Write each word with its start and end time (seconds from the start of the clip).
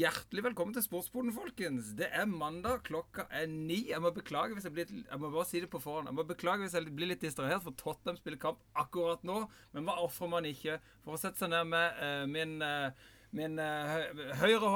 Hjertelig 0.00 0.44
velkommen 0.46 0.72
til 0.72 0.84
Sportsboden, 0.84 1.32
folkens. 1.34 1.90
Det 1.98 2.06
er 2.14 2.28
mandag, 2.30 2.78
klokka 2.86 3.26
er 3.36 3.48
ni. 3.50 3.90
Jeg 3.90 4.00
må 4.00 4.12
beklage 4.16 4.54
hvis 4.54 4.64
jeg 4.64 4.72
blir 4.72 4.92
Jeg 4.94 5.18
må 5.20 5.28
bare 5.34 5.44
si 5.48 5.60
det 5.60 5.68
på 5.68 5.80
forhånd. 5.82 6.08
Jeg 6.08 6.16
må 6.16 6.24
beklage 6.24 6.62
hvis 6.62 6.76
jeg 6.78 6.92
blir 6.96 7.10
litt 7.10 7.24
distrahert, 7.24 7.64
for 7.66 7.76
Tottenham 7.76 8.16
spiller 8.16 8.38
kamp 8.40 8.62
akkurat 8.80 9.26
nå. 9.26 9.42
Men 9.74 9.84
hva 9.84 9.98
ofrer 10.00 10.30
man 10.32 10.46
ikke 10.48 10.78
for 11.02 11.16
å 11.16 11.20
sette 11.20 11.42
seg 11.42 11.50
ned 11.52 11.68
med 11.72 11.98
uh, 12.00 12.22
min, 12.30 12.54
uh, 12.64 13.10
min 13.36 13.60
uh, 13.60 14.30
høyre 14.40 14.70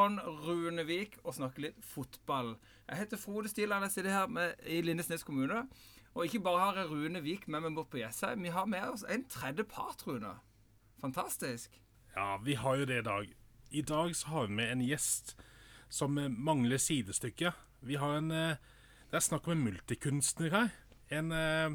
Rune 0.44 0.84
Vik, 0.90 1.16
og 1.22 1.38
snakke 1.38 1.62
litt 1.68 1.78
fotball? 1.94 2.56
Jeg 2.90 3.00
heter 3.04 3.22
Frode 3.22 3.52
Stiland. 3.52 3.86
Jeg 3.86 3.94
sitter 3.94 4.16
her 4.18 4.26
med, 4.28 4.58
i 4.66 4.82
Lindesnes 4.84 5.24
kommune. 5.24 5.62
Og 6.12 6.26
ikke 6.26 6.42
bare 6.44 6.66
har 6.66 6.82
jeg 6.82 6.90
Rune 6.90 7.22
Vik 7.24 7.48
med 7.48 7.64
meg 7.64 7.78
bort 7.78 7.88
på 7.94 8.02
Jessheim, 8.02 8.44
vi 8.44 8.52
har 8.52 8.68
med 8.68 8.90
oss 8.90 9.06
en 9.08 9.24
tredje 9.30 9.64
part, 9.72 10.04
Rune. 10.04 10.34
Fantastisk. 11.00 11.80
Ja, 12.12 12.34
vi 12.44 12.58
har 12.60 12.82
jo 12.82 12.90
det 12.92 13.00
i 13.00 13.08
dag. 13.08 13.32
I 13.74 13.82
dag 13.82 14.14
så 14.16 14.28
har 14.28 14.46
vi 14.46 14.54
med 14.54 14.70
en 14.70 14.82
gjest 14.86 15.34
som 15.90 16.14
mangler 16.14 16.78
sidestykke. 16.78 17.50
Vi 17.82 17.98
har 17.98 18.18
en 18.20 18.30
eh, 18.30 18.60
Det 19.10 19.18
er 19.18 19.24
snakk 19.26 19.46
om 19.46 19.54
en 19.54 19.64
multikunstner 19.66 20.50
her. 20.54 20.68
En, 21.10 21.32
eh, 21.32 21.74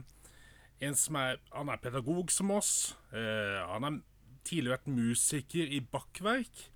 en 0.80 0.96
som 0.96 1.16
er 1.16 1.40
Han 1.54 1.70
er 1.70 1.78
pedagog 1.84 2.32
som 2.32 2.52
oss. 2.52 2.96
Eh, 3.12 3.60
han 3.68 3.84
har 3.84 4.00
tidligere 4.44 4.78
vært 4.78 4.88
musiker 4.88 5.68
i 5.68 5.80
Bakkverk. 5.80 6.70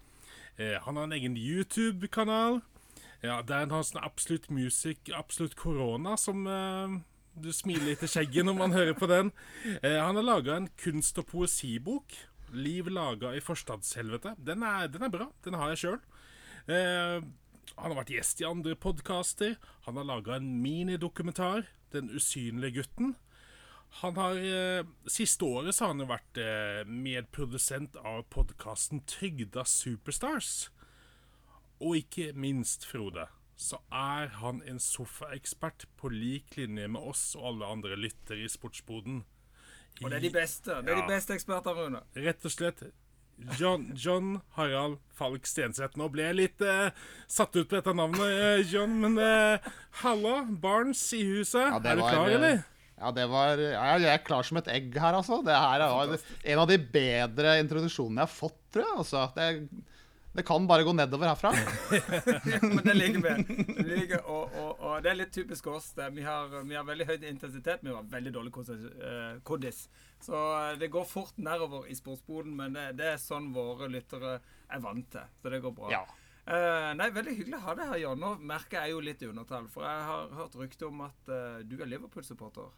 Han 0.57 0.97
har 0.97 1.03
en 1.07 1.13
egen 1.13 1.37
YouTube-kanal. 1.37 2.61
Ja, 3.23 3.41
Der 3.41 3.65
har 3.65 3.71
han 3.71 3.83
sånn 3.83 4.03
absolutt 4.03 4.51
musikk, 4.51 5.09
absolutt 5.09 5.55
korona, 5.55 6.15
som 6.15 6.43
du 7.33 7.49
smiler 7.51 7.87
litt 7.87 8.03
i 8.03 8.07
skjegget 8.07 8.45
når 8.45 8.53
man 8.59 8.71
hører 8.71 8.93
på 8.93 9.07
den. 9.09 9.31
han 9.81 10.15
har 10.15 10.21
laga 10.21 10.55
en 10.55 10.69
kunst- 10.77 11.17
og 11.17 11.25
poesibok 11.25 12.13
Liv 12.53 12.89
laga 12.91 13.33
i 13.35 13.41
forstadshelvete. 13.43 14.35
Den 14.37 14.63
er, 14.67 14.87
den 14.91 15.05
er 15.05 15.13
bra. 15.13 15.29
Den 15.45 15.57
har 15.59 15.73
jeg 15.73 15.83
sjøl. 15.83 15.99
Eh, 16.71 17.19
han 17.73 17.89
har 17.91 17.97
vært 17.97 18.13
gjest 18.13 18.41
i 18.43 18.47
andre 18.47 18.75
podkaster. 18.77 19.57
Han 19.87 19.97
har 19.99 20.07
laga 20.09 20.37
en 20.37 20.61
minidokumentar, 20.61 21.67
'Den 21.91 22.09
usynlige 22.09 22.81
gutten'. 22.81 23.15
Han 24.01 24.15
har, 24.15 24.35
eh, 24.37 24.83
Siste 25.05 25.45
året 25.45 25.75
så 25.75 25.85
har 25.85 25.93
han 25.93 26.07
vært 26.07 26.37
eh, 26.37 26.83
medprodusent 26.85 27.95
av 27.95 28.23
podkasten 28.29 29.01
'Trygda 29.05 29.63
Superstars'. 29.63 30.69
Og 31.79 31.97
ikke 31.97 32.33
minst, 32.33 32.85
Frode, 32.85 33.27
så 33.55 33.77
er 33.91 34.27
han 34.27 34.61
en 34.65 34.79
sofaekspert 34.79 35.85
på 35.97 36.09
lik 36.09 36.57
linje 36.57 36.87
med 36.87 37.01
oss 37.01 37.35
og 37.35 37.45
alle 37.45 37.65
andre 37.65 37.95
lyttere 37.95 38.45
i 38.45 38.47
Sportsboden. 38.47 39.23
Og 40.01 40.09
det 40.09 40.17
er 40.17 40.25
de 40.25 40.33
beste. 40.33 40.73
Det 40.81 40.91
er 40.91 40.97
ja. 40.97 41.05
de 41.05 41.13
beste 41.13 41.35
ekspertene, 41.35 41.85
Rune. 41.85 42.03
Rett 42.25 42.47
og 42.47 42.53
slett. 42.53 42.83
John, 43.57 43.85
John 43.97 44.41
Harald 44.57 44.99
Falk 45.17 45.47
Stenseth. 45.49 45.97
Nå 45.99 46.07
ble 46.13 46.27
jeg 46.29 46.37
litt 46.37 46.63
eh, 46.65 46.91
satt 47.29 47.55
ut 47.55 47.65
på 47.67 47.75
dette 47.75 47.95
navnet, 47.97 48.21
uh, 48.21 48.61
John, 48.69 48.93
men 49.01 49.17
eh, 49.19 49.71
halla, 50.03 50.35
Barnes 50.47 51.01
i 51.17 51.23
huset. 51.27 51.65
Ja, 51.65 51.79
er 51.79 51.99
du 51.99 52.03
klar, 52.03 52.19
var, 52.21 52.35
eller? 52.37 52.61
Ja, 52.93 53.11
det 53.11 53.25
var 53.31 53.59
ja, 53.59 53.87
Jeg 53.99 54.11
er 54.13 54.21
klar 54.23 54.45
som 54.47 54.59
et 54.61 54.69
egg 54.71 54.93
her, 54.95 55.17
altså. 55.17 55.41
Det 55.45 55.55
her 55.55 55.83
er 55.83 56.13
en 56.53 56.61
av 56.63 56.69
de 56.69 56.77
bedre 56.93 57.57
introduksjonene 57.63 58.23
jeg 58.23 58.29
har 58.29 58.35
fått, 58.37 58.59
tror 58.73 58.85
jeg. 58.85 58.99
Altså. 59.03 59.25
Det 59.35 59.49
det 60.33 60.43
kan 60.43 60.67
bare 60.67 60.83
gå 60.83 60.93
nedover 60.93 61.27
herfra. 61.27 61.51
ja, 62.53 62.59
men 62.61 62.81
det 62.81 62.93
liker 62.93 63.21
vi. 63.21 63.57
Det, 63.85 64.17
og, 64.23 64.49
og, 64.57 64.79
og, 64.79 64.95
det 65.05 65.11
er 65.11 65.17
litt 65.19 65.33
typisk 65.35 65.67
oss. 65.69 65.91
Vi 65.93 66.23
har, 66.25 66.47
vi 66.65 66.73
har, 66.73 66.85
veldig 66.87 67.05
høy 67.05 67.27
intensitet, 67.29 67.83
vi 67.85 67.93
har 67.93 68.07
veldig 68.09 68.31
dårlig 68.33 68.53
kodis. 69.45 69.83
Eh, 69.85 70.07
Så 70.23 70.39
eh, 70.39 70.71
det 70.81 70.89
går 70.89 71.05
fort 71.05 71.37
nedover 71.37 71.85
i 71.85 71.95
sportsboden, 71.95 72.55
men 72.57 72.73
det, 72.73 72.87
det, 72.97 73.11
er 73.13 73.21
sånn 73.21 73.51
våre 73.53 73.85
lyttere 73.93 74.39
er 74.73 74.81
vant 74.81 75.05
til. 75.13 75.35
Så 75.43 75.51
det 75.53 75.59
går 75.61 75.75
bra. 75.77 75.91
Ja. 75.93 76.01
Uh, 76.43 76.89
nei, 76.97 77.07
Veldig 77.15 77.35
hyggelig 77.37 77.59
å 77.59 77.65
ha 77.67 77.75
deg 77.77 77.91
her, 77.91 77.99
Jan. 78.01 78.23
Nå 78.23 78.31
merker 78.41 78.81
jeg 78.81 78.95
jo 78.95 79.03
litt 79.05 79.21
i 79.21 79.29
undertall. 79.29 79.67
For 79.71 79.85
jeg 79.85 80.07
har 80.07 80.33
hørt 80.39 80.57
rykte 80.59 80.87
om 80.89 81.03
at 81.05 81.29
uh, 81.29 81.61
du 81.61 81.77
er 81.77 81.91
Liverpool-supporter. 81.91 82.73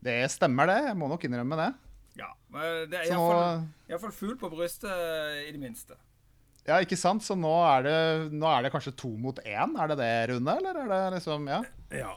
Det 0.00 0.14
stemmer, 0.30 0.70
det. 0.70 0.78
Jeg 0.86 1.00
må 1.02 1.10
nok 1.10 1.26
innrømme 1.26 1.58
det. 1.58 1.72
Ja, 2.20 2.30
men 2.54 2.86
Det 2.90 3.02
er 3.02 3.10
iallfall 3.10 4.14
fugl 4.14 4.38
på 4.38 4.52
brystet, 4.54 4.94
i 5.48 5.50
det 5.50 5.60
minste. 5.62 5.98
Ja, 6.68 6.76
ikke 6.84 6.98
sant? 6.98 7.24
Så 7.24 7.34
nå 7.38 7.50
er, 7.64 7.86
det, 7.86 7.94
nå 8.36 8.48
er 8.50 8.66
det 8.66 8.72
kanskje 8.74 8.92
to 8.98 9.10
mot 9.18 9.38
én? 9.42 9.72
Er 9.80 9.92
det 9.92 9.96
det, 10.00 10.10
Rune? 10.30 10.56
Eller 10.60 10.82
er 10.82 10.90
det 10.90 10.98
liksom 11.16 11.48
Ja. 11.48 11.62
ja, 11.88 12.10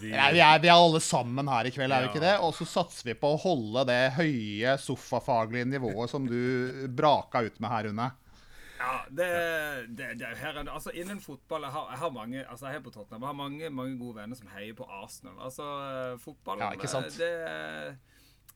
vi... 0.00 0.10
ja 0.10 0.30
vi, 0.32 0.40
er, 0.40 0.62
vi, 0.62 0.70
er, 0.70 0.74
alle 0.74 1.02
sammen 1.04 1.50
her 1.52 1.68
i 1.68 1.74
kveld, 1.74 1.92
er 1.92 2.06
vi 2.06 2.10
ikke 2.10 2.24
det? 2.24 2.34
Og 2.42 2.54
så 2.56 2.66
satser 2.68 3.12
vi 3.12 3.18
på 3.18 3.34
å 3.34 3.40
holde 3.42 3.84
det 3.90 4.00
høye 4.16 4.74
sofafaglige 4.80 5.68
nivået 5.68 6.10
som 6.10 6.26
du 6.26 6.88
braka 6.88 7.44
ut 7.44 7.60
med 7.60 7.74
her, 7.74 7.90
Rune. 7.90 8.10
Ja, 8.82 8.94
det, 9.14 9.28
det, 9.94 10.08
det 10.18 10.30
her 10.40 10.56
er, 10.58 10.66
altså 10.66 10.90
Innen 10.98 11.20
fotball 11.22 11.62
Jeg 11.62 11.70
har, 11.70 11.84
jeg 11.92 12.00
har 12.00 12.08
mange 12.10 12.40
altså 12.40 12.66
jeg 12.66 12.80
er 12.80 12.82
på 12.82 12.90
Tottenham, 12.90 13.22
jeg 13.22 13.28
har 13.28 13.36
mange, 13.38 13.68
mange 13.70 13.94
gode 14.00 14.16
venner 14.16 14.38
som 14.38 14.48
heier 14.56 14.74
på 14.74 14.88
Arsenal. 14.88 15.36
Altså, 15.38 15.66
fotball 16.24 16.64
ja, 16.64 16.72
ikke 16.74 16.90
sant? 16.90 17.20
det 17.20 17.30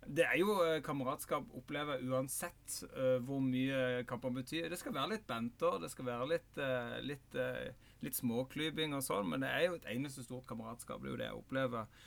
det 0.06 0.26
er 0.26 0.36
jo 0.38 0.54
eh, 0.62 0.80
kameratskap 0.84 1.48
opplever 1.58 2.02
uansett 2.06 2.76
uh, 2.94 3.16
hvor 3.26 3.40
mye 3.42 4.04
kamper 4.08 4.34
betyr. 4.36 4.68
Det 4.70 4.78
skal 4.78 4.94
være 4.94 5.16
litt 5.16 5.24
banter, 5.26 5.80
det 5.82 5.90
skal 5.92 6.06
være 6.06 6.28
litt, 6.30 6.60
uh, 6.60 6.98
litt, 7.02 7.34
uh, 7.34 7.88
litt 8.04 8.18
småklyping 8.18 8.94
og 8.96 9.02
sånn, 9.04 9.26
men 9.32 9.42
det 9.42 9.50
er 9.50 9.66
jo 9.66 9.78
et 9.80 9.88
eneste 9.96 10.22
stort 10.26 10.46
kameratskap. 10.50 11.02
Det 11.02 11.10
er 11.10 11.14
jo 11.14 11.20
det 11.22 11.30
jeg 11.30 11.40
opplever. 11.40 12.04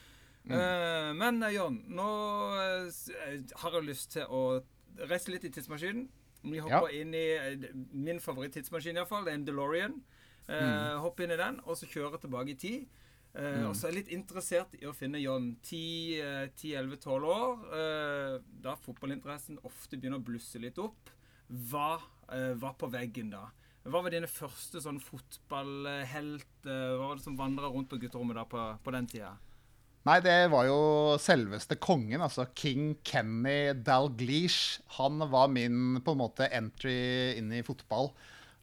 Mm. 0.49 1.17
men 1.19 1.43
John, 1.51 1.75
nå 1.91 2.05
har 3.59 3.73
jeg 3.75 3.83
lyst 3.85 4.13
til 4.15 4.31
å 4.31 4.61
reise 5.11 5.33
litt 5.33 5.43
i 5.45 5.51
tidsmaskinen. 5.53 6.05
Vi 6.47 6.61
hopper 6.63 6.93
ja. 6.95 7.01
inn 7.03 7.11
i 7.13 7.25
min 7.91 8.21
favoritt-tidsmaskin, 8.23 8.97
iallfall. 8.97 9.27
Det 9.27 9.33
er 9.33 9.37
en 9.41 9.45
DeLorean. 9.45 9.97
Mm. 10.47 11.03
Hopp 11.03 11.19
inn 11.21 11.35
i 11.35 11.37
den, 11.37 11.59
og 11.67 11.77
så 11.77 11.91
kjøre 11.91 12.21
tilbake 12.23 12.55
i 12.55 12.57
tid. 12.63 13.03
Uh, 13.29 13.69
Og 13.69 13.75
så 13.77 13.87
er 13.87 13.93
jeg 13.93 13.99
litt 13.99 14.15
interessert 14.15 14.73
i 14.79 14.87
å 14.89 14.95
finne 14.97 15.21
John 15.21 15.51
10-11-12 15.61 17.05
eh, 17.05 17.27
år, 17.29 17.59
uh, 17.69 18.37
da 18.63 18.73
fotballinteressen 18.81 19.59
ofte 19.67 19.99
begynner 19.99 20.17
å 20.17 20.25
blusse 20.25 20.61
litt 20.61 20.79
opp. 20.81 21.11
Hva 21.69 21.99
uh, 21.99 22.53
var 22.59 22.73
på 22.81 22.89
veggen 22.89 23.29
da? 23.35 23.45
Hva 23.85 24.01
var 24.03 24.13
dine 24.13 24.27
første 24.29 24.81
sånn 24.83 24.99
fotballhelt? 25.01 26.47
hva 26.65 27.05
var 27.05 27.15
det 27.15 27.23
som 27.23 27.37
vandra 27.39 27.69
rundt 27.71 27.87
på 27.89 27.97
gutterommet 28.01 28.35
da 28.35 28.43
på, 28.49 28.65
på 28.83 28.91
den 28.93 29.07
tida? 29.09 29.31
Nei, 30.07 30.17
det 30.23 30.49
var 30.51 30.65
jo 30.67 30.79
selveste 31.19 31.77
kongen, 31.81 32.21
altså 32.23 32.45
King 32.57 32.97
Kenny 33.07 33.71
Dalglish. 33.85 34.81
Han 34.99 35.23
var 35.31 35.47
min 35.51 36.01
på 36.03 36.15
en 36.15 36.21
måte 36.21 36.49
entry 36.55 37.37
inn 37.39 37.51
i 37.55 37.63
fotball. 37.67 38.11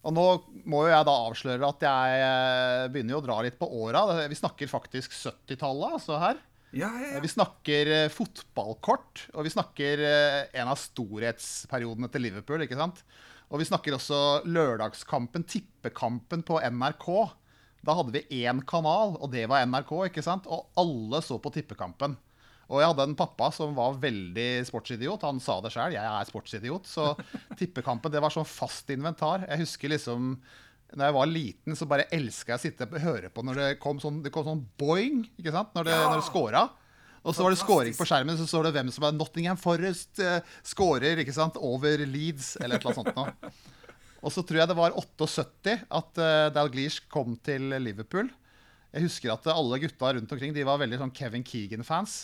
Og 0.07 0.15
nå 0.15 0.25
må 0.71 0.85
jo 0.87 0.93
jeg 0.93 1.07
da 1.09 1.15
avsløre 1.27 1.71
at 1.71 1.81
jeg 1.83 2.19
eh, 2.23 2.89
begynner 2.95 3.17
jo 3.17 3.23
å 3.23 3.27
dra 3.27 3.41
litt 3.43 3.57
på 3.59 3.67
åra. 3.83 4.05
Vi 4.31 4.39
snakker 4.39 4.71
faktisk 4.71 5.17
70-tallet 5.17 5.97
altså 5.99 6.21
her. 6.23 6.39
Ja, 6.77 6.91
ja, 7.01 7.15
ja. 7.17 7.23
Vi 7.23 7.31
snakker 7.31 7.91
eh, 7.95 8.11
fotballkort, 8.13 9.27
og 9.35 9.47
vi 9.47 9.53
snakker 9.55 10.03
eh, 10.07 10.43
en 10.61 10.71
av 10.71 10.79
storhetsperiodene 10.79 12.11
til 12.13 12.27
Liverpool. 12.29 12.63
ikke 12.63 12.79
sant? 12.79 13.03
Og 13.51 13.63
vi 13.63 13.67
snakker 13.67 13.97
også 13.97 14.21
lørdagskampen, 14.47 15.47
tippekampen 15.47 16.43
på 16.47 16.61
NRK. 16.61 17.09
Da 17.87 17.95
hadde 17.99 18.15
vi 18.15 18.43
én 18.45 18.63
kanal, 18.67 19.15
og 19.19 19.31
det 19.35 19.47
var 19.51 19.67
NRK. 19.67 19.93
ikke 20.11 20.25
sant? 20.27 20.47
Og 20.51 20.69
alle 20.79 21.23
så 21.25 21.39
på 21.43 21.55
tippekampen. 21.55 22.19
Og 22.67 22.81
jeg 22.83 22.91
hadde 22.91 23.05
en 23.07 23.19
pappa 23.19 23.51
som 23.55 23.75
var 23.77 23.99
veldig 24.03 24.49
sportsidiot. 24.67 25.27
Han 25.29 25.39
sa 25.43 25.61
det 25.63 25.71
sjøl, 25.75 25.95
jeg 25.95 26.03
er 26.03 26.29
sportsidiot. 26.29 26.89
Så 26.91 27.13
tippekampen 27.61 28.13
det 28.13 28.23
var 28.23 28.35
sånn 28.35 28.49
fast 28.49 28.91
inventar. 28.95 29.47
Jeg 29.47 29.63
husker 29.63 29.95
liksom 29.95 30.35
når 30.95 31.09
jeg 31.09 31.15
var 31.17 31.31
liten, 31.31 31.77
så 31.77 31.87
bare 31.91 32.07
elska 32.15 32.53
jeg 32.53 32.61
å 32.61 32.63
sitte 32.63 32.87
og 32.87 33.01
høre 33.03 33.29
på 33.35 33.43
når 33.43 33.59
det 33.59 33.71
kom 33.83 33.99
sånn, 33.99 34.21
det 34.23 34.31
kom 34.35 34.45
sånn 34.47 34.63
boing 34.79 35.25
ikke 35.35 35.51
sant? 35.51 35.73
når 35.75 35.89
det, 35.89 35.97
ja. 35.97 36.05
når 36.07 36.21
det 36.21 36.27
scora. 36.29 36.63
Og 37.27 37.35
så 37.35 37.43
var 37.43 37.51
det 37.51 37.59
scoring 37.59 37.97
på 37.97 38.07
skjermen, 38.07 38.39
så 38.39 38.47
står 38.47 38.69
det 38.69 38.77
hvem 38.77 38.93
som 38.95 39.09
er 39.09 39.17
Nottingham 39.17 39.59
Forest 39.59 40.23
uh, 40.23 40.39
scorer 40.63 41.19
ikke 41.19 41.35
sant? 41.35 41.59
over 41.59 42.05
Leeds, 42.07 42.55
eller 42.61 42.79
et 42.79 42.87
eller 42.87 42.95
annet 42.95 43.03
sånt 43.03 43.19
noe. 43.19 43.53
Og 44.23 44.33
så 44.35 44.45
tror 44.47 44.61
jeg 44.63 44.71
det 44.71 44.79
var 44.79 44.95
78 44.95 45.75
at 45.99 46.23
uh, 46.23 46.47
Dalglish 46.55 47.11
kom 47.11 47.35
til 47.47 47.75
Liverpool. 47.83 48.31
Jeg 48.95 49.09
husker 49.09 49.35
at 49.35 49.51
alle 49.51 49.83
gutta 49.83 50.15
rundt 50.15 50.33
omkring 50.33 50.55
de 50.55 50.65
var 50.67 50.79
veldig 50.81 51.03
sånn 51.03 51.15
Kevin 51.19 51.45
Keegan-fans. 51.47 52.15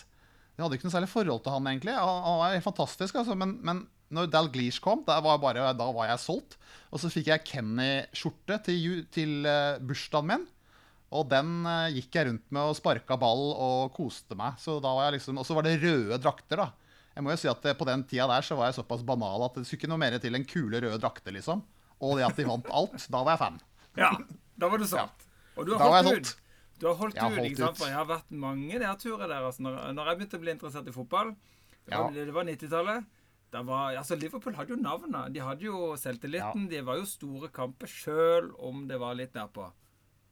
Jeg 0.63 0.69
hadde 0.69 0.77
ikke 0.79 0.87
noe 0.87 0.95
særlig 0.95 1.11
forhold 1.11 1.41
til 1.43 1.51
han, 1.57 1.65
egentlig. 1.67 1.95
Han 1.99 2.37
var 2.39 2.53
fantastisk, 2.63 3.17
altså. 3.19 3.35
Men, 3.35 3.57
men 3.67 3.81
når 4.15 4.29
Dalglish 4.31 4.79
kom, 4.85 5.01
da 5.03 5.17
var, 5.25 5.41
bare, 5.43 5.65
da 5.75 5.89
var, 5.91 6.07
jeg 6.07 6.23
solgt. 6.23 6.55
Og 6.95 7.03
så 7.03 7.11
fikk 7.11 7.33
jeg 7.33 7.43
Kenny-skjorte 7.49 8.61
til, 8.69 9.01
til 9.11 9.49
uh, 9.49 9.81
bursdagen 9.83 10.29
min. 10.31 10.45
Og 11.11 11.27
den 11.33 11.67
uh, 11.67 11.91
gikk 11.91 12.15
jeg 12.15 12.29
rundt 12.29 12.47
med 12.55 12.63
og 12.63 12.79
sparka 12.79 13.19
ball 13.19 13.43
og 13.51 13.91
koste 13.97 14.39
meg. 14.39 14.55
Så 14.63 14.77
da 14.85 14.93
var 14.95 15.09
jeg 15.09 15.17
liksom, 15.17 15.41
Og 15.43 15.49
så 15.49 15.59
var 15.59 15.67
det 15.67 15.81
røde 15.83 16.21
drakter, 16.23 16.63
da. 16.63 16.69
Jeg 17.17 17.27
må 17.27 17.35
jo 17.35 17.41
si 17.43 17.51
at 17.51 17.67
uh, 17.67 17.75
På 17.75 17.89
den 17.91 18.07
tida 18.07 18.29
der 18.31 18.47
så 18.47 18.55
var 18.61 18.71
jeg 18.71 18.79
såpass 18.79 19.03
banal 19.09 19.49
at 19.49 19.59
det 19.59 19.67
skulle 19.67 19.83
ikke 19.83 19.91
noe 19.91 20.05
mer 20.05 20.15
til 20.23 20.39
enn 20.39 20.47
kule 20.47 20.79
røde 20.79 21.03
drakter. 21.03 21.35
liksom. 21.35 21.67
Og 21.99 22.21
det 22.21 22.29
at 22.31 22.39
de 22.39 22.47
vant 22.47 22.71
alt. 22.71 23.11
Da 23.11 23.27
var 23.27 23.35
jeg 23.35 23.43
fan. 23.43 23.61
Ja, 23.99 24.15
da 24.63 24.71
var 24.71 24.79
du 24.79 24.87
solgt. 24.87 25.27
Ja. 25.27 25.33
Og 25.59 25.67
du 25.67 25.75
har 25.75 25.99
holdt 25.99 26.23
ut. 26.23 26.37
Du 26.83 26.89
har 26.91 26.97
holdt, 26.99 27.15
ut, 27.15 27.37
ikke 27.47 27.61
sant? 27.61 27.79
For 27.79 27.87
jeg 27.87 27.95
har 27.95 28.07
vært 28.09 28.31
mange 28.35 28.79
nedturer 28.83 29.29
der. 29.29 29.45
Altså, 29.47 29.63
når, 29.63 29.77
når, 29.95 30.09
jeg 30.11 30.19
begynte 30.19 30.41
å 30.41 30.43
bli 30.43 30.55
interessert 30.57 30.89
i 30.91 30.95
fotball 30.95 31.29
Det 31.87 31.93
var, 31.95 32.17
ja. 32.17 32.25
var 32.35 32.49
90-tallet. 32.49 33.13
det 33.55 33.61
var, 33.69 33.99
altså 34.01 34.19
Liverpool 34.19 34.57
hadde 34.59 34.75
jo 34.75 34.81
navnet. 34.81 35.31
De 35.35 35.45
hadde 35.47 35.69
jo 35.69 35.93
selvtilliten. 36.01 36.67
De 36.73 36.81
var 36.83 36.99
jo 36.99 37.07
store 37.07 37.53
kamper 37.55 37.91
sjøl 37.91 38.51
om 38.59 38.83
det 38.91 38.99
var 38.99 39.15
litt 39.19 39.39
nedpå. 39.39 39.69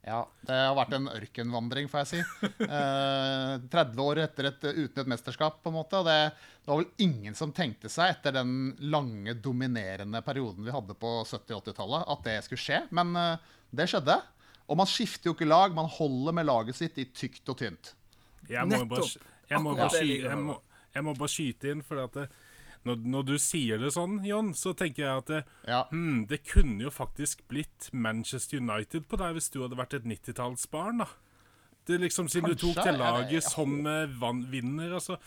Ja, 0.00 0.24
det 0.48 0.56
har 0.56 0.74
vært 0.78 0.94
en 0.96 1.10
ørkenvandring, 1.12 1.88
får 1.92 2.02
jeg 2.02 2.10
si. 2.10 2.48
Eh, 2.80 3.54
30 3.70 4.02
år 4.02 4.22
etter 4.24 4.48
et, 4.50 4.64
uten 4.64 5.02
et 5.02 5.10
mesterskap, 5.12 5.58
på 5.62 5.70
en 5.70 5.76
måte. 5.76 6.00
Og 6.00 6.08
det, 6.08 6.18
det 6.64 6.72
var 6.72 6.80
vel 6.80 7.06
ingen 7.06 7.36
som 7.38 7.54
tenkte 7.54 7.92
seg, 7.92 8.16
etter 8.16 8.34
den 8.40 8.72
lange, 8.90 9.36
dominerende 9.38 10.22
perioden 10.26 10.66
vi 10.66 10.74
hadde 10.74 10.98
på 10.98 11.14
70- 11.22 11.56
og 11.60 11.62
80-tallet, 11.62 12.10
at 12.16 12.26
det 12.26 12.36
skulle 12.48 12.64
skje. 12.64 12.82
Men 12.96 13.14
eh, 13.20 13.50
det 13.76 13.86
skjedde. 13.92 14.18
Og 14.70 14.78
man 14.78 14.86
skifter 14.86 15.30
jo 15.30 15.34
ikke 15.34 15.48
lag, 15.50 15.74
man 15.74 15.90
holder 15.90 16.36
med 16.36 16.46
laget 16.46 16.78
sitt 16.78 16.98
i 17.02 17.08
tykt 17.10 17.48
og 17.50 17.58
tynt. 17.58 17.94
Jeg 18.50 18.66
må, 18.70 18.84
bare, 18.86 19.02
Nettopp. 19.02 19.24
Bare, 19.24 19.50
jeg, 19.50 19.62
må 19.64 19.74
bare 19.74 19.88
det 19.90 19.98
sky, 20.04 20.20
jeg 20.22 20.38
må, 20.38 20.56
jeg 20.94 21.06
må 21.06 21.14
bare 21.18 21.32
skyte 21.32 21.72
inn, 21.74 21.82
for 21.86 22.02
at 22.04 22.16
det, 22.18 22.28
når, 22.88 23.00
når 23.12 23.26
du 23.28 23.34
sier 23.42 23.82
det 23.82 23.90
sånn, 23.92 24.20
John, 24.24 24.54
så 24.56 24.72
tenker 24.78 25.04
jeg 25.04 25.24
at 25.24 25.32
det, 25.32 25.40
Ja. 25.68 25.82
hmm, 25.90 26.22
det 26.30 26.42
kunne 26.48 26.86
jo 26.86 26.92
faktisk 26.94 27.42
blitt 27.50 27.90
Manchester 27.92 28.62
United 28.62 29.08
på 29.10 29.18
deg 29.20 29.36
hvis 29.36 29.50
du 29.52 29.60
hadde 29.64 29.78
vært 29.80 29.98
et 29.98 30.06
90-tallsbarn, 30.08 31.02
da. 31.04 31.10
Det 31.88 31.96
er 31.96 32.04
liksom 32.04 32.28
Siden 32.30 32.52
du 32.52 32.60
tok 32.60 32.78
til 32.84 33.00
laget 33.00 33.44
som 33.46 33.72
eh, 33.88 34.06
vann, 34.20 34.44
vinner, 34.52 34.94
altså. 35.00 35.18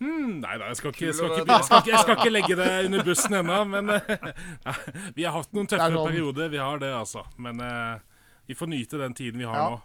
Hmm, 0.00 0.38
nei 0.40 0.54
da, 0.56 0.70
jeg 0.72 0.78
skal, 0.80 0.94
ikke, 0.94 1.06
jeg, 1.10 1.14
skal 1.14 1.32
ikke, 1.34 1.44
jeg, 1.44 1.64
skal 1.66 1.82
ikke, 1.82 1.90
jeg 1.92 2.04
skal 2.04 2.14
ikke 2.16 2.32
legge 2.32 2.56
det 2.56 2.68
under 2.86 3.02
bussen 3.04 3.36
ennå, 3.36 3.58
men 3.68 3.90
eh, 3.96 4.30
Vi 5.16 5.26
har 5.28 5.34
hatt 5.36 5.52
noen 5.56 5.68
er 5.68 5.74
tøffere 5.76 6.06
perioder, 6.08 6.48
vi 6.52 6.60
har 6.60 6.80
det, 6.80 6.92
altså. 6.96 7.24
Men 7.40 7.60
eh, 7.64 8.09
vi 8.50 8.56
får 8.58 8.70
nyte 8.72 8.98
den 8.98 9.14
tiden 9.14 9.38
vi 9.38 9.46
har 9.46 9.56
Ja. 9.60 9.66
nå, 9.70 9.80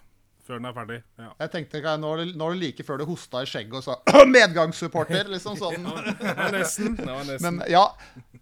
før 0.46 0.60
den 0.60 0.66
er 0.70 0.74
ferdig. 0.74 0.98
Ja. 1.22 1.32
Jeg 1.44 1.52
tenkte 1.54 1.80
ikke, 1.82 1.92
nå 2.02 2.14
er 2.16 2.22
det, 2.24 2.36
nå 2.38 2.48
er 2.50 2.56
det 2.56 2.62
like 2.64 2.86
før 2.86 3.02
du 3.02 3.06
hosta 3.10 3.42
i 3.46 3.50
skjegget 3.50 3.78
og 3.80 3.84
sa 3.86 3.96
'medgangssupporter', 4.34 5.30
liksom 5.34 5.58
sånn. 5.62 5.86
Det 5.86 6.34
var 6.38 6.52
nesten. 6.54 6.96
Nesten. 6.98 7.42
Men 7.46 7.62
ja, 7.70 7.84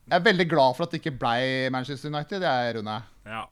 jeg 0.08 0.16
er 0.20 0.24
veldig 0.30 0.48
glad 0.52 0.76
for 0.78 0.84
at 0.88 0.92
det 0.96 1.02
ikke 1.04 1.18
blei 1.20 1.70
Manchester 1.76 2.12
United, 2.12 2.42
jeg, 2.48 2.76
Rune. 2.80 2.98
Ja. 3.28 3.44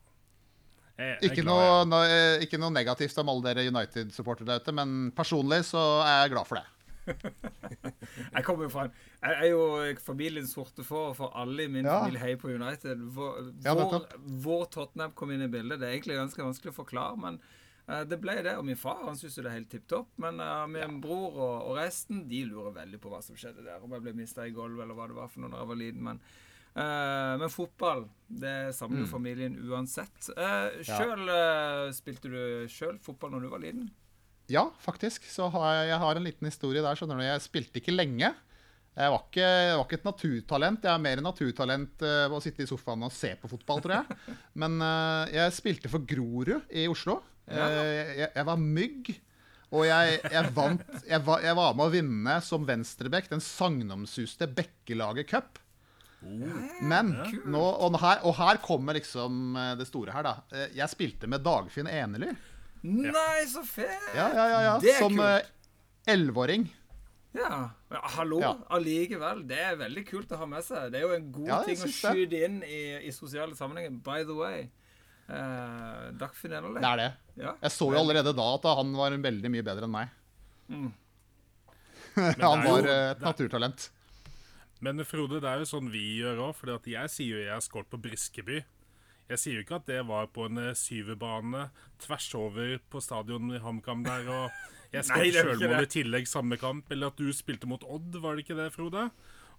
Jeg, 1.01 1.17
jeg 1.21 1.31
Ikke 1.31 1.41
glad, 1.47 1.87
noe, 1.87 1.87
no, 1.89 2.01
ikke 2.43 2.59
noe 2.61 2.69
negativt 2.75 3.17
om 3.23 3.29
alle 3.33 3.47
dere 3.55 3.67
United-supportere 3.71 4.45
der 4.51 4.59
ute, 4.61 4.73
men 4.75 5.11
personlig 5.17 5.63
så 5.71 5.81
er 6.05 6.19
jeg 6.25 6.33
glad 6.35 6.45
for 6.49 6.59
det. 6.59 6.67
Jeg 8.35 8.43
kommer 8.45 8.67
jo 8.67 8.71
fra 8.73 8.83
Jeg 9.21 9.37
er 9.37 9.49
jo 9.51 9.63
familiens 10.03 10.53
sorte 10.55 10.83
får, 10.85 11.15
for 11.17 11.33
alle 11.37 11.65
i 11.65 11.71
min 11.71 11.85
Ja. 11.85 11.99
familie 12.01 12.21
heier 12.23 12.37
på 12.41 12.51
United. 12.53 13.01
Hvor, 13.15 13.39
Ja, 13.65 13.73
hvor, 13.77 14.05
hvor 14.43 14.65
Tottenham 14.71 15.15
kom 15.17 15.31
inn 15.31 15.45
i 15.45 15.49
bildet, 15.51 15.79
det 15.81 15.87
er 15.89 15.95
egentlig 15.97 16.19
ganske 16.19 16.43
vanskelig 16.45 16.73
å 16.73 16.77
forklare. 16.81 17.17
Men 17.21 17.39
uh, 17.89 18.03
det 18.07 18.19
ble 18.21 18.37
det. 18.45 18.57
Og 18.59 18.65
min 18.67 18.79
far 18.79 19.01
han 19.05 19.17
syns 19.19 19.37
jo 19.37 19.45
det 19.45 19.51
er 19.53 19.59
helt 19.59 19.71
tipp 19.73 19.87
topp. 19.91 20.11
Men 20.21 20.39
uh, 20.43 20.67
min 20.69 20.99
bror 21.03 21.33
og, 21.35 21.57
og 21.71 21.77
resten 21.81 22.25
de 22.29 22.45
lurer 22.49 22.75
veldig 22.81 23.01
på 23.01 23.11
hva 23.13 23.21
som 23.25 23.37
skjedde 23.39 23.65
der. 23.65 23.81
Om 23.81 23.97
jeg 23.97 24.05
ble 24.07 24.15
mista 24.21 24.45
i 24.47 24.53
gulvet 24.55 24.85
eller 24.85 24.97
hva 24.97 25.09
det 25.11 25.17
var 25.17 25.29
for 25.31 25.43
noe 25.43 25.53
da 25.53 25.63
jeg 25.63 25.73
var 25.73 25.83
liten. 25.83 26.07
Men, 26.11 26.23
Uh, 26.71 27.35
men 27.35 27.49
fotball, 27.51 28.05
det 28.31 28.71
samler 28.77 29.01
jo 29.01 29.07
familien 29.11 29.57
uansett. 29.67 30.29
Uh, 30.37 30.69
sjøl 30.87 31.27
spilte 31.91 32.31
du 32.31 32.37
sjøl 32.71 32.95
fotball 33.03 33.33
når 33.33 33.43
du 33.43 33.47
var 33.51 33.59
liten? 33.59 33.89
Ja, 34.51 34.65
faktisk. 34.83 35.25
Så 35.31 35.47
har 35.53 35.67
jeg, 35.77 35.91
jeg 35.93 36.03
har 36.03 36.17
en 36.17 36.27
liten 36.27 36.49
historie 36.49 36.83
der. 36.83 36.97
skjønner 36.99 37.21
du. 37.21 37.25
Jeg 37.25 37.43
spilte 37.45 37.79
ikke 37.79 37.95
lenge. 37.95 38.33
Jeg 38.91 39.11
var 39.13 39.21
ikke, 39.23 39.47
jeg 39.47 39.75
var 39.79 39.85
ikke 39.85 39.97
et 40.01 40.07
naturtalent. 40.09 40.85
Jeg 40.85 40.91
er 40.91 41.03
mer 41.05 41.23
naturtalent 41.23 42.03
uh, 42.03 42.35
å 42.35 42.41
sitte 42.43 42.65
i 42.65 42.67
sofaen 42.67 43.07
og 43.07 43.13
se 43.15 43.31
på 43.39 43.49
fotball, 43.53 43.83
tror 43.85 43.97
jeg. 44.01 44.19
Men 44.61 44.77
uh, 44.83 45.31
jeg 45.31 45.55
spilte 45.55 45.91
for 45.91 46.03
Grorud 46.07 46.57
i 46.67 46.87
Oslo. 46.91 47.21
Ja. 47.47 47.69
Uh, 47.71 48.11
jeg, 48.19 48.27
jeg 48.27 48.47
var 48.51 48.59
mygg. 48.59 49.13
Og 49.71 49.85
jeg, 49.87 50.19
jeg 50.27 50.51
vant 50.51 50.81
jeg 51.07 51.23
var, 51.23 51.43
jeg 51.45 51.55
var 51.55 51.75
med 51.79 51.85
å 51.85 51.91
vinne 51.93 52.33
som 52.43 52.65
venstrebekk 52.67 53.29
den 53.31 53.43
sagnomsuste 53.43 54.49
Bekkelaget 54.51 55.29
Cup. 55.29 55.61
Men 56.21 57.13
nå, 57.49 57.61
og, 57.61 57.95
her, 58.03 58.19
og 58.27 58.35
her 58.37 58.59
kommer 58.61 58.99
liksom 58.99 59.55
det 59.79 59.87
store 59.87 60.13
her, 60.13 60.27
da. 60.27 60.65
Jeg 60.75 60.91
spilte 60.91 61.29
med 61.31 61.41
Dagfinn 61.47 61.87
Enerly. 61.89 62.35
Nei, 62.83 63.45
så 63.45 63.61
fett! 63.67 64.07
Ja, 64.15 64.27
ja, 64.33 64.45
ja, 64.49 64.61
ja. 64.65 64.75
Det 64.81 64.89
er 64.95 64.99
Som 65.03 65.17
kult. 65.19 65.27
eh, 65.45 66.13
elleveåring. 66.15 66.67
Ja. 67.37 67.69
ja 67.93 67.99
hallo, 68.17 68.39
Ja. 68.41 68.53
allikevel. 68.75 69.43
Det 69.47 69.59
er 69.59 69.75
veldig 69.79 70.03
kult 70.09 70.31
å 70.33 70.37
ha 70.41 70.45
med 70.49 70.63
seg. 70.65 70.89
Det 70.91 70.99
er 70.99 71.05
jo 71.05 71.13
en 71.15 71.31
god 71.31 71.47
Ja, 71.47 71.59
jeg 71.61 71.77
ting 71.77 71.77
å 71.77 71.87
syns 71.87 72.01
det. 72.01 72.11
skyte 72.15 72.41
inn 72.47 72.57
i, 72.63 72.81
i 73.07 73.11
sosiale 73.15 73.55
sammenhenger. 73.55 73.91
By 74.03 74.23
the 74.27 74.33
way. 74.35 74.69
Uh, 75.29 76.09
Dagfinn 76.19 76.51
Enerle. 76.57 76.81
Det 76.81 76.89
er 76.89 76.97
det. 76.97 77.09
Ja. 77.45 77.53
Jeg 77.61 77.71
så 77.71 77.87
jo 77.93 77.99
allerede 78.01 78.33
da 78.35 78.47
at 78.57 78.63
han 78.81 78.91
var 78.97 79.11
veldig 79.15 79.51
mye 79.53 79.63
bedre 79.63 79.87
enn 79.87 79.93
meg. 79.93 80.09
Mm. 80.69 80.91
han 82.15 82.35
jo- 82.65 82.71
var 82.73 82.87
eh, 82.89 83.11
et 83.13 83.17
er- 83.21 83.25
naturtalent. 83.29 83.89
Men 84.81 84.97
Frode, 85.05 85.37
det 85.39 85.45
er 85.47 85.59
jo 85.61 85.69
sånn 85.69 85.91
vi 85.93 86.17
gjør 86.19 86.39
òg. 86.49 86.55
For 86.57 86.73
jeg 86.89 87.09
sier 87.13 87.37
jo 87.37 87.43
jeg 87.45 87.53
har 87.53 87.61
skåret 87.61 87.89
på 87.93 88.01
Briskeby. 88.01 88.63
Jeg 89.29 89.39
sier 89.39 89.59
jo 89.59 89.63
ikke 89.65 89.77
at 89.79 89.85
det 89.87 89.99
var 90.09 90.27
på 90.33 90.45
en 90.49 90.57
eh, 90.57 90.73
syverbane 90.75 91.69
tvers 92.01 92.29
over 92.35 92.79
på 92.91 93.01
stadion 93.03 93.51
i 93.55 93.59
HamKam 93.63 94.01
der, 94.03 94.25
og 94.27 94.49
jeg 94.95 95.05
skåret 95.07 95.37
sjølmål 95.37 95.85
i 95.85 95.91
tillegg 95.91 96.27
samme 96.27 96.57
kamp. 96.59 96.89
Eller 96.91 97.13
at 97.13 97.21
du 97.21 97.29
spilte 97.35 97.69
mot 97.69 97.83
Odd, 97.87 98.17
var 98.23 98.35
det 98.35 98.43
ikke 98.47 98.57
det, 98.59 98.71
Frode? 98.75 99.09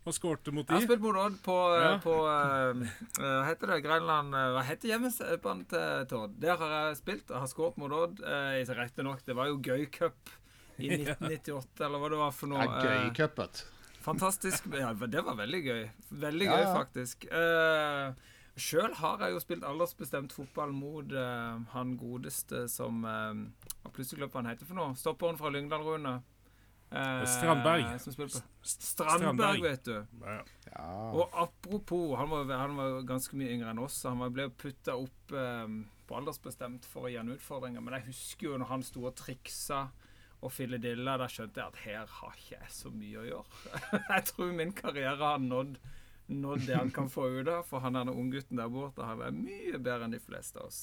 Og 0.02 0.10
skårte 0.16 0.50
mot 0.50 0.66
Jeg 0.66 0.80
har 0.80 0.82
spilt 0.82 1.02
mot 1.04 1.14
Odd 1.14 1.36
på, 1.44 1.54
Ja. 1.78 1.92
på 2.02 2.14
eh, 2.26 2.80
eh, 3.22 3.22
Hva 3.22 3.44
heter 3.46 3.70
det? 3.70 3.76
Grenland 3.84 4.34
eh, 4.34 4.48
Hva 4.56 4.64
heter 4.66 4.90
hjemmebanen 4.90 5.62
til, 5.70 6.06
til 6.10 6.24
Odd? 6.24 6.34
Der 6.42 6.56
har 6.58 6.72
jeg 6.74 6.96
spilt. 6.98 7.30
og 7.30 7.38
har 7.44 7.50
skåret 7.52 7.78
mot 7.78 7.94
Odd. 7.94 8.18
Uh, 8.18 8.74
Riktignok, 8.80 9.22
det 9.24 9.36
var 9.38 9.52
jo 9.52 9.60
gøy 9.62 9.86
cup 9.94 10.32
i 10.82 10.88
1998, 10.96 11.84
eller 11.86 12.02
hva 12.02 12.10
det 12.10 12.18
var 12.18 12.34
for 12.34 12.50
noe. 12.50 12.66
Ja, 12.66 12.82
gøy 12.82 13.06
eh, 13.06 13.14
cup. 13.14 13.38
Fantastisk. 14.02 14.66
Ja, 14.74 14.90
det 14.98 15.22
var 15.22 15.38
veldig 15.38 15.62
gøy. 15.68 15.82
Veldig 16.26 16.48
Ja, 16.50 16.58
gøy, 16.58 16.68
faktisk. 16.80 17.28
Uh, 17.30 18.31
Sjøl 18.60 18.92
har 18.98 19.22
jeg 19.24 19.32
jo 19.32 19.40
spilt 19.40 19.64
aldersbestemt 19.64 20.34
fotball 20.36 20.74
mot 20.76 21.14
uh, 21.16 21.62
han 21.72 21.94
godeste 21.96 22.66
som 22.68 23.00
uh, 23.08 23.32
plutselig 23.94 24.20
glemt 24.20 24.34
hva 24.34 24.42
han 24.42 24.52
heter 24.52 24.68
for 24.68 24.78
noe. 24.78 24.98
Stopperen 24.98 25.40
fra 25.40 25.52
Lyngdal, 25.54 25.86
Rune. 25.86 26.18
Uh, 26.92 27.24
Strandberg. 27.24 28.00
Som 28.00 28.14
på 28.14 28.28
Strandberg, 28.62 29.62
vet 29.62 29.84
du. 29.84 29.94
Ja. 30.20 30.42
Ja. 30.72 30.88
Og 31.16 31.30
apropos, 31.32 32.16
han 32.18 32.28
var, 32.30 32.52
han 32.56 32.76
var 32.76 33.00
ganske 33.08 33.36
mye 33.40 33.54
yngre 33.54 33.72
enn 33.72 33.80
oss. 33.80 34.02
så 34.02 34.12
Han 34.12 34.32
ble 34.34 34.50
putta 34.50 34.98
opp 35.00 35.32
eh, 35.32 35.66
på 36.08 36.18
aldersbestemt 36.18 36.86
for 36.88 37.08
å 37.08 37.12
gi 37.12 37.16
han 37.20 37.32
utfordringer. 37.32 37.80
Men 37.84 37.96
jeg 37.96 38.10
husker 38.10 38.50
jo 38.50 38.60
når 38.60 38.72
han 38.74 38.84
sto 38.84 39.06
og 39.08 39.16
triksa 39.16 39.86
og 40.42 40.52
filledilla, 40.52 41.16
da 41.20 41.28
skjønte 41.30 41.62
jeg 41.62 41.70
at 41.70 41.82
her 41.84 42.14
har 42.18 42.36
ikke 42.36 42.56
jeg 42.58 42.72
så 42.74 42.92
mye 42.92 43.20
å 43.20 43.26
gjøre. 43.28 43.74
jeg 44.14 44.24
tror 44.32 44.56
min 44.58 44.74
karriere 44.76 45.20
har 45.22 45.42
nådd, 45.42 45.78
nådd 46.34 46.66
det 46.66 46.76
han 46.78 46.90
kan 46.94 47.08
få 47.10 47.28
ut 47.38 47.48
av, 47.48 47.62
for 47.68 47.84
han 47.84 47.96
denne 47.98 48.12
unggutten 48.16 48.58
der 48.60 48.70
borte 48.72 49.04
har 49.06 49.18
vært 49.20 49.36
mye 49.38 49.78
bedre 49.78 50.06
enn 50.08 50.14
de 50.16 50.20
fleste 50.22 50.58
av 50.60 50.70
oss. 50.70 50.82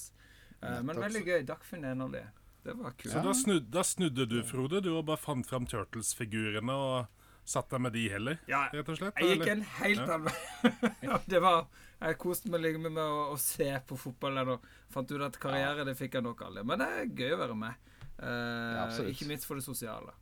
Eh, 0.62 0.82
men 0.86 1.00
veldig 1.00 1.24
gøy. 1.26 1.40
Dagfinn 1.48 1.86
Enerli. 1.88 2.24
Det 2.64 2.74
var 2.76 2.92
kult. 3.00 3.14
Så 3.14 3.22
da, 3.24 3.34
snudde, 3.34 3.70
da 3.72 3.84
snudde 3.88 4.26
du, 4.28 4.42
Frode. 4.44 4.82
Du 4.84 4.92
bare 5.02 5.18
fant 5.18 5.48
fram 5.48 5.66
Turtles-figurene 5.70 6.76
og 6.76 7.20
satt 7.50 7.72
deg 7.72 7.82
med 7.82 7.96
de 7.96 8.04
heller, 8.14 8.38
Ja, 8.46 8.68
rett 8.74 8.90
og 8.92 8.98
slett? 9.00 9.18
Jeg 9.18 9.40
gikk 9.40 9.48
en 9.56 9.62
helt 9.80 10.02
Ja. 10.04 10.06
annen 10.06 10.28
vei. 10.28 10.90
Ja, 11.08 11.18
det 11.26 11.40
var 11.42 11.64
Jeg 12.00 12.18
koste 12.22 12.52
meg 12.54 12.62
like 12.62 12.78
mye 12.84 12.92
med 12.94 13.04
å, 13.04 13.24
å 13.34 13.38
se 13.42 13.72
på 13.88 13.98
fotballen 13.98 14.52
og 14.54 14.68
fant 14.94 15.10
ut 15.12 15.24
at 15.26 15.40
karriere 15.42 15.84
det 15.88 15.96
fikk 15.98 16.20
jeg 16.20 16.24
nok 16.28 16.44
aldri. 16.46 16.64
Men 16.68 16.84
det 16.84 16.88
er 16.88 17.10
gøy 17.10 17.34
å 17.36 17.40
være 17.42 17.58
med. 17.58 17.90
Eh, 18.20 18.76
ja, 18.78 18.86
ikke 19.10 19.28
minst 19.32 19.48
for 19.50 19.60
det 19.60 19.66
sosiale. 19.66 20.14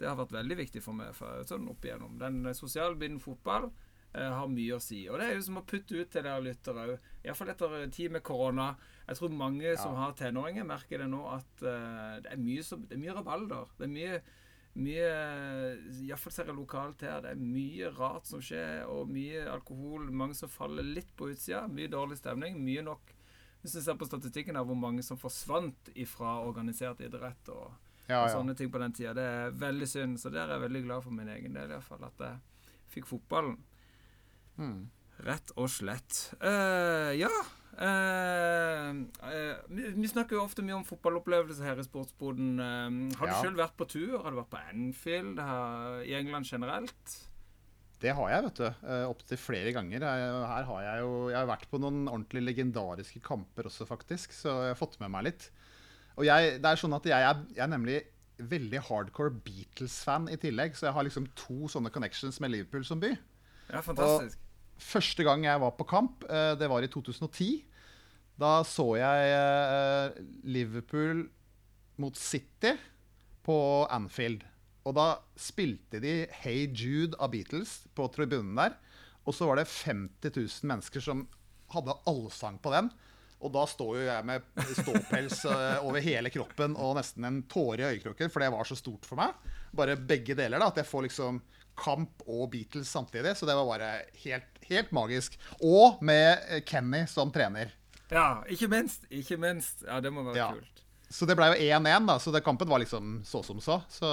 Det 0.00 0.08
har 0.08 0.18
vært 0.18 0.34
veldig 0.34 0.56
viktig 0.58 0.82
for 0.82 0.96
meg 0.98 1.14
for, 1.14 1.44
sånn 1.46 1.68
opp 1.70 1.84
igjennom. 1.86 2.18
Den 2.18 2.40
eh, 2.50 2.56
sosiale 2.58 2.98
biten 2.98 3.20
fotball 3.22 3.70
har 4.14 4.48
mye 4.50 4.76
å 4.76 4.82
si. 4.82 5.02
Og 5.10 5.18
det 5.18 5.26
er 5.26 5.38
jo 5.38 5.44
som 5.48 5.58
å 5.58 5.66
putte 5.66 5.96
ut 5.98 6.10
til 6.12 6.22
dere 6.22 6.44
lyttere 6.44 6.86
òg. 6.86 7.10
Iallfall 7.24 7.50
etter 7.54 7.76
tid 7.94 8.14
med 8.14 8.22
korona. 8.26 8.70
Jeg 9.08 9.18
tror 9.18 9.34
mange 9.36 9.74
som 9.80 9.96
har 9.98 10.14
tenåringer, 10.16 10.64
merker 10.68 11.02
det 11.02 11.10
nå 11.10 11.24
at 11.32 11.64
uh, 11.66 12.22
det 12.24 12.30
er 12.32 12.40
mye, 12.40 12.64
som, 12.64 12.86
det 12.88 12.96
er 12.96 13.02
mye 13.02 13.16
rabalder. 13.18 13.74
Det 13.78 13.88
er 13.88 13.94
mye 13.98 14.22
mye 14.74 15.10
Iallfall 16.02 16.34
ser 16.34 16.48
jeg 16.50 16.58
lokalt 16.58 17.04
her. 17.06 17.20
Det 17.22 17.34
er 17.34 17.40
mye 17.42 17.90
rart 17.94 18.26
som 18.26 18.42
skjer, 18.42 18.84
og 18.90 19.10
mye 19.12 19.44
alkohol. 19.50 20.08
Mange 20.10 20.34
som 20.38 20.50
faller 20.50 20.86
litt 20.86 21.12
på 21.16 21.30
utsida. 21.30 21.64
Mye 21.70 21.90
dårlig 21.90 22.18
stemning. 22.18 22.58
Mye 22.64 22.84
nok 22.86 23.12
Hvis 23.62 23.78
du 23.78 23.80
ser 23.80 23.96
på 23.96 24.04
statistikken 24.04 24.58
av 24.60 24.66
hvor 24.68 24.76
mange 24.76 25.00
som 25.02 25.16
forsvant 25.16 25.88
ifra 25.96 26.34
organisert 26.44 26.98
idrett 27.00 27.48
og, 27.48 27.70
Ja, 28.10 28.18
og 28.18 28.26
ja. 28.28 28.34
sånne 28.34 28.52
ting 28.58 28.68
på 28.68 28.80
den 28.82 28.92
tida. 28.92 29.14
Det 29.16 29.24
er 29.24 29.54
veldig 29.62 29.88
synd. 29.88 30.18
Så 30.20 30.28
der 30.28 30.48
er 30.48 30.58
jeg 30.58 30.66
veldig 30.66 30.82
glad 30.84 31.06
for 31.06 31.16
min 31.16 31.30
egen 31.32 31.54
del, 31.56 31.72
iallfall. 31.72 32.04
At 32.04 32.20
jeg 32.20 32.66
fikk 32.92 33.08
fotballen. 33.08 33.56
Mm. 34.60 34.88
Rett 35.24 35.52
og 35.56 35.68
slett. 35.72 36.34
Uh, 36.42 37.12
ja. 37.16 37.30
Uh, 37.74 39.02
uh, 39.26 39.60
vi, 39.70 39.88
vi 39.96 40.10
snakker 40.10 40.36
jo 40.38 40.44
ofte 40.44 40.62
mye 40.62 40.76
om 40.78 40.86
fotballopplevelser 40.86 41.66
her 41.66 41.80
i 41.82 41.86
Sportsboden. 41.86 42.54
Uh, 42.60 43.14
har 43.18 43.30
du 43.30 43.32
Ja. 43.32 43.40
selv 43.42 43.58
vært 43.62 43.76
på 43.78 43.88
tur? 43.90 44.18
Har 44.22 44.30
du 44.34 44.40
vært 44.42 44.52
på 44.52 44.62
Anfield 44.70 45.38
har, 45.42 46.02
i 46.06 46.14
England 46.18 46.46
generelt? 46.50 47.16
Det 48.04 48.12
har 48.12 48.28
jeg, 48.28 48.44
vet 48.44 48.58
du. 48.60 48.88
Opptil 49.08 49.38
flere 49.40 49.70
ganger. 49.72 50.02
Her 50.04 50.66
har 50.68 50.80
jeg 50.82 51.00
jo 51.00 51.12
Jeg 51.30 51.38
har 51.38 51.46
vært 51.48 51.70
på 51.70 51.78
noen 51.80 52.02
ordentlig 52.10 52.42
legendariske 52.44 53.22
kamper 53.24 53.70
også, 53.70 53.86
faktisk. 53.88 54.34
Så 54.36 54.50
jeg 54.66 54.74
har 54.74 54.76
fått 54.76 54.98
med 55.00 55.08
meg 55.14 55.24
litt. 55.30 55.46
Og 56.18 56.26
jeg, 56.26 56.58
det 56.60 56.68
er 56.68 56.76
sånn 56.82 56.92
at 56.98 57.06
jeg 57.08 57.16
er, 57.24 57.40
jeg 57.54 57.64
er 57.64 57.70
nemlig 57.72 57.96
veldig 58.44 58.82
hardcore 58.90 59.32
Beatles-fan 59.46 60.28
i 60.28 60.36
tillegg. 60.36 60.76
Så 60.76 60.90
jeg 60.90 60.96
har 60.98 61.06
liksom 61.06 61.30
to 61.38 61.70
sånne 61.72 61.88
connections 61.94 62.42
med 62.44 62.52
Liverpool 62.52 62.84
som 62.84 63.00
by. 63.00 63.14
Ja, 63.72 63.80
fantastisk. 63.80 64.43
Første 64.80 65.24
gang 65.26 65.44
jeg 65.46 65.60
var 65.62 65.76
på 65.78 65.86
kamp, 65.88 66.24
eh, 66.28 66.54
det 66.58 66.68
var 66.70 66.82
i 66.82 66.90
2010. 66.90 67.64
Da 68.40 68.56
så 68.66 68.88
jeg 68.98 69.30
eh, 69.30 70.18
Liverpool 70.50 71.28
mot 72.02 72.16
City 72.18 72.74
på 73.46 73.56
Anfield. 73.94 74.42
Og 74.84 74.96
da 74.98 75.06
spilte 75.40 76.00
de 76.02 76.24
Hey 76.42 76.66
Jude 76.68 77.16
av 77.22 77.32
Beatles 77.32 77.84
på 77.96 78.08
tribunen 78.12 78.56
der. 78.58 78.76
Og 79.24 79.36
så 79.36 79.46
var 79.48 79.60
det 79.60 79.70
50 79.70 80.34
000 80.34 80.68
mennesker 80.68 81.00
som 81.04 81.24
hadde 81.72 81.96
allsang 82.10 82.58
på 82.60 82.72
den. 82.74 82.90
Og 83.44 83.52
da 83.52 83.64
står 83.68 83.96
jo 83.98 84.04
jeg 84.06 84.26
med 84.28 84.44
ståpels 84.72 85.42
eh, 85.50 85.84
over 85.84 86.04
hele 86.04 86.30
kroppen 86.32 86.76
og 86.80 86.96
nesten 86.98 87.26
en 87.28 87.42
tåre 87.50 87.82
i 87.82 87.96
øyekroken, 87.96 88.32
for 88.32 88.40
det 88.40 88.52
var 88.54 88.68
så 88.68 88.76
stort 88.78 89.06
for 89.08 89.20
meg. 89.20 89.36
Bare 89.74 89.98
begge 90.00 90.36
deler. 90.38 90.58
da, 90.60 90.70
At 90.72 90.80
jeg 90.80 90.88
får 90.88 91.06
liksom 91.08 91.40
Kamp 91.76 92.22
og 92.26 92.50
Beatles 92.52 92.88
samtidig. 92.92 93.36
Så 93.38 93.46
det 93.48 93.54
var 93.58 93.66
bare 93.68 93.88
helt, 94.24 94.60
helt 94.68 94.92
magisk. 94.94 95.38
Og 95.62 96.00
med 96.04 96.44
eh, 96.48 96.60
Kenny 96.66 97.04
som 97.10 97.32
trener. 97.34 97.72
Ja, 98.12 98.42
ikke 98.52 98.68
minst. 98.70 99.06
Ikke 99.10 99.38
minst. 99.40 99.82
Ja, 99.86 100.00
det 100.04 100.12
må 100.12 100.22
være 100.28 100.36
Ja. 100.38 100.50
kult. 100.52 100.82
Så 101.14 101.26
det 101.28 101.36
ble 101.38 101.46
jo 101.52 101.58
1-1, 101.62 102.06
da. 102.08 102.18
Så 102.18 102.32
det, 102.34 102.42
kampen 102.44 102.68
var 102.68 102.80
liksom 102.82 103.20
så 103.24 103.42
som 103.46 103.60
så. 103.62 103.80
Så 103.92 104.08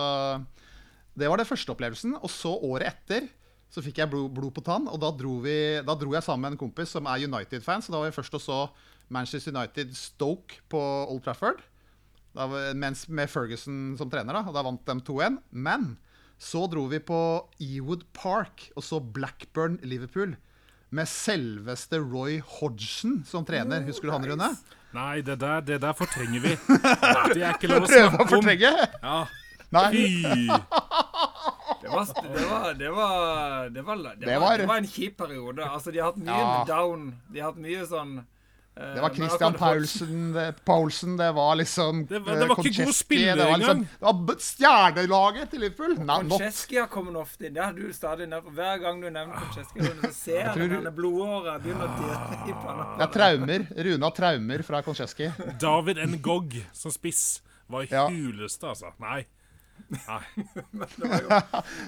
det 1.17 1.27
var 1.29 1.37
den 1.41 1.47
første 1.49 1.73
opplevelsen. 1.73 2.15
Og 2.21 2.29
så 2.29 2.51
året 2.61 2.91
etter 2.93 3.27
så 3.71 3.79
fikk 3.83 4.01
jeg 4.01 4.09
blod, 4.11 4.33
blod 4.35 4.51
på 4.53 4.63
tann, 4.67 4.83
og 4.91 4.97
da 4.99 5.07
dro, 5.15 5.37
vi, 5.39 5.53
da 5.87 5.93
dro 5.95 6.11
jeg 6.11 6.25
sammen 6.25 6.43
med 6.43 6.51
en 6.57 6.59
kompis 6.59 6.91
som 6.91 7.05
er 7.07 7.23
United-fan. 7.23 7.79
Så 7.81 7.93
da 7.93 8.01
var 8.01 8.09
vi 8.09 8.15
først 8.17 8.35
og 8.35 8.43
så 8.43 8.57
Manchester 9.11 9.53
United 9.55 9.93
Stoke 9.95 10.59
på 10.71 10.81
Old 11.07 11.23
Trafford. 11.23 11.61
Da, 12.35 12.47
mens 12.75 13.05
med 13.11 13.31
Ferguson 13.31 13.95
som 13.99 14.11
trener, 14.11 14.35
da. 14.35 14.43
Og 14.47 14.55
da 14.55 14.63
vant 14.67 14.83
de 14.87 14.97
2-1. 15.07 15.39
Men 15.51 15.93
så 16.41 16.63
dro 16.71 16.87
vi 16.89 16.97
på 17.05 17.17
Ewood 17.61 18.07
Park 18.17 18.69
og 18.75 18.83
så 18.85 18.97
Blackburn 18.99 19.77
Liverpool. 19.85 20.33
Med 20.91 21.07
selveste 21.07 22.01
Roy 22.01 22.39
Hodgson 22.57 23.21
som 23.29 23.45
trener. 23.47 23.85
Husker 23.87 24.09
du 24.09 24.15
han, 24.15 24.25
Rune? 24.27 24.49
Nei, 24.91 25.21
det 25.23 25.37
der, 25.39 25.61
det 25.63 25.77
der 25.85 25.93
fortrenger 25.95 26.41
vi. 26.43 26.55
Det 27.35 27.45
er 27.45 27.53
ikke 27.55 27.69
lov 27.71 27.85
å 27.85 27.87
Prøve 27.87 28.09
å 28.09 28.11
snakke 28.11 28.25
om. 28.25 28.31
fortrenge? 28.33 28.71
Ja, 28.99 29.21
Nei. 29.71 29.91
Det 31.81 31.89
var, 31.89 32.73
det 32.77 32.89
var, 32.91 33.69
det 33.69 33.81
var, 33.81 34.57
det 34.59 34.67
var, 34.67 34.77
en 34.77 34.87
kjip 34.87 35.15
periode. 35.17 35.63
Altså, 35.65 35.91
de 35.91 35.97
har 35.97 36.11
hatt 36.11 36.19
mye 36.21 36.35
Ja. 36.37 36.65
down. 36.67 37.07
De 37.31 37.39
har 37.41 37.49
hatt 37.49 37.61
mye 37.63 37.85
sånn 37.89 38.11
Det 38.73 39.01
var 39.01 39.09
men 39.09 39.15
Christian 39.17 39.53
Paulsen, 39.53 40.19
det, 40.33 40.43
Paulsen, 40.65 41.17
det 41.19 41.31
var 41.35 41.55
liksom 41.59 42.05
Det 42.07 42.19
var- 42.23 42.35
det 42.35 42.41
eh, 42.43 42.47
var 42.47 42.55
ikke 42.65 42.85
god 42.85 42.93
spiller 42.95 43.31
engang. 43.33 43.59
det 43.59 43.67
var 43.67 43.75
liksom. 43.75 43.81
Det 43.99 44.27
var 44.29 44.35
stjernelaget 44.39 45.49
til 45.51 45.59
Liverpool. 45.59 45.95
Koncheski. 46.07 46.77
Har 46.79 46.87
kommet 46.87 47.15
ofte 47.19 47.45
inn. 47.45 47.53
Det 47.53 47.63
har 47.63 47.73
du 47.73 47.91
stadig 47.93 48.29
nevnt. 48.31 48.47
Hver 48.55 48.77
gang 48.81 49.01
du 49.01 49.09
nevner 49.09 49.35
Koncheski, 49.35 49.79
så 49.81 50.11
ser 50.23 50.39
jeg 50.39 50.55
tror- 50.55 50.71
denne 50.77 50.93
blodåret 50.95 51.61
begynner 51.65 51.85
å 51.85 51.99
dirre 51.99 52.39
i 52.47 52.55
panna. 52.63 52.87
Det 52.97 53.05
er 53.09 53.13
traumer. 53.17 53.67
Rune 53.89 54.03
har 54.07 54.11
traumer 54.21 54.63
fra 54.63 54.81
Koncheski. 54.87 55.29
David 55.59 55.97
N. 55.97 56.17
Gogg 56.21 56.55
som 56.73 56.91
spiss 56.91 57.41
var 57.69 57.85
Ja. 57.91 58.07
huleste, 58.07 58.63
altså. 58.71 58.93
Nei. 58.99 59.25
Nei. 59.91 60.21
Det 60.71 60.79
var 60.79 60.87
jo 61.19 61.27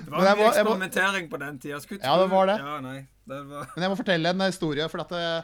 det 0.03 0.11
var 0.11 0.35
må- 0.35 0.47
eksperimentering 0.51 1.29
på 1.31 1.39
den 1.39 1.59
tida. 1.59 1.79
Ja, 2.03 2.17
det 2.19 2.29
var 2.29 2.45
det. 2.47 2.57
Ja, 2.59 2.79
nei, 2.81 3.07
det 3.27 3.41
var... 3.47 3.67
Men 3.75 3.83
jeg 3.87 3.89
må 3.91 3.97
fortelle 3.99 4.29
en 4.33 4.41
historie, 4.41 4.87
for 4.91 4.99
at 5.03 5.09
det, 5.09 5.43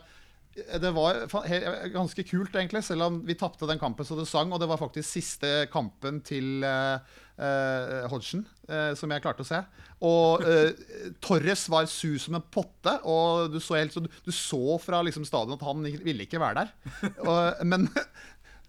det 0.56 0.92
var 0.96 1.22
ganske 1.94 2.24
kult, 2.28 2.56
egentlig. 2.56 2.82
Selv 2.86 3.06
om 3.06 3.20
vi 3.28 3.38
tapte 3.38 3.68
den 3.70 3.80
kampen 3.80 4.08
så 4.08 4.18
det 4.18 4.28
sang, 4.30 4.52
og 4.52 4.62
det 4.62 4.70
var 4.70 4.82
faktisk 4.82 5.08
siste 5.08 5.52
kampen 5.72 6.22
til 6.26 6.66
uh, 6.66 7.00
Hodgson 8.12 8.44
uh, 8.68 8.92
som 8.98 9.14
jeg 9.14 9.24
klarte 9.24 9.46
å 9.46 9.48
se. 9.48 9.62
Og 10.06 10.44
Torres 11.24 11.66
var 11.72 11.88
su 11.92 12.18
som 12.22 12.38
en 12.38 12.46
potte, 12.52 12.94
og 13.04 13.52
du 13.54 13.60
så, 13.60 13.78
helt, 13.80 13.96
så, 13.96 14.04
du 14.04 14.32
så 14.36 14.78
fra 14.80 15.02
liksom, 15.04 15.26
stadion 15.28 15.58
at 15.58 15.66
han 15.68 15.84
ville 16.06 16.24
ikke 16.24 16.40
være 16.40 16.64
der. 16.64 17.18
Og, 17.26 17.66
men 17.68 17.90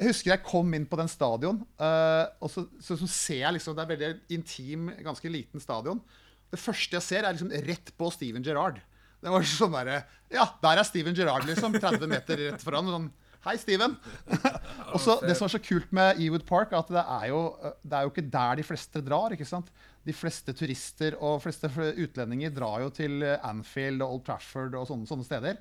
jeg 0.01 0.09
husker 0.11 0.35
jeg 0.35 0.47
kom 0.47 0.75
inn 0.75 0.89
på 0.91 0.99
den 0.99 1.11
stadion, 1.11 1.63
og 1.79 2.51
så, 2.51 2.67
så, 2.83 2.99
så 2.99 3.07
ser 3.07 3.45
jeg 3.45 3.57
liksom 3.61 3.79
Det 3.79 3.85
er 3.85 3.93
veldig 3.93 4.11
intim, 4.35 4.91
ganske 5.07 5.31
liten 5.31 5.63
stadion. 5.63 6.03
Det 6.51 6.59
første 6.59 6.99
jeg 6.99 7.07
ser, 7.07 7.23
er 7.23 7.37
liksom 7.37 7.55
rett 7.71 7.95
på 7.95 8.11
Steven 8.11 8.43
Gerrard. 8.43 8.83
Det 9.21 9.33
var 9.33 9.49
sånn 9.49 9.75
derre 9.75 10.03
Ja, 10.33 10.47
der 10.63 10.81
er 10.81 10.87
Steven 10.89 11.17
Gerrard, 11.17 11.45
liksom. 11.49 11.75
30 11.77 12.09
meter 12.11 12.41
rett 12.47 12.65
foran. 12.65 12.89
Sånn 12.89 13.11
Hei, 13.41 13.55
Steven. 13.57 13.95
og 14.93 15.01
så 15.01 15.17
Det 15.25 15.33
som 15.37 15.47
er 15.47 15.55
så 15.55 15.63
kult 15.65 15.93
med 15.97 16.19
Ewood 16.21 16.45
Park, 16.49 16.75
at 16.77 16.91
det 16.93 17.01
er, 17.01 17.31
jo, 17.33 17.41
det 17.81 17.97
er 17.97 18.05
jo 18.05 18.13
ikke 18.13 18.27
der 18.35 18.61
de 18.61 18.67
fleste 18.69 19.01
drar. 19.05 19.33
ikke 19.33 19.49
sant? 19.49 19.71
De 20.05 20.13
fleste 20.17 20.53
turister 20.57 21.17
og 21.17 21.41
fleste 21.45 21.71
utlendinger 21.73 22.53
drar 22.53 22.85
jo 22.85 22.91
til 22.93 23.25
Anfield 23.39 24.05
og 24.05 24.19
Old 24.19 24.25
Trafford 24.29 24.77
og 24.77 24.89
sånne, 24.91 25.09
sånne 25.09 25.29
steder. 25.29 25.61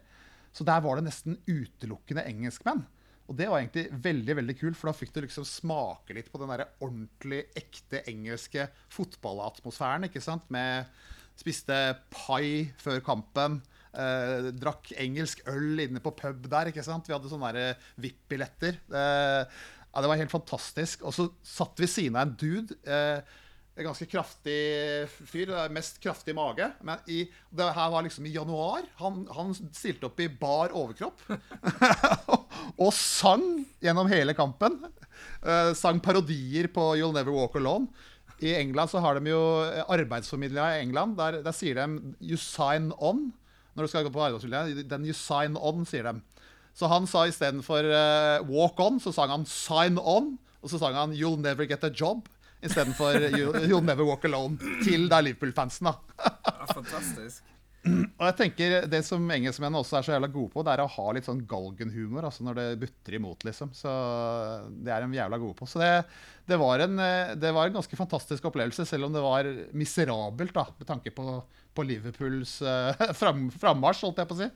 Så 0.51 0.67
der 0.67 0.83
var 0.83 0.99
det 0.99 1.07
nesten 1.07 1.37
utelukkende 1.47 2.25
engelskmenn. 2.27 2.83
Og 3.29 3.37
det 3.37 3.45
var 3.47 3.61
egentlig 3.61 3.85
veldig 4.03 4.35
veldig 4.39 4.55
kult, 4.57 4.77
for 4.79 4.89
da 4.89 4.97
fikk 4.97 5.13
du 5.13 5.21
liksom 5.21 5.45
smake 5.45 6.15
litt 6.17 6.31
på 6.33 6.39
den 6.41 6.49
der 6.49 6.65
ordentlig 6.81 7.43
ekte 7.59 8.01
engelske 8.09 8.65
fotballatmosfæren. 8.95 10.07
ikke 10.09 10.23
sant? 10.23 10.49
Med 10.49 10.89
Spiste 11.39 11.75
pai 12.11 12.69
før 12.81 12.99
kampen. 13.05 13.59
Eh, 13.89 14.49
drakk 14.59 14.91
engelsk 14.99 15.41
øl 15.49 15.85
inne 15.85 16.01
på 16.03 16.13
pub 16.17 16.47
der. 16.51 16.69
ikke 16.69 16.85
sant? 16.85 17.07
Vi 17.07 17.15
hadde 17.15 17.31
sånne 17.31 17.51
der 17.55 17.91
VIP-billetter. 18.01 18.79
Eh, 18.91 19.59
ja, 19.89 20.01
det 20.01 20.09
var 20.11 20.19
helt 20.19 20.33
fantastisk. 20.33 21.05
Og 21.07 21.15
så 21.15 21.29
satt 21.45 21.79
vi 21.79 21.89
siden 21.89 22.19
av 22.19 22.27
en 22.27 22.35
dude. 22.39 22.75
Eh, 22.85 23.21
en 23.79 23.87
ganske 23.87 24.09
kraftig 24.11 24.59
fyr. 25.31 25.55
Mest 25.71 26.01
kraftig 26.03 26.35
mage. 26.35 26.67
Men 26.83 26.99
i, 27.07 27.23
det 27.55 27.71
her 27.77 27.91
var 27.93 28.03
liksom 28.05 28.27
i 28.27 28.35
januar. 28.35 28.83
Han, 28.99 29.23
han 29.33 29.55
stilte 29.55 30.09
opp 30.09 30.19
i 30.19 30.27
bar 30.27 30.75
overkropp. 30.75 31.23
og 32.83 32.91
sang 32.93 33.63
gjennom 33.81 34.11
hele 34.11 34.35
kampen. 34.37 34.81
Eh, 35.41 35.71
sang 35.79 36.03
parodier 36.03 36.67
på 36.67 36.91
'You'll 36.95 37.15
Never 37.15 37.31
Walk 37.31 37.55
Alone'. 37.55 37.87
I 38.41 38.53
England 38.61 38.89
så 38.89 39.01
har 39.03 39.19
de 39.19 39.29
jo 39.31 39.41
arbeidsformidlere 39.91 40.79
i 40.79 40.83
England. 40.85 41.17
Der, 41.17 41.41
der 41.43 41.51
sier 41.51 41.75
de 41.75 42.13
'you 42.21 42.37
sign 42.37 42.91
on' 42.95 43.31
når 43.75 43.83
du 43.83 43.87
skal 43.87 44.03
gå 44.03 44.09
på 44.09 44.23
arbeidsformidling. 44.23 44.89
Den 44.89 45.05
'you 45.05 45.13
sign 45.13 45.57
on', 45.57 45.85
sier 45.85 46.03
de. 46.03 46.21
Så 46.73 46.87
han 46.87 47.07
sa 47.07 47.25
istedenfor 47.27 47.83
uh, 47.83 48.47
'walk 48.47 48.79
on', 48.79 48.99
så 48.99 49.11
sang 49.11 49.29
han 49.29 49.45
'sign 49.45 49.97
on'. 49.99 50.37
Og 50.61 50.69
så 50.69 50.79
sang 50.79 50.95
han 50.95 51.11
'you'll 51.11 51.41
never 51.41 51.65
get 51.65 51.83
a 51.83 51.89
job' 51.89 52.27
istedenfor 52.63 53.11
you, 53.37 53.53
'you'll 53.67 53.85
never 53.85 54.03
walk 54.03 54.25
alone' 54.25 54.57
til 54.83 55.09
da 55.09 55.21
Liverpool-fansen. 55.21 55.85
da. 55.85 55.93
Ja, 56.47 56.65
fantastisk. 56.73 57.43
Og 57.87 58.23
jeg 58.27 58.35
tenker 58.35 58.87
Det 58.91 58.99
som 59.07 59.23
engelskmennene 59.31 59.79
også 59.79 59.99
er 59.99 60.05
så 60.05 60.11
jævla 60.15 60.27
gode 60.33 60.51
på, 60.51 60.63
det 60.67 60.73
er 60.73 60.83
å 60.83 60.89
ha 60.91 61.05
litt 61.15 61.27
sånn 61.29 61.45
galgenhumor 61.47 62.27
altså 62.27 62.43
når 62.43 62.57
det 62.59 62.65
butter 62.81 63.15
imot, 63.15 63.45
liksom. 63.47 63.71
Så 63.77 63.93
det 64.83 64.91
er 64.93 65.05
de 65.05 65.19
jævla 65.19 65.39
gode 65.39 65.55
på. 65.59 65.67
Så 65.69 65.79
det, 65.81 65.91
det, 66.49 66.57
var 66.59 66.83
en, 66.83 66.99
eh, 67.03 67.35
det 67.39 67.53
var 67.55 67.69
en 67.69 67.77
ganske 67.79 67.99
fantastisk 67.99 68.49
opplevelse, 68.51 68.87
selv 68.89 69.07
om 69.07 69.15
det 69.15 69.23
var 69.23 69.47
miserabelt, 69.77 70.53
da, 70.55 70.67
med 70.75 70.89
tanke 70.89 71.13
på, 71.15 71.39
på 71.75 71.87
Liverpools 71.87 72.59
uh, 72.67 72.91
fram, 73.21 73.47
frammarsj, 73.55 74.03
holdt 74.07 74.21
jeg 74.23 74.31
på 74.31 74.37
å 74.37 74.41
si. 74.43 74.51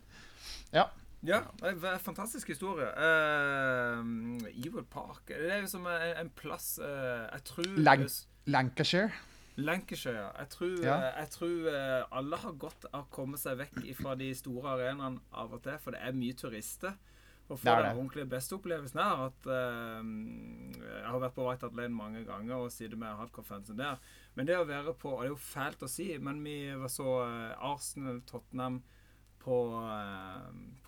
Ja. 0.75 0.89
Ja, 1.23 1.39
det 1.61 1.69
er 1.71 1.93
en 1.93 2.03
fantastisk 2.03 2.51
historie. 2.51 2.89
Uh, 2.99 4.03
Ewood 4.51 4.89
Park 4.91 5.31
Det 5.31 5.53
er 5.55 5.61
jo 5.63 5.69
som 5.71 5.85
en, 5.87 6.09
en 6.19 6.31
plass 6.35 6.73
uh, 6.83 7.29
Jeg 7.29 7.45
tror 7.47 7.77
Lank 7.79 8.17
Lancashire. 8.51 9.13
Lancashire. 9.55 10.31
Jeg 10.39 10.49
tror, 10.49 10.83
Ja. 10.83 10.95
eh, 10.97 11.19
jeg 11.19 11.29
tror 11.29 11.67
eh, 11.69 12.03
alle 12.11 12.37
har 12.37 12.51
godt 12.53 12.85
av 12.91 13.03
å 13.05 13.09
komme 13.13 13.37
seg 13.37 13.57
vekk 13.57 13.81
fra 13.99 14.15
de 14.15 14.33
store 14.33 14.77
arenaene 14.77 15.21
av 15.31 15.53
og 15.53 15.61
til, 15.63 15.77
for 15.79 15.91
det 15.91 16.01
er 16.01 16.11
mye 16.17 16.33
turister. 16.33 16.95
Og 17.49 17.59
for 17.59 17.75
den 17.75 17.97
ordentlige 17.99 18.29
beste 18.31 18.55
opplevelsen 18.55 18.99
er 19.03 19.25
at 19.25 19.47
uh, 19.51 19.99
Jeg 20.79 21.09
har 21.11 21.19
vært 21.19 21.35
på 21.35 21.43
White 21.43 21.67
Hart 21.67 21.75
Lane 21.75 21.93
mange 21.93 22.21
ganger 22.25 22.55
og 22.55 22.71
sittet 22.71 22.97
med 22.97 23.11
hardcore-fansen 23.19 23.77
der. 23.77 23.99
Men 24.33 24.47
det 24.47 24.55
å 24.57 24.63
være 24.65 24.93
på 24.95 25.11
Og 25.11 25.19
det 25.21 25.27
er 25.27 25.33
jo 25.33 25.41
fælt 25.43 25.83
å 25.83 25.89
si, 25.91 26.17
men 26.23 26.39
vi 26.41 26.55
var 26.79 26.87
så 26.87 27.17
Arsenal, 27.59 28.21
Tottenham 28.21 28.79
på, 29.43 29.57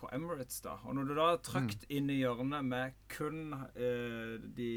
på 0.00 0.08
Emirates, 0.16 0.62
da. 0.64 0.78
Og 0.88 0.96
når 0.96 1.04
du 1.10 1.14
da 1.14 1.26
er 1.34 1.42
trygt 1.44 1.84
inn 1.92 2.08
i 2.08 2.22
hjørnet 2.22 2.64
med 2.64 2.96
kun 3.12 3.52
uh, 3.52 4.40
de 4.56 4.70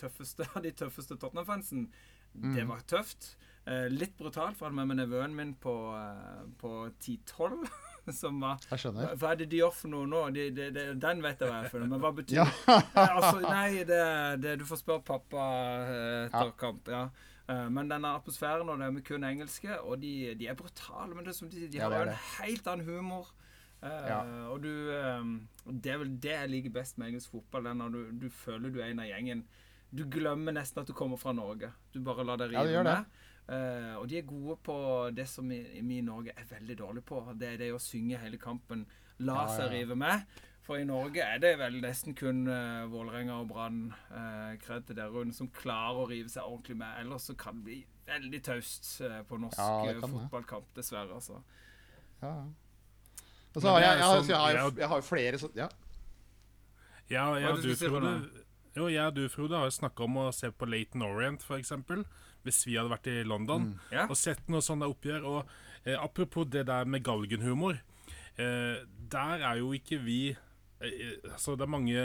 tøffeste 0.00 0.48
av 0.54 0.62
de 0.66 0.72
tøffeste 0.72 1.20
Tottenham-fansen, 1.20 1.90
det 2.34 2.66
var 2.68 2.80
tøft. 2.88 3.36
Eh, 3.66 3.88
litt 3.92 4.14
brutalt, 4.18 4.56
for 4.56 4.66
jeg 4.66 4.72
hadde 4.72 4.78
med 4.80 4.88
meg 4.88 4.98
nevøen 5.02 5.34
min 5.36 5.50
på, 5.60 5.74
eh, 5.98 6.44
på 6.58 6.90
10-12. 6.98 7.68
Som 8.20 8.40
var 8.40 8.56
Jeg 8.70 8.94
hva, 9.20 9.28
er 9.30 9.36
det 9.42 9.50
de 9.52 9.58
gjør 9.60 9.74
for 9.76 9.92
noe 9.92 10.06
nå? 10.08 10.22
De, 10.34 10.46
de, 10.56 10.70
de, 10.74 10.84
den 10.98 11.20
vet 11.22 11.42
jeg 11.44 11.50
hva 11.52 11.58
er 11.60 11.68
for 11.70 11.82
noe, 11.82 11.90
men 11.92 12.00
hva 12.02 12.10
betyr 12.16 12.38
Ja. 12.40 12.46
det? 12.48 12.78
altså, 12.96 13.42
nei, 13.44 13.84
det, 13.86 14.00
det 14.42 14.54
Du 14.58 14.64
får 14.66 14.80
spørre 14.80 15.04
pappa 15.04 15.44
eh, 15.84 16.24
etter 16.24 16.48
Ja. 16.48 16.54
kamp. 16.58 16.88
ja. 16.88 17.02
Eh, 17.50 17.68
men 17.68 17.90
denne 17.92 18.14
atmosfæren 18.16 18.68
og 18.72 18.80
det 18.80 18.86
er 18.88 18.96
med 18.96 19.04
kun 19.06 19.24
engelske, 19.28 19.76
og 19.84 20.00
de, 20.02 20.34
de 20.40 20.48
er 20.48 20.56
brutale, 20.58 21.12
men 21.14 21.28
det 21.28 21.34
er 21.34 21.38
som 21.42 21.50
de, 21.52 21.68
de 21.68 21.78
Ja, 21.78 21.90
har 21.92 22.06
jo 22.06 22.10
en 22.16 22.24
helt 22.40 22.66
annen 22.72 22.86
humor. 22.88 23.30
Ja. 23.82 24.18
Uh, 24.24 24.50
Og 24.52 24.58
du 24.64 24.68
um, 24.92 25.48
Det 25.64 25.88
er 25.92 25.96
vel 26.02 26.10
det 26.20 26.32
jeg 26.34 26.50
liker 26.52 26.72
best 26.74 26.98
med 27.00 27.08
engelsk 27.12 27.30
fotball. 27.32 27.64
Det 27.64 27.76
når 27.78 27.94
du, 27.94 28.00
du 28.26 28.26
føler 28.32 28.68
du 28.74 28.80
er 28.80 28.90
en 28.90 29.00
av 29.00 29.08
gjengen. 29.08 29.44
Du 29.92 30.04
glemmer 30.06 30.54
nesten 30.54 30.82
at 30.82 30.86
du 30.86 30.92
kommer 30.94 31.18
fra 31.18 31.32
Norge. 31.34 31.72
Du 31.92 31.98
bare 32.06 32.22
lar 32.24 32.36
deg 32.38 32.52
rive 32.54 32.70
ja, 32.76 32.82
med. 32.86 33.04
Uh, 33.50 33.96
og 33.98 34.04
de 34.08 34.20
er 34.20 34.28
gode 34.28 34.54
på 34.62 34.74
det 35.16 35.24
som 35.26 35.48
vi, 35.50 35.56
i 35.80 36.00
Norge 36.06 36.30
er 36.36 36.44
veldig 36.52 36.76
dårlige 36.78 37.02
på. 37.08 37.24
Det 37.34 37.48
er 37.54 37.56
det 37.58 37.72
å 37.74 37.80
synge 37.82 38.20
hele 38.22 38.38
kampen. 38.38 38.84
La 39.18 39.40
Ja, 39.42 39.48
seg 39.56 39.66
ja. 39.66 39.72
rive 39.80 39.96
med. 39.98 40.22
For 40.62 40.78
i 40.78 40.84
Norge 40.86 41.24
er 41.24 41.40
det 41.42 41.56
vel 41.58 41.80
nesten 41.82 42.14
kun 42.14 42.44
uh, 42.46 42.86
Vålerenga 42.92 43.40
og 43.42 43.48
Brann, 43.50 43.80
uh, 44.12 44.52
kred 44.62 44.86
til 44.86 44.94
der 45.00 45.10
rundt, 45.10 45.34
som 45.34 45.48
klarer 45.50 46.04
å 46.04 46.08
rive 46.12 46.30
seg 46.30 46.44
ordentlig 46.46 46.76
med. 46.78 47.00
Ellers 47.02 47.26
så 47.26 47.34
kan 47.34 47.58
det 47.58 47.64
bli 47.66 47.78
veldig 48.06 48.40
taust 48.46 48.86
uh, 49.02 49.18
på 49.26 49.38
norsk 49.42 49.58
Ja, 49.58 49.80
det 49.88 49.96
eh, 49.96 50.06
fotballkamp, 50.14 50.70
dessverre. 50.76 51.16
altså. 51.18 51.40
Ja. 52.22 52.34
Og 53.56 53.58
så 53.64 53.66
har 53.72 53.80
jeg, 53.82 53.96
jeg, 53.98 54.06
har- 54.06 54.20
sånn- 54.22 54.30
jeg, 54.30 54.72
jeg- 54.78 54.88
har 54.92 55.00
jo 55.02 55.08
flere 55.08 55.38
sånne 55.42 55.64
ja. 55.64 55.68
Ja, 57.10 57.24
Hva 57.32 57.40
ja, 57.42 57.48
er 57.50 57.56
det 57.58 57.62
du, 57.66 57.74
du 57.74 58.39
jo, 58.76 58.88
jeg 58.88 59.06
og 59.06 59.14
du, 59.16 59.24
Frode, 59.32 59.58
har 59.58 59.70
snakka 59.74 60.04
om 60.06 60.16
å 60.22 60.26
se 60.34 60.50
på 60.54 60.68
Laton 60.68 61.02
Orient, 61.06 61.42
f.eks. 61.42 61.72
Hvis 62.46 62.62
vi 62.66 62.76
hadde 62.78 62.92
vært 62.92 63.08
i 63.12 63.18
London 63.26 63.72
Ja. 63.92 64.06
og 64.08 64.16
sett 64.16 64.46
noe 64.48 64.62
sånt 64.64 64.82
oppgjør. 64.86 65.26
Og 65.28 65.50
eh, 65.84 65.96
apropos 66.00 66.46
det 66.48 66.66
der 66.70 66.84
med 66.88 67.02
galgenhumor. 67.04 67.80
Eh, 68.40 68.80
der 69.12 69.42
er 69.44 69.58
jo 69.60 69.72
ikke 69.76 69.98
vi 70.04 70.30
eh, 70.30 71.18
Altså, 71.28 71.56
det 71.58 71.66
er 71.66 71.72
mange, 71.74 72.04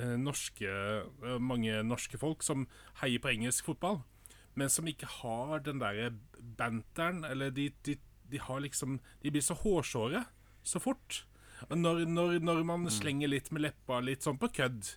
eh, 0.00 0.16
norske, 0.18 0.66
eh, 0.66 1.38
mange 1.38 1.82
norske 1.86 2.18
folk 2.18 2.42
som 2.42 2.66
heier 3.02 3.22
på 3.22 3.30
engelsk 3.30 3.68
fotball, 3.68 4.00
men 4.56 4.68
som 4.72 4.88
ikke 4.88 5.06
har 5.20 5.60
den 5.60 5.78
derre 5.78 6.10
banteren, 6.56 7.22
eller 7.28 7.50
de, 7.54 7.68
de, 7.86 7.98
de 8.32 8.38
har 8.40 8.60
liksom 8.64 8.98
De 9.22 9.30
blir 9.30 9.44
så 9.44 9.54
hårsåre 9.54 10.24
så 10.66 10.80
fort. 10.82 11.20
Når, 11.70 12.02
når, 12.10 12.40
når 12.42 12.64
man 12.66 12.88
slenger 12.90 13.30
litt 13.30 13.52
med 13.54 13.62
leppa, 13.68 14.00
litt 14.02 14.24
sånn 14.26 14.36
på 14.40 14.48
kødd. 14.52 14.88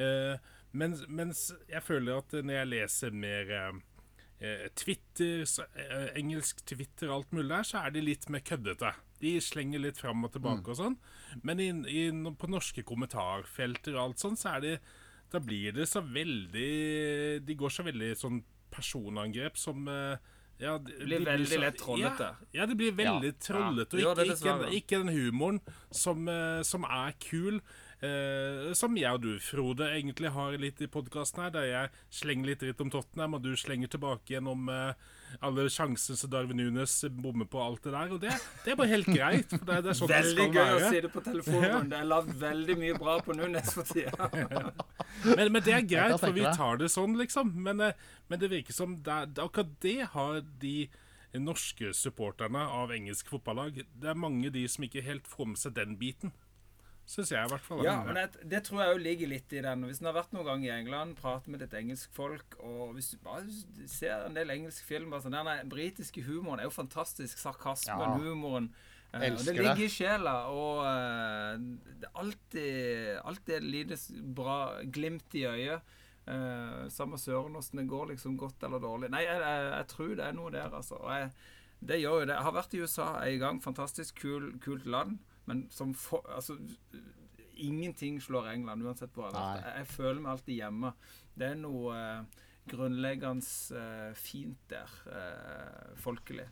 Eh, 0.00 0.38
mens, 0.72 1.04
mens 1.08 1.46
jeg 1.68 1.82
føler 1.82 2.20
at 2.20 2.32
når 2.40 2.54
jeg 2.54 2.70
leser 2.70 3.14
mer 3.16 3.50
eh, 3.56 3.78
eh, 4.40 4.66
Twitter, 4.78 5.44
så, 5.48 5.66
eh, 5.74 6.10
engelsk 6.20 6.64
Twitter 6.66 7.10
og 7.10 7.20
alt 7.20 7.32
mulig 7.36 7.50
der, 7.52 7.68
så 7.68 7.84
er 7.84 7.94
de 7.94 8.04
litt 8.04 8.28
mer 8.30 8.44
køddete. 8.46 8.92
De 9.20 9.34
slenger 9.44 9.82
litt 9.84 9.98
fram 10.00 10.24
og 10.24 10.32
tilbake 10.32 10.72
og 10.72 10.78
sånn. 10.78 10.96
Men 11.44 11.60
i, 11.60 11.68
i, 11.92 12.04
på 12.10 12.48
norske 12.48 12.84
kommentarfelter 12.88 13.96
og 13.98 14.04
alt 14.06 14.22
sånn, 14.22 14.38
så 14.40 14.56
er 14.56 14.60
det 14.66 14.74
Da 15.30 15.38
blir 15.38 15.70
det 15.76 15.84
så 15.86 16.00
veldig 16.02 17.44
De 17.46 17.54
går 17.54 17.70
så 17.70 17.84
veldig 17.86 18.08
sånn 18.18 18.40
personangrep 18.70 19.58
som 19.60 19.86
eh, 19.86 20.16
ja, 20.60 20.74
de, 20.78 20.92
blir 21.04 21.22
veldig 21.24 21.58
lett 21.62 21.78
trollete. 21.80 22.26
Ja, 22.52 22.60
ja, 22.60 22.66
det 22.66 22.76
blir 22.76 22.92
veldig 22.92 23.30
Ja. 23.32 23.36
trollete. 23.40 24.00
Og 24.06 24.16
det 24.16 24.26
ikke, 24.26 24.56
ikke, 24.56 24.72
ikke 24.76 24.98
den 25.04 25.12
humoren 25.14 25.60
som, 25.90 26.28
eh, 26.28 26.62
som 26.62 26.84
er 26.84 27.14
kul. 27.18 27.60
Eh, 28.06 28.72
som 28.78 28.96
jeg 28.98 29.12
og 29.16 29.22
du, 29.24 29.30
Frode, 29.44 29.86
egentlig 29.96 30.30
har 30.34 30.56
litt 30.60 30.80
i 30.84 30.88
podkasten 30.90 31.42
her, 31.44 31.50
der 31.54 31.66
jeg 31.68 31.90
slenger 32.20 32.50
litt 32.52 32.62
dritt 32.64 32.80
om 32.84 32.90
Tottenham, 32.92 33.34
og 33.38 33.42
du 33.44 33.52
slenger 33.60 33.90
tilbake 33.92 34.34
gjennom 34.34 34.64
om 34.66 34.70
eh, 34.74 35.08
alle 35.46 35.66
sjansene 35.70 36.18
som 36.18 36.30
Darwin 36.32 36.58
Nunes 36.58 36.94
bommer 37.22 37.46
på 37.46 37.60
alt 37.62 37.84
det 37.86 37.92
der. 37.94 38.14
Og 38.16 38.22
det, 38.24 38.32
det 38.64 38.72
er 38.72 38.78
bare 38.80 38.90
helt 38.90 39.10
greit. 39.12 39.52
For 39.52 39.62
det, 39.68 39.76
det 39.86 39.92
er 39.92 39.98
sånn 40.00 40.10
det 40.10 40.16
Veldig 40.24 40.46
skal 40.48 40.56
gøy 40.56 40.72
å 40.80 40.88
si 40.90 41.02
det 41.04 41.12
på 41.14 41.22
telefonen. 41.28 41.90
Det 41.92 42.00
er 42.00 42.08
lagd 42.10 42.32
veldig 42.40 42.76
mye 42.80 42.96
bra 42.98 43.18
på 43.22 43.36
Nunes 43.38 43.70
for 43.76 43.86
tida. 43.92 44.30
Men, 45.36 45.50
men 45.52 45.60
det 45.66 45.72
er 45.74 45.84
greit, 45.84 46.14
for 46.22 46.32
vi 46.32 46.44
tar 46.56 46.78
det 46.80 46.88
sånn, 46.92 47.16
liksom. 47.18 47.50
Men, 47.66 47.80
eh, 47.84 47.96
men 48.30 48.40
det 48.40 48.48
virker 48.52 48.72
som 48.74 48.94
det, 49.04 49.12
er- 49.26 49.42
akkurat 49.44 49.72
det 49.84 49.96
har 50.14 50.38
de 50.62 50.74
norske 51.38 51.92
supporterne 51.94 52.62
av 52.74 52.90
engelsk 52.94 53.28
fotballag. 53.30 53.82
Det 53.86 54.08
er 54.10 54.18
mange 54.18 54.50
de 54.54 54.62
som 54.70 54.86
ikke 54.86 55.02
helt 55.06 55.28
får 55.30 55.50
med 55.52 55.60
seg 55.60 55.74
den 55.76 55.96
biten. 56.00 56.32
Syns 57.10 57.32
jeg, 57.32 57.42
i 57.42 57.50
hvert 57.50 57.64
fall. 57.66 57.80
Ja, 57.82 57.96
men 58.06 58.14
det, 58.14 58.44
det 58.52 58.60
tror 58.68 58.84
jeg 58.84 58.94
òg 58.94 59.00
ligger 59.02 59.30
litt 59.32 59.52
i 59.56 59.62
den. 59.64 59.82
Hvis 59.88 59.98
en 59.98 60.06
har 60.06 60.14
vært 60.14 60.34
noen 60.36 60.46
gang 60.46 60.66
i 60.66 60.70
England, 60.70 61.16
prater 61.18 61.50
med 61.50 61.64
et 61.66 61.72
engelsk 61.74 62.12
folk, 62.14 62.54
og 62.62 62.92
hvis 62.94 63.08
du 63.14 63.16
bare 63.24 63.42
ser 63.90 64.28
en 64.28 64.36
del 64.38 64.52
engelsk 64.54 64.86
filmer 64.86 65.22
sånn, 65.24 65.34
Den 65.34 65.72
britiske 65.72 66.22
humoren 66.28 66.62
er 66.62 66.68
jo 66.68 66.74
fantastisk. 66.76 67.40
Sarkasmen, 67.42 67.98
Ja. 67.98 68.14
humoren. 68.22 68.70
Elsker 69.10 69.56
det 69.56 69.56
det. 69.56 69.64
ligger 69.66 69.88
i 69.88 69.90
sjela, 69.90 70.34
og 70.54 70.84
eh, 70.86 71.56
det 71.98 72.06
er 72.06 72.20
alltid, 72.22 73.16
alltid 73.26 73.54
et 73.56 73.66
lite 73.66 73.96
bra 74.38 74.58
glimt 74.86 75.34
i 75.34 75.48
øyet. 75.50 75.96
Uh, 76.30 76.84
samme 76.92 77.18
søren 77.18 77.56
åssen 77.58 77.80
det 77.80 77.88
går, 77.90 78.12
liksom 78.12 78.36
godt 78.38 78.62
eller 78.62 78.78
dårlig. 78.78 79.08
Nei, 79.10 79.24
jeg, 79.24 79.40
jeg, 79.42 79.64
jeg 79.72 79.86
tror 79.90 80.12
det 80.14 80.26
er 80.28 80.36
noe 80.36 80.52
der, 80.54 80.68
altså. 80.78 81.00
Og 81.00 81.10
jeg, 81.10 81.32
det 81.90 81.98
gjør 81.98 82.20
jo 82.20 82.28
det. 82.28 82.36
Jeg 82.36 82.46
har 82.46 82.54
vært 82.54 82.76
i 82.76 82.82
USA 82.84 83.06
en 83.24 83.40
gang. 83.42 83.58
Fantastisk 83.64 84.20
kul, 84.22 84.52
kult 84.62 84.86
land. 84.86 85.18
Men 85.50 85.64
som 85.74 85.92
for, 85.98 86.22
altså, 86.36 86.56
ingenting 87.60 88.20
slår 88.22 88.52
England, 88.54 88.84
uansett 88.86 89.12
hvor 89.14 89.28
jeg 89.28 89.36
har 89.36 89.58
vært. 89.58 89.66
Jeg, 89.80 89.88
føler 89.96 90.22
meg 90.24 90.32
alltid 90.36 90.54
hjemme. 90.62 90.92
Det 91.36 91.50
er 91.52 91.58
noe 91.60 91.96
eh, 91.98 92.46
grunnleggende 92.70 93.76
eh, 93.82 94.10
fint 94.18 94.62
der, 94.72 94.94
eh, 95.12 95.92
folkelig. 96.00 96.46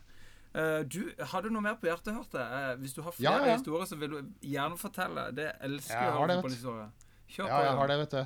Eh, 0.53 0.79
du, 0.89 1.01
Har 1.31 1.45
du 1.45 1.51
noe 1.53 1.61
mer 1.65 1.77
på 1.81 1.89
hjertet, 1.89 2.13
hørte 2.15 2.41
jeg? 2.41 2.63
Eh, 2.73 2.79
hvis 2.83 2.95
du 2.97 3.01
har 3.05 3.15
flere 3.17 3.35
Ja, 3.41 3.51
ja. 3.51 3.57
historier, 3.57 3.89
så 3.89 3.97
vil 4.01 4.15
du 4.15 4.47
gjerne 4.53 4.79
fortelle. 4.81 5.27
Det 5.37 5.51
elsker 5.65 5.97
Jeg 6.07 6.15
å 6.15 6.23
høre 6.23 6.39
på 6.45 6.53
historier. 6.53 6.89
Kjør 7.29 7.45
Ja, 7.47 7.53
på. 7.59 7.65
jeg 7.69 7.77
har 7.81 7.91
det, 7.93 7.99
vet 8.03 8.15
du. 8.17 8.21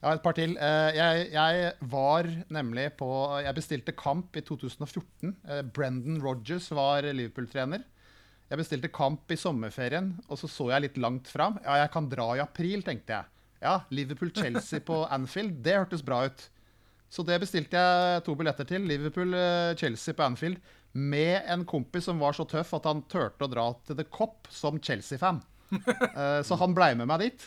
Jeg 0.00 0.08
har 0.08 0.16
et 0.16 0.22
par 0.24 0.32
til. 0.38 0.54
Eh, 0.56 0.90
Jeg, 0.96 1.26
jeg 1.34 1.72
var 1.92 2.28
nemlig 2.50 2.86
på 2.98 3.08
Jeg 3.44 3.54
bestilte 3.58 3.92
kamp 3.92 4.36
i 4.36 4.40
2014. 4.48 5.34
Eh, 5.44 5.62
Brendan 5.76 6.22
Rodgers 6.24 6.70
var 6.74 7.02
Liverpool-trener. 7.02 7.84
Jeg 8.50 8.58
bestilte 8.58 8.90
kamp 8.90 9.30
i 9.30 9.38
sommerferien, 9.38 10.08
og 10.26 10.38
så 10.40 10.48
så 10.50 10.70
jeg 10.72 10.82
litt 10.88 10.96
langt 10.98 11.28
fram. 11.30 11.60
Ja, 11.62 11.76
jeg 11.84 11.92
kan 11.94 12.08
dra 12.10 12.32
i 12.34 12.42
april, 12.42 12.82
tenkte 12.86 13.14
jeg. 13.14 13.28
Ja, 13.62 13.76
Liverpool-Chelsea 13.94 14.80
på 14.86 15.04
Anfield, 15.16 15.60
det 15.62 15.76
hørtes 15.78 16.02
bra 16.06 16.24
ut. 16.26 16.42
Så 17.10 17.22
det 17.26 17.40
bestilte 17.42 17.78
jeg 17.78 18.24
to 18.26 18.34
billetter 18.38 18.66
til. 18.66 18.84
Liverpool-Chelsea 18.90 20.14
på 20.18 20.26
Anfield. 20.26 20.58
Med 20.92 21.46
en 21.50 21.62
kompis 21.70 22.08
som 22.08 22.18
var 22.22 22.34
så 22.34 22.42
tøff 22.50 22.72
at 22.74 22.86
han 22.90 23.04
turte 23.10 23.46
å 23.46 23.50
dra 23.50 23.68
til 23.86 23.98
The 23.98 24.06
Cop 24.10 24.50
som 24.50 24.80
Chelsea-fan. 24.82 25.42
Eh, 26.18 26.40
Så 26.42 26.56
han 26.58 26.72
blei 26.74 26.96
med 26.98 27.06
meg 27.06 27.20
dit. 27.22 27.44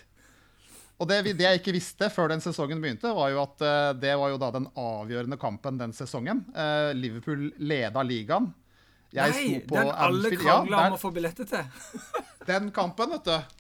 Og 1.02 1.10
det, 1.10 1.18
det 1.36 1.44
jeg 1.44 1.60
ikke 1.60 1.74
visste 1.76 2.08
før 2.14 2.30
den 2.32 2.40
sesongen 2.44 2.80
begynte, 2.80 3.12
var 3.12 3.34
jo 3.34 3.42
at 3.42 3.64
eh, 3.66 3.90
det 4.00 4.14
var 4.20 4.32
jo 4.32 4.38
da 4.40 4.52
den 4.56 4.70
avgjørende 4.80 5.36
kampen 5.42 5.80
den 5.82 5.92
sesongen. 5.96 6.46
Eh, 6.56 6.94
Liverpool 6.96 7.50
leda 7.60 8.04
ligaen. 8.08 8.48
Jeg 9.14 9.34
Nei, 9.36 9.58
den 9.70 9.92
alle 9.92 10.32
krangla 10.34 10.80
ja, 10.80 10.86
om 10.90 10.96
å 10.96 11.02
få 11.02 11.12
billetter 11.14 11.46
til. 11.50 11.92
den 12.50 12.72
kampen, 12.74 13.14
vet 13.14 13.28
du. 13.30 13.60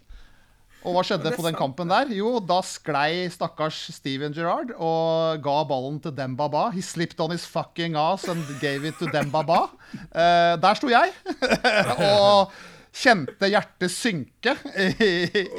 Og 0.84 0.98
hva 0.98 1.04
skjedde 1.08 1.32
på 1.32 1.46
den 1.46 1.56
kampen 1.56 1.92
der? 1.92 2.10
Jo, 2.12 2.36
da 2.44 2.58
sklei 2.66 3.30
stakkars 3.32 3.78
Steven 3.96 4.34
Gerrard 4.36 4.74
og 4.76 5.40
ga 5.46 5.56
ballen 5.70 6.02
til 6.04 6.12
Dembaba. 6.18 6.66
He 6.74 6.84
slipped 6.84 7.22
on 7.24 7.32
his 7.32 7.46
fucking 7.48 7.96
ass 8.00 8.28
and 8.32 8.44
gave 8.60 8.84
it 8.88 8.98
to 9.00 9.08
Dembaba. 9.14 9.62
Uh, 10.12 10.58
der 10.64 10.80
sto 10.80 10.92
jeg 10.92 11.14
og 12.10 12.52
kjente 12.94 13.48
hjertet 13.50 13.94
synke 13.94 14.58
i, 14.76 15.14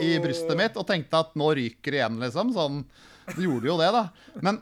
i 0.04 0.10
brystet 0.22 0.54
mitt 0.58 0.76
og 0.78 0.86
tenkte 0.90 1.22
at 1.24 1.32
nå 1.38 1.48
ryker 1.56 1.96
det 1.96 2.02
igjen, 2.02 2.20
liksom. 2.20 2.52
Sånn, 2.54 2.84
det 3.32 3.40
gjorde 3.46 3.70
jo 3.70 3.78
det, 3.80 3.90
da. 3.96 4.04
Men 4.44 4.60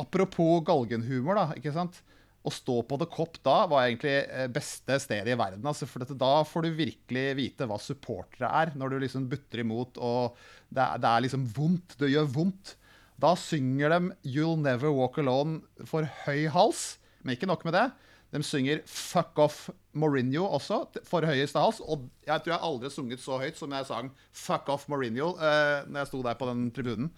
apropos 0.00 0.62
galgenhumor, 0.68 1.40
da. 1.40 1.58
ikke 1.58 1.74
sant? 1.74 1.98
Å 2.40 2.50
stå 2.54 2.78
på 2.88 2.96
The 2.96 3.06
Cop 3.12 3.34
da 3.44 3.56
var 3.68 3.84
egentlig 3.84 4.14
eh, 4.24 4.46
beste 4.48 4.96
stedet 5.02 5.28
i 5.28 5.36
verden. 5.36 5.66
Altså, 5.66 5.84
for 5.88 6.00
dette, 6.00 6.16
da 6.16 6.40
får 6.48 6.64
du 6.64 6.78
virkelig 6.78 7.24
vite 7.36 7.66
hva 7.68 7.76
supportere 7.82 8.48
er, 8.62 8.72
når 8.80 8.94
du 8.94 9.00
liksom 9.02 9.26
butter 9.28 9.60
imot 9.60 10.00
og 10.00 10.38
det 10.70 10.80
er, 10.80 11.02
det 11.02 11.10
er 11.10 11.24
liksom 11.26 11.44
vondt. 11.56 11.98
Det 12.00 12.08
gjør 12.12 12.30
vondt. 12.32 12.76
Da 13.20 13.34
synger 13.36 13.92
de 13.92 14.14
'You'll 14.24 14.60
Never 14.62 14.94
Walk 14.96 15.18
Alone' 15.20 15.60
for 15.84 16.08
høy 16.24 16.48
hals. 16.48 16.96
Men 17.20 17.36
ikke 17.36 17.50
nok 17.50 17.66
med 17.68 17.76
det. 17.76 17.90
De 18.32 18.40
synger 18.46 18.80
'Fuck 18.86 19.38
Off 19.42 19.68
Mourinho' 19.92 20.46
også, 20.46 20.86
for 21.04 21.26
høyeste 21.26 21.58
hals. 21.60 21.82
Og 21.84 22.08
jeg 22.24 22.40
tror 22.40 22.54
jeg 22.54 22.62
aldri 22.62 22.88
har 22.88 22.94
sunget 22.94 23.20
så 23.20 23.36
høyt 23.42 23.58
som 23.58 23.72
jeg 23.72 23.86
sang 23.90 24.10
'Fuck 24.32 24.70
Off 24.72 24.88
Mourinho' 24.88 25.36
eh, 25.36 25.84
når 25.90 26.00
jeg 26.00 26.06
sto 26.06 26.22
der 26.22 26.38
på 26.40 26.48
den 26.48 26.70
tribunen. 26.70 27.10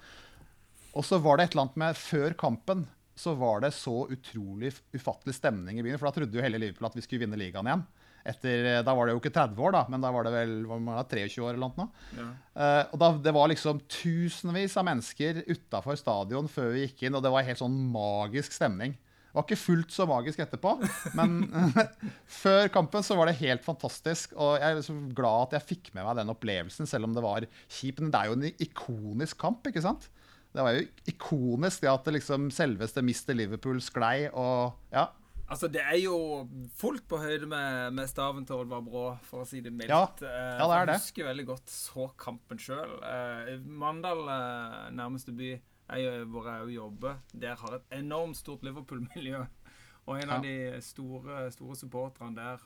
Og 0.96 1.04
så 1.04 1.20
var 1.22 1.36
det 1.36 1.44
et 1.44 1.54
eller 1.54 1.68
annet 1.68 1.76
med 1.76 1.96
Før 1.96 2.34
kampen 2.34 2.88
så 3.14 3.34
var 3.38 3.60
det 3.64 3.74
så 3.76 4.06
utrolig 4.12 4.72
ufattelig 4.94 5.34
stemning 5.36 5.78
i 5.78 5.84
byen. 5.84 5.98
For 6.00 6.08
da 6.08 6.20
trodde 6.20 6.38
jo 6.38 6.44
hele 6.44 6.60
Liverpool 6.60 6.88
at 6.88 6.96
vi 6.96 7.04
skulle 7.04 7.26
vinne 7.26 7.40
ligaen 7.40 7.68
igjen. 7.68 7.84
Etter, 8.22 8.64
eh, 8.70 8.82
da 8.86 8.94
var 8.94 9.08
det 9.08 9.16
jo 9.16 9.20
ikke 9.20 9.34
30 9.34 9.62
år, 9.66 9.72
da, 9.74 9.82
men 9.90 10.02
da 10.02 10.10
var 10.14 10.26
det 10.26 10.32
vel 10.34 10.52
var 10.70 11.00
det, 11.10 11.24
23 11.26 11.42
år 11.42 11.56
eller 11.56 11.72
noe. 11.74 11.88
Ja. 12.14 12.26
Uh, 12.54 12.82
og 12.94 13.00
da, 13.02 13.08
Det 13.24 13.32
var 13.34 13.50
liksom 13.50 13.80
tusenvis 13.90 14.76
av 14.78 14.86
mennesker 14.86 15.42
utafor 15.48 15.98
stadion 15.98 16.50
før 16.50 16.70
vi 16.76 16.86
gikk 16.86 17.08
inn, 17.08 17.16
og 17.18 17.24
det 17.24 17.32
var 17.34 17.46
helt 17.46 17.60
sånn 17.60 17.74
magisk 17.90 18.54
stemning. 18.54 18.94
Det 19.32 19.38
var 19.38 19.46
ikke 19.46 19.62
fullt 19.62 19.94
så 19.94 20.04
magisk 20.06 20.42
etterpå, 20.44 20.74
men 21.16 21.38
før 22.42 22.66
kampen 22.70 23.02
så 23.02 23.16
var 23.16 23.30
det 23.30 23.38
helt 23.40 23.64
fantastisk. 23.64 24.36
Og 24.36 24.58
jeg 24.60 24.76
er 24.76 24.82
så 24.84 24.96
glad 25.16 25.46
at 25.48 25.56
jeg 25.56 25.68
fikk 25.70 25.94
med 25.96 26.04
meg 26.04 26.18
den 26.20 26.32
opplevelsen, 26.34 26.86
selv 26.86 27.08
om 27.08 27.16
det 27.16 27.24
var 27.24 27.46
kjipt. 27.64 28.02
Men 28.04 28.12
det 28.12 28.20
er 28.20 28.28
jo 28.28 28.36
en 28.36 28.66
ikonisk 28.66 29.40
kamp, 29.40 29.64
ikke 29.72 29.82
sant? 29.82 30.10
Det 30.52 30.60
var 30.66 30.76
jo 30.76 30.84
ikonisk 31.08 31.80
det 31.84 31.90
at 31.92 32.04
det 32.04 32.12
liksom 32.18 32.50
selveste 32.52 33.00
Mr. 33.04 33.32
Liverpool 33.36 33.80
sklei 33.80 34.28
og 34.32 34.74
Ja. 34.92 35.08
Altså, 35.52 35.68
det 35.68 35.82
er 35.84 35.98
jo 36.00 36.14
fullt 36.80 37.04
på 37.10 37.18
høyde 37.20 37.44
med, 37.44 37.90
med 37.92 38.06
staven 38.08 38.46
til 38.48 38.56
Oddvar 38.62 38.80
Brå, 38.86 39.02
for 39.28 39.42
å 39.42 39.48
si 39.48 39.60
det 39.60 39.72
mildt. 39.74 39.90
Ja. 39.92 40.06
Eh, 40.24 40.54
Ja, 40.56 40.64
det 40.64 40.76
er 40.78 40.86
det. 40.88 40.94
Jeg 40.94 41.02
husker 41.02 41.26
veldig 41.28 41.44
godt 41.50 41.68
så 41.68 42.06
kampen 42.16 42.60
sjøl. 42.62 42.94
Mandal, 43.66 44.22
eh, 44.32 44.86
nærmeste 44.96 45.34
by, 45.36 45.50
jeg, 45.92 46.24
hvor 46.32 46.48
jeg 46.48 46.62
jo 46.62 46.76
jobber, 46.86 47.18
der 47.36 47.58
har 47.60 47.74
et 47.76 47.98
enormt 47.98 48.38
stort 48.40 48.64
Liverpool-miljø. 48.64 49.42
Og 50.06 50.22
en 50.22 50.30
av 50.38 50.42
de 50.42 50.54
store, 50.80 51.44
store 51.52 51.76
supporterne 51.76 52.34
der 52.38 52.64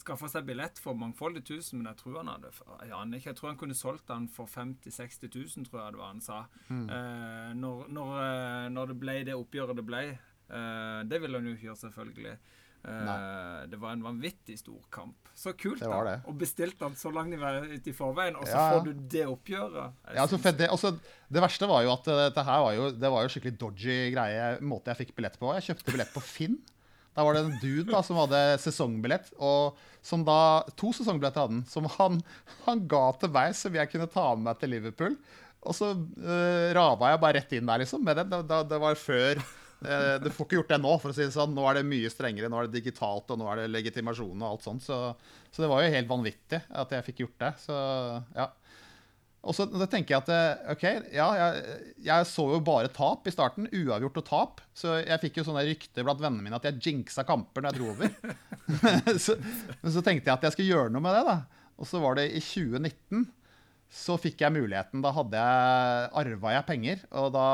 skaffa 0.00 0.28
seg 0.32 0.46
billett 0.48 0.78
for 0.82 0.96
mangfoldige 0.98 1.46
tusen, 1.54 1.78
men 1.80 1.90
jeg 1.92 2.00
tror 2.00 2.18
han 2.22 2.30
hadde 2.32 2.50
ja, 2.88 2.98
han, 2.98 3.12
Jeg 3.20 3.36
tror 3.38 3.50
han 3.52 3.58
kunne 3.60 3.76
solgt 3.78 4.06
den 4.10 4.28
for 4.32 4.48
50 4.50 4.88
000-60 4.90 5.28
000, 5.58 5.68
tror 5.68 5.82
jeg 5.84 5.92
det 5.96 6.00
var 6.02 6.14
han 6.14 6.24
sa. 6.24 6.40
Eh, 6.70 7.50
når, 7.60 7.84
når, 7.92 8.14
eh, 8.24 8.68
når 8.74 8.94
det 8.94 8.98
ble 9.04 9.18
det 9.30 9.36
oppgjøret 9.38 9.76
det 9.78 9.86
ble. 9.86 10.02
Eh, 10.50 11.02
det 11.10 11.20
ville 11.22 11.38
han 11.38 11.46
jo 11.50 11.54
ikke 11.56 11.68
gjøre, 11.70 11.82
selvfølgelig. 11.84 12.38
Eh, 12.80 13.66
det 13.68 13.76
var 13.80 13.92
en 13.92 14.02
vanvittig 14.02 14.56
stor 14.58 14.80
kamp. 14.92 15.28
Så 15.36 15.52
kult, 15.52 15.80
Det 15.82 15.88
da. 15.88 16.14
Og 16.28 16.36
bestilte 16.40 16.86
han 16.86 16.96
så 16.96 17.12
langt 17.12 17.34
ut 17.36 17.86
i 17.86 17.92
forveien, 17.92 18.36
og 18.36 18.46
så 18.48 18.56
Ja, 18.56 18.62
ja. 18.64 18.72
får 18.78 18.84
du 18.86 18.92
det 19.12 19.26
oppgjøret. 19.28 19.92
Ja, 20.14 20.22
altså, 20.24 20.38
det, 20.40 20.68
altså, 20.70 20.94
det 21.28 21.42
verste 21.44 21.68
var 21.68 21.82
jo 21.84 21.92
at 21.92 22.08
eh, 22.08 22.22
dette 22.28 22.44
her 22.44 22.60
var 22.64 22.72
jo, 22.74 22.90
det 22.90 23.10
var 23.12 23.22
jo 23.26 23.32
skikkelig 23.34 23.58
dodgy 23.60 23.98
greie 24.14 24.60
måte 24.64 24.92
jeg 24.94 25.06
fikk 25.06 25.14
billett 25.16 25.38
på. 25.38 25.52
Jeg 25.58 25.68
kjøpte 25.70 25.92
billett 25.92 26.14
på 26.14 26.24
Finn. 26.24 26.58
Da 27.16 27.26
var 27.26 27.34
det 27.34 27.42
en 27.42 27.60
dude 27.60 27.90
da, 27.90 28.02
som 28.06 28.18
hadde 28.20 28.40
sesongbillett, 28.62 29.32
og 29.42 29.78
som 30.06 30.22
da, 30.24 30.62
to 30.78 30.92
sesongbilletter 30.96 31.42
hadde 31.42 31.58
han, 31.58 31.64
som 31.68 31.88
han, 31.98 32.84
ga 32.90 33.04
til 33.20 33.32
meg, 33.34 33.54
som 33.58 33.74
jeg 33.76 33.90
kunne 33.92 34.10
ta 34.10 34.30
med 34.36 34.46
meg 34.46 34.60
til 34.60 34.72
Liverpool. 34.76 35.16
Og 35.60 35.76
så 35.76 35.90
uh, 35.92 36.68
rava 36.76 37.10
jeg 37.12 37.20
bare 37.20 37.40
rett 37.40 37.56
inn 37.58 37.68
der, 37.68 37.82
liksom, 37.82 38.04
med 38.06 38.16
det. 38.16 38.28
Da, 38.48 38.62
det 38.64 38.78
var 38.80 38.96
før 38.96 39.42
uh, 39.42 40.14
Du 40.22 40.30
får 40.32 40.46
ikke 40.46 40.56
gjort 40.60 40.72
det 40.72 40.80
nå, 40.80 40.94
for 41.02 41.12
å 41.12 41.16
si 41.16 41.26
det 41.26 41.34
sånn. 41.34 41.52
Nå 41.56 41.66
er 41.68 41.80
det 41.80 41.90
mye 41.90 42.12
strengere. 42.12 42.48
Nå 42.48 42.62
er 42.62 42.70
det 42.70 42.78
digitalt, 42.78 43.28
og 43.28 43.42
nå 43.42 43.50
er 43.50 43.60
det 43.60 43.74
legitimasjon 43.74 44.40
og 44.40 44.54
alt 44.54 44.64
sånt. 44.64 44.86
Så, 44.86 45.02
så 45.50 45.66
det 45.66 45.68
var 45.68 45.84
jo 45.84 45.92
helt 45.92 46.08
vanvittig 46.08 46.62
at 46.64 46.96
jeg 46.96 47.08
fikk 47.10 47.24
gjort 47.26 47.44
det. 47.44 47.52
Så 47.66 47.76
ja. 48.38 48.48
Og 49.40 49.56
så 49.56 49.64
tenker 49.88 50.12
jeg 50.12 50.20
at 50.20 50.30
eh, 50.34 50.72
OK, 50.74 50.82
ja, 51.16 51.26
jeg, 51.38 51.76
jeg 52.04 52.28
så 52.28 52.44
jo 52.52 52.60
bare 52.64 52.90
tap 52.92 53.24
i 53.24 53.32
starten. 53.32 53.70
Uavgjort 53.72 54.20
og 54.20 54.26
tap. 54.26 54.62
Så 54.76 54.98
jeg 55.00 55.20
fikk 55.22 55.40
jo 55.40 55.46
sånne 55.48 55.64
rykter 55.64 56.04
blant 56.04 56.20
vennene 56.20 56.44
mine 56.44 56.58
at 56.58 56.66
jeg 56.68 56.80
jinxa 56.84 57.24
kamper 57.28 57.64
når 57.64 57.70
jeg 57.70 57.80
dro 57.80 57.92
over. 57.94 58.12
så, 59.24 59.38
men 59.80 59.94
så 59.94 60.04
tenkte 60.04 60.28
jeg 60.28 60.36
at 60.36 60.44
jeg 60.44 60.56
skulle 60.56 60.74
gjøre 60.74 60.92
noe 60.92 61.04
med 61.04 61.16
det, 61.16 61.22
da. 61.30 61.68
Og 61.80 61.88
så 61.88 62.00
var 62.02 62.18
det 62.18 62.26
i 62.36 62.42
2019. 62.44 63.24
Så 63.90 64.14
fikk 64.20 64.44
jeg 64.44 64.54
muligheten. 64.54 65.00
Da 65.02 65.10
hadde 65.16 65.40
jeg, 65.40 66.10
arva 66.20 66.52
jeg 66.54 66.66
penger. 66.68 67.00
Og 67.22 67.30
da 67.34 67.46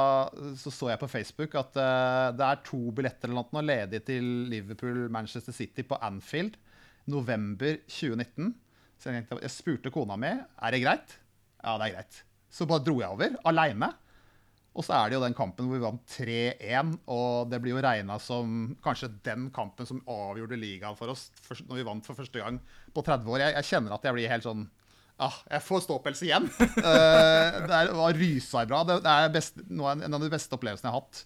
så, 0.59 0.73
så 0.75 0.91
jeg 0.91 1.01
på 1.01 1.09
Facebook 1.09 1.55
at 1.57 1.79
uh, 1.79 2.35
det 2.37 2.49
er 2.49 2.65
to 2.67 2.81
billetter 2.99 3.31
eller 3.31 3.55
noe 3.55 3.63
ledig 3.65 4.03
til 4.11 4.27
Liverpool-Manchester 4.51 5.55
City 5.55 5.87
på 5.87 6.01
Anfield 6.05 6.59
november 7.07 7.79
2019. 7.87 8.51
Så 8.99 9.13
jeg, 9.13 9.23
tenkte, 9.23 9.39
jeg 9.47 9.55
spurte 9.55 9.95
kona 9.95 10.19
mi 10.19 10.35
er 10.35 10.75
det 10.75 10.83
greit. 10.83 11.17
Ja, 11.67 11.77
det 11.77 11.89
er 11.89 11.95
greit. 11.99 12.19
Så 12.53 12.67
bare 12.71 12.85
dro 12.87 13.01
jeg 13.03 13.11
over 13.11 13.39
aleine. 13.51 13.91
Og 14.77 14.85
så 14.85 14.93
er 14.93 15.09
det 15.09 15.17
jo 15.17 15.23
den 15.25 15.37
kampen 15.37 15.67
hvor 15.67 15.79
vi 15.79 15.85
vant 15.87 16.03
3-1, 16.13 16.91
og 17.09 17.49
det 17.49 17.63
blir 17.65 17.73
jo 17.73 17.85
regna 17.85 18.19
som 18.21 18.75
kanskje 18.85 19.09
den 19.25 19.49
kampen 19.55 19.89
som 19.89 20.03
avgjorde 20.05 20.59
ligaen 20.61 20.99
for 20.99 21.15
oss 21.15 21.31
når 21.65 21.79
vi 21.79 21.87
vant 21.89 22.05
for 22.05 22.19
første 22.19 22.43
gang 22.43 22.59
på 22.93 23.05
30 23.07 23.33
år. 23.33 23.45
Jeg, 23.47 23.55
jeg 23.57 23.69
kjenner 23.71 23.97
at 23.97 24.05
jeg 24.05 24.19
blir 24.19 24.33
helt 24.33 24.47
sånn 24.47 24.67
Ah, 25.17 25.33
jeg 25.49 25.65
får 25.65 25.81
ståpels 25.87 26.21
igjen. 26.27 26.45
uh, 26.45 27.55
det 27.71 27.79
var 27.97 28.19
rysa 28.21 28.67
bra. 28.69 28.83
Det, 28.85 28.99
det 29.01 29.15
er 29.15 29.31
best, 29.33 29.63
noe, 29.73 29.95
en 29.97 30.17
av 30.19 30.21
de 30.21 30.29
beste 30.29 30.53
opplevelsene 30.53 30.91
jeg 30.91 30.93
har 30.93 31.01
hatt. 31.01 31.23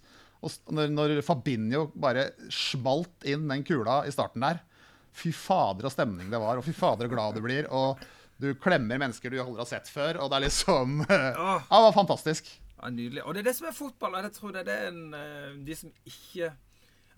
Og 0.47 0.75
når, 0.77 0.93
når 0.95 1.15
Fabinho 1.27 1.89
bare 1.99 2.29
smalt 2.55 3.27
inn 3.27 3.51
den 3.51 3.65
kula 3.67 4.05
i 4.07 4.15
starten 4.15 4.47
der 4.47 4.63
Fy 5.11 5.33
fader 5.35 5.89
og 5.89 5.93
stemning 5.93 6.31
det 6.31 6.39
var, 6.39 6.61
og 6.61 6.63
fy 6.63 6.71
fader 6.71 7.09
og 7.09 7.15
glad 7.17 7.35
du 7.35 7.43
blir. 7.43 7.67
Og 7.75 7.99
du 8.41 8.49
klemmer 8.57 8.99
mennesker 9.03 9.31
du 9.33 9.39
aldri 9.43 9.61
har 9.63 9.69
sett 9.69 9.89
før, 9.93 10.19
og 10.25 10.31
det 10.33 10.39
er 10.41 10.45
liksom 10.47 10.99
Ja, 11.11 11.61
det 11.61 11.85
var 11.87 11.93
fantastisk. 11.97 12.49
Ja, 12.81 12.89
Nydelig. 12.91 13.23
Og 13.27 13.35
det 13.37 13.43
er 13.43 13.49
det 13.51 13.57
som 13.59 13.67
er 13.69 13.77
fotball. 13.77 14.15
Jeg 14.25 14.33
tror 14.39 14.55
det 14.57 14.63
er 14.63 14.69
det 14.71 14.79
en, 14.89 15.01
eh, 15.15 15.55
de 15.67 15.75
som 15.77 15.93
ikke 16.09 16.53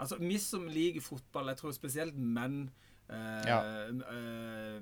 Altså, 0.03 0.17
vi 0.19 0.39
som 0.41 0.65
liker 0.67 1.05
fotball, 1.05 1.51
jeg 1.53 1.59
tror 1.61 1.75
spesielt 1.77 2.17
menn 2.19 2.65
eh, 3.13 3.45
Ja. 3.47 3.59
eh, 3.63 4.81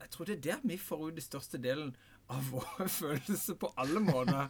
Jeg 0.00 0.10
tror 0.14 0.28
det 0.28 0.36
er 0.38 0.44
der 0.52 0.60
vi 0.64 0.76
får 0.80 1.08
ut 1.08 1.16
de 1.18 1.24
største 1.24 1.60
delen 1.60 1.94
av 2.32 2.44
våre 2.52 2.86
følelser 3.00 3.58
på 3.60 3.72
alle 3.76 4.00
måter. 4.00 4.48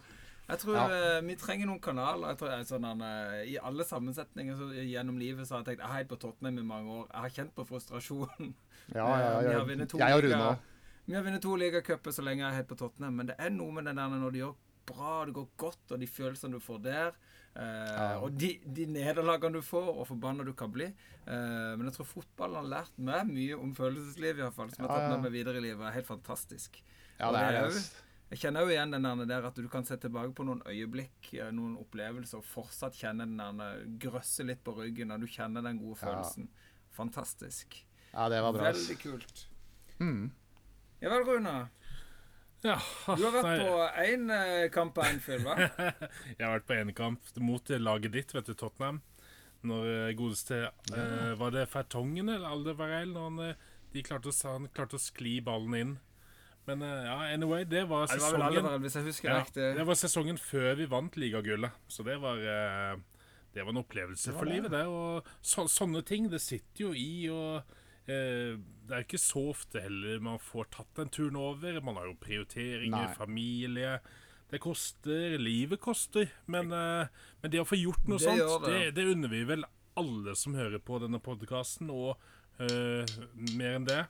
Jeg 0.49 0.59
tror 0.59 0.75
Ja. 0.75 0.85
eh, 0.91 1.21
vi 1.27 1.35
trenger 1.39 1.67
noen 1.69 1.79
kanaler. 1.83 2.33
Jeg 2.33 2.37
tror, 2.41 2.49
jeg, 2.53 2.67
sånn, 2.67 2.87
eh, 3.01 3.43
I 3.53 3.57
alle 3.63 3.83
sammensetninger 3.87 4.57
så, 4.59 4.69
gjennom 4.75 5.17
livet 5.19 5.47
så 5.47 5.55
har 5.57 5.63
jeg 5.63 5.73
tenkt 5.73 5.83
Jeg 5.83 5.87
har 5.91 5.97
heit 6.01 6.09
på 6.11 6.19
Tottenham 6.19 6.59
i 6.59 6.67
mange 6.67 6.91
år. 7.01 7.05
Jeg 7.11 7.21
har 7.25 7.29
kjent 7.37 7.53
på 7.55 7.65
frustrasjonen. 7.67 8.53
Ja, 8.93 9.07
ja, 9.07 9.17
ja, 9.19 9.39
vi 9.39 9.51
ja, 9.51 9.59
har 9.59 9.67
vunnet 9.67 9.89
to 9.89 9.97
Jeg 10.01 10.13
og 10.17 10.23
Rune 10.27 10.39
òg. 10.51 10.69
Vi 11.05 11.15
har 11.15 11.23
vunnet 11.25 11.43
to 11.43 11.55
ligacuper 11.59 12.15
så 12.15 12.23
lenge 12.23 12.45
jeg 12.45 12.49
er 12.51 12.61
helt 12.61 12.69
på 12.69 12.77
Tottenham, 12.79 13.17
men 13.19 13.31
det 13.31 13.35
er 13.41 13.51
noe 13.51 13.75
med 13.75 13.89
den 13.89 13.99
der 13.99 14.13
når 14.13 14.31
det 14.31 14.43
gjør 14.43 14.53
bra, 14.87 15.23
det 15.27 15.35
går 15.35 15.47
godt, 15.59 15.83
og 15.91 15.99
de 15.99 16.07
følelsene 16.07 16.55
du 16.57 16.63
får 16.63 16.79
der, 16.83 17.17
eh, 17.59 18.15
og 18.23 18.37
de, 18.39 18.53
de 18.75 18.87
nederlagene 18.91 19.59
du 19.59 19.65
får, 19.65 19.89
og 19.93 20.07
forbanna 20.09 20.45
du 20.47 20.53
kan 20.59 20.71
bli. 20.71 20.89
Eh, 21.23 21.73
men 21.75 21.87
jeg 21.87 21.97
tror 21.97 22.09
fotballen 22.09 22.59
har 22.61 22.71
lært 22.77 22.97
meg 22.99 23.29
mye 23.31 23.59
om 23.59 23.71
følelsesliv, 23.77 24.41
iallfall, 24.41 24.71
som 24.73 24.83
jeg 24.83 24.91
har 24.91 24.97
tatt 24.97 25.09
ja. 25.09 25.13
med 25.15 25.27
meg 25.27 25.35
videre 25.35 25.59
i 25.59 25.65
livet. 25.67 25.93
Helt 25.95 26.09
fantastisk. 26.09 26.81
Ja, 27.19 27.31
det 27.31 27.43
er 27.43 27.59
det 27.69 27.83
Jeg 28.33 28.41
kjenner 28.41 28.65
jo 28.65 28.73
igjen 28.73 28.95
den 28.95 29.27
der, 29.29 29.47
at 29.47 29.59
du 29.59 29.67
kan 29.71 29.85
se 29.87 29.99
tilbake 30.01 30.33
på 30.35 30.45
noen 30.47 30.63
øyeblikk, 30.67 31.33
eh, 31.37 31.51
noen 31.55 31.75
opplevelser, 31.79 32.39
og 32.39 32.47
fortsatt 32.47 32.95
kjenne 32.97 33.27
den 33.27 33.59
der 33.61 33.83
grøsse 34.07 34.47
litt 34.47 34.63
på 34.65 34.75
ryggen, 34.79 35.11
og 35.13 35.23
du 35.23 35.27
kjenner 35.27 35.63
den 35.63 35.83
gode 35.83 35.99
Ja. 35.99 36.07
følelsen. 36.07 36.47
Fantastisk. 36.93 37.83
Ja, 38.13 38.29
det 38.29 38.41
var 38.41 38.53
bra. 38.53 38.71
Veldig 38.71 38.97
kult. 39.01 39.47
Mm. 39.99 40.31
Ja 41.03 41.11
vel, 41.11 41.25
Rune. 41.27 41.55
Ja, 42.63 42.77
Du 43.05 43.25
har 43.25 43.33
vært 43.35 43.49
nei, 43.49 43.55
på 43.59 43.79
én 44.05 44.29
kamp 44.71 44.93
på 44.95 45.03
Anfield, 45.03 45.43
hva? 45.43 45.57
Jeg 46.37 46.39
har 46.39 46.53
vært 46.55 46.69
på 46.69 46.77
en 46.77 46.93
kamp 46.95 47.33
mot 47.43 47.73
laget 47.75 48.15
ditt, 48.15 48.31
vet 48.31 48.47
du, 48.47 48.53
Tottenham. 48.55 49.01
Når 49.67 50.15
godeste 50.19 50.59
ja. 50.65 50.71
uh, 50.91 51.33
Var 51.39 51.53
det 51.55 51.67
Fertongen 51.71 52.31
eller 52.31 52.49
Aldevarell? 52.51 53.13
Når 53.15 53.29
han, 53.29 53.43
eh, 53.45 53.69
de 53.93 54.03
klarte 54.03 54.31
å, 54.31 54.35
han 54.51 54.67
klarte 54.75 54.99
å 54.99 55.03
skli 55.03 55.37
ballen 55.43 55.77
inn. 55.79 55.93
Men 56.67 56.83
uh, 56.83 57.03
ja, 57.07 57.17
anyway, 57.33 57.63
det 57.67 57.85
var 57.91 58.07
Ja, 58.07 58.15
det 58.15 58.23
var 58.23 58.89
sesongen 58.89 59.27
ja. 59.27 59.43
Det 59.53 59.87
var 59.87 59.99
sesongen 59.99 60.39
før 60.39 60.75
vi 60.79 60.87
vant 60.91 61.19
ligagullet. 61.19 61.83
Så 61.91 62.03
det 62.07 62.15
var 62.23 62.39
uh, 62.39 62.99
Det 63.53 63.63
var 63.63 63.75
en 63.75 63.83
opplevelse 63.83 64.35
for 64.35 64.47
livet, 64.47 64.71
det. 64.71 64.85
Og 64.87 65.27
så, 65.41 65.67
sånne 65.71 66.03
ting, 66.07 66.31
det 66.31 66.41
sitter 66.43 66.87
jo 66.87 66.93
i, 66.97 67.27
og 67.31 67.59
eh, 67.59 67.81
det 68.05 68.91
er 68.91 69.03
ikke 69.05 69.19
så 69.21 69.49
ofte 69.53 69.79
heller 69.81 70.19
man 70.19 70.39
får 70.43 70.65
tatt 70.75 70.93
den 70.99 71.09
turen 71.09 71.37
over. 71.39 71.79
Man 71.81 71.95
har 71.95 72.05
jo 72.09 72.17
prioriteringer, 72.19 73.07
Nei. 73.07 73.13
familie. 73.15 73.99
Det 74.51 74.59
koster. 74.61 75.37
Livet 75.39 75.79
koster. 75.81 76.27
Men, 76.47 76.71
eh, 76.71 77.07
men 77.41 77.51
det 77.51 77.61
å 77.63 77.65
få 77.65 77.79
gjort 77.79 78.05
noe 78.07 78.19
Det 78.19 78.27
sånt, 78.27 78.65
det. 78.67 78.93
det. 78.95 79.05
Unner 79.15 79.27
vi 79.31 79.43
vel 79.49 79.63
alle 79.97 80.35
som 80.35 80.53
hører 80.57 80.79
på 80.79 80.99
denne 80.99 81.19
podkasten, 81.21 81.89
og 81.89 82.17
uh, 82.59 83.05
mer 83.57 83.75
enn 83.79 83.85
det. 83.85 84.01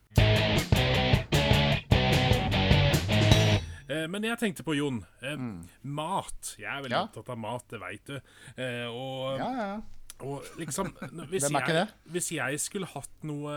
Eh, 3.90 4.08
Men 4.10 4.24
jeg 4.24 4.40
tenkte 4.40 4.64
på, 4.66 4.74
Jon. 4.78 5.02
Eh, 5.22 5.38
Mat. 5.84 6.56
Jeg 6.58 6.66
er 6.72 6.82
veldig 6.82 6.90
Mm. 6.90 6.98
Ja. 6.98 7.04
opptatt 7.08 7.30
av 7.30 7.38
mat, 7.38 7.66
det 7.70 7.80
veit 7.82 8.06
du. 8.06 8.16
Eh, 8.58 8.88
og, 8.88 9.38
ja, 9.40 9.52
ja. 9.54 9.82
Og 10.22 10.44
liksom 10.60 10.94
hvis 11.32 11.50
jeg, 11.50 11.88
hvis 12.14 12.32
jeg 12.32 12.60
skulle 12.60 12.88
hatt 12.94 13.24
noe 13.28 13.56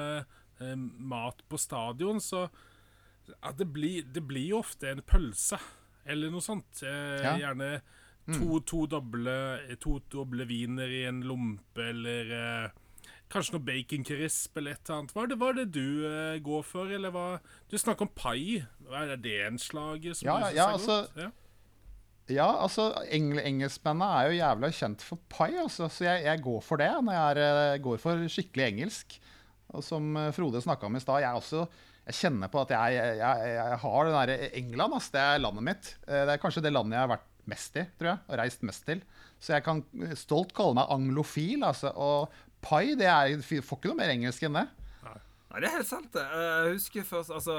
eh, 0.61 0.75
mat 0.77 1.42
på 1.49 1.59
stadion, 1.61 2.21
så 2.21 2.47
ja, 3.29 3.53
det, 3.59 3.66
blir, 3.75 4.03
det 4.14 4.23
blir 4.27 4.49
jo 4.55 4.59
ofte 4.62 4.90
en 4.90 5.03
pølse 5.03 5.59
eller 6.07 6.31
noe 6.31 6.40
sånt. 6.42 6.83
Eh, 6.83 7.23
Ja. 7.23 7.37
Gjerne 7.38 7.81
to, 8.27 8.59
to, 8.66 8.87
doble, 8.90 9.37
to 9.79 10.01
doble 10.11 10.47
viner 10.47 10.90
i 10.90 11.05
en 11.07 11.21
lompe, 11.23 11.79
eller 11.92 12.31
eh, 12.35 12.69
kanskje 13.31 13.55
noe 13.57 13.66
baconcrisp 13.66 14.57
eller 14.59 14.75
et 14.75 14.83
eller 14.88 14.99
annet. 15.01 15.12
Hva 15.14 15.23
er 15.23 15.31
det, 15.31 15.38
hva 15.38 15.49
er 15.53 15.59
det 15.61 15.66
du 15.75 16.07
eh, 16.11 16.38
går 16.42 16.62
for, 16.66 16.90
eller 16.90 17.11
hva 17.14 17.27
Du 17.71 17.77
snakker 17.79 18.07
om 18.09 18.14
pai. 18.14 18.64
Er 18.90 19.16
det 19.19 19.37
en 19.47 19.59
slager 19.59 20.14
som 20.14 20.27
Ja, 20.31 20.51
ja, 20.55 20.69
altså, 20.75 21.05
godt? 21.07 21.23
Ja. 21.27 21.31
Ja, 22.33 22.47
altså, 22.59 22.89
engl 23.15 23.39
engelskmennene 23.39 24.07
er 24.19 24.29
jo 24.29 24.39
jævla 24.41 24.71
kjent 24.75 25.03
for 25.07 25.21
pai, 25.31 25.53
altså, 25.62 25.87
så 25.93 26.09
jeg, 26.09 26.25
jeg 26.27 26.43
går 26.43 26.62
for 26.67 26.83
det 26.83 26.89
når 27.07 27.15
jeg 27.15 27.27
er, 27.37 27.41
eh, 27.77 27.83
går 27.85 28.01
for 28.03 28.25
skikkelig 28.33 28.65
engelsk. 28.73 29.19
Og 29.77 29.85
som 29.87 30.09
eh, 30.19 30.33
Frode 30.35 30.62
snakka 30.65 30.89
om 30.89 30.99
i 30.99 31.03
stad, 31.03 31.23
jeg 31.23 31.67
jeg 32.07 32.15
kjenner 32.21 32.51
på 32.51 32.61
at 32.62 32.71
jeg, 32.71 32.99
jeg, 33.19 33.47
jeg, 33.51 33.79
har 33.83 34.07
den 34.07 34.15
derre 34.15 34.51
England, 34.55 34.95
ass, 34.95 35.09
det 35.11 35.23
er 35.23 35.41
landet 35.43 35.65
mitt. 35.67 35.89
Eh, 36.07 36.23
Det 36.27 36.35
er 36.35 36.43
kanskje 36.43 36.62
det 36.62 36.71
landet 36.75 36.95
jeg 36.95 37.03
har 37.03 37.15
vært 37.17 37.31
mest 37.51 37.79
i, 37.79 37.87
tror 37.99 38.11
jeg, 38.12 38.21
og 38.27 38.39
reist 38.39 38.67
mest 38.67 38.85
til. 38.87 39.01
Så 39.43 39.55
jeg 39.55 39.65
kan 39.67 39.83
stolt 40.19 40.55
kalle 40.55 40.79
meg 40.79 40.93
anglofil, 40.95 41.65
altså. 41.67 41.91
Og 41.95 42.31
pai, 42.62 42.95
det 42.99 43.07
er 43.11 43.39
Får 43.43 43.79
ikke 43.79 43.91
noe 43.91 43.99
mer 43.99 44.15
engelsk 44.15 44.47
enn 44.47 44.59
det. 44.59 44.67
Nei, 45.50 45.61
det 45.62 45.68
er 45.68 45.76
helt 45.76 45.87
sant, 45.87 46.09
det. 46.12 46.22
Eh, 46.22 46.64
Jeg 46.66 46.72
husker 46.74 47.04
først 47.06 47.30
Altså 47.30 47.54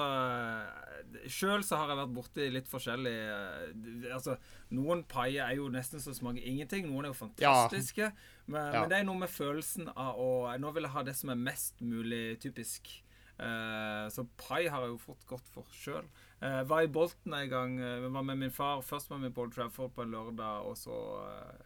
Sjøl 1.32 1.64
så 1.64 1.78
har 1.80 1.88
jeg 1.94 2.00
vært 2.02 2.14
borti 2.18 2.48
litt 2.52 2.68
forskjellig 2.68 3.14
eh, 3.16 4.12
Altså, 4.14 4.36
noen 4.76 5.06
paier 5.08 5.46
er 5.48 5.56
jo 5.62 5.70
nesten 5.72 6.02
så 6.04 6.12
smaker 6.16 6.44
ingenting. 6.44 6.90
Noen 6.92 7.08
er 7.08 7.14
jo 7.14 7.20
fantastiske. 7.22 8.10
Men, 8.48 8.74
Ja. 8.74 8.82
men 8.82 8.90
det 8.92 8.98
er 9.00 9.08
noe 9.08 9.22
med 9.24 9.32
følelsen 9.32 9.88
av 9.96 10.20
å 10.20 10.30
Nå 10.60 10.72
vil 10.76 10.84
jeg 10.88 10.96
ha 10.98 11.04
det 11.08 11.16
som 11.16 11.32
er 11.34 11.40
mest 11.48 11.80
mulig 11.82 12.40
typisk. 12.44 12.92
Uh, 13.38 14.10
så 14.10 14.24
pai 14.36 14.64
har 14.66 14.82
jeg 14.82 14.96
jo 14.96 14.98
fått 14.98 15.26
godt 15.30 15.48
for 15.54 15.68
sjøl. 15.70 16.08
Uh, 16.42 16.64
var 16.66 16.82
i 16.82 16.88
Bolton 16.90 17.36
en 17.38 17.50
gang. 17.52 17.76
Uh, 17.80 18.08
var 18.10 18.24
med 18.26 18.40
min 18.42 18.52
far. 18.52 18.82
Først 18.82 19.12
var 19.12 19.20
vi 19.22 19.30
på 19.30 19.44
Old 19.46 19.54
Trafford 19.54 19.94
på 19.94 20.02
en 20.02 20.10
lørdag, 20.16 20.66
og 20.66 20.74
så 20.76 20.96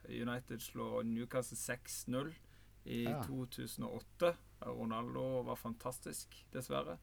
United 0.10 0.60
slår 0.60 1.06
Newcastle 1.08 1.56
6-0 1.58 2.34
i 2.92 3.06
Ja. 3.08 3.22
2008. 3.24 4.34
Ronaldo 4.66 5.44
var 5.48 5.56
fantastisk, 5.56 6.28
dessverre, 6.54 6.98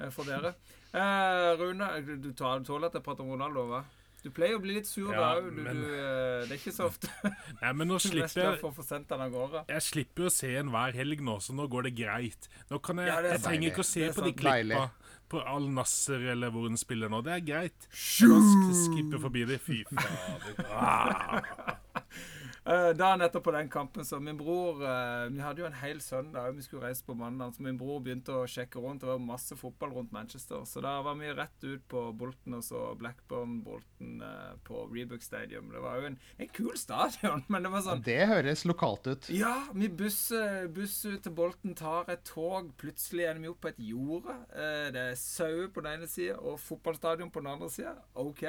eh, 0.00 0.10
for 0.10 0.24
dere. 0.24 0.54
Eh, 0.92 1.56
Rune, 1.60 1.88
du 2.20 2.32
tåler 2.32 2.86
at 2.86 2.92
jeg 2.94 3.02
prater 3.02 3.24
om 3.24 3.30
Ronaldo, 3.36 3.66
hva? 3.70 3.84
Du 4.22 4.28
pleier 4.30 4.58
å 4.58 4.60
bli 4.60 4.74
litt 4.74 4.84
sur 4.86 5.12
Ja, 5.14 5.20
da 5.20 5.40
òg. 5.40 5.50
Men- 5.56 5.76
du, 5.80 5.84
eh, 5.94 6.44
det 6.44 6.52
er 6.52 6.58
ikke 6.58 6.74
så 6.76 6.90
ofte 6.90 7.08
Nei, 7.62 7.72
men 7.72 7.88
nå 7.88 7.96
slipper 7.98 8.28
jeg. 8.28 8.60
Jeg 9.68 9.80
slipper 9.86 10.26
å 10.28 10.30
se 10.30 10.50
en 10.60 10.68
hver 10.68 10.92
helg 10.92 11.20
nå, 11.24 11.38
så 11.40 11.54
nå 11.56 11.66
går 11.72 11.84
det 11.88 11.94
greit. 11.96 12.48
Nå 12.70 12.82
kan 12.82 12.98
Jeg 12.98 13.06
Ja, 13.08 13.20
jeg 13.22 13.40
trenger 13.40 13.60
deilig. 13.60 13.72
ikke 13.72 13.80
å 13.80 13.88
se 13.88 14.10
på 14.12 14.24
de 14.24 14.32
klippa 14.36 14.90
på 15.30 15.40
Al 15.46 15.68
Nasser 15.70 16.20
eller 16.32 16.50
hvor 16.50 16.68
hun 16.68 16.76
spiller 16.76 17.08
nå. 17.08 17.22
Det 17.24 17.32
er 17.32 17.40
greit. 17.40 17.88
Jeg 17.88 18.18
skal 18.18 18.44
sk- 18.44 18.90
skippe 18.90 19.20
forbi 19.22 19.46
det. 19.46 19.60
Fy 19.62 19.84
fader. 19.84 20.66
Ah. 20.68 21.76
Eh, 22.70 22.90
Da 22.94 23.16
nettopp 23.18 23.44
på 23.48 23.52
den 23.54 23.68
kampen 23.72 24.04
så 24.06 24.20
min 24.22 24.36
bror 24.38 24.78
uh, 24.84 25.26
Vi 25.32 25.40
hadde 25.42 25.62
jo 25.62 25.66
en 25.66 25.78
hel 25.80 25.98
søndag, 26.04 26.52
vi 26.54 26.62
skulle 26.62 26.86
reise 26.86 27.02
på 27.06 27.16
mandag, 27.18 27.56
så 27.56 27.64
min 27.66 27.78
bror 27.80 27.98
begynte 28.04 28.36
å 28.36 28.44
sjekke 28.46 28.78
rundt. 28.82 29.02
Det 29.02 29.08
var 29.10 29.18
masse 29.22 29.56
fotball 29.58 29.94
rundt 29.96 30.12
Manchester, 30.14 30.62
så 30.68 30.82
da 30.84 30.92
var 31.02 31.16
vi 31.18 31.32
rett 31.34 31.64
ut 31.66 31.82
på 31.90 32.04
Bolten 32.20 32.54
og 32.54 32.62
så 32.66 32.84
Blackburn-Bolten 33.00 34.22
uh, 34.22 34.54
på 34.66 34.84
Rebook 34.92 35.24
Stadium. 35.26 35.70
Det 35.74 35.82
var 35.82 35.98
jo 35.98 36.10
en, 36.12 36.18
en 36.38 36.52
kul 36.54 36.76
stadion, 36.78 37.42
men 37.50 37.66
det 37.66 37.72
var 37.74 37.84
sånn 37.88 38.04
Det 38.06 38.20
høres 38.30 38.64
lokalt 38.68 39.08
ut. 39.10 39.30
ja, 39.34 39.56
vi 39.74 39.88
busser 39.90 40.68
buss 40.70 41.00
ut 41.08 41.22
til 41.26 41.34
Bolten, 41.34 41.74
tar 41.74 42.10
et 42.12 42.22
tog. 42.28 42.70
Plutselig 42.80 43.26
ender 43.30 43.48
vi 43.48 43.50
opp 43.54 43.62
på 43.64 43.72
et 43.72 43.82
jorde. 43.82 44.36
Eh, 44.54 44.90
det 44.94 45.06
er 45.10 45.18
sauer 45.18 45.70
på 45.74 45.82
den 45.82 45.98
ene 45.98 46.10
sida 46.10 46.36
og 46.38 46.60
fotballstadion 46.62 47.32
på 47.34 47.42
den 47.42 47.50
andre 47.56 47.70
sida. 47.72 47.96
OK. 48.14 48.44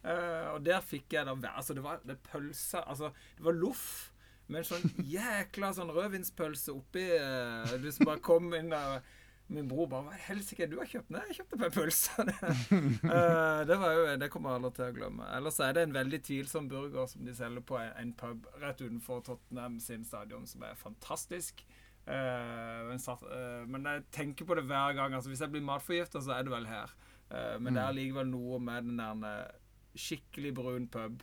Eh, 0.00 0.46
og 0.54 0.62
der 0.64 0.80
fikk 0.80 1.12
jeg 1.12 1.28
da 1.28 1.34
Altså, 1.52 1.74
det 1.76 1.82
var 1.84 2.00
det 2.08 2.16
pølse 2.24 2.80
Altså, 2.88 3.10
det 3.36 3.44
var 3.44 3.52
loff. 3.52 4.12
Med 4.50 4.62
en 4.62 4.68
sånn 4.72 4.94
jækla 5.14 5.74
sånn 5.76 5.92
rødvinspølse 5.94 6.72
oppi 6.74 7.04
uh, 7.20 7.74
Du 7.78 7.90
som 7.92 8.08
bare 8.08 8.22
kom 8.24 8.48
inn 8.56 8.72
der. 8.72 9.04
Min 9.50 9.66
bror 9.66 9.88
bare 9.90 10.06
'Hva 10.06 10.14
i 10.14 10.24
helsike 10.28 10.68
du 10.70 10.76
har 10.78 10.86
kjøpt?' 10.86 11.10
'Nei, 11.10 11.22
jeg 11.28 11.40
kjøpte 11.40 11.58
meg 11.58 11.72
pølse.' 11.74 12.22
uh, 12.22 13.60
det 13.68 13.78
var 13.82 13.94
jo 13.96 14.04
Det 14.22 14.30
kommer 14.30 14.50
jeg 14.50 14.60
aldri 14.60 14.72
til 14.76 14.86
å 14.86 14.96
glemme. 14.98 15.28
Ellers 15.36 15.60
er 15.60 15.74
det 15.74 15.84
en 15.84 15.94
veldig 15.94 16.20
tvilsom 16.26 16.68
burger 16.70 17.10
som 17.10 17.26
de 17.26 17.34
selger 17.34 17.66
på 17.66 17.78
en, 17.82 18.12
pub 18.14 18.46
rett 18.62 18.82
utenfor 18.82 19.24
Tottenham 19.26 19.80
sin 19.82 20.06
stadion, 20.06 20.46
som 20.46 20.62
er 20.62 20.78
fantastisk. 20.78 21.64
Uh, 22.06 22.88
men, 22.88 22.98
eh, 22.98 23.66
men 23.70 23.84
jeg 23.86 24.06
tenker 24.14 24.46
på 24.46 24.56
det 24.58 24.64
hver 24.70 24.94
gang. 24.98 25.14
Altså 25.14 25.30
Hvis 25.30 25.42
jeg 25.42 25.50
blir 25.50 25.66
matforgifta, 25.66 26.22
så 26.22 26.38
er 26.38 26.46
det 26.46 26.54
vel 26.54 26.70
her. 26.70 26.94
Eh, 27.30 27.56
men 27.62 27.76
det 27.76 27.82
er 27.82 27.94
likevel 27.94 28.30
noe 28.30 28.58
med 28.62 28.88
den 28.88 28.98
der 28.98 29.26
eh, 29.28 29.58
skikkelig 29.96 30.54
brun 30.54 30.86
pub, 30.88 31.22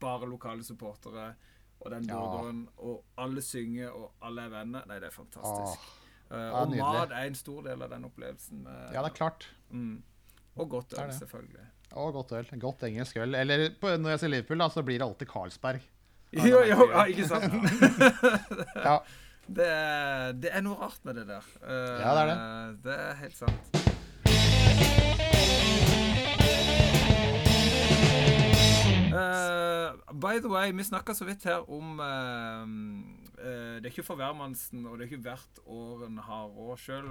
bare 0.00 0.26
lokale 0.28 0.64
supportere, 0.64 1.34
og 1.80 1.90
den 1.90 2.04
Ja. 2.08 2.16
og 2.18 3.04
alle 3.18 3.40
synger, 3.42 3.90
og 3.94 4.12
alle 4.22 4.42
er 4.42 4.48
venner. 4.48 4.82
Nei, 4.86 4.98
det 4.98 5.06
er 5.12 5.14
fantastisk. 5.14 5.78
Ah, 6.30 6.36
det 6.36 6.38
er 6.38 6.52
og 6.52 6.68
nydelig. 6.68 6.92
mat 6.92 7.10
er 7.10 7.26
en 7.26 7.34
stor 7.34 7.62
del 7.62 7.82
av 7.82 7.90
den 7.90 8.04
opplevelsen. 8.04 8.62
med- 8.64 8.92
Ja, 8.92 9.02
det 9.02 9.10
er 9.12 9.16
klart. 9.16 9.46
Mm. 9.70 10.02
Og 10.56 10.68
godt 10.68 10.94
øl, 10.98 11.12
selvfølgelig. 11.12 11.66
Og 11.92 12.12
godt 12.12 12.32
øl. 12.32 12.58
Godt 12.60 12.82
engelsk 12.82 13.16
øl. 13.16 13.34
Eller 13.34 13.70
på, 13.80 13.96
når 13.96 14.10
jeg 14.10 14.18
sier 14.20 14.28
Liverpool, 14.28 14.58
da, 14.58 14.68
så 14.68 14.82
blir 14.82 14.98
det 14.98 15.06
alltid 15.06 15.28
Carlsberg. 15.28 15.80
Jo, 16.32 16.62
jo, 16.64 16.90
ja, 16.90 17.04
ikke 17.04 17.26
sant? 17.26 17.52
Ja. 18.88 18.98
Det 19.48 20.40
det 20.42 20.50
er 20.52 20.60
noe 20.60 20.76
rart 20.76 20.98
med 21.04 21.14
det 21.16 21.26
der. 21.26 21.44
Uh, 21.62 22.00
Ja, 22.02 22.12
det 22.14 22.22
er 22.22 22.26
det. 22.26 22.82
Det 22.84 22.98
er 22.98 23.14
helt 23.14 23.36
sant. 23.36 23.87
Eh, 29.18 30.14
by 30.14 30.38
the 30.40 30.50
way, 30.52 30.72
vi 30.72 30.84
snakka 30.86 31.14
så 31.14 31.26
vidt 31.28 31.44
her 31.48 31.64
om 31.70 31.98
uh, 32.00 32.62
uh, 32.64 33.76
Det 33.80 33.86
er 33.88 33.90
ikke 33.92 34.06
for 34.06 34.20
hvermannsen, 34.20 34.86
og 34.86 34.98
det 34.98 35.06
er 35.06 35.10
ikke 35.12 35.26
hvert 35.28 35.60
år 35.66 36.06
en 36.06 36.18
har 36.28 36.46
råd 36.54 36.82
sjøl. 36.84 37.10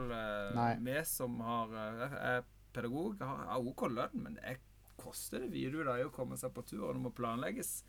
Vi 0.86 0.98
som 1.10 1.40
har, 1.44 1.76
er 2.18 2.42
pedagog, 2.74 3.20
har, 3.22 3.46
har 3.52 3.70
OK 3.72 3.88
lønn, 3.92 4.24
men 4.24 4.40
det 4.40 4.58
koster 4.98 5.44
det 5.46 5.52
videre 5.54 5.86
da, 5.88 5.98
å 6.08 6.14
komme 6.14 6.38
seg 6.40 6.54
på 6.56 6.64
tur, 6.68 6.88
og 6.90 6.96
det 6.98 7.04
må 7.06 7.14
planlegges 7.16 7.82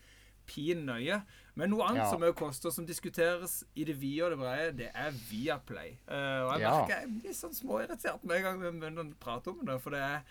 pin 0.48 0.84
nøye. 0.88 1.20
Men 1.60 1.72
noe 1.72 1.84
annet 1.88 2.04
Ja. 2.06 2.10
som 2.10 2.22
òg 2.24 2.34
koster, 2.38 2.72
som 2.72 2.86
diskuteres 2.88 3.64
i 3.76 3.84
det 3.84 3.98
vide 4.00 4.24
og 4.24 4.30
det 4.32 4.38
brede, 4.40 4.76
det 4.78 4.90
er 4.94 5.10
Viaplay. 5.28 5.98
Uh, 6.08 6.48
og 6.48 6.52
jeg 6.54 6.60
Ja. 6.62 6.70
merker 6.78 7.00
jeg 7.00 7.20
blir 7.20 7.36
sånn 7.36 7.56
småirritert 7.56 8.24
med 8.24 8.36
en 8.38 8.42
gang 8.46 8.60
vi 8.60 8.70
begynner 8.80 9.04
å 9.04 9.18
prate 9.20 9.52
om 9.52 9.64
det. 9.66 9.76
For 9.82 9.90
det 9.90 10.00
er, 10.00 10.22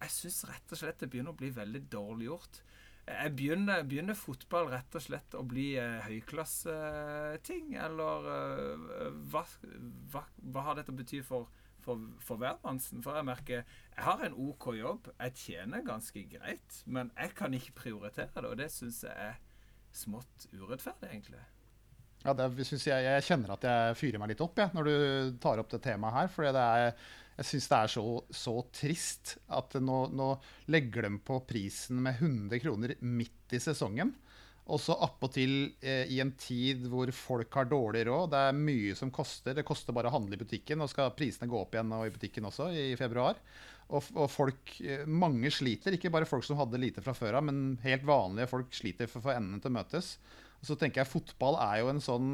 jeg 0.00 0.10
syns 0.14 0.44
rett 0.48 0.72
og 0.72 0.78
slett 0.78 0.98
det 1.00 1.10
begynner 1.10 1.34
å 1.34 1.36
bli 1.36 1.50
veldig 1.50 1.82
dårlig 1.90 2.30
gjort. 2.30 2.62
Jeg 3.08 3.34
begynner, 3.38 3.84
begynner 3.88 4.18
fotball 4.18 4.68
rett 4.72 4.96
og 4.98 5.04
slett 5.04 5.36
å 5.38 5.44
bli 5.46 5.70
eh, 5.80 6.04
høyklasseting, 6.04 7.72
eller 7.80 8.28
eh, 8.34 9.08
hva, 9.32 9.44
hva, 10.12 10.24
hva 10.52 10.64
har 10.68 10.78
dette 10.78 10.94
betydd 10.94 11.24
for, 11.26 11.48
for, 11.84 12.04
for 12.22 12.40
hvermannsen? 12.42 13.02
For 13.04 13.16
jeg 13.16 13.28
merker 13.28 13.62
jeg 13.62 14.06
har 14.06 14.24
en 14.26 14.36
OK 14.38 14.70
jobb, 14.78 15.12
jeg 15.16 15.36
tjener 15.40 15.86
ganske 15.86 16.24
greit, 16.30 16.82
men 16.86 17.12
jeg 17.16 17.36
kan 17.38 17.56
ikke 17.56 17.78
prioritere 17.84 18.30
det, 18.42 18.50
og 18.50 18.58
det 18.60 18.68
syns 18.74 19.04
jeg 19.08 19.30
er 19.30 19.38
smått 19.96 20.50
urettferdig, 20.52 21.08
egentlig. 21.08 21.40
Ja, 22.24 22.34
det 22.34 22.50
jeg, 22.58 23.04
jeg 23.06 23.24
kjenner 23.24 23.54
at 23.54 23.64
jeg 23.64 23.96
fyrer 23.98 24.20
meg 24.20 24.32
litt 24.32 24.42
opp 24.42 24.58
jeg, 24.58 24.72
når 24.74 24.88
du 24.88 25.38
tar 25.42 25.60
opp 25.62 25.70
det 25.70 25.80
temaet 25.84 26.16
her. 26.16 26.30
For 26.34 26.46
det 26.50 26.64
er, 26.64 27.10
jeg 27.38 27.46
syns 27.46 27.68
det 27.70 27.78
er 27.78 27.90
så, 27.92 28.04
så 28.34 28.54
trist 28.74 29.36
at 29.54 29.76
nå, 29.78 29.98
nå 30.10 30.32
legger 30.74 31.06
de 31.06 31.20
på 31.22 31.38
prisen 31.46 32.00
med 32.02 32.18
100 32.18 32.58
kroner 32.64 32.96
midt 33.06 33.54
i 33.54 33.60
sesongen. 33.62 34.10
Og 34.68 34.80
så 34.82 34.96
appåtil 35.00 35.52
eh, 35.80 36.10
i 36.12 36.18
en 36.20 36.34
tid 36.36 36.82
hvor 36.90 37.08
folk 37.14 37.54
har 37.56 37.70
dårlig 37.70 38.02
råd. 38.08 38.32
Det 38.34 38.40
er 38.48 38.58
mye 38.58 38.96
som 38.98 39.12
koster. 39.14 39.54
Det 39.56 39.64
koster 39.64 39.96
bare 39.96 40.10
å 40.10 40.16
handle 40.18 40.36
i 40.36 40.42
butikken. 40.42 40.82
og 40.82 40.90
skal 40.92 41.14
prisene 41.16 41.48
gå 41.48 41.62
opp 41.62 41.76
igjen 41.76 41.88
nå 41.88 42.02
i 42.04 42.12
butikken 42.12 42.50
også 42.50 42.68
i 42.74 42.90
februar. 43.00 43.38
Og, 43.88 44.10
og 44.18 44.28
folk, 44.28 44.74
eh, 44.82 45.06
mange 45.08 45.54
sliter. 45.54 45.96
Ikke 45.96 46.12
bare 46.12 46.28
folk 46.28 46.44
som 46.44 46.58
hadde 46.60 46.82
lite 46.82 47.04
fra 47.06 47.14
før 47.16 47.38
av, 47.38 47.46
men 47.48 47.78
helt 47.86 48.04
vanlige 48.08 48.50
folk 48.50 48.74
sliter 48.76 49.08
for 49.08 49.22
å 49.22 49.28
få 49.30 49.36
endene 49.38 49.62
til 49.62 49.72
å 49.72 49.78
møtes. 49.78 50.16
Og 50.58 50.72
så 50.72 50.76
tenker 50.76 51.04
jeg 51.04 51.14
fotball 51.14 51.56
er 51.64 51.84
jo 51.84 51.92
en 51.94 52.04
sånn 52.04 52.32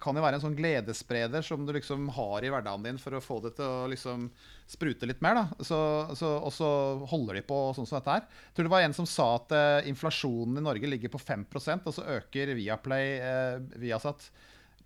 kan 0.00 0.16
jo 0.16 0.22
være 0.22 0.38
en 0.38 0.42
sånn 0.42 0.56
gledesspreder 0.56 1.44
som 1.44 1.64
du 1.66 1.72
liksom 1.74 2.08
har 2.16 2.44
i 2.44 2.50
hverdagen 2.52 2.84
din 2.86 3.00
for 3.02 3.16
å 3.16 3.22
få 3.22 3.38
det 3.44 3.54
til 3.58 3.66
å 3.66 3.88
liksom 3.90 4.28
sprute 4.70 5.08
litt 5.08 5.22
mer. 5.24 5.38
da. 5.38 5.64
Så, 5.64 5.78
så, 6.18 6.32
og 6.38 6.52
så 6.54 6.70
holder 7.10 7.38
de 7.38 7.44
på 7.46 7.58
sånn 7.76 7.88
som 7.88 7.98
dette 7.98 8.16
her. 8.16 8.26
Jeg 8.26 8.56
tror 8.56 8.68
det 8.68 8.74
var 8.76 8.86
en 8.86 8.96
som 8.96 9.08
sa 9.10 9.28
at 9.38 9.54
eh, 9.56 9.90
inflasjonen 9.90 10.60
i 10.60 10.64
Norge 10.66 10.90
ligger 10.90 11.12
på 11.12 11.22
5% 11.22 11.90
og 11.90 11.96
så 11.96 12.06
øker 12.18 12.54
Viaplay, 12.58 13.16
eh, 13.18 13.60
Viasat, 13.82 14.28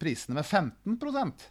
prisene 0.01 0.39
med 0.39 0.49
15% 0.49 1.49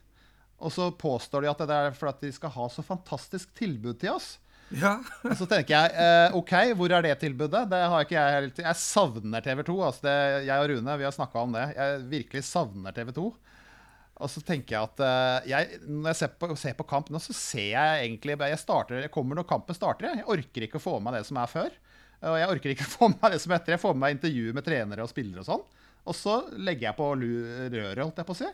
Og 0.65 0.71
så 0.73 0.89
påstår 0.97 1.45
de 1.45 1.51
at 1.51 1.65
det 1.69 1.81
er 1.85 1.97
fordi 1.97 2.31
de 2.31 2.37
skal 2.39 2.55
ha 2.55 2.69
så 2.73 2.85
fantastisk 2.85 3.53
tilbud 3.57 3.99
til 4.01 4.17
oss. 4.17 4.37
Ja. 4.77 4.99
Og 5.25 5.35
så 5.39 5.47
tenker 5.49 5.73
jeg 5.75 5.93
eh, 5.97 6.37
OK, 6.37 6.53
hvor 6.77 6.93
er 6.93 7.05
det 7.05 7.15
tilbudet? 7.23 7.65
Det 7.71 7.79
har 7.91 8.05
ikke 8.05 8.17
jeg 8.17 8.35
helt 8.37 8.61
Jeg 8.61 8.81
savner 8.81 9.45
TV 9.45 9.63
2. 9.65 9.77
Altså 9.87 10.05
det, 10.05 10.17
jeg 10.47 10.63
og 10.63 10.71
Rune 10.73 10.97
vi 11.01 11.07
har 11.07 11.15
snakka 11.15 11.45
om 11.45 11.55
det. 11.57 11.65
Jeg 11.77 12.03
virkelig 12.11 12.45
savner 12.49 12.95
TV 12.95 13.13
2. 13.17 13.27
Og 14.19 14.27
så 14.27 14.43
tenker 14.43 14.75
jeg 14.75 14.89
at 14.89 15.03
eh, 15.05 15.49
jeg, 15.53 15.81
når 15.87 16.11
jeg 16.11 16.19
ser 16.21 16.33
på, 16.35 16.51
ser 16.59 16.77
på 16.77 16.87
kamp 16.89 17.11
nå, 17.13 17.21
så 17.23 17.35
ser 17.35 17.69
jeg 17.71 18.05
egentlig 18.05 18.35
Jeg, 18.35 18.61
starter, 18.61 19.03
jeg 19.05 19.13
kommer 19.15 19.39
når 19.39 19.47
kampen 19.49 19.77
starter. 19.77 20.11
Jeg. 20.11 20.27
orker 20.27 20.67
ikke 20.67 20.81
å 20.81 20.85
få 20.85 20.97
med 20.99 21.09
meg 21.09 21.19
det 21.19 21.29
som 21.29 21.39
er 21.39 21.51
før. 21.51 21.77
Og 22.29 22.35
jeg 22.41 22.55
orker 22.55 22.73
ikke 22.75 22.87
å 22.89 22.95
få 22.95 23.11
med 23.13 23.21
meg 23.23 23.35
det 23.35 23.43
som 23.43 23.53
er 23.53 23.61
etter. 23.61 23.77
Jeg 23.77 23.83
får 23.85 23.95
med 23.95 24.05
meg 24.05 24.17
intervjuer 24.17 24.57
med 24.57 24.67
trenere 24.67 25.05
og 25.05 25.11
spillere 25.11 25.45
og 25.45 25.49
sånn. 25.49 25.69
Og 26.09 26.15
så 26.17 26.41
legger 26.57 26.89
jeg 26.89 26.97
på 26.97 27.07
røret, 27.15 28.03
holdt 28.03 28.19
jeg 28.21 28.27
på 28.27 28.35
å 28.35 28.39
si. 28.39 28.49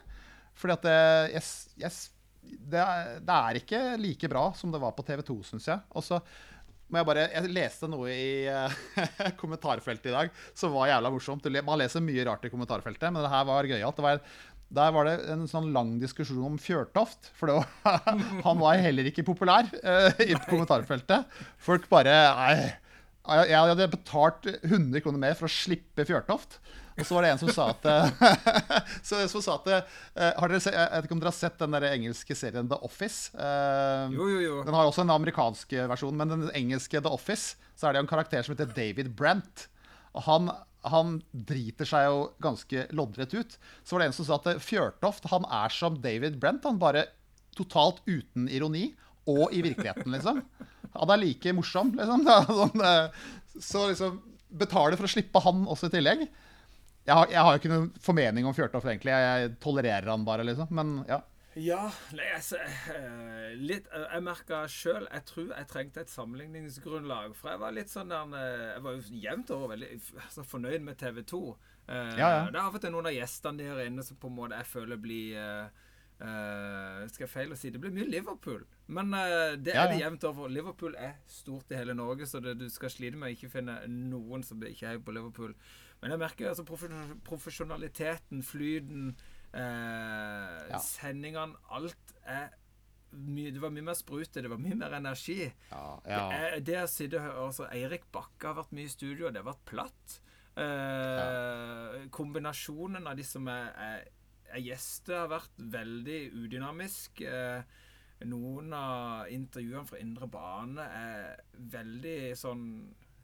Fordi 0.55 0.75
at 0.77 0.87
eh, 0.89 1.35
jeg, 1.35 1.47
jeg, 1.83 1.93
det, 2.45 2.81
er, 2.81 3.15
det 3.25 3.37
er 3.37 3.59
ikke 3.61 3.81
like 4.01 4.29
bra 4.31 4.49
som 4.57 4.73
det 4.73 4.81
var 4.81 4.95
på 4.97 5.05
TV 5.07 5.23
2, 5.25 5.37
syns 5.51 5.69
jeg. 5.71 5.81
Og 5.95 6.05
så 6.05 6.19
må 6.85 6.99
jeg 6.99 7.07
bare 7.09 7.23
Jeg 7.33 7.49
leste 7.49 7.87
noe 7.89 8.11
i 8.13 8.45
uh, 8.45 8.73
kommentarfeltet 9.41 10.11
i 10.11 10.13
dag 10.13 10.33
som 10.57 10.75
var 10.75 10.91
jævla 10.91 11.11
morsomt. 11.13 11.47
Man 11.65 11.81
leser 11.81 12.03
mye 12.05 12.27
rart 12.27 12.45
i 12.45 12.51
kommentarfeltet, 12.53 13.09
men 13.09 13.23
det 13.25 13.31
her 13.33 13.47
var 13.49 13.69
gøyalt. 13.69 14.03
Der 14.75 14.93
var 14.93 15.07
det 15.07 15.15
en 15.33 15.45
sånn 15.49 15.71
lang 15.73 15.95
diskusjon 16.01 16.45
om 16.45 16.57
Fjørtoft. 16.61 17.31
For 17.37 17.49
det 17.49 17.59
var, 17.59 18.01
han 18.47 18.61
var 18.61 18.81
heller 18.85 19.09
ikke 19.09 19.25
populær 19.27 19.69
uh, 19.81 20.23
i 20.23 20.37
kommentarfeltet. 20.47 21.37
Folk 21.61 21.89
bare 21.91 22.15
Nei. 22.37 22.57
Jeg 22.61 22.81
jeg 23.25 23.57
hadde 23.57 23.87
betalt 23.89 24.43
100 24.45 25.01
kroner 25.01 25.17
mer 25.17 25.37
for 25.37 25.49
å 25.49 25.53
slippe 25.53 26.05
Fjørtoft. 26.05 26.59
Og 26.95 27.03
så 27.03 27.15
var 27.17 27.25
det 27.25 27.29
en 27.33 27.39
som 27.41 27.49
sa 27.51 27.65
at 27.73 27.85
Så 29.07 29.17
det 29.19 29.27
som 29.31 29.41
sa 29.43 29.57
at 29.59 29.65
eh, 29.71 30.29
har 30.39 30.51
dere 30.51 30.61
Jeg 30.63 30.91
vet 30.93 31.07
ikke 31.09 31.15
om 31.17 31.23
dere 31.23 31.31
har 31.33 31.37
sett 31.37 31.57
den 31.59 31.75
der 31.75 31.87
engelske 31.89 32.37
serien 32.39 32.69
The 32.71 32.77
Office? 32.87 33.31
Eh, 33.35 34.05
Jo, 34.15 34.27
jo, 34.31 34.39
jo. 34.45 34.59
den 34.67 34.77
har 34.77 34.87
også 34.87 35.03
en 35.03 35.11
amerikansk 35.15 35.75
versjon, 35.91 36.15
men 36.15 36.31
den 36.31 36.45
engelske 36.55 37.01
The 37.03 37.11
Office, 37.11 37.57
så 37.75 37.89
er 37.89 37.95
det 37.97 38.05
en 38.05 38.11
karakter 38.11 38.45
som 38.47 38.55
heter 38.55 38.71
David 38.77 39.11
Brent. 39.19 39.65
Og 40.15 40.23
han, 40.29 40.47
han 40.87 41.17
driter 41.35 41.89
seg 41.89 42.07
jo 42.07 42.21
ganske 42.43 42.85
loddrett 42.95 43.35
ut. 43.35 43.57
Så 43.83 43.95
var 43.97 44.05
det 44.05 44.11
en 44.13 44.15
som 44.15 44.29
sa 44.29 44.37
at 44.39 44.63
Fjørtoft 44.63 45.27
han 45.33 45.43
er 45.51 45.75
som 45.75 45.97
David 45.99 46.39
Brent, 46.39 46.63
han 46.63 46.79
bare 46.79 47.09
totalt 47.59 47.99
uten 48.07 48.47
ironi. 48.47 48.93
Og 49.27 49.49
i 49.57 49.63
virkeligheten, 49.65 50.13
liksom. 50.13 50.43
Han 50.95 51.11
er 51.11 51.17
like 51.19 51.51
morsom, 51.57 51.91
liksom. 51.97 52.23
Sånn, 52.61 52.83
eh, 52.85 53.21
Så 53.59 53.87
liksom 53.89 54.19
Betaler 54.55 54.95
for 54.95 55.09
å 55.09 55.11
slippe 55.11 55.41
han 55.43 55.63
også 55.67 55.89
i 55.89 55.95
tillegg. 55.97 56.27
Jeg, 57.05 57.13
har, 57.13 57.29
jeg 57.31 57.45
har 57.45 57.53
jo 57.53 57.61
ikke 57.61 57.71
noen 57.71 57.87
formening 58.01 58.49
om 58.49 58.55
Fjørtoft, 58.57 58.89
egentlig. 58.89 59.13
Jeg 59.13 59.55
tolererer 59.63 60.09
han 60.09 60.25
bare, 60.27 60.45
liksom. 60.47 60.71
Men 60.73 60.97
ja. 61.09 61.21
Ja, 61.55 61.85
altså 62.35 62.57
eh, 62.59 63.53
litt, 63.55 63.85
eh, 63.95 64.03
Jeg 64.11 64.23
merka 64.25 64.57
sjøl 64.67 65.05
Jeg 65.07 65.23
tror 65.29 65.53
jeg 65.53 65.67
trengte 65.71 66.01
et 66.03 66.11
sammenligningsgrunnlag. 66.11 67.31
For 67.39 67.53
jeg 67.53 67.61
var 67.61 67.75
litt 67.77 67.91
sånn 67.93 68.11
der 68.11 68.35
eh, 68.35 68.65
Jeg 68.73 68.83
var 68.83 68.97
jo 68.97 69.21
jevnt 69.23 69.53
over 69.55 69.71
veldig 69.71 69.89
altså, 70.25 70.43
fornøyd 70.43 70.83
med 70.83 70.99
TV 70.99 71.21
2. 71.23 71.41
Eh, 71.87 72.11
Ja, 72.19 72.27
ja. 72.33 72.43
Det 72.49 72.59
er 72.59 72.65
av 72.65 72.75
og 72.75 72.83
til 72.83 72.91
noen 72.91 73.07
av 73.07 73.15
gjestene 73.15 73.63
der 73.63 73.85
inne 73.87 74.03
som 74.03 74.19
på 74.19 74.27
en 74.27 74.35
måte 74.41 74.59
jeg 74.59 74.67
føler 74.73 74.99
blir 74.99 75.39
eh, 75.39 75.85
Skal 77.13 77.25
jeg 77.25 77.31
feil 77.31 77.55
å 77.55 77.59
si 77.59 77.71
Det 77.71 77.79
blir 77.79 77.95
mye 77.95 78.09
Liverpool. 78.11 78.67
Men 78.87 79.15
uh, 79.15 79.55
det 79.55 79.77
Ja, 79.77 79.85
er 79.85 79.93
det 79.93 80.03
jevnt 80.03 80.27
over. 80.27 80.51
Liverpool 80.51 80.99
er 80.99 81.15
stort 81.31 81.71
i 81.71 81.79
hele 81.79 81.95
Norge, 81.95 82.27
så 82.27 82.43
det, 82.43 82.57
du 82.59 82.67
skal 82.69 82.91
slite 82.91 83.17
med 83.19 83.31
å 83.31 83.35
ikke 83.35 83.49
finne 83.55 83.79
noen 83.87 84.43
som 84.45 84.59
ikke 84.63 84.91
heier 84.91 85.01
på 85.03 85.15
Liverpool. 85.15 85.55
Men 86.01 86.11
jeg 86.11 86.19
merker 86.19 86.49
altså 86.51 86.65
profesjonaliteten, 87.25 88.43
flyten, 88.43 89.15
eh, 89.53 90.69
Ja. 90.69 90.77
sendingene 90.79 91.55
Alt 91.71 92.13
er 92.25 92.49
mye, 93.13 93.51
Det 93.51 93.61
var 93.61 93.69
mye 93.71 93.81
mer 93.83 93.93
sprute, 93.95 94.41
det 94.41 94.49
var 94.49 94.57
mye 94.57 94.75
mer 94.75 94.91
energi. 94.93 95.51
ja, 95.71 95.99
ja. 96.05 96.29
Eh, 96.31 96.59
Det 96.59 96.75
å 96.83 96.87
sitte 96.87 97.15
og 97.17 97.21
høre 97.23 97.47
altså, 97.47 97.69
Eirik 97.71 98.03
Bakke 98.11 98.47
har 98.47 98.55
vært 98.55 98.71
mye 98.73 98.85
i 98.85 98.87
studio, 98.89 99.29
det 99.31 99.43
har 99.43 99.53
vært 99.53 99.65
platt. 99.65 100.19
Eh, 100.57 102.07
Kombinasjonen 102.11 103.07
av 103.07 103.15
de 103.17 103.23
som 103.23 103.47
er, 103.51 103.71
er, 103.77 104.05
er 104.53 104.61
gjester, 104.61 105.17
har 105.23 105.31
vært 105.33 105.57
veldig 105.71 106.19
udynamisk. 106.33 107.21
Eh, 107.21 107.63
noen 108.25 108.71
av 108.73 109.27
intervjuene 109.33 109.87
fra 109.89 109.99
Indre 109.99 110.27
Bane 110.31 110.79
er 110.79 111.41
veldig 111.59 112.31
sånn 112.39 112.67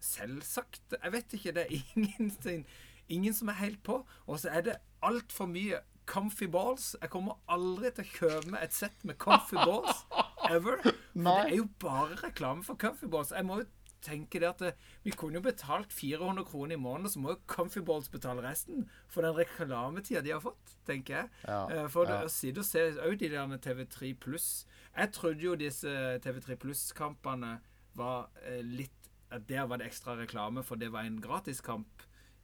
selvsagt. 0.05 0.95
Jeg 1.03 1.11
vet 1.13 1.33
ikke, 1.37 1.53
det 1.57 1.67
er 1.67 1.77
ingenting 1.95 2.65
Ingen 3.11 3.33
som 3.35 3.49
er 3.51 3.57
helt 3.59 3.81
på. 3.83 4.05
Og 4.27 4.37
så 4.39 4.47
er 4.55 4.61
det 4.63 4.75
altfor 5.03 5.49
mye 5.51 5.81
comfy 6.07 6.45
balls. 6.47 6.93
Jeg 7.01 7.09
kommer 7.11 7.41
aldri 7.51 7.89
til 7.91 8.05
å 8.05 8.11
kjøpe 8.13 8.53
meg 8.53 8.63
et 8.63 8.75
sett 8.77 9.03
med 9.03 9.17
comfy 9.19 9.57
balls. 9.59 10.05
Ever. 10.47 10.77
For 10.85 10.93
det 11.25 11.33
er 11.51 11.55
jo 11.57 11.65
bare 11.83 12.15
reklame 12.21 12.63
for 12.63 12.79
comfy 12.79 13.09
balls. 13.11 13.33
Jeg 13.35 13.43
må 13.49 13.57
jo 13.59 13.67
tenke 14.01 14.39
det 14.41 14.47
at 14.47 14.63
det, 14.63 14.69
vi 15.03 15.11
kunne 15.13 15.37
jo 15.41 15.43
betalt 15.45 15.91
400 15.93 16.45
kroner 16.47 16.73
i 16.77 16.79
måneden, 16.81 17.11
så 17.11 17.19
må 17.21 17.35
jo 17.35 17.41
comfy 17.51 17.83
balls 17.85 18.07
betale 18.09 18.41
resten 18.45 18.87
for 19.11 19.27
den 19.27 19.35
reklametida 19.37 20.23
de 20.25 20.31
har 20.33 20.41
fått, 20.41 20.77
tenker 20.87 21.19
jeg. 21.19 21.29
Ja, 21.49 21.59
Eh, 21.69 21.89
For 21.91 22.07
ja. 22.09 22.21
å 22.25 22.31
sitte 22.31 22.63
og 22.63 22.69
se 22.69 22.87
òg 22.95 23.19
de 23.21 23.29
der 23.35 23.57
TV3 23.61 24.13
pluss 24.23 24.47
Jeg 24.95 25.11
trodde 25.13 25.43
jo 25.45 25.53
disse 25.59 25.91
TV3 26.23 26.55
pluss-kampene 26.63 27.57
var 27.99 28.29
eh, 28.47 28.63
litt 28.63 29.00
at 29.31 29.47
Der 29.49 29.65
var 29.67 29.77
det 29.77 29.87
ekstra 29.87 30.15
reklame, 30.19 30.63
for 30.63 30.75
det 30.75 30.91
var 30.91 31.01
en 31.07 31.21
gratiskamp 31.21 31.87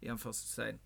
i 0.02 0.08
en 0.08 0.18
første 0.18 0.48
sein. 0.48 0.80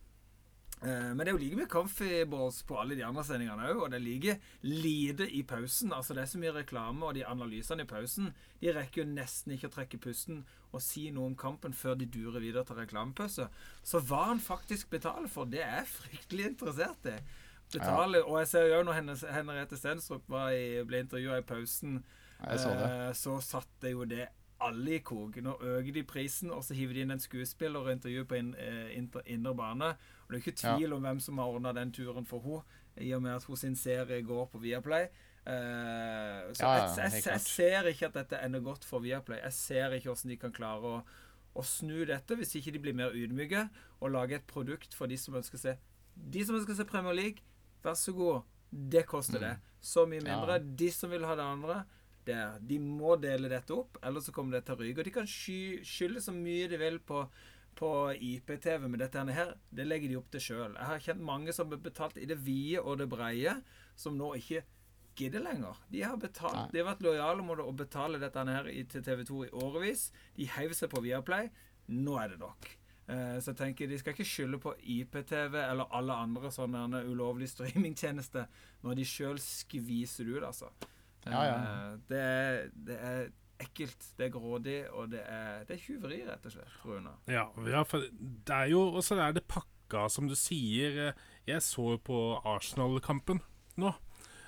Eh, 0.84 0.88
Men 1.14 1.18
det 1.20 1.28
er 1.28 1.32
jo 1.36 1.38
like 1.38 1.56
mye 1.60 1.68
comfy 1.70 2.24
balls 2.26 2.64
på 2.64 2.80
alle 2.82 2.96
de 2.98 3.04
andre 3.06 3.24
sendingene 3.24 3.68
òg, 3.70 3.82
og 3.84 3.92
det 3.92 4.00
er 4.00 4.06
like 4.06 4.40
lite 4.64 5.28
i 5.30 5.44
pausen. 5.44 5.92
Altså 5.94 6.14
Det 6.14 6.22
er 6.24 6.26
så 6.32 6.40
mye 6.42 6.54
reklame, 6.56 7.06
og 7.06 7.14
de 7.16 7.26
analysene 7.26 7.82
i 7.84 7.86
pausen 7.86 8.32
De 8.62 8.74
rekker 8.74 9.04
jo 9.04 9.10
nesten 9.14 9.54
ikke 9.54 9.68
å 9.70 9.76
trekke 9.76 10.00
pusten 10.02 10.44
og 10.74 10.82
si 10.82 11.10
noe 11.12 11.26
om 11.28 11.36
kampen 11.36 11.74
før 11.74 11.96
de 12.00 12.06
durer 12.06 12.40
videre 12.40 12.64
til 12.66 12.76
reklamepause. 12.76 13.48
Så 13.84 14.00
hva 14.00 14.26
han 14.30 14.40
faktisk 14.40 14.90
betaler 14.90 15.28
for, 15.28 15.44
det 15.46 15.60
er 15.62 15.82
jeg 15.82 15.88
fryktelig 15.88 16.46
interessert 16.46 17.06
i. 17.12 17.18
Betale, 17.74 18.24
Og 18.26 18.40
jeg 18.40 18.48
ser 18.48 18.68
jo 18.68 18.84
når 18.84 18.94
Hennes- 18.94 19.28
Henriette 19.34 19.78
Stenstrup 19.78 20.30
i, 20.30 20.82
ble 20.84 21.00
intervjua 21.04 21.38
i 21.40 21.42
pausen, 21.42 22.04
så, 22.40 22.58
så 22.58 22.70
det. 22.70 22.90
eh, 22.90 23.14
så 23.14 23.42
satte 23.42 23.92
jo 23.92 24.06
det 24.06 24.30
alle 24.72 24.98
i 24.98 25.02
kok. 25.06 25.38
Nå 25.44 25.56
øker 25.60 25.94
de 25.94 26.04
prisen, 26.08 26.52
og 26.52 26.64
så 26.66 26.76
hiver 26.78 26.98
de 26.98 27.06
inn 27.06 27.16
en 27.16 27.22
skuespiller 27.22 27.84
og 27.84 27.92
intervjuer 27.94 28.28
på 28.28 28.40
inn, 28.40 28.54
eh, 28.58 28.94
indre 28.98 29.56
bane. 29.56 29.94
Og 29.94 30.32
det 30.32 30.40
er 30.40 30.44
ikke 30.46 30.62
tvil 30.64 30.96
om 30.96 31.04
hvem 31.06 31.20
som 31.24 31.42
har 31.42 31.52
ordna 31.52 31.74
den 31.78 31.92
turen 31.94 32.26
for 32.26 32.44
henne, 32.46 32.80
i 32.98 33.14
og 33.16 33.22
med 33.24 33.36
at 33.38 33.44
hun 33.48 33.60
sin 33.60 33.76
serie 33.76 34.22
går 34.28 34.50
på 34.52 34.60
Viaplay. 34.60 35.08
Uh, 35.42 36.52
så 36.54 36.68
Ja, 36.68 36.72
jeg, 36.86 37.12
jeg, 37.16 37.24
jeg 37.26 37.42
ser 37.42 37.88
ikke 37.90 38.10
at 38.12 38.18
dette 38.20 38.42
ender 38.46 38.62
godt 38.62 38.86
for 38.86 39.02
Viaplay. 39.02 39.40
Jeg 39.42 39.54
ser 39.54 39.96
ikke 39.98 40.12
hvordan 40.12 40.34
de 40.34 40.38
kan 40.38 40.54
klare 40.54 40.92
å, 40.92 41.00
å 41.56 41.64
snu 41.66 42.04
dette, 42.06 42.36
hvis 42.38 42.54
ikke 42.60 42.76
de 42.76 42.82
blir 42.84 42.98
mer 42.98 43.16
ydmyke 43.18 43.64
og 44.02 44.14
lage 44.14 44.38
et 44.38 44.46
produkt 44.46 44.94
for 44.94 45.10
de 45.10 45.18
som 45.18 45.40
ønsker 45.40 45.58
å 45.58 45.64
se 45.64 45.78
De 46.14 46.44
som 46.46 46.56
ønsker 46.60 46.76
å 46.76 46.78
se 46.78 46.86
Premier 46.86 47.16
League, 47.18 47.42
vær 47.82 47.96
så 47.98 48.14
god. 48.14 48.44
Det 48.70 49.06
koster 49.08 49.42
det. 49.42 49.56
Så 49.82 50.06
mye 50.06 50.22
mindre. 50.22 50.60
Mm. 50.60 50.68
Ja. 50.70 50.78
De 50.84 50.92
som 50.94 51.10
vil 51.10 51.26
ha 51.26 51.36
det 51.40 51.48
andre, 51.48 51.82
det, 52.28 52.38
de 52.70 52.78
må 52.84 53.16
dele 53.22 53.50
dette 53.52 53.74
opp, 53.76 53.98
ellers 54.06 54.28
så 54.30 54.34
kommer 54.36 54.58
det 54.60 54.66
til 54.68 54.76
å 54.76 54.82
ryke. 54.84 55.00
Og 55.02 55.08
de 55.08 55.14
kan 55.16 55.28
sky, 55.30 55.80
skylde 55.88 56.22
så 56.22 56.34
mye 56.36 56.68
de 56.72 56.78
vil 56.82 57.00
på, 57.08 57.24
på 57.80 57.90
IPTV, 58.18 58.86
med 58.92 59.00
dette 59.04 59.24
her, 59.34 59.56
det 59.72 59.88
legger 59.88 60.12
de 60.12 60.20
opp 60.20 60.30
til 60.34 60.44
sjøl. 60.50 60.76
Jeg 60.78 60.90
har 60.92 61.06
kjent 61.08 61.26
mange 61.32 61.56
som 61.56 61.72
har 61.72 61.82
betalt 61.82 62.20
i 62.22 62.28
det 62.30 62.38
vide 62.46 62.84
og 62.84 63.00
det 63.02 63.10
breie, 63.12 63.56
som 63.96 64.18
nå 64.20 64.34
ikke 64.40 64.62
gidder 65.20 65.44
lenger. 65.44 65.80
De 65.92 66.04
har 66.06 66.16
betalt, 66.18 66.72
de 66.72 66.80
har 66.82 66.88
vært 66.94 67.02
lojale 67.04 67.44
mot 67.44 67.60
å 67.60 67.72
betale 67.76 68.20
dette 68.22 68.46
her 68.48 68.70
til 68.94 69.04
TV 69.04 69.26
2 69.28 69.42
i 69.50 69.52
årevis. 69.64 70.06
De 70.38 70.48
heiv 70.54 70.72
seg 70.78 70.90
på 70.94 71.02
Viaplay. 71.04 71.50
Nå 71.92 72.16
er 72.22 72.32
det 72.32 72.40
nok. 72.40 72.70
Eh, 73.12 73.36
Så 73.44 73.52
jeg 73.52 73.58
tenker 73.60 73.90
De 73.92 73.98
skal 74.00 74.14
ikke 74.16 74.30
skylde 74.30 74.60
på 74.64 74.72
IPTV 74.80 75.58
eller 75.66 75.90
alle 75.92 76.16
andre 76.16 76.52
sånne 76.54 77.02
ulovlige 77.10 77.52
streamingtjenester 77.58 78.48
når 78.86 78.96
de 79.02 79.06
sjøl 79.10 79.42
skviser 79.44 80.26
det 80.30 80.38
ut, 80.40 80.48
altså. 80.48 80.70
Ja, 81.26 81.44
ja. 81.46 81.56
Eh, 81.56 81.98
Det, 82.10 82.18
er, 82.20 82.70
det 82.74 82.98
er 83.00 83.30
ekkelt, 83.62 84.06
det 84.18 84.26
er 84.26 84.34
grådig, 84.34 84.78
og 84.90 85.12
det 85.12 85.22
er, 85.22 85.64
det 85.70 85.76
er 85.76 85.82
tjuveri, 85.84 86.22
rett 86.26 86.46
og 86.50 86.52
slett, 86.56 86.78
Rune. 86.86 87.12
Ja, 87.30 87.44
ja, 87.70 87.84
for 87.86 88.02
det 88.10 88.56
er 88.56 88.72
jo 88.72 88.80
Og 88.96 89.04
så 89.06 89.20
er 89.22 89.36
det 89.38 89.44
pakka, 89.48 90.08
som 90.10 90.28
du 90.28 90.34
sier. 90.36 90.98
eh, 91.10 91.14
Jeg 91.48 91.62
så 91.62 91.98
på 92.02 92.18
Arsenal-kampen 92.46 93.42
nå. 93.78 93.94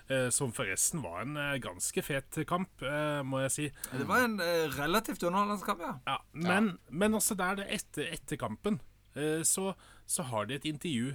eh, 0.10 0.30
Som 0.34 0.52
forresten 0.52 1.04
var 1.04 1.22
en 1.22 1.38
ganske 1.62 2.02
fet 2.04 2.40
kamp, 2.48 2.82
må 3.24 3.40
jeg 3.46 3.52
si. 3.52 3.70
Det 3.92 4.08
var 4.08 4.24
en 4.26 4.40
relativt 4.80 5.22
underholdende 5.24 5.64
kamp, 5.66 5.80
ja. 5.86 5.94
Ja, 6.08 6.18
men, 6.34 6.78
men 6.90 7.14
også 7.14 7.36
der 7.38 7.56
det 7.62 7.68
etter, 7.70 8.10
etter 8.12 8.36
kampen, 8.38 8.82
så, 9.46 9.76
så 10.08 10.24
har 10.24 10.46
de 10.50 10.56
et 10.56 10.66
intervju. 10.66 11.14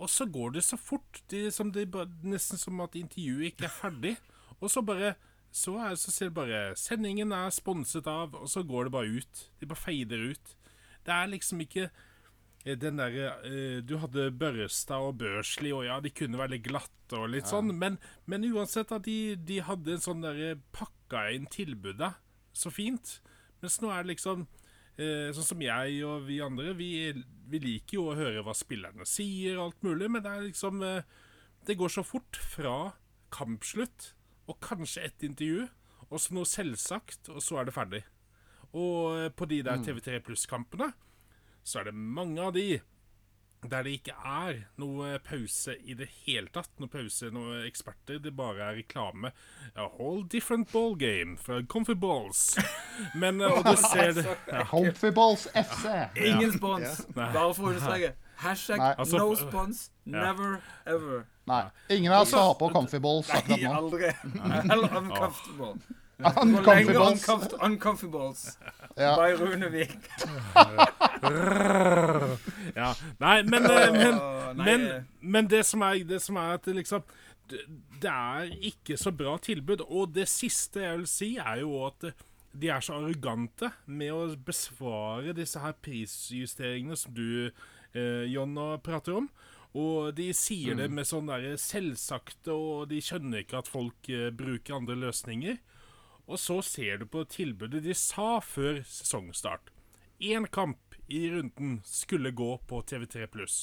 Og 0.00 0.08
så 0.08 0.24
går 0.24 0.54
det 0.56 0.62
så 0.64 0.78
fort, 0.80 1.20
de, 1.30 1.50
som 1.52 1.70
det, 1.70 1.90
ba- 1.92 2.08
nesten 2.24 2.56
som 2.58 2.80
at 2.80 2.94
intervjuet 2.96 3.52
ikke 3.52 3.64
er 3.68 3.74
ferdig. 3.76 4.16
Og 4.62 4.70
så 4.70 4.82
bare 4.86 5.16
så, 5.52 5.74
er, 5.76 5.98
så 6.00 6.12
ser 6.14 6.30
du 6.30 6.38
bare 6.38 6.62
Sendingen 6.80 7.34
er 7.36 7.52
sponset 7.52 8.08
av, 8.08 8.32
og 8.38 8.48
så 8.48 8.62
går 8.64 8.88
det 8.88 8.94
bare 8.94 9.20
ut. 9.20 9.44
De 9.60 9.68
bare 9.68 9.82
feider 9.82 10.30
ut. 10.32 10.54
Det 11.04 11.12
er 11.12 11.28
liksom 11.28 11.60
ikke 11.64 11.88
eh, 11.90 12.78
den 12.78 13.02
derre 13.02 13.34
eh, 13.44 13.82
Du 13.84 13.98
hadde 14.00 14.30
Børrestad 14.38 15.10
og 15.10 15.18
Børsli, 15.20 15.74
og 15.76 15.84
ja, 15.84 15.98
de 16.00 16.14
kunne 16.14 16.40
være 16.40 16.56
litt 16.56 16.64
glatte 16.70 17.18
og 17.18 17.28
litt 17.34 17.50
sånn, 17.50 17.74
men, 17.76 17.98
men 18.24 18.46
uansett 18.48 18.94
at 18.96 19.04
de, 19.04 19.34
de 19.36 19.60
hadde 19.66 19.98
en 19.98 20.04
sånn 20.06 20.24
derre 20.24 20.54
pakka 20.72 21.26
inn 21.36 21.50
tilbudet 21.52 22.14
så 22.56 22.72
fint. 22.72 23.18
Mens 23.60 23.76
nå 23.82 23.90
er 23.92 24.06
det 24.06 24.14
liksom 24.14 24.46
eh, 24.96 25.28
Sånn 25.36 25.50
som 25.52 25.60
jeg 25.64 26.00
og 26.08 26.24
vi 26.30 26.40
andre, 26.44 26.72
vi, 26.78 27.12
vi 27.52 27.60
liker 27.62 27.98
jo 27.98 28.08
å 28.08 28.16
høre 28.16 28.42
hva 28.46 28.56
spillerne 28.56 29.04
sier 29.08 29.58
og 29.58 29.68
alt 29.68 29.86
mulig, 29.86 30.08
men 30.08 30.24
det 30.24 30.32
er 30.32 30.48
liksom 30.48 30.82
eh, 30.86 31.04
Det 31.68 31.76
går 31.78 31.92
så 31.92 32.06
fort 32.06 32.40
fra 32.56 32.76
kampslutt 33.32 34.12
og 34.48 34.58
kanskje 34.64 35.04
ett 35.06 35.22
intervju, 35.26 35.68
og 36.10 36.20
så 36.20 36.34
noe 36.36 36.48
selvsagt, 36.48 37.28
og 37.32 37.42
så 37.42 37.60
er 37.60 37.68
det 37.68 37.74
ferdig. 37.76 38.02
Og 38.72 39.18
eh, 39.20 39.28
på 39.36 39.46
de 39.50 39.62
der 39.66 39.82
TV3 39.84 40.18
Pluss-kampene 40.24 40.92
så 41.62 41.80
er 41.82 41.90
det 41.90 41.94
mange 41.94 42.40
av 42.42 42.52
de 42.56 42.80
der 43.70 43.84
det 43.86 43.92
ikke 44.00 44.14
er 44.26 44.56
noe 44.82 45.12
pause 45.22 45.76
i 45.86 45.94
det 45.94 46.08
hele 46.24 46.50
tatt. 46.50 46.72
Noe 46.82 46.90
pause, 46.90 47.28
noe 47.30 47.60
eksperter. 47.68 48.18
Det 48.18 48.32
bare 48.34 48.58
er 48.72 48.80
reklame. 48.80 49.30
A 49.78 49.84
whole 49.86 50.24
different 50.26 50.66
ball 50.72 50.96
game 50.98 51.36
for 51.38 51.62
Comfy 51.70 51.94
Balls. 51.94 52.56
Men 53.14 53.38
eh, 53.40 53.46
Og 53.54 53.62
du 53.62 53.76
ser 53.78 54.16
det 54.18 54.24
ja. 54.26 54.64
Comfyballs 54.66 55.46
FC. 55.54 55.86
Ingen 56.32 56.56
spons. 56.56 57.04
Bare 57.14 57.52
for 57.54 57.68
å 57.68 57.74
understreke. 57.76 58.16
Hashtag 58.42 58.82
Nei. 58.82 58.90
Altså, 58.98 59.20
no 59.22 59.30
f- 59.36 59.44
spons. 59.46 59.84
Ja. 60.10 60.24
Never 60.32 60.58
ever. 60.90 61.22
Nei, 61.52 61.64
ingen 61.98 62.12
av 62.16 62.22
oss 62.24 62.32
har 62.36 62.54
på 62.60 62.70
comfyballs 62.72 63.28
akkurat 63.36 63.64
nå. 63.66 63.72
aldri. 63.80 64.12
Eller 64.72 64.96
uncomfortable. 65.02 65.74
Uncomfortables. 66.22 67.26
uncomfort- 67.26 67.58
uncomfortables 67.66 68.44
Ja. 68.96 69.12
by 69.18 69.32
Runevik. 69.40 69.96
ja. 72.74 72.94
Nei, 73.18 73.42
men, 73.42 73.64
eh, 73.70 73.92
men, 73.92 74.18
men, 74.56 75.04
men 75.20 75.48
det, 75.50 75.64
som 75.66 75.82
er, 75.86 76.02
det 76.08 76.20
som 76.22 76.36
er 76.40 76.56
at 76.58 76.66
det 76.68 76.76
liksom 76.82 77.04
det, 77.52 78.08
er 78.08 78.52
ikke 78.70 78.96
så 79.00 79.12
bra 79.14 79.34
tilbud. 79.42 79.82
Og 79.88 80.12
det 80.14 80.28
siste 80.30 80.84
jeg 80.84 81.00
vil 81.02 81.08
si, 81.10 81.30
er 81.42 81.62
jo 81.64 81.74
at 81.88 82.06
de 82.52 82.68
er 82.72 82.84
så 82.84 82.98
arrogante 83.00 83.70
med 83.88 84.12
å 84.14 84.26
besvare 84.46 85.34
disse 85.36 85.60
her 85.60 85.74
prisjusteringene 85.84 86.96
som 87.00 87.14
du, 87.16 87.50
eh, 87.96 88.24
Jonna, 88.32 88.74
prater 88.84 89.18
om. 89.22 89.28
Og 89.78 90.12
de 90.16 90.28
sier 90.36 90.76
det 90.76 90.90
med 90.92 91.08
sånn 91.08 91.30
der 91.30 91.54
selvsagte, 91.60 92.52
og 92.52 92.90
de 92.90 93.00
skjønner 93.00 93.44
ikke 93.44 93.62
at 93.62 93.70
folk 93.72 94.08
eh, 94.12 94.28
bruker 94.36 94.76
andre 94.76 94.98
løsninger. 95.06 95.60
Og 96.28 96.38
så 96.38 96.58
ser 96.64 97.00
du 97.00 97.06
på 97.08 97.24
tilbudet 97.28 97.82
de 97.84 97.94
sa 97.96 98.36
før 98.44 98.82
sesongstart. 98.84 99.72
Én 100.22 100.46
kamp 100.52 100.94
i 101.10 101.24
runden 101.32 101.80
skulle 101.88 102.34
gå 102.36 102.54
på 102.68 102.82
TV3 102.86 103.26
pluss. 103.32 103.56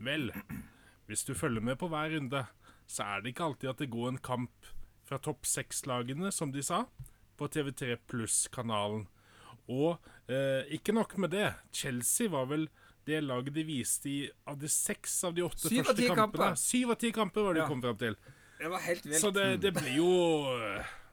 Vel, 0.00 0.30
hvis 1.10 1.26
du 1.28 1.34
følger 1.34 1.60
med 1.60 1.76
på 1.78 1.90
hver 1.92 2.14
runde, 2.14 2.46
så 2.86 3.04
er 3.04 3.20
det 3.20 3.34
ikke 3.34 3.50
alltid 3.50 3.72
at 3.74 3.82
det 3.82 3.90
går 3.92 4.08
en 4.14 4.22
kamp 4.22 4.70
fra 5.04 5.18
topp 5.18 5.46
seks-lagene, 5.46 6.30
som 6.32 6.54
de 6.54 6.62
sa, 6.64 6.84
på 7.36 7.48
TV3 7.50 7.98
Pluss-kanalen. 8.08 9.08
Og 9.70 9.98
eh, 10.30 10.62
ikke 10.72 10.94
nok 10.94 11.16
med 11.18 11.34
det. 11.34 11.50
Chelsea 11.74 12.30
var 12.30 12.48
vel 12.50 12.68
det 13.10 13.20
laget 13.26 13.54
de 13.58 13.64
viste 13.68 14.10
i 14.10 14.18
av 14.48 14.56
de 14.62 14.70
seks 14.70 15.18
av 15.28 15.34
de 15.36 15.44
åtte 15.46 15.66
Syv 15.68 15.82
første 15.82 16.06
kampene. 16.06 16.16
kamper. 16.22 16.56
Syv 16.62 16.94
av 16.94 17.00
ti 17.02 17.10
kamper 17.16 17.46
var 17.48 17.54
det 17.58 17.62
Ja. 17.62 17.66
de 17.68 17.74
kom 17.74 17.82
fram 17.84 17.98
til. 18.00 18.16
Det 18.60 18.68
var 18.70 18.82
helt 18.86 19.06
vilt. 19.06 19.20
Så 19.20 19.30
det, 19.34 19.46
det 19.62 19.74
blir 19.76 19.94
jo 19.98 20.10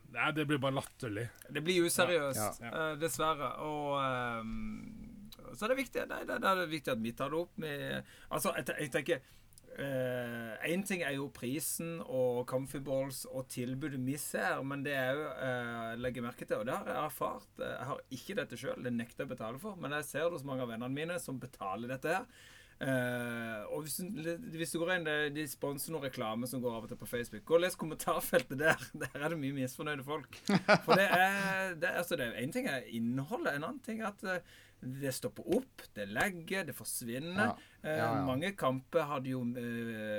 Nei, 0.07 0.29
det 0.31 0.45
blir 0.47 0.57
bare 0.63 0.71
latterlig. 0.77 1.25
Det 1.51 1.61
blir 1.65 1.83
useriøst, 1.83 2.61
Ja, 2.63 2.69
eh, 2.71 2.93
dessverre. 3.01 3.49
Og 3.59 3.97
um, 4.39 5.17
så 5.53 5.65
er 5.65 5.73
det 5.73 5.77
viktig 5.81 6.05
nei, 6.07 6.21
det, 6.27 6.37
det 6.43 6.47
er 6.53 6.69
viktig 6.71 6.93
at 6.93 7.01
vi 7.03 7.11
tar 7.17 7.33
det 7.33 7.39
opp 7.41 7.57
med 7.59 8.03
Altså, 8.31 8.53
jeg, 8.55 8.69
jeg 8.85 8.91
tenker 8.93 9.19
Én 9.77 10.81
ting 10.87 11.03
er 11.05 11.13
jo 11.13 11.27
prisen 11.29 11.99
og 12.01 12.47
comfy 12.49 12.79
balls 12.81 13.25
og 13.29 13.45
tilbudet 13.53 13.99
vi 14.01 14.15
ser, 14.17 14.63
men 14.65 14.81
det 14.85 14.95
er 14.97 15.11
jo 15.13 15.27
uh, 15.29 15.91
legger 16.01 16.25
merke 16.25 16.47
til, 16.47 16.63
og 16.63 16.65
det 16.65 16.73
har 16.73 16.89
jeg 16.89 16.97
erfart 17.03 17.61
Jeg 17.61 17.87
har 17.91 18.01
ikke 18.17 18.37
dette 18.39 18.57
sjøl, 18.57 18.81
det 18.83 18.95
nekter 18.95 19.23
jeg 19.23 19.29
å 19.29 19.33
betale 19.35 19.61
for, 19.61 19.77
men 19.77 19.93
jeg 19.99 20.07
ser 20.09 20.25
det 20.25 20.39
hos 20.39 20.47
mange 20.49 20.65
av 20.65 20.73
vennene 20.73 20.93
mine 20.97 21.19
som 21.21 21.37
betaler 21.41 21.93
dette 21.93 22.15
her. 22.15 22.25
Eh, 22.77 23.63
og 23.73 23.81
hvis, 23.87 23.95
hvis 24.53 24.71
du 24.75 24.77
går 24.77 24.91
inn 24.99 25.07
De 25.33 25.43
sponser 25.49 25.89
noe 25.95 26.03
reklame 26.03 26.45
som 26.45 26.61
går 26.61 26.75
av 26.77 26.83
og 26.85 26.91
til 26.91 26.99
på 27.01 27.07
Facebook. 27.09 27.41
Gå 27.49 27.57
og 27.57 27.63
les 27.63 27.75
kommentarfeltet 27.79 28.59
der. 28.61 28.77
Der 29.01 29.17
er 29.17 29.33
det 29.33 29.39
mye 29.41 29.55
misfornøyde 29.57 30.05
folk. 30.05 30.37
For 30.85 30.93
det 30.99 31.07
er, 31.09 31.73
det, 31.81 31.89
altså 32.03 32.19
det 32.19 32.27
er 32.29 32.39
En 32.43 32.53
ting 32.53 32.69
er 32.69 32.85
innholdet, 32.93 33.55
en 33.57 33.65
annen 33.71 33.81
ting 33.85 34.03
er 34.03 34.11
at 34.13 34.23
eh, 34.29 34.55
det 34.77 35.09
stopper 35.17 35.41
opp, 35.57 35.81
det 35.97 36.05
legger, 36.13 36.67
det 36.67 36.75
forsvinner. 36.77 37.47
Ja. 37.47 37.55
Eh, 37.81 37.95
Ja, 37.97 38.11
ja. 38.13 38.21
Mange 38.27 38.51
kamper 38.59 39.07
hadde 39.09 39.31
jo 39.31 39.39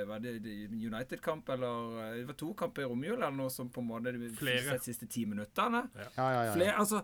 Var 0.09 0.19
det 0.23 0.33
United-kamp, 0.73 1.47
eller 1.55 2.15
Det 2.17 2.25
var 2.27 2.37
to 2.39 2.51
kamper 2.59 2.83
i 2.83 2.89
romjula 2.91 3.27
eller 3.29 3.37
noe 3.39 3.53
som 3.53 3.69
på 3.71 3.79
en 3.83 3.87
måte 3.93 4.11
de 4.15 4.29
Flere. 4.35 4.75
de 4.75 4.83
siste 4.83 5.07
ti 5.07 5.23
minuttene. 5.29 5.85
Ja, 5.95 6.09
ja, 6.17 6.43
ja. 6.49 6.53
Flere, 6.57 6.75
altså 6.81 7.03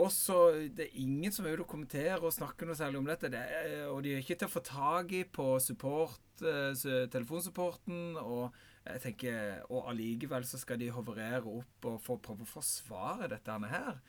også, 0.00 0.68
Det 0.72 0.86
er 0.86 1.00
ingen 1.02 1.32
som 1.32 1.44
vil 1.44 1.64
kommentere 1.68 2.20
og 2.20 2.32
snakke 2.32 2.64
noe 2.64 2.76
særlig 2.76 2.98
om 2.98 3.08
dette. 3.10 3.28
Det 3.28 3.42
og 3.90 4.02
de 4.04 4.14
er 4.14 4.22
ikke 4.22 4.38
til 4.40 4.48
å 4.48 4.54
få 4.54 4.62
tak 4.64 5.12
i 5.12 5.24
på 5.24 5.58
support, 5.60 6.22
eh, 6.40 6.72
telefonsupporten. 7.12 8.16
Og 8.16 8.54
jeg 8.86 9.00
tenker, 9.00 9.62
og 9.70 9.90
allikevel 9.90 10.44
så 10.48 10.58
skal 10.58 10.80
de 10.80 10.90
hoverere 10.90 11.44
opp 11.44 11.84
og 11.84 12.00
få 12.00 12.16
prøve 12.18 12.46
å 12.46 12.54
forsvare 12.54 13.28
dette 13.28 13.58
her. 13.68 14.00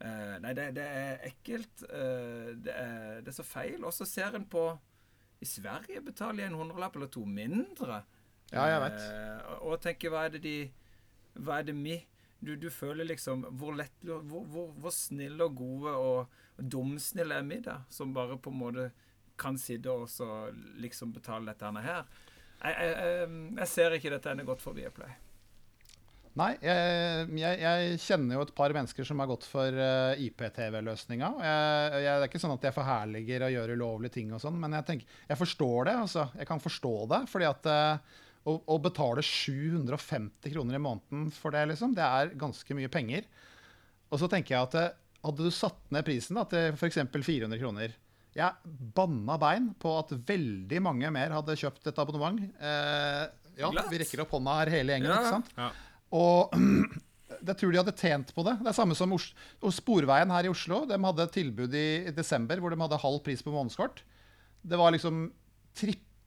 Uh, 0.00 0.38
nei, 0.40 0.54
det, 0.56 0.70
det 0.78 0.84
er 0.84 1.26
ekkelt. 1.28 1.82
Uh, 1.84 2.56
det, 2.56 2.72
er, 2.72 3.18
det 3.20 3.28
er 3.28 3.36
så 3.36 3.44
feil. 3.44 3.82
Og 3.84 3.92
så 3.92 4.06
ser 4.08 4.36
en 4.36 4.46
på 4.48 4.62
I 5.40 5.48
Sverige 5.48 6.00
betaler 6.04 6.44
jeg 6.44 6.52
en 6.52 6.56
hundrelapp 6.56 6.96
eller 6.96 7.10
to 7.12 7.26
mindre. 7.28 8.00
Ja, 8.50 8.64
jeg 8.64 8.80
vet. 8.86 9.02
Uh, 9.02 9.50
og 9.58 9.74
og 9.74 9.82
tenker, 9.84 10.12
hva 10.12 10.24
er 10.26 10.36
det 10.36 10.42
de 10.46 10.54
Hva 11.36 11.60
er 11.60 11.68
det 11.68 11.76
vi 11.76 11.98
du, 12.40 12.54
du 12.56 12.70
føler 12.72 13.04
liksom 13.04 13.44
Hvor 13.60 13.76
lett 13.76 13.92
hvor, 14.02 14.22
hvor, 14.24 14.72
hvor 14.80 14.94
snille 14.94 15.44
og 15.44 15.56
gode 15.60 15.92
og, 15.92 16.42
og 16.56 16.76
er 17.36 17.46
vi 17.48 17.60
da? 17.64 17.80
Som 17.92 18.14
bare 18.16 18.38
på 18.40 18.52
en 18.52 18.60
måte 18.60 18.90
kan 19.40 19.56
sitte 19.58 19.92
og 19.92 20.08
så 20.12 20.50
liksom 20.80 21.14
betale 21.16 21.52
dette 21.52 21.70
her. 21.80 22.04
Jeg, 22.60 22.76
jeg, 22.76 23.28
jeg, 23.56 23.68
ser 23.72 23.96
ikke 23.96 24.12
dette 24.12 24.32
ennå 24.32 24.44
godt 24.44 24.60
for 24.60 24.76
Viaplay. 24.76 25.14
Nei, 26.38 26.52
jeg, 26.62 27.56
jeg, 27.58 27.94
kjenner 28.04 28.36
jo 28.36 28.44
et 28.44 28.52
par 28.54 28.72
mennesker 28.76 29.06
som 29.06 29.18
har 29.18 29.30
gått 29.32 29.48
for 29.50 29.74
uh, 29.74 30.20
IPTV-løsninga. 30.20 31.30
Det 31.40 32.02
er 32.06 32.26
ikke 32.28 32.40
sånn 32.42 32.54
at 32.54 32.68
jeg 32.68 32.76
forherliger 32.76 33.46
å 33.46 33.50
gjøre 33.50 33.74
ulovlige 33.80 34.14
ting 34.20 34.30
og 34.36 34.42
sånn, 34.44 34.60
men 34.62 34.76
jeg 34.78 34.86
tenker, 34.92 35.16
jeg 35.32 35.40
forstår 35.40 35.88
det. 35.88 35.96
altså. 36.04 36.28
Jeg 36.38 36.50
kan 36.52 36.62
forstå 36.62 36.94
det. 37.10 37.20
fordi 37.32 37.48
at 37.48 37.70
eh, 37.72 38.20
å, 38.48 38.54
å 38.72 38.76
betale 38.80 39.22
750 39.24 40.52
kroner 40.54 40.78
i 40.78 40.82
måneden 40.82 41.26
for 41.34 41.52
det, 41.54 41.66
liksom, 41.72 41.92
det 41.96 42.04
er 42.06 42.30
ganske 42.40 42.76
mye 42.78 42.90
penger. 42.92 43.26
Og 44.10 44.20
så 44.22 44.28
tenker 44.32 44.56
jeg 44.56 44.68
at 44.68 44.78
eh, 44.80 44.94
hadde 45.26 45.44
du 45.44 45.50
satt 45.54 45.82
ned 45.92 46.06
prisen 46.06 46.38
da, 46.40 46.46
til 46.48 46.72
f.eks. 46.78 46.96
400 47.12 47.60
kroner 47.60 47.92
Jeg 48.34 48.72
banna 48.96 49.36
bein 49.42 49.68
på 49.82 49.92
at 50.00 50.14
veldig 50.28 50.80
mange 50.86 51.10
mer 51.12 51.34
hadde 51.36 51.58
kjøpt 51.60 51.90
et 51.90 52.00
abonnement. 52.00 52.40
Eh, 52.40 53.26
ja, 53.60 53.70
vi 53.90 54.00
rekker 54.00 54.22
opp 54.24 54.32
hånda 54.38 54.56
her 54.62 54.70
hele 54.78 54.94
gjengen, 54.96 55.10
Ja. 55.12 55.20
ikke 55.20 55.34
sant? 55.36 55.54
Ja. 55.58 55.70
Og 56.16 56.54
jeg 57.50 57.56
tror 57.60 57.72
de 57.74 57.80
hadde 57.82 57.96
tjent 57.98 58.32
på 58.34 58.42
det. 58.46 58.56
Det 58.64 58.70
er 58.72 58.76
samme 58.80 58.96
som 58.98 59.12
Os 59.14 59.28
og 59.60 59.74
Sporveien 59.76 60.32
her 60.32 60.48
i 60.48 60.52
Oslo. 60.52 60.82
De 60.88 60.96
hadde 60.98 61.26
et 61.28 61.36
tilbud 61.36 61.76
i 61.78 61.86
desember 62.16 62.58
hvor 62.62 62.72
de 62.74 62.80
hadde 62.80 62.98
halv 63.04 63.20
pris 63.26 63.44
på 63.44 63.52
månedskort. 63.54 64.00
Det 64.66 64.78
var 64.80 64.92
liksom 64.96 65.28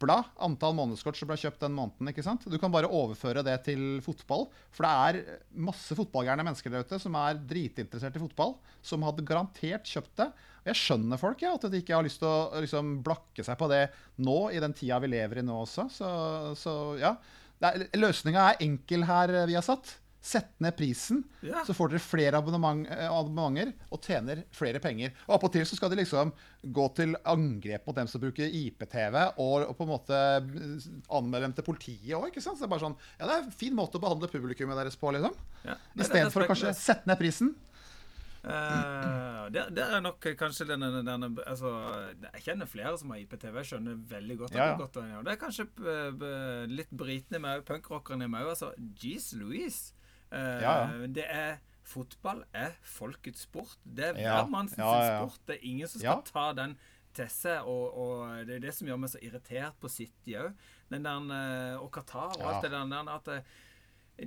tripla 0.04 0.24
antall 0.40 0.76
månedskort 0.76 1.18
som 1.18 1.28
ble 1.28 1.38
kjøpt 1.38 1.62
den 1.62 1.74
måneden. 1.74 2.10
ikke 2.10 2.24
sant? 2.24 2.44
Du 2.46 2.58
kan 2.60 2.72
bare 2.72 2.90
overføre 2.90 3.44
det 3.44 3.64
til 3.66 4.02
fotball. 4.02 4.48
For 4.72 4.84
det 4.84 4.92
er 4.92 5.40
masse 5.56 5.96
fotballgærne 5.96 6.44
mennesker 6.44 6.72
der 6.72 6.84
ute 6.84 7.00
som 7.00 7.16
er 7.16 7.40
dritinteressert 7.40 8.16
i 8.16 8.24
fotball, 8.24 8.56
som 8.82 9.04
hadde 9.04 9.24
garantert 9.24 9.88
kjøpt 9.88 10.18
det. 10.18 10.28
Og 10.64 10.72
jeg 10.72 10.80
skjønner 10.80 11.20
folk, 11.20 11.42
ja, 11.42 11.54
at 11.56 11.70
de 11.70 11.80
ikke 11.82 11.96
har 11.96 12.04
lyst 12.04 12.20
til 12.20 12.30
å 12.30 12.62
liksom, 12.64 13.02
blakke 13.04 13.44
seg 13.44 13.58
på 13.60 13.70
det 13.72 13.88
nå, 14.18 14.52
i 14.52 14.62
den 14.64 14.74
tida 14.74 15.00
vi 15.04 15.12
lever 15.12 15.42
i 15.42 15.46
nå 15.46 15.64
også. 15.64 15.90
Så, 15.92 16.10
så 16.60 16.76
ja. 17.00 17.16
Løsninga 17.96 18.50
er 18.52 18.64
enkel 18.66 19.06
her, 19.08 19.44
vi 19.48 19.56
har 19.56 19.66
satt. 19.66 20.00
Sett 20.24 20.54
ned 20.64 20.78
prisen, 20.80 21.18
Ja. 21.44 21.66
så 21.68 21.74
får 21.76 21.90
dere 21.92 22.00
flere 22.00 22.40
abonnement, 22.40 22.86
eh, 22.88 23.10
abonnementer 23.12 23.74
og 23.92 24.00
tjener 24.06 24.46
flere 24.56 24.80
penger. 24.80 25.12
Og 25.28 25.36
Appåtil 25.36 25.66
så 25.68 25.76
skal 25.76 25.92
de 25.92 25.98
liksom 26.00 26.32
gå 26.64 26.86
til 26.96 27.18
angrep 27.28 27.84
mot 27.86 27.98
dem 27.98 28.08
som 28.08 28.22
bruker 28.24 28.48
IPTV, 28.48 29.18
og, 29.36 29.66
og 29.68 29.76
på 29.76 29.84
en 29.84 29.92
måte 29.92 30.16
eh, 30.16 30.88
anmelde 31.12 31.50
dem 31.50 31.58
til 31.58 31.68
politiet 31.68 32.16
òg. 32.16 32.40
Så 32.40 32.56
det 32.56 32.64
er 32.64 32.72
bare 32.72 32.86
sånn 32.86 32.96
Ja, 33.20 33.28
det 33.28 33.36
er 33.36 33.44
en 33.44 33.52
fin 33.52 33.76
måte 33.76 34.00
å 34.00 34.04
behandle 34.06 34.32
publikummet 34.32 34.80
deres 34.80 34.96
på, 34.96 35.12
liksom. 35.12 35.36
Ja. 35.66 35.76
Det 35.92 36.08
Istedenfor 36.08 36.46
å 36.46 36.52
kanskje 36.54 36.72
sette 36.80 37.12
ned 37.12 37.20
prisen. 37.20 37.52
Uh, 38.44 39.48
der, 39.56 39.70
der 39.72 39.94
er 39.96 40.02
nok 40.04 40.26
kanskje 40.36 40.66
denne, 40.68 40.90
denne 40.98 41.30
altså, 41.48 41.70
Jeg 42.34 42.42
kjenner 42.44 42.68
flere 42.68 42.98
som 43.00 43.14
har 43.14 43.22
IPTV. 43.22 43.56
Jeg 43.62 43.70
skjønner 43.70 44.00
veldig 44.10 44.38
godt 44.42 44.56
at 44.56 44.58
Ja, 44.58 44.66
ja. 44.66 44.72
det 44.72 44.74
er 44.74 44.82
godt. 44.82 45.26
Det 45.28 45.32
er 45.36 45.40
kanskje 45.40 45.68
eh, 45.94 46.66
litt 46.68 46.92
britene 46.92 47.40
i 47.40 47.44
meg, 47.44 47.64
punkrockerne 47.68 48.28
i 48.28 48.32
meg 48.32 48.44
òg. 48.44 48.56
Altså, 48.56 48.74
jeez 49.00 49.30
Louise. 49.40 49.94
Eh, 50.34 50.62
Ja, 50.64 50.74
ja. 50.90 51.08
Det 51.08 51.28
er 51.30 51.62
Fotball 51.84 52.46
er 52.56 52.78
folkets 52.88 53.44
sport. 53.44 53.78
Det 53.84 54.06
er 54.06 54.20
Ja. 54.22 54.38
hvermanns 54.44 54.78
Ja, 54.78 54.88
ja, 54.88 55.04
ja. 55.04 55.28
sport. 55.28 55.46
Det 55.48 55.56
er 55.58 55.68
ingen 55.68 55.88
som 55.88 56.00
skal 56.02 56.24
ta 56.24 56.54
den 56.54 56.78
til 57.14 57.28
seg. 57.28 57.68
Og, 57.68 57.98
og 57.98 58.48
det 58.48 58.56
er 58.56 58.60
det 58.60 58.74
som 58.74 58.88
gjør 58.88 59.00
meg 59.04 59.10
så 59.10 59.22
irritert 59.22 59.78
på 59.80 59.90
City 59.92 60.38
òg. 60.40 60.54
Eh, 60.94 61.76
og 61.82 61.92
Qatar 61.92 62.38
og 62.38 62.42
alt 62.42 62.64
det 62.64 62.72
der. 62.72 63.10
At 63.14 63.28
eh, 63.28 63.42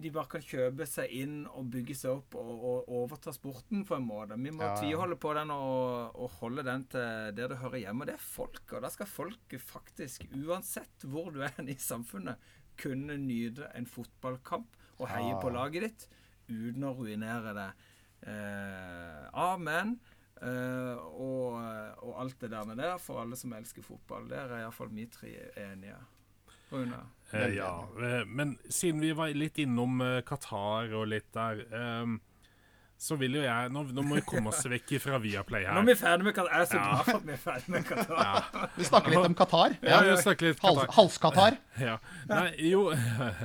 de 0.03 0.11
bare 0.11 0.27
kan 0.27 0.43
kjøpe 0.43 0.87
seg 0.87 1.13
inn 1.15 1.47
og 1.47 1.71
bygge 1.71 1.95
seg 1.95 2.11
opp 2.11 2.35
og, 2.35 2.53
og 2.71 2.89
overta 3.01 3.33
sporten 3.33 3.85
på 3.87 3.97
en 3.97 4.07
måte. 4.07 4.37
Vi 4.37 4.51
må 4.51 4.63
ja. 4.67 4.75
tviholde 4.77 5.17
på 5.17 5.33
den 5.35 5.51
og, 5.55 6.15
og 6.15 6.31
holde 6.41 6.65
den 6.67 6.85
til 6.91 7.33
der 7.37 7.49
det 7.55 7.61
hører 7.63 7.79
hjemme. 7.85 8.07
Det 8.09 8.17
er 8.19 8.25
folk, 8.25 8.65
og 8.73 8.83
da 8.83 8.91
skal 8.93 9.07
folk 9.07 9.59
faktisk, 9.63 10.27
uansett 10.35 11.07
hvor 11.07 11.31
du 11.33 11.41
er 11.47 11.55
i 11.63 11.79
samfunnet, 11.79 12.37
kunne 12.77 13.17
nyte 13.17 13.71
en 13.75 13.87
fotballkamp 13.89 14.76
og 14.99 15.09
heie 15.09 15.33
Ja. 15.35 15.41
på 15.41 15.51
laget 15.53 15.83
ditt 15.83 16.09
uten 16.49 16.85
å 16.85 16.95
ruinere 16.97 17.53
det. 17.55 17.71
Eh, 18.27 19.29
amen. 19.33 19.99
Eh, 20.43 20.97
og, 21.17 21.57
og 22.05 22.21
alt 22.21 22.39
det 22.41 22.51
der 22.53 22.65
med 22.69 22.77
det, 22.81 22.91
for 23.01 23.23
alle 23.23 23.37
som 23.37 23.53
elsker 23.57 23.83
fotball. 23.83 24.29
Der 24.29 24.51
er 24.53 24.65
iallfall 24.65 24.91
vi 24.93 25.07
tre 25.11 25.33
enige. 25.57 25.97
Rune? 26.73 26.99
Eh, 27.33 27.55
ja, 27.57 27.71
eh, 28.03 28.25
men 28.27 28.57
siden 28.69 29.01
vi 29.01 29.13
var 29.17 29.31
litt 29.37 29.59
innom 29.63 30.01
eh, 30.03 30.21
Qatar 30.27 30.91
og 30.99 31.07
litt 31.13 31.29
der, 31.35 31.63
ehm, 31.71 32.17
så 32.99 33.17
vil 33.21 33.35
jo 33.37 33.43
jeg 33.45 33.71
Nå, 33.75 33.83
nå 33.93 34.03
må 34.03 34.15
vi 34.17 34.23
komme 34.25 34.49
oss 34.49 34.63
vekk 34.65 34.95
fra 35.03 35.19
Viaplay 35.21 35.67
Nå 35.67 35.69
er 35.69 35.75
her. 35.81 35.85
vi 35.91 35.95
ferdig 36.01 36.25
med 36.25 36.35
Qatar. 36.35 36.53
Jeg 36.53 36.61
er 36.63 36.71
så 36.71 36.77
Ja. 36.77 36.85
glad 36.89 37.05
for 37.05 37.17
at 37.17 37.27
vi 37.27 37.33
er 37.33 37.43
ferdig 37.43 37.69
med 37.69 37.85
Qatar. 37.85 38.71
Vi 38.77 38.85
snakker 38.89 39.11
litt 39.11 39.27
om 39.31 39.35
Qatar. 39.35 39.77
Ja, 39.83 40.01
vi 40.03 40.17
snakker 40.23 40.47
litt 40.49 40.61
Hals, 40.65 40.81
Qatar. 40.81 40.95
Hals-Qatar. 40.97 41.59
Ja. 41.81 41.99
Nei, 42.29 42.71
jo 42.71 42.83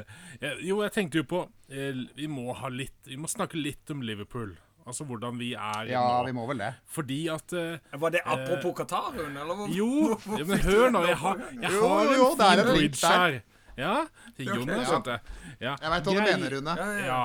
Jo, 0.69 0.81
jeg 0.85 0.91
tenkte 0.95 1.21
jo 1.21 1.27
på 1.27 1.43
eh, 1.69 1.93
Vi 2.17 2.27
må 2.31 2.53
ha 2.57 2.69
litt 2.73 2.95
Vi 3.11 3.17
må 3.19 3.27
snakke 3.31 3.59
litt 3.59 3.91
om 3.93 4.01
Liverpool. 4.01 4.55
Altså 4.87 5.05
hvordan 5.05 5.37
vi 5.37 5.51
er 5.53 5.91
Ja, 5.91 6.01
nå. 6.21 6.25
vi 6.25 6.31
må 6.33 6.47
vel 6.49 6.57
det. 6.63 6.71
Fordi 6.89 7.19
at 7.29 7.53
uh, 7.53 7.77
Var 8.01 8.09
det 8.15 8.21
apropos 8.25 8.73
Qatar, 8.79 9.11
hun? 9.19 9.35
Eller 9.37 9.67
Jo, 9.75 10.17
ja, 10.39 10.45
men 10.47 10.57
hør 10.65 10.89
nå. 10.95 11.03
Jeg 11.05 11.17
har, 11.21 11.37
jeg 11.61 11.71
Jo, 11.75 11.87
har 11.87 12.01
en 12.07 12.17
jo, 12.17 12.29
det 12.39 12.47
er 12.47 12.63
fin 12.63 12.71
bridge 12.79 13.07
her. 13.13 13.41
Ja, 13.77 14.07
Jon 14.37 14.67
har 14.69 14.83
skjønt 14.85 15.05
det. 15.07 15.19
Ja. 15.61 15.75
Jeg 15.81 15.91
veit 15.93 16.07
hva 16.09 16.13
du 16.13 16.21
mener, 16.25 16.55
Rune. 16.57 16.75
Ja, 17.05 17.21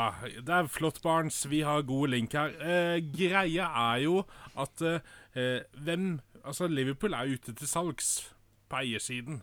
det 0.46 0.54
er 0.60 0.68
flott, 0.70 1.00
Barents. 1.02 1.40
Vi 1.50 1.60
har 1.66 1.82
gode 1.88 2.10
link 2.14 2.32
her. 2.38 2.54
Eh, 2.62 3.00
greia 3.14 3.66
er 3.92 4.04
jo 4.06 4.20
at 4.56 4.82
eh, 4.82 5.60
hvem 5.82 6.20
Altså, 6.46 6.68
Liverpool 6.70 7.10
er 7.18 7.26
ute 7.34 7.50
til 7.58 7.66
salgs 7.66 8.28
på 8.70 8.76
eiersiden. 8.78 9.40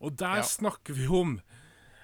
Og 0.00 0.12
der 0.20 0.42
Ja. 0.42 0.42
snakker 0.44 0.92
vi 0.92 1.06
om 1.08 1.38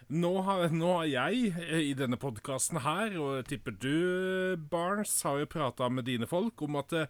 nå 0.08 0.30
har, 0.44 0.68
nå 0.72 0.94
har 0.98 1.04
jeg 1.08 1.52
eh, 1.60 1.90
i 1.90 1.92
denne 1.96 2.16
podkasten 2.16 2.80
her, 2.84 3.12
og 3.20 3.36
jeg 3.36 3.44
tipper 3.50 3.72
du, 3.80 4.56
Barnes, 4.70 5.12
har 5.22 5.38
jo 5.40 5.46
prata 5.46 5.88
med 5.88 6.04
dine 6.08 6.26
folk 6.28 6.60
om 6.62 6.76
at 6.80 6.92
eh, 6.92 7.06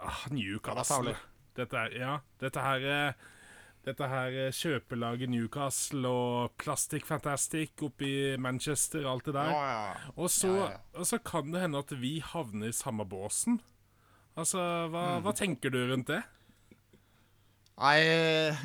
ah, 0.00 0.24
det 0.28 0.32
er 0.32 0.34
Newcastle 0.34 1.14
dette 1.56 1.76
er, 1.76 1.94
Ja, 1.98 2.18
dette 2.40 2.60
her 2.64 2.88
eh, 2.88 3.12
dette 3.86 4.08
her 4.08 4.34
eh, 4.46 4.50
kjøpelaget 4.52 5.30
Newcastle 5.30 6.08
og 6.08 6.50
Plastic 6.58 7.04
Fantastic 7.06 7.70
oppe 7.82 8.04
i 8.06 8.36
Manchester 8.36 9.04
og 9.06 9.12
alt 9.16 9.24
det 9.30 9.34
der. 9.34 9.50
Ja, 9.54 9.68
ja. 9.68 10.12
Og 10.16 10.30
så, 10.30 10.48
Ja, 10.54 10.70
ja. 10.70 10.76
og 10.94 11.06
så 11.06 11.18
kan 11.18 11.52
det 11.52 11.60
hende 11.62 11.78
at 11.78 11.90
vi 12.00 12.18
havner 12.20 12.68
i 12.68 12.72
samme 12.72 13.04
båsen. 13.08 13.60
Altså, 14.36 14.58
hva, 14.92 15.18
Mm. 15.18 15.22
hva 15.24 15.32
tenker 15.34 15.70
du 15.70 15.78
rundt 15.92 16.06
det? 16.08 16.22
Nei, 17.78 17.98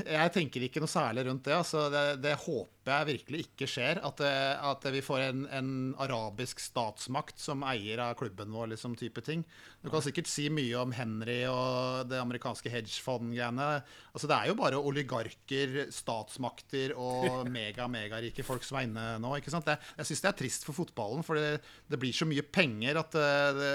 jeg 0.09 0.31
tenker 0.33 0.63
ikke 0.65 0.81
noe 0.81 0.89
særlig 0.89 1.27
rundt 1.27 1.45
det. 1.45 1.53
Altså, 1.53 1.83
det, 1.93 2.01
det 2.23 2.31
håper 2.47 2.89
jeg 2.89 3.07
virkelig 3.11 3.41
ikke 3.43 3.67
skjer. 3.69 3.99
At, 4.01 4.23
at 4.25 4.87
vi 4.89 5.03
får 5.05 5.25
en, 5.27 5.43
en 5.53 5.69
arabisk 6.01 6.61
statsmakt 6.63 7.37
som 7.41 7.61
eier 7.69 8.01
av 8.01 8.15
klubben 8.17 8.49
vår, 8.55 8.71
liksom 8.71 8.97
type 8.97 9.21
ting. 9.25 9.45
Du 9.85 9.91
kan 9.93 10.01
sikkert 10.01 10.31
si 10.31 10.47
mye 10.49 10.81
om 10.81 10.95
Henry 10.97 11.43
og 11.45 12.09
det 12.09 12.17
amerikanske 12.23 12.73
hedgefond-greiene. 12.73 13.69
Altså, 14.15 14.31
det 14.31 14.39
er 14.39 14.49
jo 14.49 14.57
bare 14.57 14.81
oligarker, 14.81 15.77
statsmakter 15.93 16.97
og 16.97 17.45
mega-megarike 17.59 18.45
folk 18.47 18.65
som 18.65 18.81
er 18.81 18.89
inne 18.89 19.07
nå. 19.21 19.37
ikke 19.37 19.53
sant? 19.53 19.69
Det, 19.69 19.77
jeg 20.01 20.09
syns 20.09 20.25
det 20.25 20.33
er 20.33 20.39
trist 20.41 20.65
for 20.65 20.81
fotballen, 20.81 21.21
for 21.27 21.37
det, 21.37 21.59
det 21.85 22.01
blir 22.01 22.17
så 22.17 22.25
mye 22.25 22.49
penger 22.49 23.03
at 23.05 23.21
eh, 23.21 23.49
det, 23.61 23.73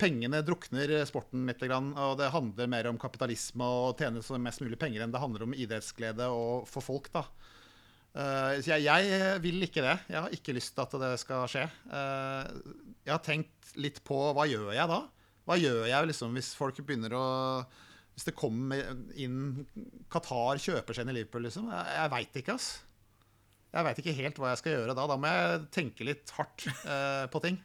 Pengene 0.00 0.40
drukner 0.46 0.94
sporten 1.08 1.44
litt, 1.48 1.62
og 1.68 2.14
det 2.20 2.30
handler 2.32 2.70
mer 2.72 2.88
om 2.88 3.00
kapitalisme 3.00 3.66
og 3.66 4.00
tjene 4.00 4.22
så 4.24 4.38
mest 4.40 4.62
mulig 4.64 4.78
penger 4.80 5.04
enn 5.04 5.12
det 5.12 5.20
handler 5.20 5.44
om 5.44 5.56
idrettsglede 5.56 6.28
og 6.32 6.68
for 6.70 6.84
folk. 6.84 7.10
da. 7.12 7.26
Eh, 8.12 8.58
så 8.60 8.76
jeg, 8.76 8.84
jeg 9.08 9.40
vil 9.44 9.64
ikke 9.64 9.84
det. 9.84 9.96
Jeg 10.12 10.20
har 10.20 10.34
ikke 10.36 10.56
lyst 10.56 10.74
til 10.76 10.84
at 10.84 10.96
det 11.00 11.12
skal 11.22 11.46
skje. 11.48 11.64
Eh, 11.68 12.74
jeg 13.06 13.14
har 13.14 13.24
tenkt 13.24 13.72
litt 13.80 14.02
på 14.04 14.18
hva 14.36 14.46
gjør 14.48 14.72
jeg 14.76 14.88
da? 14.90 15.00
Hva 15.48 15.56
gjør 15.58 15.86
jeg 15.88 16.10
liksom 16.10 16.36
hvis 16.36 16.52
folk 16.54 16.76
begynner 16.86 17.16
å 17.18 17.26
Hvis 18.12 18.28
det 18.28 18.36
kommer 18.38 18.92
inn 19.18 19.64
Qatar 20.12 20.60
kjøper 20.60 20.94
seg 20.94 21.06
inn 21.06 21.14
i 21.14 21.16
Liverpool, 21.16 21.46
liksom? 21.48 21.70
Jeg, 21.72 21.94
jeg 21.96 22.12
veit 22.12 22.40
ikke, 22.42 22.56
ass. 22.58 22.70
Jeg 23.72 23.86
veit 23.86 24.00
ikke 24.02 24.16
helt 24.18 24.40
hva 24.40 24.52
jeg 24.52 24.60
skal 24.60 24.74
gjøre 24.76 24.96
da. 24.96 25.06
Da 25.08 25.16
må 25.16 25.32
jeg 25.32 25.62
tenke 25.72 26.04
litt 26.06 26.34
hardt 26.36 26.68
eh, 26.68 27.24
på 27.32 27.40
ting. 27.44 27.56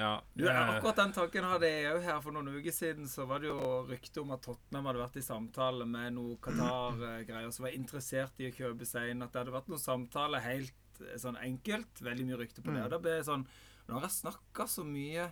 Ja, 0.00 0.12
det... 0.34 0.48
eh, 0.48 0.70
akkurat 0.74 0.96
den 1.02 1.12
tanken 1.12 1.44
hadde 1.44 1.68
jeg 1.68 1.90
òg 1.92 2.04
her 2.06 2.20
for 2.24 2.32
noen 2.32 2.54
uker 2.54 2.72
siden. 2.74 3.08
Så 3.10 3.26
var 3.28 3.42
det 3.42 3.50
jo 3.50 3.82
rykte 3.88 4.22
om 4.22 4.32
at 4.34 4.42
Tottenham 4.46 4.88
hadde 4.88 5.02
vært 5.02 5.18
i 5.20 5.24
samtale 5.24 5.88
med 5.88 6.16
noe 6.16 6.38
Qatar-greier 6.44 7.52
som 7.52 7.66
var 7.66 7.76
interessert 7.76 8.40
i 8.40 8.48
å 8.48 8.54
kjøpe 8.56 8.88
seg 8.88 9.12
inn. 9.12 9.24
At 9.26 9.34
det 9.34 9.42
hadde 9.42 9.56
vært 9.58 9.68
noen 9.72 9.82
samtaler 9.82 10.44
helt 10.46 11.02
eh, 11.04 11.18
sånn 11.20 11.38
enkelt. 11.42 12.00
Veldig 12.06 12.28
mye 12.30 12.40
rykte 12.40 12.64
på 12.64 12.72
det. 12.72 12.86
Og 12.86 12.94
da 12.94 13.02
ble 13.02 13.18
jeg 13.18 13.28
sånn 13.28 13.46
Nå 13.90 13.96
har 13.96 14.04
jeg 14.06 14.20
snakka 14.20 14.68
så 14.70 14.84
mye 14.86 15.24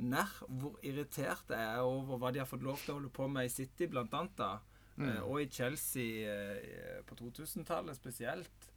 nær 0.00 0.30
hvor 0.48 0.80
irritert 0.86 1.52
jeg 1.52 1.60
er 1.60 1.84
over 1.86 2.18
hva 2.18 2.32
de 2.34 2.40
har 2.42 2.48
fått 2.48 2.64
lov 2.64 2.80
til 2.82 2.94
å 2.94 2.96
holde 2.96 3.10
på 3.14 3.28
med 3.30 3.46
i 3.46 3.52
City, 3.52 3.86
blant 3.92 4.14
annet. 4.18 4.34
da. 4.40 4.56
Mm. 4.96 5.12
Og 5.28 5.36
i 5.44 5.48
Chelsea 5.52 6.26
eh, 6.26 7.00
på 7.06 7.14
2000-tallet 7.20 7.96
spesielt. 7.96 8.70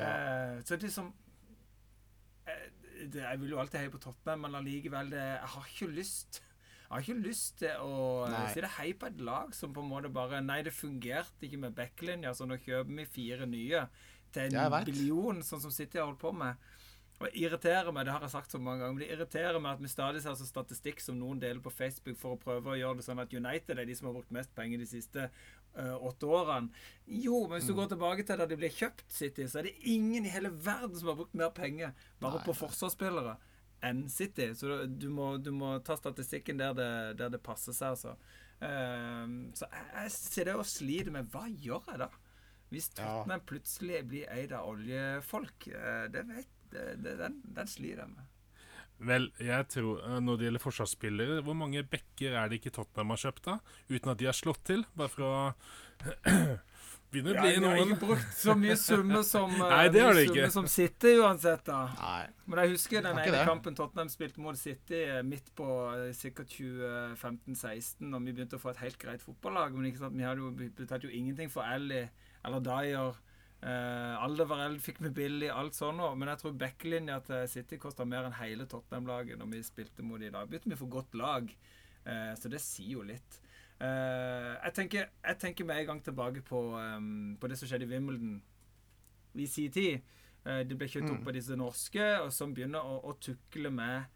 Eh, 0.00 0.62
så 0.64 0.78
liksom 0.80 1.12
eh, 2.46 2.66
det, 3.08 3.22
Jeg 3.24 3.40
vil 3.40 3.54
jo 3.54 3.58
alltid 3.62 3.80
heie 3.80 3.92
på 3.92 4.00
Tottenham, 4.02 4.46
men 4.46 4.58
allikevel 4.60 5.12
Jeg 5.16 5.50
har 5.54 5.68
ikke 5.72 5.90
lyst 5.96 6.40
Jeg 6.42 6.90
har 6.92 7.04
ikke 7.06 7.26
lyst 7.28 7.58
til 7.62 7.84
å 7.86 7.96
eh, 8.26 8.32
Nei. 8.34 8.46
si 8.54 8.64
det 8.64 8.72
hei 8.76 8.88
på 8.98 9.08
et 9.10 9.20
lag 9.26 9.54
som 9.56 9.72
på 9.76 9.84
en 9.84 9.90
måte 9.92 10.12
bare 10.12 10.42
Nei, 10.44 10.60
det 10.66 10.74
fungerte 10.76 11.46
ikke 11.46 11.60
med 11.66 11.76
backlinja, 11.78 12.34
så 12.34 12.48
nå 12.48 12.58
kjøper 12.60 12.92
vi 13.00 13.06
fire 13.06 13.46
nye 13.46 13.84
til 14.34 14.54
en 14.54 14.76
billion, 14.86 15.40
sånn 15.42 15.62
som 15.62 15.72
City 15.74 15.98
har 15.98 16.06
holdt 16.06 16.20
på 16.22 16.30
med. 16.36 16.54
Og 17.20 17.26
det 17.28 17.36
irriterer 17.36 17.92
meg, 17.92 18.06
det 18.08 18.12
har 18.14 18.22
jeg 18.24 18.32
sagt 18.32 18.50
så 18.54 18.58
mange 18.58 18.80
ganger, 18.80 18.94
men 18.96 19.02
det 19.02 19.10
irriterer 19.12 19.60
meg 19.60 19.74
at 19.76 19.82
vi 19.84 19.88
stadig 19.92 20.22
ser 20.24 20.34
så 20.40 20.46
statistikk 20.48 21.02
som 21.04 21.18
noen 21.20 21.38
deler 21.42 21.60
på 21.60 21.68
Facebook 21.70 22.16
for 22.16 22.32
å 22.32 22.40
prøve 22.40 22.72
å 22.72 22.78
gjøre 22.80 22.96
det 22.96 23.04
sånn 23.04 23.20
at 23.20 23.34
United 23.36 23.76
er 23.78 23.84
de 23.90 23.96
som 23.98 24.08
har 24.08 24.14
brukt 24.16 24.30
mest 24.32 24.54
penger 24.56 24.80
de 24.80 24.86
siste 24.88 25.26
uh, 25.76 25.96
åtte 26.00 26.24
årene. 26.24 26.72
Jo, 27.04 27.42
men 27.44 27.58
hvis 27.60 27.68
du 27.68 27.74
går 27.76 27.90
tilbake 27.92 28.24
til 28.24 28.40
da 28.40 28.46
de 28.48 28.56
ble 28.56 28.70
kjøpt, 28.72 29.04
City, 29.12 29.44
så 29.52 29.60
er 29.60 29.68
det 29.68 29.74
ingen 29.92 30.24
i 30.24 30.32
hele 30.32 30.48
verden 30.64 30.96
som 30.96 31.10
har 31.12 31.18
brukt 31.20 31.36
mer 31.36 31.52
penger 31.52 31.92
bare 32.24 32.40
på 32.46 32.54
forsvarsspillere 32.56 33.36
enn 33.84 34.06
City. 34.12 34.48
Så 34.56 34.86
du- 34.88 35.10
må, 35.12 35.34
du 35.44 35.50
må 35.52 35.74
ta 35.84 35.96
statistikken 36.00 36.56
der 36.60 36.72
det, 36.76 36.88
der 37.20 37.28
det 37.36 37.42
passer 37.44 37.76
seg, 37.76 37.98
altså. 37.98 38.16
Uh, 38.64 39.52
så 39.56 39.68
jeg, 39.68 39.84
jeg 39.92 40.14
sitter 40.16 40.54
og 40.56 40.64
sliter 40.68 41.12
med 41.14 41.28
hva 41.32 41.44
gjør 41.52 41.84
jeg 41.92 42.00
da? 42.06 42.08
Hvis 42.70 42.90
Ja. 42.96 43.24
Plutselig 43.44 44.04
blir 44.08 44.28
eid 44.32 44.52
av 44.56 44.68
oljefolk, 44.72 45.68
Uh, 45.68 46.08
det 46.12 46.24
vet 46.28 46.48
det, 46.72 46.84
det, 47.04 47.16
den, 47.20 47.40
den 47.56 47.70
slir 47.70 48.02
jeg 48.02 48.08
med. 48.10 48.26
Vel, 49.00 49.30
jeg 49.40 49.64
tror 49.72 50.02
eh, 50.04 50.18
når 50.20 50.36
det 50.36 50.44
gjelder 50.44 50.60
forsvarsspillere 50.60 51.38
Hvor 51.46 51.54
mange 51.56 51.80
backer 51.88 52.34
er 52.36 52.50
det 52.52 52.58
ikke 52.60 52.72
Tottenham 52.76 53.14
har 53.14 53.20
kjøpt, 53.22 53.46
da? 53.46 53.54
Uten 53.88 54.10
at 54.12 54.18
de 54.20 54.26
har 54.28 54.36
slått 54.36 54.60
til? 54.68 54.82
Bare 54.92 55.08
for 55.08 55.24
å 55.24 55.30
begynne 57.10 57.32
å 57.32 57.36
Ja, 57.38 57.40
bli 57.46 57.54
de 57.54 57.62
har 57.64 57.78
noen 57.78 57.94
ikke 57.94 58.06
brukt 58.10 58.34
så 58.36 58.52
mye 58.60 58.76
summe 58.78 59.22
som, 59.26 59.54
eh, 59.56 59.72
Nei, 59.72 59.86
det 59.94 60.02
har 60.04 60.12
de 60.18 60.26
ikke. 60.26 60.34
summe 60.36 60.50
som 60.58 60.68
City 60.70 61.14
uansett, 61.22 61.64
da. 61.66 61.78
Nei. 61.96 62.26
Men 62.44 62.60
jeg 62.62 62.74
husker 62.74 63.06
den 63.08 63.22
ene 63.22 63.32
det. 63.38 63.40
kampen 63.48 63.78
Tottenham 63.80 64.12
spilte 64.12 64.44
mot 64.44 64.60
City 64.60 65.00
eh, 65.06 65.22
midt 65.26 65.48
på 65.58 65.70
sikkert 66.20 66.52
2015-16, 66.58 68.04
og 68.14 68.20
vi 68.28 68.36
begynte 68.36 68.60
å 68.60 68.62
få 68.62 68.74
et 68.74 68.84
helt 68.84 69.00
greit 69.00 69.24
fotballag. 69.24 69.74
Men 69.76 69.88
ikke 69.90 70.04
sant, 70.04 70.16
vi 70.20 70.28
hadde 70.28 70.44
jo 70.44 70.52
betalt 70.52 70.78
betalte 70.84 71.08
jo 71.08 71.16
ingenting 71.16 71.50
for 71.52 71.64
Ally 71.66 72.04
eller 72.44 72.62
Dyer. 72.68 73.18
Uh, 73.60 74.16
Alderweireld 74.24 74.80
fikk 74.80 75.02
vi 75.04 75.10
billig, 75.12 75.50
alt 75.52 75.76
sånn 75.76 75.98
noe. 76.00 76.14
Men 76.16 76.32
jeg 76.32 76.40
tror 76.42 76.56
backlinja 76.60 77.18
til 77.26 77.48
City 77.48 77.76
kosta 77.80 78.06
mer 78.08 78.24
enn 78.28 78.38
hele 78.38 78.64
Tottenham-laget 78.70 79.38
når 79.38 79.50
vi 79.52 79.62
spilte 79.66 80.02
mot 80.02 80.20
dem. 80.20 80.32
dag, 80.32 80.48
begynte 80.48 80.72
vi 80.72 80.80
for 80.80 80.88
godt 80.88 81.14
lag, 81.14 81.52
Eh, 82.04 82.34
så 82.40 82.48
det 82.48 82.60
sier 82.64 82.94
jo 82.96 83.02
litt. 83.04 83.40
Eh, 83.80 84.54
jeg, 84.64 84.72
tenker, 84.76 85.10
jeg 85.24 85.38
tenker 85.40 85.66
med 85.68 85.82
en 85.82 85.90
gang 85.90 86.00
tilbake 86.04 86.42
på, 86.46 86.60
um, 86.76 87.36
på 87.40 87.48
det 87.48 87.58
som 87.60 87.68
skjedde 87.68 87.84
i 87.84 87.90
Wimbledon 87.90 88.38
i 89.36 89.46
sin 89.46 89.72
tid. 89.72 90.00
Eh, 90.46 90.62
de 90.64 90.78
ble 90.80 90.88
kjøpt 90.88 91.12
opp 91.12 91.28
av 91.28 91.36
disse 91.36 91.56
norske, 91.60 92.06
og 92.24 92.32
som 92.32 92.54
begynner 92.56 92.80
å, 92.80 93.02
å 93.04 93.16
tukle 93.20 93.72
med 93.72 94.08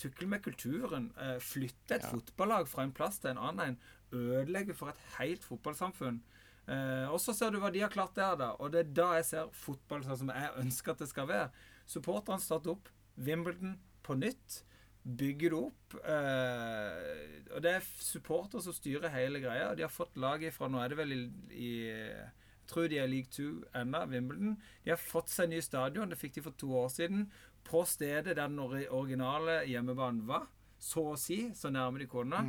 tukle 0.00 0.26
med 0.26 0.42
kulturen. 0.42 1.12
Eh, 1.22 1.36
flytte 1.38 1.94
et 1.94 2.02
Ja. 2.02 2.10
fotballag 2.10 2.66
fra 2.68 2.82
en 2.82 2.92
plass 2.92 3.20
til 3.22 3.30
en 3.30 3.38
annen. 3.38 3.76
Ødelegge 4.12 4.74
for 4.74 4.90
et 4.90 4.98
helt 5.18 5.44
fotballsamfunn. 5.44 6.20
Eh, 6.64 7.08
og 7.12 7.20
så 7.20 7.34
ser 7.36 7.52
du 7.52 7.58
hva 7.60 7.70
de 7.72 7.82
har 7.84 7.92
klart 7.92 8.16
der, 8.16 8.36
da. 8.40 8.52
Og 8.58 8.72
det 8.72 8.84
er 8.84 8.92
da 8.96 9.08
jeg 9.18 9.28
ser 9.30 9.56
fotball 9.56 10.04
sånn 10.06 10.22
som 10.22 10.30
jeg 10.32 10.52
ønsker 10.62 10.94
at 10.94 11.02
det 11.04 11.10
skal 11.10 11.28
være. 11.30 11.50
Supporterne 11.90 12.40
starter 12.40 12.72
opp 12.76 12.88
Wimbledon 13.20 13.76
på 14.04 14.16
nytt. 14.18 14.62
Bygger 15.04 15.52
det 15.52 15.58
opp. 15.60 15.96
Uh, 16.00 17.50
og 17.52 17.60
det 17.64 17.74
er 17.76 17.90
supportere 18.00 18.64
som 18.64 18.72
styrer 18.72 19.12
hele 19.12 19.42
greia. 19.42 19.68
og 19.70 19.76
De 19.76 19.84
har 19.84 19.92
fått 19.92 20.16
laget 20.16 20.56
fra 20.56 20.70
Nå 20.72 20.80
er 20.80 20.92
det 20.92 20.96
vel 20.96 21.12
i, 21.12 21.20
i 21.52 21.72
Jeg 22.08 22.70
tror 22.70 22.88
de 22.88 23.02
er 23.02 23.10
league 23.12 23.28
two 23.28 23.66
ennå, 23.76 24.00
Wimbledon. 24.08 24.56
De 24.84 24.94
har 24.94 25.00
fått 25.00 25.28
seg 25.28 25.52
ny 25.52 25.60
stadion. 25.60 26.08
Det 26.08 26.18
fikk 26.20 26.38
de 26.38 26.46
for 26.46 26.56
to 26.56 26.72
år 26.80 26.88
siden. 26.94 27.28
På 27.68 27.84
stedet 27.88 28.32
der 28.32 28.48
den 28.48 28.58
originale 28.64 29.60
hjemmebanen 29.68 30.24
var. 30.28 30.48
Så 30.80 31.04
å 31.12 31.18
si. 31.20 31.50
Så 31.52 31.68
nærme 31.72 32.00
de 32.00 32.08
kunne. 32.08 32.40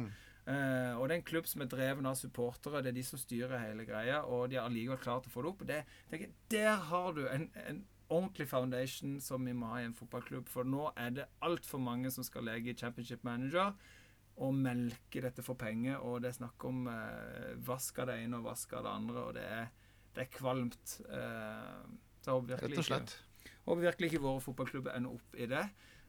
Eh, 0.46 0.93
og 0.93 1.08
det 1.08 1.16
er 1.16 1.20
en 1.20 1.26
klubb 1.26 1.48
som 1.50 1.64
er 1.64 1.70
dreven 1.72 2.06
av 2.06 2.18
supportere. 2.20 2.84
Det 2.86 2.91
er 2.91 2.98
de 3.00 3.04
som 3.08 3.22
styrer 3.22 3.58
hele 3.64 3.86
greia, 3.88 4.22
og 4.30 4.52
de 4.52 4.60
har 4.60 4.70
allikevel 4.70 5.02
klart 5.02 5.28
å 5.30 5.34
få 5.34 5.41
det 5.41 5.52
opp. 5.52 5.66
Det, 5.66 5.82
tenker, 6.12 6.34
der 6.54 6.88
har 6.91 7.16
du 7.18 7.24
en, 7.26 7.50
en 7.66 7.84
ordentlig 8.14 8.48
foundation 8.50 9.18
som 9.22 9.46
vi 9.46 9.56
må 9.58 9.72
ha 9.72 9.82
i 9.82 9.88
en 9.89 9.98
fotballklubb. 9.98 10.50
For 10.52 10.68
nå 10.68 10.91
er 11.02 11.16
det 11.18 11.30
altfor 11.46 11.82
mange 11.82 12.12
som 12.14 12.26
skal 12.28 12.46
leke 12.46 12.78
championship 12.78 13.26
manager 13.26 13.74
og 14.36 14.54
melke 14.60 15.24
dette 15.24 15.46
for 15.46 15.58
penger. 15.60 15.98
Og 16.04 16.22
det 16.22 16.32
er 16.34 16.39
snakk 16.39 16.68
om 16.70 16.86
uh, 16.91 17.56
vask 17.66 18.04
av 18.04 18.12
det 18.12 18.20
ene 18.26 18.41
og 18.41 18.50
vask 18.52 18.76
av 18.78 18.86
det 18.86 18.93
andre, 19.00 19.24
og 19.24 19.36
det 19.38 19.48
er, 19.48 19.72
det 20.16 20.26
er 20.26 20.32
kvalmt. 20.36 20.98
Uh, 21.10 21.82
så 22.22 22.38
jeg 22.38 22.50
virkelig, 22.52 22.76
Rett 22.76 22.84
og 22.84 22.89
slett. 22.89 23.16
ikke, 23.16 23.52
håper 23.66 23.88
virkelig 23.89 24.12
ikke 24.12 24.26
våre 24.28 24.46
fotballklubber 24.46 24.98
ender 24.98 25.18
opp 25.18 25.38
i 25.39 25.50
det. 25.50 25.66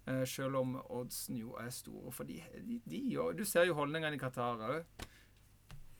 Eh, 0.06 0.24
selv 0.28 0.60
om 0.60 0.76
oddsen 0.94 1.40
jo 1.40 1.56
er 1.58 1.70
store. 1.74 2.12
For 2.14 2.28
de, 2.28 2.38
de, 2.62 2.80
de 2.86 3.04
gjør 3.10 3.36
Du 3.38 3.44
ser 3.48 3.66
jo 3.66 3.78
holdningene 3.78 4.18
i 4.18 4.22
Qatar 4.22 4.62
òg. 4.62 5.06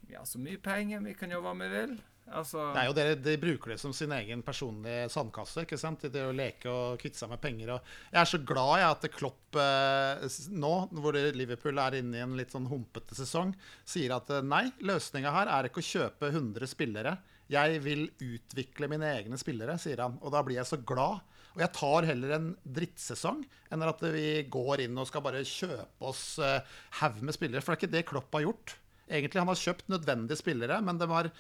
Vi 0.07 0.15
har 0.15 0.27
så 0.29 0.39
mye 0.39 0.61
penger, 0.63 1.03
vi 1.03 1.17
kan 1.19 1.33
gjøre 1.33 1.43
hva 1.43 1.57
vi 1.59 1.73
vil. 1.73 1.97
Altså 2.27 2.73
Det 2.75 2.81
er 2.81 2.89
jo 2.89 2.95
dere, 2.95 3.17
De 3.23 3.35
bruker 3.39 3.73
det 3.73 3.79
som 3.79 3.93
sin 3.95 4.11
egen 4.15 4.43
personlige 4.47 5.09
sandkasse. 5.15 5.63
ikke 5.63 5.79
sant? 5.79 6.07
Det 6.11 6.23
å 6.23 6.35
leke 6.35 6.71
og 6.71 6.99
kvitte 7.03 7.19
seg 7.19 7.31
med 7.31 7.43
penger. 7.43 7.77
Jeg 8.11 8.21
er 8.23 8.31
så 8.31 8.41
glad 8.43 8.73
jeg 8.81 8.89
at 8.91 9.07
Klopp 9.15 9.59
eh, 9.63 10.27
nå, 10.55 10.73
hvor 10.95 11.19
Liverpool 11.39 11.79
er 11.83 11.99
inne 12.01 12.19
i 12.19 12.25
en 12.25 12.35
litt 12.39 12.55
sånn 12.55 12.67
humpete 12.71 13.19
sesong, 13.19 13.55
sier 13.87 14.15
at 14.19 14.31
eh, 14.35 14.43
nei, 14.47 14.69
løsninga 14.87 15.35
her 15.35 15.53
er 15.55 15.71
ikke 15.71 15.83
å 15.83 15.91
kjøpe 15.91 16.31
100 16.33 16.71
spillere. 16.71 17.17
Jeg 17.51 17.79
vil 17.83 18.09
utvikle 18.11 18.91
mine 18.91 19.11
egne 19.21 19.39
spillere, 19.39 19.79
sier 19.79 20.03
han. 20.03 20.19
Og 20.23 20.35
da 20.35 20.43
blir 20.47 20.59
jeg 20.59 20.71
så 20.71 20.81
glad. 20.83 21.23
Og 21.57 21.63
jeg 21.65 21.73
tar 21.73 22.07
heller 22.11 22.33
en 22.37 22.49
drittsesong 22.79 23.45
enn 23.73 23.85
at 23.87 24.03
vi 24.13 24.31
går 24.53 24.85
inn 24.85 24.99
og 25.01 25.09
skal 25.09 25.25
bare 25.25 25.45
kjøpe 25.47 26.05
oss 26.05 26.25
eh, 26.43 26.59
haug 27.01 27.23
med 27.25 27.37
spillere. 27.37 27.65
For 27.65 27.73
det 27.73 27.77
er 27.77 27.81
ikke 27.81 27.95
det 27.95 28.09
Klopp 28.11 28.37
har 28.37 28.45
gjort. 28.45 28.75
Egentlig 29.07 29.41
Han 29.41 29.53
har 29.53 29.63
kjøpt 29.63 29.89
nødvendige 29.89 30.41
spillere, 30.43 30.83
men 30.85 31.01
de 31.01 31.09
har 31.09 31.31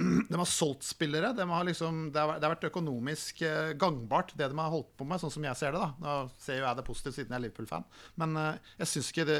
de 0.30 0.38
har 0.38 0.48
solgt 0.48 0.86
spillere. 0.88 1.34
De 1.36 1.44
har 1.50 1.66
liksom, 1.68 2.06
det, 2.14 2.22
har, 2.22 2.40
vært 2.40 2.64
økonomisk 2.70 3.42
eh, 3.44 3.74
gangbart, 3.76 4.32
det 4.38 4.48
de 4.48 4.56
har 4.62 4.72
holdt 4.72 4.94
på 4.96 5.04
med, 5.04 5.20
sånn 5.20 5.34
som 5.34 5.44
jeg 5.44 5.60
ser 5.60 5.76
det. 5.76 5.82
da. 5.82 5.90
Nå 6.00 6.16
ser 6.40 6.62
jo 6.62 6.64
jeg 6.64 6.80
det 6.80 6.86
positivt 6.86 7.18
siden 7.18 7.34
jeg 7.34 7.40
er 7.42 7.44
Liverpool-fan. 7.44 7.86
Men 8.22 8.40
eh, 8.40 8.72
jeg 8.80 8.94
syns 8.94 9.12
ikke 9.12 9.28
det, 9.28 9.38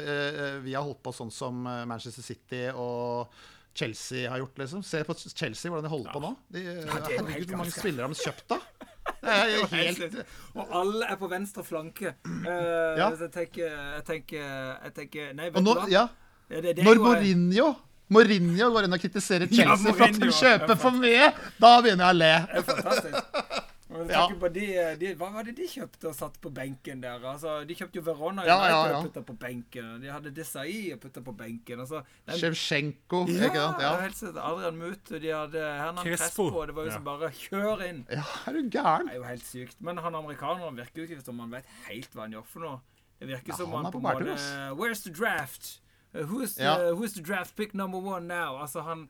vi 0.67 0.77
har 0.77 0.85
holdt 0.85 1.01
på 1.01 1.15
sånn 1.17 1.33
som 1.33 1.65
Manchester 1.65 2.29
City 2.29 2.67
og 2.75 3.33
Chelsea 3.73 4.29
har 4.29 4.37
gjort, 4.43 4.57
liksom. 4.61 4.85
Se 4.85 5.01
på 5.07 5.15
Chelsea, 5.17 5.71
hvordan 5.71 5.87
de 5.87 5.93
holder 5.95 6.13
på 6.13 6.21
nå. 6.21 6.31
De, 6.51 6.61
det 6.61 6.95
er 6.99 7.17
jo 7.17 7.27
helt 7.31 7.53
mange 7.55 7.73
spillere 7.73 7.81
spillere 7.81 8.09
har 8.09 8.13
de 8.13 8.19
kjøpt, 8.21 8.49
da? 8.51 8.89
Det 9.25 9.29
er 9.29 9.67
Helt 9.75 9.99
helt. 10.01 10.25
Og 10.57 10.67
alle 10.81 11.05
er 11.13 11.15
på 11.21 11.27
venstre 11.29 11.63
flanke. 11.63 12.15
Uh, 12.25 12.97
Ja. 12.97 13.09
Jeg 13.13 13.29
tenker, 13.31 13.69
jeg 13.69 14.03
tenker, 14.07 14.43
jeg 14.87 14.93
tenker 14.97 15.33
Nei, 15.37 15.49
vet 15.53 15.61
nå, 15.63 15.73
du 15.73 15.79
hva? 15.79 15.89
ja, 15.91 16.07
Ja, 16.49 16.61
det- 16.61 16.75
det 16.77 16.83
når 16.85 16.95
jo- 16.95 17.03
Mourinho 17.05 17.67
Mourinho 18.11 18.71
går 18.73 18.83
inn 18.89 18.93
og 18.93 18.99
kritiserer 18.99 19.47
Ja, 19.47 19.75
Chelsea 19.75 19.93
for 19.93 20.03
at 20.03 20.17
de 20.19 20.31
kjøper 20.35 20.75
for 20.81 20.91
mye, 20.91 21.29
da 21.61 21.69
begynner 21.81 22.09
jeg 22.09 22.15
å 22.15 22.17
le. 22.17 22.31
Det 22.49 22.57
er 22.57 22.65
fantastisk. 22.67 23.70
Ja. 24.09 24.27
på 24.39 24.47
de, 24.53 24.65
de, 24.99 25.09
hva 25.19 25.27
var 25.33 25.43
det 25.43 25.55
de 25.57 25.65
kjøpte 25.67 26.07
og 26.07 26.15
satte 26.15 26.39
på 26.39 26.49
benken 26.55 27.01
der? 27.03 27.19
Altså, 27.27 27.57
de 27.67 27.75
kjøpte 27.75 27.99
jo 27.99 28.03
Verona 28.05 28.45
Ja, 28.47 28.55
ja, 28.69 28.77
ja. 28.87 28.97
og 28.97 29.03
putta 29.09 29.21
på 29.27 29.33
benken. 29.37 29.99
De 30.01 30.07
hadde 30.07 30.31
Desai 30.31 30.93
og 30.93 30.99
putta 31.03 31.19
på 31.25 31.33
benken. 31.35 31.79
Altså, 31.83 32.01
den- 32.27 32.37
Shevchenko, 32.39 33.25
ja, 33.27 33.49
ikke 33.49 33.59
sant? 33.65 33.81
Ja. 33.81 33.91
helt. 33.99 34.23
Adrian 34.37 34.77
Muth, 34.77 35.11
de 35.19 35.27
hadde 35.33 35.59
Hernan 35.59 36.05
Crespo. 36.05 36.47
Crespo. 36.49 36.65
Det 36.65 36.75
var 36.75 36.83
jo 36.83 36.87
Ja. 36.89 36.93
som 36.95 37.03
bare 37.03 37.31
kjør 37.31 37.83
inn. 37.89 38.05
ja, 38.09 38.23
er 38.47 38.51
du 38.53 38.69
gæren? 38.69 39.05
Det 39.07 39.13
er 39.13 39.17
jo 39.17 39.23
helt 39.23 39.45
sykt. 39.45 39.75
Men 39.81 39.97
han 39.97 40.15
amerikaneren 40.15 40.75
virker 40.77 40.95
jo 41.03 41.07
ikke 41.09 41.23
som 41.25 41.39
han 41.39 41.51
vet 41.51 41.65
helt 41.89 42.13
hva 42.13 42.21
han 42.21 42.31
gjør 42.31 42.45
for 42.45 42.59
noe. 42.59 42.79
Det 43.19 43.27
virker 43.27 43.47
Ja, 43.49 43.55
som 43.55 43.71
han 43.71 43.83
han, 43.83 43.91
på 43.93 43.97
en 43.97 44.03
måte. 44.03 44.75
Where's 44.77 45.03
the 45.03 45.11
draft? 45.11 45.81
Uh, 46.15 46.23
who's, 46.27 46.55
the, 46.55 46.63
Ja. 46.63 46.77
who's 46.91 47.13
the 47.13 47.21
draft 47.21 47.55
pick 47.55 47.73
number 47.73 47.97
one 47.97 48.27
now? 48.27 48.57
Altså, 48.59 48.81
han 48.83 49.09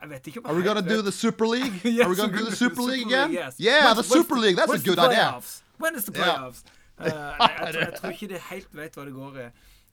Jeg 0.00 0.10
vet 0.10 0.26
ikke 0.26 0.40
om 0.40 0.46
Are 0.50 0.54
we 0.56 0.62
gonna 0.66 0.80
do 0.80 1.02
the 1.02 1.12
Super 1.12 1.46
League? 1.46 1.80
Yes, 1.84 2.04
Are 2.06 2.10
we 2.10 2.16
gonna 2.16 2.36
do 2.38 2.44
the 2.44 2.56
Super 2.56 2.82
League 2.82 3.06
again? 3.06 3.32
yes. 3.32 3.54
Yeah, 3.58 3.86
When's- 3.86 3.96
the 3.96 4.02
Super 4.04 4.36
League. 4.36 4.56
That's 4.56 4.72
a 4.74 4.78
good 4.78 4.98
idea. 4.98 5.40
When 5.78 5.94
is 5.96 6.04
the 6.04 6.12
playoffs? 6.12 6.62
Yeah. 7.00 7.06
uh, 7.40 7.48
jeg, 7.64 7.72
tror, 7.72 7.80
jeg 7.80 7.94
tror 8.00 8.10
ikke 8.10 8.28
de 8.34 8.38
helt 8.50 8.68
vet 8.78 8.94
hva 8.98 9.04
det 9.08 9.14
går 9.14 9.38
i. 9.44 9.46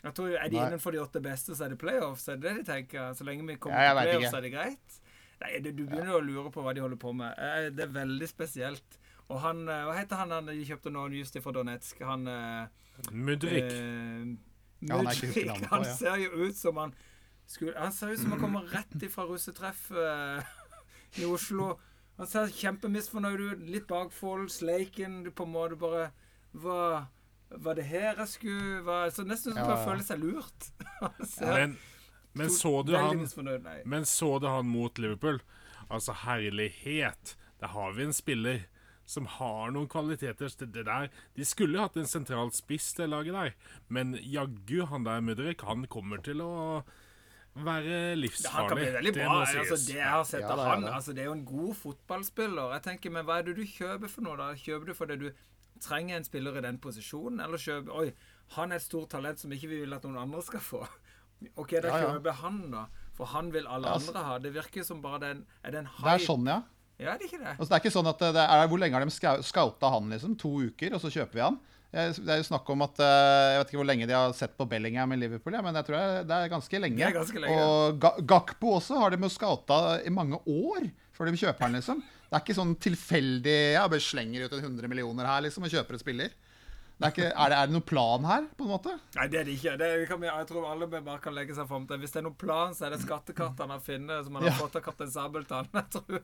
Jeg 0.03 0.13
tror 0.17 0.27
Er 0.35 0.47
de 0.49 0.55
Nei. 0.57 0.65
innenfor 0.67 0.91
de 0.91 0.99
åtte 1.01 1.21
beste, 1.21 1.55
så 1.55 1.63
er 1.65 1.69
det 1.73 1.77
playoffs. 1.81 2.27
Er 2.27 2.35
det 2.35 2.43
det 2.49 2.53
de 2.59 2.65
tenker? 2.71 3.13
Så 3.17 3.23
lenge 3.23 3.45
vi 3.47 3.55
kommer 3.55 3.81
Ja, 3.81 3.93
til 3.93 4.01
playoffs, 4.09 4.27
ikke. 4.27 4.37
er 4.37 4.41
det 4.41 4.51
greit? 4.57 4.99
Nei, 5.41 5.51
det, 5.65 5.75
Du 5.77 5.83
begynner 5.85 6.17
å 6.17 6.21
lure 6.25 6.51
på 6.53 6.61
hva 6.65 6.73
de 6.77 6.81
holder 6.81 6.97
på 7.01 7.13
med. 7.17 7.33
Uh, 7.37 7.69
Det 7.77 7.85
er 7.87 7.93
veldig 7.95 8.29
spesielt. 8.29 8.99
Og 9.29 9.39
han 9.41 9.63
uh, 9.69 9.85
Hva 9.87 9.95
heter 9.97 10.15
han 10.21 10.31
han 10.35 10.45
de 10.51 10.57
kjøpte 10.67 10.91
nå 10.93 11.07
just 11.15 11.37
fra 11.41 11.51
Donetsk? 11.55 12.01
Han 12.05 12.25
Mudrik. 13.11 13.63
eh, 13.63 14.35
Ja, 14.81 14.97
han 14.97 15.05
på, 15.05 15.67
Han 15.71 15.85
ser 15.85 16.15
jo 16.17 16.29
ut 16.49 16.55
som 16.57 16.77
han 16.77 16.93
skulle, 17.51 17.77
Han 17.77 17.93
ser 17.93 18.13
ut 18.13 18.19
som 18.19 18.31
han 18.35 18.41
kommer 18.41 18.67
rett 18.71 19.03
ifra 19.03 19.25
russetreff 19.29 19.89
uh, 19.91 20.41
i 21.19 21.25
Oslo. 21.27 21.75
Han 22.19 22.29
ser 22.29 22.51
kjempemisfornøyd 22.55 23.41
ut. 23.41 23.63
Litt 23.71 23.87
bakfold, 23.89 24.51
sleiken. 24.53 25.21
Du 25.25 25.31
på 25.35 25.47
en 25.47 25.55
måte 25.55 25.79
bare 25.79 26.11
Hva 26.51 27.07
Var 27.51 27.75
det 27.75 27.87
her 27.89 28.13
jeg 28.15 28.27
skulle 28.31 28.81
var, 28.87 29.09
Så 29.11 29.25
Nesten 29.27 29.55
som 29.55 29.59
Ja, 29.59 29.69
han 29.73 29.81
føle 29.83 30.03
føler 30.03 30.07
seg 30.07 30.21
lurt. 30.23 30.69
så, 31.33 31.47
Men, 31.47 31.77
men 32.33 32.51
så 32.53 32.73
du 32.87 32.95
han. 32.95 33.25
Men 33.85 34.05
så 34.07 34.37
du 34.39 34.47
han 34.47 34.69
mot 34.71 34.99
Liverpool? 35.01 35.41
Altså, 35.89 36.15
herlighet. 36.23 37.35
Der 37.59 37.73
har 37.75 37.91
vi 37.97 38.07
en 38.07 38.15
spiller 38.15 38.63
som 39.05 39.27
har 39.27 39.71
noen 39.75 39.89
kvaliteter. 39.91 40.51
Det, 40.59 40.69
det 40.71 40.85
der, 40.87 41.09
de 41.35 41.45
skulle 41.47 41.81
hatt 41.81 41.97
en 41.99 42.09
sentral 42.09 42.51
spiss 42.55 42.93
til 42.97 43.11
laget 43.11 43.35
der, 43.35 43.55
men 43.91 44.15
jaggu, 44.21 44.85
han 44.87 45.07
der 45.07 45.23
Mudrik, 45.25 45.65
han 45.67 45.83
kommer 45.91 46.21
til 46.23 46.43
å 46.45 46.51
være 47.55 47.63
Han 47.63 47.83
kan 47.83 48.15
bli 48.15 48.21
livsfarlig. 48.21 48.93
veldig 48.93 49.13
Det 49.13 49.13
bra. 49.13 49.29
må 49.33 49.39
Altså, 49.45 49.87
det 49.87 49.95
jeg 49.95 50.03
har 50.09 50.23
sett 50.23 50.41
Ja, 50.41 50.47
av 50.51 50.57
det 50.57 50.65
er 50.65 50.69
han, 50.69 50.81
det. 50.81 50.91
altså, 50.93 51.13
det 51.13 51.19
er 51.19 51.25
jo 51.25 51.31
en 51.33 51.45
god 51.45 51.75
fotballspiller. 51.75 52.71
Jeg 52.73 52.81
tenker, 52.83 53.11
Men 53.11 53.25
hva 53.25 53.39
er 53.39 53.43
det 53.43 53.55
du 53.57 53.63
kjøper 53.63 54.09
for 54.09 54.21
noe? 54.21 54.37
da? 54.37 54.53
Kjøper 54.55 54.85
du 54.85 54.93
fordi 54.93 55.17
du 55.19 55.31
trenger 55.81 56.15
en 56.17 56.23
spiller 56.23 56.57
i 56.57 56.61
den 56.61 56.77
posisjonen, 56.77 57.41
eller 57.43 57.57
kjøper 57.57 57.91
Oi, 57.97 58.13
han 58.55 58.71
er 58.71 58.75
et 58.75 58.81
stort 58.81 59.09
talent 59.09 59.39
som 59.39 59.51
ikke 59.51 59.67
vi 59.69 59.79
vil 59.81 59.93
at 59.93 60.03
noen 60.03 60.17
andre 60.17 60.41
skal 60.41 60.59
få. 60.59 60.87
OK, 61.57 61.71
da 61.81 61.87
Ja, 61.87 61.97
ja. 61.97 62.07
kjøper 62.19 62.33
han, 62.33 62.71
da. 62.71 62.85
For 63.13 63.25
han 63.25 63.51
vil 63.51 63.65
alle 63.67 63.87
Ja, 63.87 63.93
altså- 63.95 64.11
andre 64.15 64.23
ha. 64.23 64.37
Det 64.39 64.53
virker 64.53 64.83
som 64.85 65.01
bare 65.01 65.19
den 65.19 65.45
Er 65.63 65.71
det 65.71 65.79
en 65.79 65.85
Det 65.85 66.05
er 66.21 66.25
sånn, 66.25 66.45
ja. 66.45 66.61
Ja, 66.99 67.17
det 67.17 67.23
er 67.23 67.37
ikke 67.37 67.39
det? 67.43 67.57
Altså, 67.57 67.69
det 67.69 67.71
er 67.71 67.79
ikke 67.89 67.97
sånn 67.97 68.07
at 68.07 68.19
det 68.19 68.35
er, 68.35 68.67
Hvor 68.67 68.77
lenge 68.77 68.93
har 68.93 68.99
de 69.03 69.09
skau- 69.11 69.41
scouta 69.43 69.89
han? 69.91 70.09
liksom? 70.09 70.37
To 70.37 70.49
uker, 70.61 70.93
og 70.93 71.01
så 71.01 71.09
kjøper 71.09 71.33
vi 71.33 71.39
han? 71.41 71.59
Det 71.91 72.23
er 72.23 72.39
jo 72.39 72.47
snakk 72.47 72.69
om 72.71 72.85
at 72.85 73.01
eh, 73.03 73.49
Jeg 73.51 73.59
vet 73.59 73.71
ikke 73.73 73.79
hvor 73.81 73.87
lenge 73.89 74.07
de 74.07 74.15
har 74.15 74.35
sett 74.37 74.53
på 74.55 74.67
Bellingham 74.71 75.11
i 75.11 75.19
Liverpool, 75.19 75.57
ja, 75.57 75.63
men 75.65 75.75
jeg 75.75 75.89
tror 75.89 76.21
det 76.29 76.37
er 76.37 76.51
ganske 76.53 76.79
lenge. 76.79 77.03
Er 77.03 77.17
ganske 77.17 77.43
lenge. 77.43 77.65
Og 77.67 78.05
Gakpo 78.29 78.77
også 78.77 78.99
har 79.01 79.11
de 79.11 79.19
jo 79.19 79.31
scouta 79.33 79.99
i 80.07 80.13
mange 80.13 80.39
år 80.47 80.87
før 81.11 81.27
de 81.27 81.41
kjøper 81.41 81.67
han, 81.67 81.75
liksom. 81.75 81.99
Det 82.31 82.37
er 82.37 82.45
ikke 82.45 82.55
sånn 82.55 82.77
tilfeldig 82.79 83.57
Ja, 83.75 83.83
bare 83.91 84.03
slenger 84.03 84.45
ut 84.47 84.55
en 84.55 84.63
100 84.71 84.87
millioner 84.87 85.27
her, 85.27 85.43
liksom, 85.43 85.67
og 85.67 85.73
kjøper 85.73 85.97
en 85.97 86.03
spiller. 86.03 86.31
Det 87.01 87.07
er, 87.07 87.13
ikke, 87.15 87.29
er, 87.33 87.49
det, 87.49 87.57
er 87.57 87.69
det 87.69 87.73
noen 87.73 87.85
plan 87.89 88.25
her, 88.29 88.43
på 88.59 88.65
en 88.67 88.69
måte? 88.69 88.91
Nei, 89.17 89.23
det 89.33 89.39
er 89.39 89.47
det 89.47 89.53
ikke. 89.57 89.71
Det 89.81 89.87
kan 90.11 90.25
jeg 90.27 90.47
tror 90.51 90.67
alle 90.69 90.87
bare 90.91 91.15
kan 91.23 91.33
legge 91.33 91.55
seg 91.57 91.65
fram 91.71 91.87
til. 91.89 91.97
Hvis 92.03 92.13
det 92.13 92.19
er 92.21 92.25
noen 92.27 92.37
plan, 92.43 92.75
så 92.77 92.85
er 92.85 92.93
det 92.93 92.99
skattekartene 93.01 93.65
han 93.65 93.73
har 93.73 93.81
funnet, 93.85 94.25
som 94.27 94.37
han 94.37 94.45
har 94.45 94.51
Ja. 94.53 94.59
fått 94.59 94.77
av 94.77 94.83
kaptein 94.85 95.09
Sabeltann. 95.15 95.69
Jeg 95.73 95.89
tror, 95.95 96.19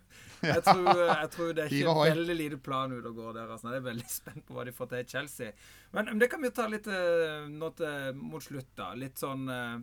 jeg, 0.45 0.63
tror, 0.67 0.89
jeg 1.01 1.29
tror 1.33 1.53
det 1.57 1.63
er 1.65 1.73
ikke 1.79 1.95
en 1.97 2.17
veldig 2.19 2.35
lite 2.43 2.59
plan 2.69 2.93
ut 2.93 3.05
og 3.09 3.15
går 3.17 3.33
der. 3.39 3.51
Altså. 3.55 3.71
Jeg 3.73 3.81
er 3.81 3.87
veldig 3.89 4.09
spent 4.13 4.45
på 4.45 4.53
hva 4.59 4.65
de 4.69 4.75
får 4.77 4.91
til 4.93 5.01
i 5.01 5.07
Chelsea. 5.15 5.51
Men, 5.97 6.13
det 6.21 6.29
kan 6.29 6.45
vi 6.45 6.53
ta 6.53 6.67
litt 6.69 6.87
eh, 6.93 7.47
nå 7.49 7.71
til, 7.79 8.13
mot 8.21 8.43
slutt, 8.45 8.69
da. 8.77 8.91
Litt 8.93 9.17
sånn 9.17 9.49
eh, 9.49 9.79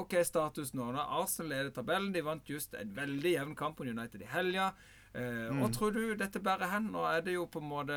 OK, 0.00 0.16
status 0.24 0.72
nå. 0.78 0.88
Når 0.94 1.04
Arsenal 1.20 1.52
leder 1.52 1.74
tabellen, 1.74 2.12
de 2.14 2.24
vant 2.24 2.48
just 2.48 2.72
en 2.78 2.96
veldig 2.96 3.32
jevn 3.36 3.54
kamp 3.58 3.78
mot 3.82 3.88
United 3.90 4.22
i 4.24 4.30
helga. 4.32 4.70
Eh, 5.14 5.62
Og 5.62 5.72
tror 5.74 5.90
du 5.92 6.14
dette 6.14 6.38
bærer 6.38 6.70
hen? 6.70 6.90
Nå 6.94 7.02
er 7.08 7.24
det 7.26 7.34
jo 7.34 7.46
på 7.50 7.58
en 7.58 7.66
måte 7.66 7.96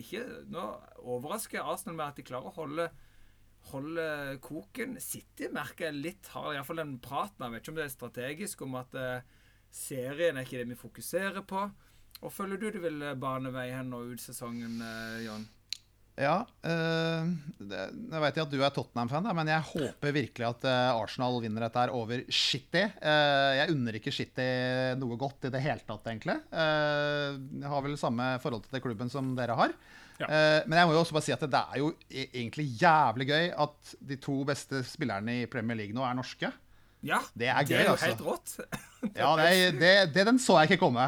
ikke 0.00 0.24
Nå 0.50 0.64
overrasker 0.98 1.62
Arsenal 1.62 1.94
med 1.94 2.08
at 2.08 2.16
de 2.18 2.24
klarer 2.26 2.50
å 2.50 2.56
holde 2.58 2.88
holde 3.70 4.38
koken. 4.40 4.96
City 5.04 5.50
merker 5.52 5.90
jeg 5.90 6.00
litt 6.00 6.30
har 6.32 6.54
iallfall 6.54 6.80
den 6.80 6.94
praten. 6.98 7.44
Jeg 7.44 7.52
vet 7.52 7.62
ikke 7.62 7.72
om 7.74 7.76
det 7.76 7.84
er 7.84 7.92
strategisk 7.92 8.62
om 8.64 8.74
at 8.80 8.94
eh, 8.96 9.20
serien 9.70 10.38
er 10.40 10.46
ikke 10.48 10.62
det 10.62 10.70
vi 10.72 10.78
fokuserer 10.80 11.44
på. 11.44 11.66
Og 12.24 12.32
føler 12.32 12.56
du 12.56 12.70
det 12.72 12.80
vil 12.82 13.04
bane 13.20 13.52
vei 13.52 13.68
hen 13.70 13.92
nå 13.92 14.00
ut 14.10 14.20
sesongen, 14.24 14.80
eh, 14.82 15.20
John? 15.26 15.44
Ja. 16.18 16.34
Øh, 16.66 17.28
det, 17.70 17.84
Nå 18.10 18.20
vet 18.24 18.40
at 18.42 18.50
du 18.52 18.58
er 18.60 18.72
Tottenham-fan, 18.74 19.28
men 19.36 19.50
jeg 19.52 19.66
håper 19.70 20.12
virkelig 20.16 20.46
at 20.48 20.66
eh, 20.68 20.90
Arsenal 20.96 21.38
vinner 21.44 21.64
dette 21.64 21.84
her 21.84 21.92
over 21.96 22.24
Shitty. 22.28 22.82
Eh, 23.00 23.52
jeg 23.60 23.72
unner 23.76 23.96
ikke 24.00 24.12
Shitty 24.12 24.48
noe 25.00 25.16
godt 25.20 25.48
i 25.48 25.52
det 25.54 25.62
hele 25.64 25.84
tatt, 25.86 26.10
egentlig. 26.10 26.36
Jeg 26.52 27.70
har 27.72 27.86
vel 27.86 27.96
samme 28.00 28.34
forhold 28.42 28.66
til 28.68 28.84
klubben 28.84 29.12
som 29.12 29.32
dere 29.38 29.56
har. 29.58 29.72
Ja. 30.20 30.26
Men 30.68 30.76
jeg 30.76 30.88
må 30.90 30.92
jo 30.92 31.00
også 31.00 31.14
bare 31.16 31.24
si 31.24 31.32
at 31.32 31.40
det 31.48 31.56
er 31.62 31.78
jo 31.80 31.94
e- 32.12 32.26
egentlig 32.36 32.66
jævlig 32.82 33.24
gøy 33.30 33.46
at 33.64 33.92
de 34.10 34.18
to 34.20 34.34
beste 34.44 34.82
spillerne 34.84 35.38
i 35.40 35.46
Premier 35.48 35.78
League 35.78 35.96
nå 35.96 36.04
er 36.04 36.18
norske. 36.18 36.50
Ja, 37.00 37.22
Det 37.32 37.48
er 37.48 37.64
det 37.64 37.78
er 37.78 37.86
jo 37.86 37.94
altså. 37.94 38.10
helt 38.10 38.26
rått. 38.26 38.52
Ja, 39.16 39.30
det, 39.40 39.80
det, 39.80 39.92
det, 40.12 40.26
den 40.28 40.36
så 40.38 40.58
jeg 40.60 40.74
ikke 40.74 40.82
komme. 40.82 41.06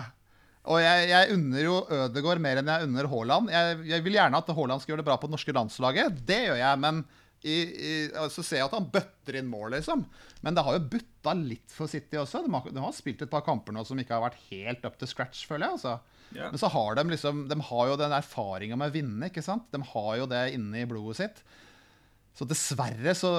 Og 0.70 0.78
jeg, 0.78 1.06
jeg 1.10 1.34
unner 1.34 1.64
jo 1.64 1.78
Ødegaard 1.90 2.42
mer 2.42 2.60
enn 2.60 2.70
jeg 2.70 2.86
unner 2.86 3.08
Haaland. 3.10 3.50
Jeg, 3.50 3.80
jeg 3.88 4.04
vil 4.04 4.14
gjerne 4.14 4.38
at 4.38 4.52
Haaland 4.54 4.82
skal 4.82 4.92
gjøre 4.92 5.02
det 5.02 5.08
bra 5.08 5.16
på 5.18 5.26
det 5.26 5.34
norske 5.34 5.54
landslaget. 5.56 6.20
Det 6.28 6.38
gjør 6.44 6.60
jeg, 6.60 6.80
men 6.84 7.02
i, 7.42 7.56
i, 7.66 7.94
så 8.30 8.44
ser 8.46 8.60
jeg 8.60 8.68
at 8.68 8.76
han 8.76 8.86
bøtter 8.94 9.40
inn 9.40 9.48
mål, 9.50 9.72
liksom. 9.74 10.04
Men 10.46 10.54
det 10.54 10.62
har 10.62 10.76
jo 10.76 10.84
butta 10.92 11.34
litt 11.34 11.74
for 11.74 11.90
City 11.90 12.20
også. 12.20 12.44
De 12.46 12.52
har, 12.54 12.68
de 12.70 12.84
har 12.84 12.94
spilt 12.94 13.24
et 13.24 13.32
par 13.32 13.42
kamper 13.46 13.74
nå 13.74 13.82
som 13.88 13.98
ikke 13.98 14.14
har 14.14 14.22
vært 14.28 14.38
helt 14.52 14.86
up 14.86 15.00
to 15.00 15.08
scratch, 15.10 15.42
føler 15.50 15.66
jeg. 15.66 15.80
altså. 15.80 15.96
Yeah. 16.32 16.52
Men 16.54 16.62
så 16.62 16.70
har 16.72 16.94
de 16.96 17.02
liksom 17.10 17.42
De 17.50 17.58
har 17.68 17.88
jo 17.90 17.96
den 18.00 18.14
erfaringa 18.16 18.78
med 18.78 18.92
å 18.92 18.94
vinne, 18.94 19.28
ikke 19.28 19.44
sant? 19.44 19.66
De 19.74 19.82
har 19.90 20.12
jo 20.22 20.30
det 20.30 20.44
inne 20.54 20.84
i 20.84 20.88
blodet 20.88 21.18
sitt. 21.18 21.42
Så 22.32 22.46
dessverre 22.48 23.12
så 23.12 23.30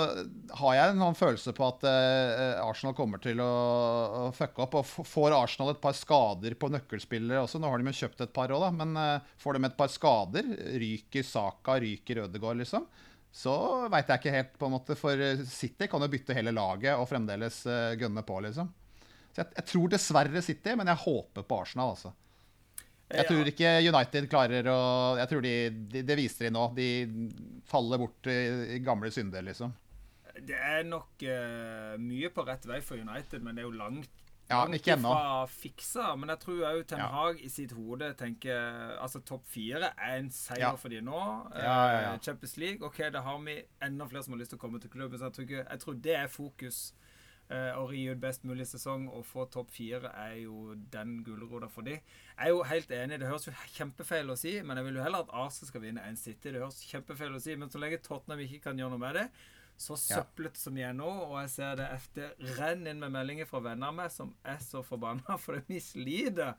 har 0.60 0.76
jeg 0.78 0.92
en 0.94 1.16
følelse 1.18 1.52
på 1.58 1.66
at 1.66 1.86
eh, 1.90 2.60
Arsenal 2.62 2.94
kommer 2.94 3.18
til 3.22 3.40
å, 3.42 3.48
å 3.50 4.28
fucke 4.38 4.62
opp. 4.68 4.78
Og 4.78 5.08
får 5.10 5.34
Arsenal 5.34 5.72
et 5.74 5.82
par 5.82 5.98
skader 5.98 6.54
på 6.62 6.70
nøkkelspillere 6.76 7.42
også, 7.42 7.62
nå 7.62 7.72
har 7.72 7.82
de 7.82 7.90
jo 7.90 8.04
kjøpt 8.04 8.22
et 8.28 8.36
par 8.36 8.54
òg, 8.54 8.68
men 8.78 8.94
eh, 9.02 9.32
får 9.42 9.58
de 9.58 9.66
et 9.66 9.80
par 9.80 9.90
skader, 9.90 10.54
ryker 10.84 11.26
Saka, 11.26 11.80
ryker 11.82 12.22
Ødegaard, 12.28 12.62
liksom, 12.62 12.86
så 13.34 13.56
veit 13.90 14.12
jeg 14.14 14.22
ikke 14.22 14.36
helt, 14.38 14.56
på 14.62 14.70
en 14.70 14.76
måte. 14.76 14.98
For 15.00 15.26
eh, 15.26 15.42
City 15.50 15.90
kan 15.90 16.06
jo 16.06 16.14
bytte 16.14 16.38
hele 16.38 16.54
laget 16.54 16.94
og 16.94 17.10
fremdeles 17.10 17.64
uh, 17.66 17.96
gønne 17.98 18.22
på, 18.28 18.38
liksom. 18.46 18.70
Så 19.34 19.42
jeg, 19.42 19.56
jeg 19.58 19.70
tror 19.72 19.90
dessverre 19.90 20.46
City, 20.46 20.78
men 20.78 20.94
jeg 20.94 21.02
håper 21.08 21.50
på 21.50 21.64
Arsenal, 21.66 21.96
altså. 21.96 22.14
Jeg 23.14 23.28
tror 23.28 23.50
ikke 23.52 23.72
United 23.84 24.28
klarer 24.32 24.68
å 24.72 24.80
Jeg 25.20 25.30
tror 25.30 25.44
de, 25.46 25.54
de 25.92 26.02
Det 26.08 26.16
viser 26.18 26.48
de 26.48 26.54
nå. 26.56 26.64
De 26.78 26.88
faller 27.70 28.02
bort 28.02 28.30
i, 28.32 28.38
i 28.78 28.80
gamle 28.84 29.12
synder, 29.14 29.44
liksom. 29.46 29.74
Det 30.34 30.58
er 30.58 30.82
nok 30.88 31.22
uh, 31.30 31.94
mye 32.02 32.32
på 32.34 32.46
rett 32.48 32.66
vei 32.66 32.80
for 32.82 32.98
United, 32.98 33.44
men 33.46 33.54
det 33.54 33.62
er 33.62 33.68
jo 33.68 33.76
langt 33.78 34.10
Ja, 34.50 34.64
langt 34.64 34.82
ifra 34.82 35.44
fiksa. 35.48 36.16
Men 36.18 36.34
jeg 36.34 36.42
tror 36.42 36.64
òg 36.72 36.82
Ten 36.90 37.04
Ja. 37.04 37.12
Hag 37.14 37.44
i 37.46 37.52
sitt 37.54 37.76
hode 37.78 38.10
tenker 38.20 38.98
Altså, 38.98 39.22
topp 39.22 39.46
fire 39.52 39.94
er 39.94 40.18
en 40.18 40.32
seier 40.34 40.66
Ja. 40.66 40.74
for 40.76 40.90
de 40.90 41.04
nå. 41.06 41.22
Ja, 41.54 41.62
ja, 41.62 42.02
ja. 42.08 42.12
Eh, 42.16 42.20
Champions 42.26 42.58
League, 42.58 42.82
OK, 42.88 43.04
da 43.14 43.22
har 43.22 43.38
vi 43.46 43.60
enda 43.82 44.10
flere 44.10 44.26
som 44.26 44.34
har 44.34 44.42
lyst 44.42 44.56
til 44.56 44.60
å 44.60 44.66
komme 44.66 44.82
til 44.82 44.90
klubben. 44.90 45.20
Så 45.20 45.30
jeg 45.30 45.38
tror, 45.38 45.48
ikke, 45.52 45.66
jeg 45.70 45.86
tror 45.86 46.02
det 46.10 46.18
er 46.24 46.28
fokus. 46.28 46.82
Å 47.54 47.84
ri 47.90 48.04
ut 48.10 48.22
best 48.22 48.46
mulig 48.48 48.66
sesong 48.70 49.08
og 49.14 49.26
få 49.30 49.46
topp 49.54 49.70
fire 49.76 50.10
er 50.18 50.36
jo 50.44 50.74
den 50.94 51.20
gulrota 51.26 51.68
for 51.70 51.86
de. 51.86 51.98
Jeg 52.00 52.48
er 52.48 52.54
jo 52.54 52.62
helt 52.66 52.94
enig. 52.98 53.20
Det 53.22 53.30
høres 53.30 53.48
jo 53.50 53.54
kjempefeil 53.76 54.32
å 54.34 54.38
si, 54.40 54.56
men 54.66 54.80
jeg 54.80 54.88
vil 54.88 54.98
jo 55.00 55.04
heller 55.06 55.26
at 55.26 55.34
Arsenal 55.44 55.70
skal 55.70 55.84
vinne 55.86 56.06
enn 56.08 56.18
City. 56.18 56.52
Det 56.52 56.62
høres 56.64 56.80
kjempefeil 56.90 57.36
å 57.38 57.42
si, 57.44 57.56
men 57.60 57.70
så 57.74 57.82
lenge 57.84 58.02
Tottenham 58.06 58.42
ikke 58.46 58.64
kan 58.70 58.80
gjøre 58.82 58.96
noe 58.96 59.04
med 59.04 59.20
det, 59.20 59.26
så 59.78 59.98
søplete 59.98 60.60
som 60.62 60.76
de 60.78 60.84
er 60.86 60.94
nå, 60.98 61.10
og 61.10 61.36
jeg 61.42 61.52
ser 61.56 61.78
det 61.80 61.90
efter 61.96 62.58
renn 62.60 62.86
inn 62.90 63.02
med 63.02 63.14
meldinger 63.16 63.50
fra 63.50 63.62
venner 63.66 63.90
av 63.90 63.96
meg 63.98 64.12
som 64.14 64.34
er 64.46 64.60
så 64.62 64.84
forbanna 64.86 65.38
for 65.44 65.58
det 65.58 65.66
mislider. 65.70 66.54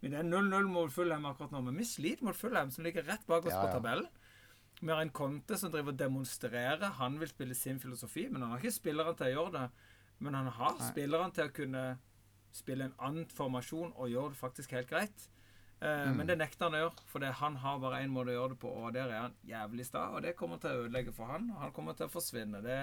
Men 0.00 0.12
det 0.12 0.20
er 0.20 0.28
0-0 0.28 0.68
mot 0.68 0.92
Fulham 0.92 1.24
akkurat 1.30 1.52
nå, 1.54 1.62
men 1.64 1.80
vi 1.80 1.88
sliter 1.88 2.26
mot 2.28 2.36
Fulham, 2.36 2.72
som 2.72 2.84
ligger 2.84 3.06
rett 3.08 3.24
bak 3.28 3.46
oss 3.46 3.54
Ja, 3.54 3.62
på 3.64 3.70
ja. 3.70 3.78
tabellen. 3.78 4.08
Vi 4.80 4.90
har 4.90 5.00
en 5.00 5.12
Conte 5.14 5.56
som 5.56 5.70
driver 5.72 5.94
og 5.94 6.00
demonstrerer. 6.00 6.82
Han 6.98 7.16
vil 7.20 7.30
spille 7.30 7.54
sin 7.56 7.78
filosofi, 7.80 8.26
men 8.28 8.42
han 8.42 8.50
har 8.52 8.60
ikke 8.60 8.74
spillerne 8.74 9.14
til 9.16 9.30
å 9.30 9.34
gjøre 9.38 9.52
det. 9.54 9.66
Men 10.24 10.38
han 10.40 10.50
har 10.56 10.74
Nei. 10.78 10.88
spillerne 10.90 11.36
til 11.36 11.48
å 11.50 11.54
kunne 11.54 11.84
spille 12.54 12.88
en 12.88 12.98
annen 13.02 13.30
formasjon 13.34 13.92
og 13.94 14.10
gjøre 14.12 14.32
det 14.34 14.40
faktisk 14.40 14.76
helt 14.76 14.90
greit. 14.90 15.28
Eh, 15.80 16.06
Mm. 16.08 16.16
Men 16.16 16.26
det 16.30 16.38
nekter 16.40 16.68
han 16.68 16.74
å 16.78 16.82
gjøre, 16.84 17.06
for 17.10 17.24
han 17.40 17.56
har 17.60 17.80
bare 17.82 18.02
én 18.04 18.12
måte 18.12 18.32
å 18.32 18.38
gjøre 18.38 18.54
det 18.54 18.60
på, 18.62 18.70
og 18.72 18.92
der 18.94 19.10
er 19.10 19.20
han 19.26 19.34
jævlig 19.44 19.84
sta. 19.86 20.06
Og 20.14 20.22
det 20.22 20.36
kommer 20.36 20.56
til 20.62 20.70
å 20.70 20.84
ødelegge 20.86 21.12
for 21.12 21.28
han, 21.28 21.50
og 21.50 21.58
han 21.60 21.72
kommer 21.76 21.96
til 21.98 22.06
å 22.06 22.14
forsvinne. 22.14 22.62
Det 22.64 22.78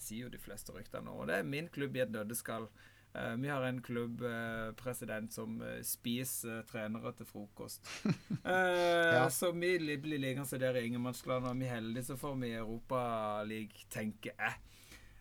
sier 0.00 0.24
jo 0.24 0.32
de 0.32 0.40
fleste 0.40 0.72
ryktene 0.74 1.04
nå. 1.06 1.18
Og 1.20 1.28
det 1.28 1.36
er 1.38 1.46
min 1.46 1.68
klubb 1.68 1.96
i 1.96 2.02
et 2.02 2.10
nøddeskall. 2.10 2.66
Eh, 3.12 3.36
vi 3.42 3.48
har 3.50 3.62
en 3.66 3.80
klubbpresident 3.82 5.32
som 5.34 5.60
eh, 5.66 5.80
spiser 5.86 6.60
eh, 6.60 6.66
trenere 6.70 7.12
til 7.18 7.26
frokost. 7.26 7.86
Ja. 8.44 9.28
Så 9.30 9.50
vi 9.52 9.74
blir 10.00 10.18
liggende 10.18 10.58
der 10.58 10.78
i 10.78 10.86
ingenmannsland, 10.86 11.46
og 11.46 11.58
vi 11.58 11.66
er 11.66 11.76
heldige, 11.76 12.04
så 12.08 12.16
får 12.18 12.36
vi 12.40 12.52
Europaliga, 12.56 13.84
tenker 13.92 14.32
jeg. 14.38 14.54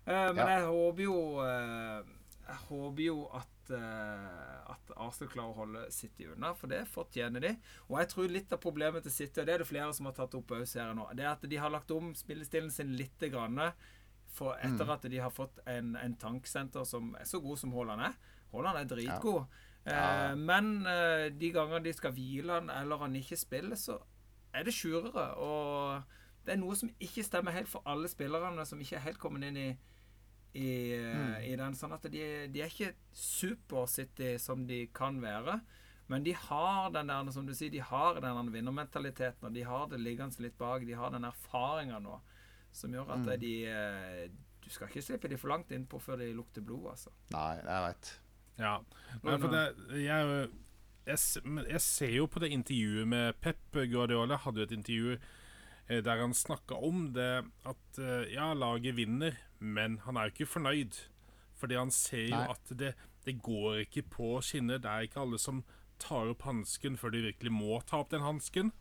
Eh, 0.09 0.29
men 0.33 0.41
Ja. 0.41 0.47
jeg 0.57 0.65
håper 0.67 1.03
jo 1.05 1.17
eh, 1.45 2.03
Jeg 2.49 2.55
håper 2.69 3.03
jo 3.05 3.17
at 3.37 3.69
eh, 3.69 4.71
at 4.73 4.91
Arsenal 4.97 5.29
klarer 5.29 5.51
å 5.53 5.57
holde 5.59 5.83
City 5.93 6.25
unna, 6.31 6.53
for 6.57 6.67
det 6.71 6.79
fortjener 6.89 7.39
de. 7.43 7.51
Og 7.89 7.99
jeg 7.99 8.09
tror 8.09 8.27
litt 8.33 8.51
av 8.53 8.59
problemet 8.63 9.03
til 9.05 9.11
City, 9.13 9.39
og 9.41 9.45
det 9.45 9.53
er 9.53 9.61
det 9.61 9.67
flere 9.69 9.93
som 9.93 10.05
har 10.09 10.13
tatt 10.17 10.33
opp 10.37 10.49
her 10.55 10.93
nå, 10.97 11.05
det 11.13 11.23
er 11.25 11.31
at 11.35 11.45
de 11.49 11.57
har 11.61 11.69
lagt 11.69 11.91
om 11.93 12.13
spillestilen 12.17 12.71
sin 12.73 12.95
litt 12.97 13.19
grann, 13.29 13.59
for 14.25 14.55
etter 14.57 14.85
Mm. 14.85 14.93
at 14.93 15.01
de 15.09 15.17
har 15.17 15.29
fått 15.33 15.59
en, 15.67 15.95
en 15.95 16.15
tanksenter 16.15 16.83
som 16.85 17.15
er 17.19 17.25
så 17.25 17.39
god 17.41 17.57
som 17.59 17.71
Haaland 17.73 18.01
er. 18.01 18.13
Haaland 18.51 18.77
er 18.77 18.95
dritgod. 18.95 19.45
Ja. 19.85 19.93
Ja. 20.29 20.35
men 20.35 20.83
de 21.39 21.51
ganger 21.51 21.79
de 21.83 21.93
skal 21.93 22.11
hvile 22.11 22.51
han, 22.59 22.69
eller 22.69 22.97
han 22.97 23.15
ikke 23.15 23.37
spiller, 23.37 23.75
så 23.75 23.99
er 24.53 24.63
det 24.63 24.73
skjurere 24.73 25.35
Og 25.37 26.03
det 26.45 26.53
er 26.53 26.57
noe 26.57 26.75
som 26.75 26.89
ikke 26.99 27.23
stemmer 27.23 27.51
helt 27.51 27.67
for 27.69 27.81
alle 27.85 28.07
spillerne 28.09 28.65
som 28.65 28.79
ikke 28.81 28.95
er 28.97 29.05
helt 29.05 29.19
kommet 29.19 29.43
inn 29.43 29.57
i, 29.57 29.77
i, 30.53 30.71
mm. 30.97 31.35
i 31.45 31.53
den. 31.59 31.75
Sånn 31.77 31.93
at 31.95 32.07
de, 32.11 32.23
de 32.49 32.63
er 32.63 32.71
ikke 32.71 32.95
super-City 33.13 34.35
som 34.41 34.65
de 34.69 34.85
kan 34.95 35.21
være. 35.23 35.59
Men 36.09 36.25
de 36.25 36.33
har 36.33 36.89
den 36.89 37.11
der, 37.11 37.27
som 37.31 37.45
du 37.45 37.53
sier, 37.53 37.69
de 37.69 37.83
har 37.85 38.17
den 38.17 38.25
der 38.25 38.53
vinnermentaliteten, 38.53 39.45
og 39.45 39.53
de 39.53 39.65
har 39.67 39.89
det 39.91 39.99
liggende 40.01 40.41
litt 40.41 40.57
bak. 40.57 40.85
De 40.87 40.97
har 40.97 41.13
den 41.13 41.27
erfaringa 41.29 41.99
nå 42.01 42.17
som 42.73 42.93
gjør 42.93 43.11
at 43.15 43.29
de 43.41 43.53
eh, 43.69 44.25
Du 44.61 44.69
skal 44.73 44.89
ikke 44.89 45.01
slippe 45.05 45.29
de 45.29 45.37
for 45.39 45.49
langt 45.53 45.71
innpå 45.73 45.97
før 46.01 46.19
de 46.21 46.31
lukter 46.37 46.65
blod, 46.65 46.91
altså. 46.91 47.13
Nei, 47.33 47.53
jeg 47.61 47.85
veit. 47.85 48.09
Ja. 48.59 48.73
Men, 49.23 49.37
for 49.41 49.53
det, 49.53 49.63
jeg, 50.03 50.49
jeg, 51.07 51.19
jeg 51.69 51.81
ser 51.85 52.15
jo 52.17 52.27
på 52.29 52.41
det 52.43 52.51
intervjuet 52.53 53.09
med 53.09 53.37
Pep 53.41 53.79
Guardiola. 53.91 54.37
Hadde 54.43 54.61
jo 54.61 54.67
et 54.67 54.75
intervju 54.75 55.13
eh, 55.15 56.01
der 56.05 56.21
han 56.21 56.35
snakka 56.37 56.77
om 56.89 57.07
det 57.15 57.31
at 57.69 58.01
eh, 58.01 58.33
ja, 58.33 58.51
laget 58.57 58.97
vinner, 58.99 59.37
men 59.59 59.99
han 60.05 60.17
er 60.17 60.27
jo 60.27 60.35
ikke 60.35 60.53
fornøyd. 60.55 60.99
Fordi 61.59 61.75
han 61.75 61.91
ser 61.91 62.29
jo 62.29 62.37
Nei. 62.37 62.55
at 62.55 62.73
det, 62.79 62.93
det 63.25 63.41
går 63.43 63.83
ikke 63.83 64.05
på 64.15 64.37
skinner. 64.45 64.79
Det 64.79 64.89
er 64.89 65.07
ikke 65.07 65.23
alle 65.25 65.39
som 65.41 65.63
tar 65.99 66.31
opp 66.31 66.45
hansken 66.47 66.95
før 66.97 67.11
de 67.13 67.25
virkelig 67.27 67.51
må 67.51 67.81
ta 67.87 67.99
opp 67.99 68.13
den 68.13 68.23
hansken. 68.23 68.71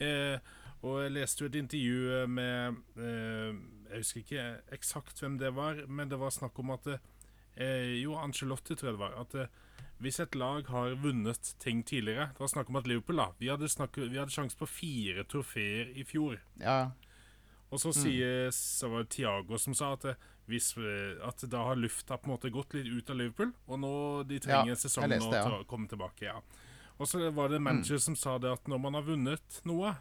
Eh, 0.00 0.38
og 0.80 1.02
jeg 1.02 1.12
leste 1.12 1.44
jo 1.44 1.50
et 1.50 1.58
intervju 1.60 2.28
med 2.32 2.78
eh, 2.96 3.56
Jeg 3.90 3.98
husker 4.00 4.22
ikke 4.22 4.44
eksakt 4.78 5.20
hvem 5.20 5.36
det 5.40 5.50
var, 5.56 5.82
men 5.88 6.08
det 6.08 6.20
var 6.20 6.32
snakk 6.32 6.56
om 6.62 6.72
at 6.72 6.86
eh, 6.94 7.98
Jo, 8.00 8.14
Angelotti 8.16 8.76
tror 8.78 8.92
jeg 8.92 8.96
det 8.96 9.02
var. 9.02 9.18
At 9.20 9.36
eh, 9.36 9.50
hvis 10.00 10.20
et 10.22 10.38
lag 10.40 10.64
har 10.72 10.96
vunnet 11.02 11.52
ting 11.60 11.82
tidligere 11.84 12.30
Det 12.32 12.40
var 12.40 12.52
snakk 12.54 12.70
om 12.72 12.80
at 12.80 12.88
Liverpool 12.88 13.20
da 13.20 13.26
Vi 13.36 13.50
hadde, 13.52 13.68
snakket, 13.68 14.08
vi 14.08 14.16
hadde 14.16 14.32
sjanse 14.32 14.56
på 14.56 14.68
fire 14.70 15.26
trofeer 15.28 15.92
i 15.92 16.06
fjor. 16.08 16.40
Ja. 16.62 16.92
Og 17.70 17.78
så 17.78 17.92
sier 17.94 18.50
så 18.54 18.90
var 18.90 19.04
det 19.04 19.12
Thiago 19.14 19.58
som 19.62 19.74
sa 19.78 19.92
at, 19.94 20.04
eh, 20.10 20.28
hvis, 20.50 20.72
eh, 20.76 21.18
at 21.26 21.44
da 21.50 21.64
har 21.68 21.78
lufta 21.78 22.18
på 22.18 22.26
en 22.26 22.34
måte 22.34 22.50
gått 22.50 22.74
litt 22.74 22.90
ut 22.90 23.10
av 23.10 23.16
Liverpool, 23.16 23.52
og 23.68 23.78
nå 23.78 23.92
de 24.26 24.40
trenger 24.42 24.74
Ja, 24.74 24.78
sesongen 24.78 25.14
leste 25.14 25.38
ja. 25.38 25.60
å 25.60 25.66
komme 25.70 25.88
tilbake. 25.88 26.26
ja. 26.26 26.40
Og 26.98 27.08
så 27.08 27.30
var 27.32 27.48
det 27.48 27.62
manager 27.62 27.96
som 27.98 28.16
sa 28.16 28.38
det 28.38 28.50
at 28.52 28.66
når 28.68 28.78
man 28.78 28.94
har 28.94 29.02
vunnet 29.02 29.60
noe, 29.64 29.94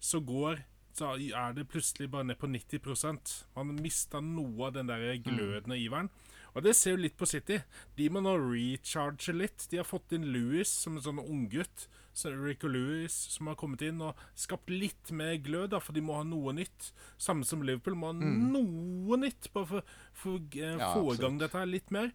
så 0.00 0.18
går 0.24 0.64
så 0.94 1.14
er 1.18 1.54
det 1.56 1.66
plutselig 1.68 2.06
bare 2.10 2.24
ned 2.28 2.38
på 2.38 2.46
90% 2.46 3.44
Man 3.56 3.74
mista 3.82 4.20
noe 4.22 4.68
av 4.68 4.76
den 4.76 4.86
der 4.86 5.16
gløden 5.18 5.74
og 5.74 5.78
iveren. 5.78 6.10
Og 6.54 6.62
det 6.62 6.76
ser 6.78 6.94
jo 6.94 7.02
litt 7.02 7.16
på 7.18 7.26
City. 7.26 7.58
De 7.98 8.08
må 8.14 8.20
nå 8.22 8.36
recharge 8.38 9.34
litt. 9.34 9.66
De 9.72 9.80
har 9.80 9.86
fått 9.88 10.12
inn 10.14 10.28
Louis 10.34 10.68
som 10.70 10.96
en 10.96 11.02
sånn 11.02 11.18
unggutt. 11.22 11.88
Så 12.14 12.30
Rico 12.30 12.68
Lewis 12.70 13.14
som 13.34 13.48
har 13.50 13.56
kommet 13.58 13.82
inn 13.82 13.98
og 14.06 14.14
skapt 14.38 14.70
litt 14.70 15.10
mer 15.10 15.34
glød, 15.42 15.72
da, 15.72 15.80
for 15.82 15.96
de 15.96 16.02
må 16.06 16.14
ha 16.14 16.22
noe 16.22 16.52
nytt. 16.54 16.92
Samme 17.18 17.42
som 17.48 17.64
Liverpool 17.66 17.96
må 17.98 18.12
ha 18.12 18.14
noe 18.14 19.18
nytt 19.18 19.48
bare 19.56 19.66
for 19.66 19.96
for 20.14 20.38
eh, 20.54 20.76
Ja, 20.78 20.92
få 20.94 21.16
i 21.16 21.18
gang 21.18 21.40
dette 21.42 21.58
her 21.58 21.66
litt 21.66 21.90
mer. 21.90 22.12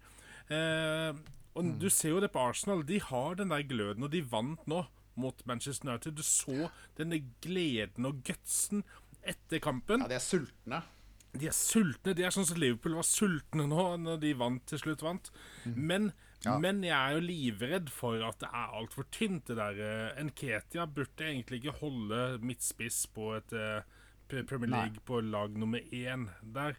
Eh, 0.48 1.12
og 1.60 1.74
du 1.82 1.90
ser 1.92 2.14
jo 2.16 2.22
det 2.24 2.32
på 2.32 2.40
Arsenal. 2.40 2.86
De 2.88 3.02
har 3.04 3.36
den 3.36 3.52
der 3.52 3.66
gløden, 3.68 4.06
og 4.08 4.14
de 4.16 4.22
vant 4.24 4.64
nå 4.72 4.86
mot 5.20 5.44
Manchester 5.50 5.90
United. 5.90 6.16
Du 6.16 6.24
så 6.24 6.70
denne 6.96 7.20
gleden 7.44 8.08
og 8.08 8.22
gutsen 8.24 8.86
etter 9.20 9.60
kampen. 9.60 10.06
ja, 10.06 10.14
de 10.14 10.16
er 10.16 10.24
sultne. 10.24 10.80
De 11.38 11.46
er 11.48 11.54
sultne. 11.54 12.16
De 12.18 12.24
er 12.26 12.34
sånn 12.34 12.48
som 12.50 12.58
Liverpool 12.58 12.96
var 12.98 13.06
sultne 13.06 13.68
nå 13.70 13.84
når 14.02 14.20
de 14.24 14.34
vant 14.40 14.64
til 14.66 14.80
slutt 14.82 15.04
vant. 15.06 15.30
Men, 15.66 16.12
Ja. 16.46 16.58
men 16.58 16.82
jeg 16.84 16.96
er 16.96 17.18
jo 17.18 17.20
livredd 17.26 17.90
for 17.92 18.22
at 18.24 18.40
det 18.40 18.48
er 18.50 18.74
altfor 18.80 19.06
tynt, 19.12 19.46
det 19.48 19.58
der. 19.58 19.76
Enketia 19.84 20.24
Nketia 20.24 20.86
burde 20.88 21.26
egentlig 21.28 21.60
ikke 21.64 21.78
holde 21.82 22.40
midtspiss 22.42 23.06
på 23.14 23.36
et 23.36 23.54
eh, 23.54 23.82
Premier 24.30 24.48
Premier 24.48 24.70
Nei. 24.70 24.84
League 24.88 25.04
på 25.06 25.20
lag 25.22 25.52
nummer 25.58 25.80
én 25.92 26.30
der. 26.42 26.76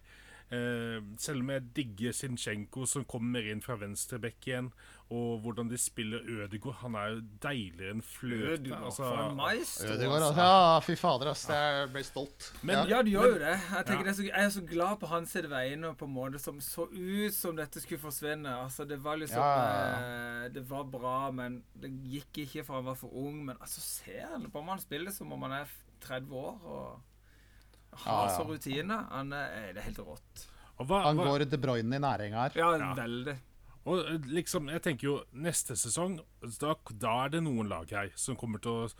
Eh, 0.51 0.97
selv 1.17 1.39
om 1.39 1.49
jeg 1.49 1.61
digger 1.77 2.11
Sinchenko, 2.11 2.83
som 2.85 3.05
kommer 3.07 3.45
inn 3.47 3.61
fra 3.63 3.77
venstrebekk 3.79 4.47
igjen, 4.49 4.65
og 5.11 5.39
hvordan 5.45 5.69
de 5.71 5.77
spiller 5.79 6.19
Ødegaard. 6.27 6.75
Han 6.81 6.95
er 6.99 7.07
jo 7.13 7.21
deiligere 7.43 7.93
enn 7.95 8.01
fløte. 8.03 8.49
Ødegaard, 8.57 8.83
Altså, 8.89 9.03
for 9.03 9.21
en 9.29 9.35
maestro, 9.37 9.87
Ødegaard, 9.93 10.15
altså. 10.21 10.27
altså. 10.27 10.41
Ja, 10.41 10.79
fy 10.79 10.95
fader, 10.99 11.29
ass. 11.31 11.45
Jeg 11.49 11.89
ble 11.93 12.03
stolt. 12.03 12.49
Men- 12.63 12.87
Ja, 12.89 13.01
du 13.01 13.09
gjør 13.11 13.27
jo 13.29 13.39
det. 13.39 13.53
Jeg, 13.59 13.85
tenker 13.85 13.93
Ja. 13.93 14.03
det 14.03 14.07
er 14.11 14.13
så, 14.19 14.23
jeg 14.27 14.45
er 14.45 14.49
så 14.49 14.65
glad 14.67 14.99
på 14.99 15.07
hans 15.07 15.35
vegne 15.35 15.95
på 15.95 16.05
en 16.05 16.13
måte 16.13 16.39
som 16.39 16.59
så 16.59 16.87
ut 16.91 17.33
som 17.33 17.55
dette 17.55 17.79
skulle 17.81 17.99
forsvinne. 17.99 18.47
Altså, 18.63 18.85
Det 18.87 18.99
var 19.03 19.15
liksom 19.17 19.37
Ja, 19.39 20.43
eh, 20.45 20.49
Det 20.49 20.69
var 20.69 20.83
bra, 20.83 21.31
men 21.31 21.63
det 21.79 21.91
gikk 22.03 22.37
ikke 22.47 22.65
for 22.65 22.73
han 22.75 22.85
var 22.85 22.95
for 22.95 23.07
ung. 23.13 23.45
Men 23.45 23.55
altså, 23.61 23.79
ser 23.79 24.27
han 24.31 24.51
på 24.51 24.59
om 24.59 24.67
han 24.67 24.79
spiller 24.79 25.11
som 25.11 25.31
om 25.31 25.41
han 25.43 25.51
er 25.51 25.65
30 26.01 26.31
år 26.35 26.59
og 26.65 27.01
har 27.93 28.25
Ja, 28.27 28.31
ja. 28.31 28.37
så 28.37 28.47
rutine. 28.47 28.97
Han 29.11 29.33
er, 29.33 29.73
det 29.73 29.77
er 29.83 29.87
helt 29.89 29.99
rått. 29.99 30.47
og 30.79 30.87
hva, 30.87 31.03
Han 31.03 31.17
går 31.17 31.45
De 31.49 31.57
Bruyne 31.57 31.95
i 31.95 31.99
næring 31.99 32.33
her. 32.33 32.51
Ja, 32.55 32.71
Ja. 32.77 32.93
veldig. 32.95 33.37
Og 33.85 33.97
eh, 34.05 34.17
liksom, 34.29 34.69
jeg 34.69 34.81
tenker 34.81 35.03
jo 35.07 35.23
neste 35.33 35.73
sesong 35.75 36.19
da, 36.59 36.75
da 36.93 37.13
er 37.25 37.29
det 37.29 37.43
noen 37.43 37.67
lag 37.69 37.89
her 37.89 38.11
som 38.15 38.35
kommer 38.35 38.59
til 38.61 38.71
å 38.71 38.91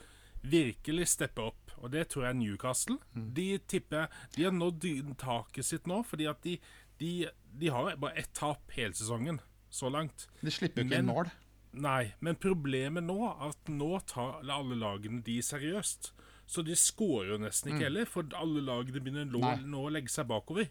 virkelig 0.44 1.08
steppe 1.08 1.42
opp. 1.42 1.72
Og 1.82 1.92
det 1.92 2.08
tror 2.10 2.24
jeg 2.26 2.30
er 2.36 2.40
Newcastle. 2.40 2.98
De 3.14 3.58
tipper 3.60 4.08
De 4.36 4.44
har 4.44 4.52
nådd 4.52 5.16
taket 5.18 5.66
sitt 5.66 5.86
nå, 5.88 6.04
fordi 6.06 6.28
at 6.30 6.42
de, 6.42 6.60
de, 7.00 7.28
de 7.58 7.68
har 7.70 7.96
bare 7.98 8.18
ett 8.18 8.34
tap 8.34 8.72
hele 8.76 8.94
sesongen 8.94 9.40
så 9.70 9.90
langt. 9.90 10.28
De 10.42 10.52
slipper 10.52 10.82
jo 10.84 10.90
ikke 10.90 11.00
inn 11.00 11.06
mål. 11.10 11.30
Nei, 11.74 12.14
men 12.20 12.36
problemet 12.36 13.04
nå 13.06 13.16
er 13.30 13.46
at 13.50 13.70
nå 13.72 13.94
tar 14.06 14.42
alle 14.44 14.76
lagene 14.76 15.22
de 15.24 15.38
seriøst. 15.42 16.12
Så 16.52 16.64
de 16.68 16.76
scorer 16.76 17.32
jo 17.32 17.40
nesten 17.40 17.72
ikke 17.72 17.88
heller, 17.88 18.08
for 18.10 18.28
alle 18.36 18.64
lagene 18.68 19.00
begynner 19.00 19.30
nå, 19.64 19.84
å 19.86 19.92
legge 19.94 20.12
seg 20.12 20.28
bakover. 20.28 20.68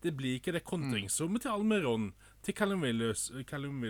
Det 0.00 0.12
blir 0.16 0.38
ikke 0.38 0.54
det 0.54 0.62
kontringsrommet 0.64 1.42
til 1.42 1.50
Almeron, 1.52 2.12
til 2.46 2.54
Callum, 2.54 2.84
Willis, 2.86 3.26
Callum 3.50 3.82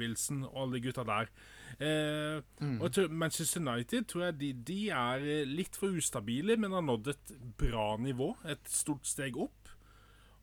Wilson 0.00 0.42
og 0.48 0.56
alle 0.64 0.76
de 0.76 0.80
gutta 0.88 1.04
der. 1.06 1.30
Eh, 1.78 2.40
og 2.80 2.98
jeg 2.98 3.10
Manchester 3.10 3.62
United 3.62 4.08
tror 4.10 4.26
jeg 4.26 4.38
de, 4.40 4.50
de 4.66 4.80
er 4.90 5.24
eh, 5.24 5.46
litt 5.48 5.78
for 5.78 5.94
ustabile, 5.94 6.58
men 6.60 6.74
har 6.74 6.84
nådd 6.84 7.12
et 7.14 7.32
bra 7.60 7.94
nivå. 8.02 8.34
Et 8.50 8.68
stort 8.70 9.06
steg 9.06 9.38
opp. 9.40 9.70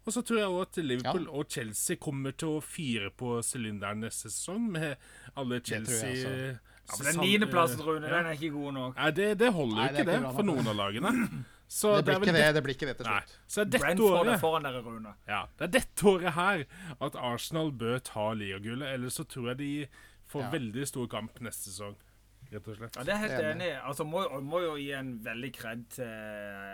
Og 0.02 0.16
så 0.16 0.24
tror 0.26 0.40
jeg 0.40 0.50
også 0.50 0.64
at 0.82 0.86
Liverpool 0.88 1.28
og 1.30 1.52
Chelsea 1.54 2.00
kommer 2.02 2.34
til 2.34 2.56
å 2.58 2.64
fire 2.66 3.12
på 3.14 3.36
sylinderen 3.46 4.02
neste 4.02 4.32
sesong, 4.32 4.72
med 4.74 4.96
alle 5.38 5.60
Chelsea. 5.62 6.56
Ja, 6.90 6.98
men 6.98 7.06
Den 7.08 7.22
niendeplassen, 7.24 7.80
eh, 7.80 7.86
Rune, 7.88 8.08
ja. 8.08 8.18
den 8.18 8.26
er 8.32 8.38
ikke 8.38 8.50
god 8.56 8.74
nok. 8.74 8.96
Nei, 8.98 9.10
det, 9.12 9.28
det 9.40 9.50
holder 9.54 9.76
jo 9.76 9.82
Nei, 9.82 9.90
ikke 9.94 10.06
det, 10.12 10.20
bra 10.22 10.32
for 10.36 10.48
noen 10.50 10.68
av 10.68 10.76
lagene. 10.80 11.12
Så 11.72 11.92
Det 12.02 12.04
blir 12.18 12.28
ikke 12.28 12.34
det, 12.36 12.48
det 12.58 12.62
blir 12.66 12.76
ikke 12.76 12.88
det 12.90 12.96
til 13.00 13.08
Nei. 13.08 13.20
slutt. 13.24 13.36
Så 13.48 13.62
er 13.62 13.68
dette 13.72 13.84
Brentford 13.86 14.28
er 14.34 14.40
foran 14.42 14.66
dere, 14.68 14.82
Rune. 14.84 15.14
ja, 15.30 15.42
Det 15.58 15.68
er 15.70 15.74
dette 15.78 16.08
året 16.12 16.34
her 16.36 16.64
at 17.08 17.16
Arsenal 17.16 17.72
bør 17.72 18.00
ta 18.04 18.26
ligagullet, 18.36 18.90
ellers 18.98 19.20
så 19.22 19.24
tror 19.24 19.54
jeg 19.54 19.58
de 19.62 19.70
får 20.28 20.42
Ja. 20.44 20.50
veldig 20.52 20.88
stor 20.88 21.08
kamp 21.08 21.40
neste 21.40 21.70
sesong. 21.72 21.96
Rett 22.52 22.68
og 22.68 22.76
slett. 22.76 22.98
Ja, 22.98 23.04
det 23.08 23.14
er 23.14 23.22
helt 23.24 23.46
Enig. 23.54 23.70
Altså, 23.88 24.04
må, 24.04 24.26
må 24.44 24.60
jo 24.60 24.76
gi 24.76 24.92
en 24.92 25.14
veldig 25.24 25.54
kred 25.56 25.86
til 25.96 26.12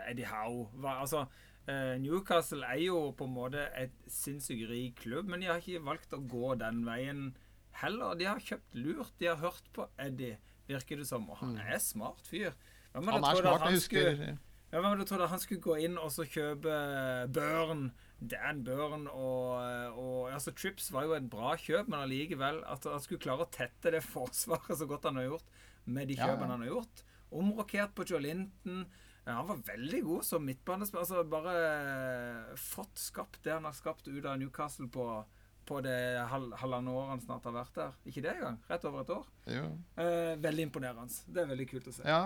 Eddie 0.10 0.26
Howe. 0.26 0.66
Hva, 0.82 1.02
altså, 1.04 1.28
Eh, 1.68 1.98
Newcastle 2.00 2.64
er 2.64 2.80
jo 2.80 3.12
på 3.12 3.26
en 3.28 3.34
måte 3.36 3.66
et 3.76 3.92
sinnssykt 4.08 4.70
rik 4.70 5.02
klubb, 5.02 5.28
men 5.28 5.42
de 5.42 5.50
har 5.50 5.58
ikke 5.60 5.82
valgt 5.84 6.14
å 6.16 6.22
gå 6.24 6.54
den 6.62 6.86
veien 6.88 7.26
heller. 7.82 8.16
De 8.20 8.26
har 8.30 8.40
kjøpt 8.44 8.76
lurt. 8.78 9.14
De 9.20 9.30
har 9.30 9.40
hørt 9.42 9.68
på 9.74 9.88
Eddie, 10.00 10.38
virker 10.68 10.98
det 11.02 11.08
som. 11.10 11.30
Og 11.30 11.38
han 11.44 11.56
er 11.62 11.78
smart 11.84 12.22
fyr. 12.28 12.52
Hvem 12.94 13.04
Mm. 13.04 13.14
Hadde 13.14 13.42
trodd 13.42 13.54
at 13.54 13.62
han 13.68 13.80
skulle- 13.80 14.38
ja, 14.72 14.80
Hvem 14.82 14.84
hadde 14.92 15.06
trodd 15.08 15.22
at 15.22 15.30
han 15.30 15.40
skulle 15.40 15.62
gå 15.62 15.76
inn 15.86 15.98
og 15.98 16.10
så 16.12 16.26
kjøpe 16.26 17.32
Børn, 17.32 17.92
Dan 18.20 18.64
Børn 18.66 19.08
og, 19.08 19.98
og 19.98 20.32
altså 20.34 20.52
Trips 20.56 20.92
var 20.92 21.04
jo 21.06 21.14
et 21.14 21.30
bra 21.30 21.56
kjøp, 21.56 21.88
men 21.88 22.00
allikevel 22.00 22.64
at 22.66 22.84
han 22.90 23.00
skulle 23.00 23.22
klare 23.22 23.46
å 23.46 23.52
tette 23.52 23.92
det 23.94 24.02
forsvaret 24.16 24.74
så 24.80 24.88
godt 24.90 25.04
han 25.06 25.16
har 25.22 25.28
gjort 25.30 25.46
med 25.86 26.08
de 26.10 26.16
Ja, 26.18 26.26
kjøpene 26.26 26.48
ja. 26.48 26.52
han 26.56 26.62
har 26.66 26.72
gjort. 26.74 27.04
Omrokert 27.32 27.94
på 27.96 28.04
Joe 28.10 28.20
Linton. 28.20 28.86
Ja, 29.28 29.34
han 29.42 29.48
var 29.48 29.58
veldig 29.58 30.02
god 30.04 30.24
som 30.24 30.46
midtbanespiller. 30.48 31.04
Altså 31.04 31.24
bare 31.30 32.56
fått 32.58 32.96
skapt 33.00 33.42
det 33.44 33.54
han 33.54 33.66
har 33.68 33.74
skapt 33.76 34.08
ut 34.08 34.26
av 34.26 34.38
Newcastle 34.40 34.88
på, 34.92 35.06
på 35.68 35.82
det 35.86 35.98
hal 36.32 36.48
halvannet 36.62 36.94
året 36.94 37.14
han 37.16 37.24
snart 37.26 37.48
har 37.50 37.56
vært 37.58 37.78
der. 37.78 37.98
Ikke 38.10 38.24
det 38.26 38.34
engang. 38.38 38.58
Rett 38.72 38.88
over 38.90 39.04
et 39.04 39.14
år. 39.18 39.28
Eh, 39.52 40.34
veldig 40.44 40.68
imponerende. 40.70 41.20
Det 41.28 41.44
er 41.44 41.52
veldig 41.52 41.68
kult 41.74 41.92
å 41.92 41.96
se. 42.00 42.08
Ja. 42.08 42.22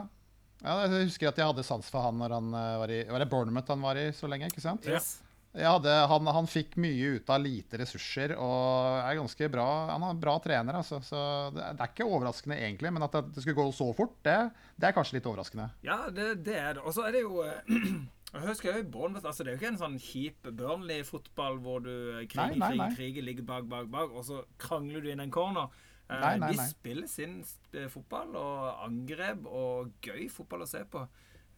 ja, 0.62 0.78
jeg 0.86 1.10
husker 1.10 1.32
at 1.32 1.42
jeg 1.42 1.52
hadde 1.52 1.66
sans 1.68 1.89
for 1.92 2.06
han 2.06 2.22
når 2.22 2.38
han 2.38 2.54
eh, 2.62 2.78
var 2.84 2.96
i 2.96 3.02
Var 3.10 3.26
det 3.26 3.30
Bournemouth 3.34 3.74
han 3.74 3.84
var 3.84 4.00
i 4.00 4.08
så 4.16 4.30
lenge? 4.32 4.52
ikke 4.54 4.64
sant? 4.64 4.88
Yes. 4.89 5.18
Hadde, 5.52 5.92
han, 6.08 6.28
han 6.32 6.48
fikk 6.48 6.78
mye 6.80 7.18
ut 7.18 7.32
av 7.34 7.42
lite 7.44 7.82
ressurser 7.82 8.38
og 8.38 9.02
er 9.02 9.18
ganske 9.20 9.50
bra. 9.52 9.68
Han 9.89 10.06
er 10.08 10.14
en 10.14 10.22
bra 10.22 10.38
trener, 10.39 10.78
altså. 10.80 11.02
Så 11.04 11.20
det 11.52 11.74
det 11.76 11.84
er 11.84 11.92
ikke 11.92 12.08
overraskende 12.08 12.56
egentlig, 12.56 12.94
men 12.96 13.04
at 13.04 13.18
det, 13.18 13.26
det 13.36 13.44
skulle 13.44 13.60
gå 13.60 13.66
så 13.76 13.89
fort, 13.98 14.16
det, 14.24 14.38
det 14.80 14.88
er 14.88 14.96
kanskje 14.96 15.18
litt 15.18 15.28
overraskende. 15.28 15.68
Ja, 15.84 16.06
det, 16.08 16.30
det 16.48 16.56
er 16.56 16.80
det. 16.80 16.86
Og 16.86 16.96
så 16.96 17.04
er 17.10 17.18
det 17.18 17.26
jo 17.26 17.44
eh, 17.44 17.68
Jeg 18.32 18.47
husker 18.47 18.77
jo 18.77 18.84
Bournemouth, 18.91 19.25
altså 19.27 19.43
Det 19.43 19.51
er 19.51 19.55
jo 19.57 19.59
ikke 19.59 19.71
en 19.73 19.79
sånn 19.82 19.97
kjip 19.99 20.45
Burnley-fotball 20.55 21.57
hvor 21.59 21.82
du 21.84 21.89
eh, 21.91 22.27
kriger, 22.32 22.55
Nei, 22.55 22.69
nei, 22.69 22.69
kriger, 22.77 22.95
kriger, 22.95 23.25
ligger 23.27 23.47
bak, 23.49 23.65
bak, 23.71 23.89
bak, 23.91 24.13
og 24.15 24.23
så 24.23 24.38
krangler 24.61 25.03
du 25.03 25.09
inn 25.11 25.19
en 25.19 25.34
corner. 25.36 25.67
Eh, 26.07 26.15
Nei, 26.21 26.38
nei, 26.39 26.51
de 26.55 26.67
spiller 26.69 27.07
sin 27.11 27.41
eh, 27.73 27.89
fotball 27.91 28.32
og 28.39 28.86
angrep 28.88 29.43
og 29.47 29.91
gøy 30.05 30.29
fotball 30.32 30.63
å 30.67 30.69
se 30.69 30.86
på. 30.86 31.03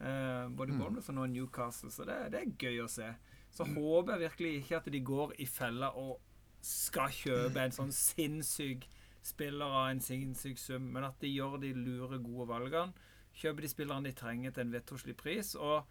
Både 0.03 0.74
Mm. 0.74 0.80
Bournemouth 0.82 1.09
og 1.13 1.15
nå 1.15 1.26
Newcastle, 1.32 1.91
så 1.93 2.03
det, 2.03 2.17
det 2.34 2.39
er 2.41 2.55
gøy 2.59 2.82
å 2.84 2.89
se. 2.91 3.05
Så 3.53 3.63
håper 3.69 4.17
jeg 4.17 4.24
virkelig 4.26 4.49
ikke 4.57 4.78
at 4.82 4.89
de 4.91 4.99
går 5.05 5.34
i 5.39 5.45
fella 5.47 5.91
og 5.95 6.17
skal 6.65 7.13
kjøpe 7.13 7.61
en 7.61 7.71
sånn 7.76 7.93
sinnssyk 7.95 8.88
spiller 9.24 9.69
av 9.78 9.91
en 9.93 10.01
sinnssyk 10.03 10.59
sum, 10.59 10.89
men 10.91 11.05
at 11.07 11.21
de 11.24 11.30
gjør 11.32 11.55
de 11.61 11.69
lure, 11.78 12.19
gode 12.26 12.49
valgene. 12.49 12.91
Kjøper 13.39 13.63
de 13.63 13.69
spillerne 13.71 14.09
de 14.09 14.17
trenger 14.17 14.51
til 14.51 14.65
en 14.65 14.74
vettoslig 14.74 15.15
pris, 15.21 15.53
og 15.55 15.88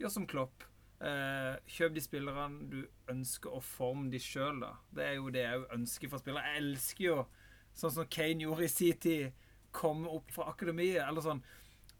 gjør 0.00 0.10
som 0.14 0.26
Klopp. 0.26 0.64
Eh, 1.00 1.56
kjøp 1.70 1.94
de 1.94 2.00
spillerne 2.02 2.68
du 2.70 2.80
ønsker 3.08 3.52
å 3.54 3.60
forme 3.62 4.10
de 4.10 4.18
sjøl, 4.18 4.60
da. 4.64 4.72
Det 4.94 5.04
er 5.04 5.14
jo 5.20 5.30
det 5.30 5.44
jeg 5.44 5.66
ønsker 5.76 6.10
for 6.10 6.18
spillere. 6.18 6.42
Jeg 6.54 6.62
elsker 6.64 7.04
jo, 7.04 7.26
sånn 7.78 7.92
som 7.94 8.08
Kane 8.10 8.42
gjorde 8.42 8.64
i 8.66 8.72
sin 8.72 8.98
tid, 8.98 9.32
komme 9.70 10.08
opp 10.10 10.30
fra 10.34 10.48
akademiet. 10.50 11.04
Eller 11.06 11.20
sånn. 11.22 11.42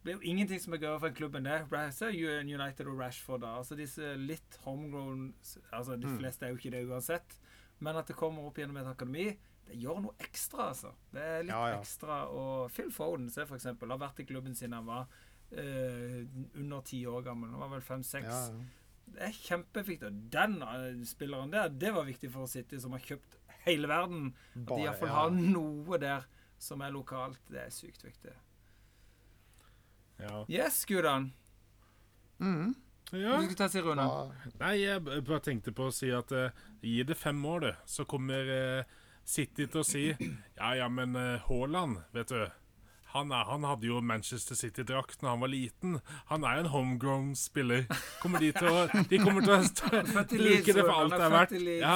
Det 0.03 0.13
er 0.15 0.19
jo 0.19 0.31
ingenting 0.31 0.61
som 0.63 0.73
er 0.75 0.79
gøyere 0.83 1.01
for 1.03 1.09
en 1.09 1.15
klubb 1.15 1.37
enn 1.37 1.45
det. 1.45 1.59
United 2.49 2.87
og 2.87 2.99
Rashford, 2.99 3.41
da. 3.43 3.57
Altså 3.59 3.77
disse 3.77 4.17
litt 4.17 4.59
homegrown 4.65 5.33
Altså, 5.73 5.97
de 6.01 6.07
Mm. 6.07 6.19
fleste 6.19 6.43
er 6.47 6.51
jo 6.51 6.57
ikke 6.57 6.71
det 6.71 6.89
uansett. 6.89 7.39
Men 7.81 7.97
at 7.97 8.07
det 8.07 8.17
kommer 8.17 8.43
opp 8.47 8.57
gjennom 8.57 8.77
et 8.79 8.87
akademi, 8.97 9.37
det 9.69 9.77
gjør 9.79 10.01
noe 10.03 10.15
ekstra, 10.19 10.71
altså. 10.71 10.93
Det 11.13 11.21
er 11.23 11.43
litt 11.43 11.51
Ja, 11.53 11.69
ja. 11.69 11.81
ekstra. 11.81 12.27
Og 12.31 12.71
Phil 12.73 12.91
Foden, 12.91 13.29
se 13.31 13.45
for 13.47 13.55
eksempel, 13.57 13.91
har 13.91 13.99
vært 13.99 14.19
i 14.21 14.25
klubben 14.25 14.55
siden 14.57 14.73
han 14.75 14.87
var 14.87 15.07
eh, 15.51 16.27
under 16.55 16.81
ti 16.81 17.07
år 17.07 17.23
gammel. 17.23 17.51
Han 17.51 17.61
var 17.61 17.69
vel 17.77 17.85
fem-seks. 17.85 18.27
Ja, 18.27 18.41
ja. 18.53 18.75
Det 19.09 19.25
er 19.25 19.37
kjempeviktig. 19.37 20.09
Og 20.11 20.25
den 20.33 20.59
eh, 20.63 21.05
spilleren 21.09 21.53
der, 21.53 21.69
det 21.69 21.95
var 21.95 22.09
viktig 22.09 22.31
for 22.33 22.51
City, 22.51 22.81
som 22.81 22.97
har 22.97 23.05
kjøpt 23.05 23.39
hele 23.65 23.89
verden. 23.89 24.35
At 24.55 24.69
de 24.75 24.83
iallfall 24.85 25.11
ja. 25.11 25.17
har 25.23 25.33
noe 25.39 26.03
der 26.03 26.29
som 26.59 26.83
er 26.85 26.93
lokalt. 26.95 27.41
Det 27.49 27.63
er 27.65 27.73
sykt 27.75 28.05
viktig. 28.05 28.35
Ja. 30.19 30.45
Yes, 30.51 30.85
Gudan. 30.87 31.33
Mm. 32.39 32.75
ja. 33.11 33.37
Du 33.37 33.45
skulle 33.47 33.59
ta 33.59 33.69
si 33.71 33.83
Rune. 33.83 34.03
Ja. 34.03 34.53
Nei, 34.61 34.75
jeg 34.83 35.03
bare 35.07 35.43
tenkte 35.43 35.75
på 35.75 35.89
å 35.89 35.95
si 35.95 36.11
at 36.15 36.33
uh, 36.35 36.51
gi 36.83 37.01
det 37.07 37.17
fem 37.19 37.39
år, 37.47 37.67
du, 37.67 37.85
så 37.87 38.07
kommer 38.07 38.51
uh, 38.51 38.97
City 39.27 39.67
til 39.67 39.83
å 39.83 39.87
si 39.87 40.05
Ja, 40.59 40.75
ja, 40.79 40.89
men 40.91 41.15
Haaland, 41.15 41.45
Haaland, 41.47 42.03
vet 42.15 42.35
du 42.35 42.43
han, 43.15 43.31
er, 43.33 43.45
han 43.49 43.65
hadde 43.65 43.87
jo 43.89 44.01
Manchester 44.05 44.57
City-drakt 44.59 45.23
når 45.23 45.31
han 45.31 45.41
var 45.45 45.51
liten. 45.53 45.95
Han 46.29 46.45
er 46.45 46.59
jo 46.59 46.65
en 46.67 46.71
homegrown 46.75 47.31
spiller. 47.39 47.87
Kommer 48.23 48.43
de 48.45 48.51
til 48.53 48.69
å 48.69 48.83
De 49.09 49.21
kommer 49.23 49.47
til 49.47 49.55
å 49.57 49.63
bruke 50.43 50.75
det 50.77 50.85
for 50.85 50.95
alt 50.95 51.15
det 51.17 51.23
er 51.25 51.35
verdt. 51.37 51.55
Ja, 51.81 51.95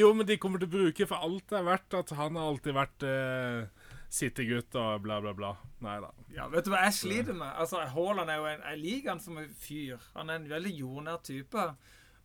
jo, 0.00 0.10
men 0.18 0.26
de 0.26 0.38
kommer 0.42 0.62
til 0.62 0.70
å 0.70 0.74
bruke 0.74 1.06
for 1.10 1.22
alt 1.28 1.46
det 1.52 1.60
er 1.60 1.68
verdt 1.68 1.98
at 2.00 2.14
han 2.18 2.38
har 2.40 2.50
alltid 2.52 2.74
vært 2.78 3.06
eh, 3.06 3.92
City-gutt 4.10 4.74
og 4.80 5.02
bla, 5.04 5.20
bla, 5.22 5.34
bla. 5.36 5.52
Nei 5.84 5.98
da. 6.02 6.10
Ja, 6.34 6.48
vet 6.50 6.66
du 6.66 6.72
hva 6.72 6.82
jeg 6.86 6.96
sliter 6.96 7.36
med? 7.36 7.50
Altså, 7.60 7.84
Haaland 7.92 8.32
er 8.32 8.40
jo 8.40 8.48
en 8.50 8.64
Jeg 8.72 8.80
liker 8.82 9.12
han 9.14 9.22
som 9.22 9.38
en 9.38 9.52
fyr. 9.62 10.00
Han 10.16 10.32
er 10.32 10.40
en 10.40 10.48
veldig 10.50 10.74
jordnær 10.78 11.20
type. 11.26 11.68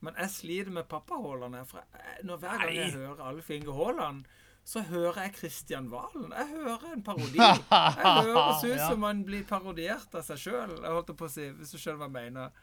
Men 0.04 0.18
jeg 0.20 0.34
sliter 0.34 0.74
med 0.76 0.88
pappa 0.92 1.16
Haaland. 1.22 1.56
hver 1.64 2.58
gang 2.64 2.74
jeg 2.74 2.90
Nei. 2.90 2.96
hører 2.98 3.22
Alf 3.30 3.50
Inge 3.56 3.76
Haaland, 3.78 4.26
så 4.64 4.82
hører 4.88 5.18
jeg 5.26 5.34
Kristian 5.36 5.90
Valen. 5.92 6.30
Jeg 6.32 6.48
hører 6.54 6.86
en 6.94 7.02
parodi. 7.04 7.40
Jeg 7.40 7.64
høres 7.70 8.64
ut 8.70 8.78
Ja. 8.78 8.90
som 8.90 9.04
han 9.04 9.24
blir 9.28 9.44
parodiert 9.50 10.16
av 10.16 10.24
seg 10.24 10.40
sjøl. 10.46 10.78
På 11.20 11.28
si, 11.32 11.50
hvis 11.58 11.74
du 11.76 11.78
skjønner 11.82 12.00
hva 12.06 12.08
jeg 12.08 12.32
mener. 12.34 12.62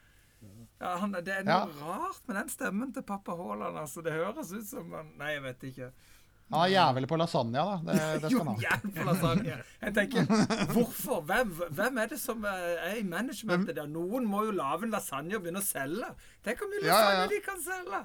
Ja, 0.81 0.95
han, 1.03 1.13
det 1.13 1.35
er 1.35 1.45
noe 1.45 1.69
rart 1.85 2.23
med 2.27 2.39
den 2.41 2.49
stemmen 2.49 2.95
til 2.97 3.05
pappa 3.05 3.35
Haaland. 3.37 3.77
Altså, 3.83 4.01
det 4.07 4.15
høres 4.17 4.49
ut 4.57 4.65
som 4.65 4.89
han 4.97 5.11
Nei, 5.21 5.35
jeg 5.37 5.43
vet 5.45 5.67
ikke. 5.69 5.91
Han 6.51 6.65
er 6.65 6.71
jævlig 6.73 7.07
på 7.13 7.17
lasagne, 7.21 7.61
da. 7.63 7.75
Det, 7.87 7.97
det 8.25 8.31
skal 8.33 8.49
han 8.49 8.57
ha. 8.59 8.79
for 8.97 9.07
lasagne. 9.07 9.59
Jeg 9.85 9.93
tenker, 9.95 10.33
hvorfor? 10.73 11.21
Hvem, 11.29 11.53
hvem 11.77 12.01
er 12.03 12.09
det 12.11 12.19
som 12.19 12.43
er 12.49 12.97
i 12.99 13.05
managementet 13.07 13.77
der? 13.77 13.87
Noen 13.93 14.25
må 14.27 14.41
jo 14.49 14.57
lage 14.57 14.89
en 14.89 14.97
lasagne 14.97 15.37
og 15.37 15.45
begynne 15.45 15.63
å 15.63 15.69
selge. 15.69 16.09
Tenk 16.43 16.65
hvor 16.65 16.73
mye 16.73 16.81
Ja, 16.83 16.89
ja, 16.89 16.97
lasagne 16.97 17.21
ja. 17.21 17.29
de 17.37 17.39
kan 17.45 17.63
selge! 17.69 18.01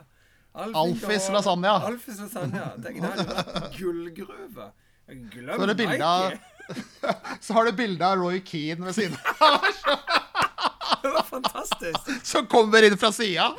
Alfis 0.55 1.29
lasagne. 1.29 1.71
Alfis 1.89 2.19
lasagne. 2.19 2.61
Tenk, 2.83 3.01
det 3.01 3.71
gullgruve. 3.77 4.71
Glem 5.07 5.59
Så 5.59 5.65
det 5.65 5.75
av 6.01 6.29
Nike. 6.29 6.39
Så 7.45 7.53
har 7.53 7.65
du 7.65 7.71
bilde 7.77 8.07
av 8.07 8.17
Roy 8.17 8.39
Keane 8.45 8.85
ved 8.87 8.95
siden 8.97 9.17
av, 9.39 9.65
Det 11.01 11.11
var 11.13 11.23
fantastisk. 11.23 12.25
som 12.25 12.47
kommer 12.49 12.83
inn 12.87 12.95
fra 12.97 13.11
sida. 13.13 13.51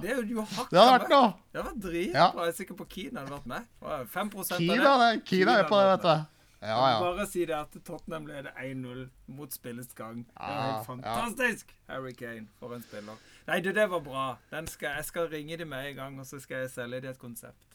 Det 0.00 0.10
er 0.10 0.18
jo 0.20 0.26
jo 0.36 0.42
hakka 0.44 0.66
Det 0.70 0.80
hadde 0.80 0.92
vært 0.98 1.12
noe. 1.12 1.30
Det 1.54 1.62
var 1.64 1.78
dritbra. 1.86 2.18
Ja. 2.20 2.26
Jeg 2.42 2.52
er 2.52 2.58
sikker 2.58 2.76
på 2.76 2.86
Keane 2.92 3.22
hadde 3.22 3.32
vært 3.38 3.48
med. 3.48 3.70
Det 3.80 3.88
var 3.88 4.04
5 4.12 4.30
av 4.36 4.52
Keane 4.58 4.92
er- 5.06 5.22
Keane 5.30 5.56
er 5.62 5.70
på 5.70 5.80
det, 5.80 5.88
vet 5.94 6.04
du. 6.08 6.28
Ja, 6.60 6.76
ja. 6.92 6.96
Bare 7.00 7.24
si 7.26 7.46
det 7.48 7.56
at 7.56 7.76
Tottenham 7.86 8.26
leder 8.28 8.52
1-0 8.60 9.06
mot 9.32 9.52
spillets 9.52 9.94
gang. 9.96 10.26
Det 10.28 10.44
Ja, 10.44 10.60
helt 10.66 10.86
fantastisk! 10.86 11.72
Harry 11.88 12.12
Kane, 12.12 12.46
for 12.60 12.74
en 12.76 12.82
spiller. 12.84 13.16
Nei, 13.50 13.58
du, 13.64 13.72
det 13.74 13.88
var 13.90 14.02
bra. 14.04 14.24
Den 14.52 14.68
skal, 14.70 15.00
jeg 15.00 15.08
skal 15.08 15.26
ringe 15.32 15.56
dem 15.58 15.72
med 15.72 15.88
en 15.88 15.96
gang, 15.98 16.18
og 16.22 16.26
så 16.28 16.38
skal 16.38 16.62
jeg 16.62 16.70
selge 16.70 17.00
dem 17.02 17.10
et 17.10 17.18
konsept. 17.18 17.66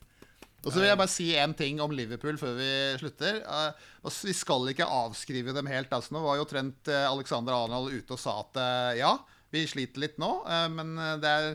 Og 0.65 0.71
så 0.71 0.79
vil 0.79 0.87
jeg 0.87 0.97
bare 0.97 1.11
si 1.11 1.27
en 1.37 1.53
ting 1.53 1.81
om 1.83 1.91
Liverpool 1.93 2.39
før 2.41 2.55
vi 2.57 2.69
slutter. 2.97 3.41
Eh, 3.43 3.89
og 4.01 4.13
Vi 4.25 4.33
skal 4.33 4.71
ikke 4.71 4.87
avskrive 4.87 5.53
dem 5.53 5.67
helt. 5.69 5.91
Altså, 5.93 6.15
nå 6.15 6.23
var 6.23 6.39
jo 6.39 6.47
Trent 6.49 6.89
eh, 6.89 7.05
Alexander 7.05 7.53
Arnold 7.53 7.93
ute 7.93 8.15
og 8.15 8.21
sa 8.21 8.39
at 8.41 8.61
eh, 8.63 9.01
ja, 9.03 9.11
vi 9.53 9.65
sliter 9.69 10.01
litt 10.01 10.17
nå, 10.21 10.31
eh, 10.49 10.65
men 10.73 10.95
eh, 10.97 11.11
det 11.21 11.33
er, 11.35 11.51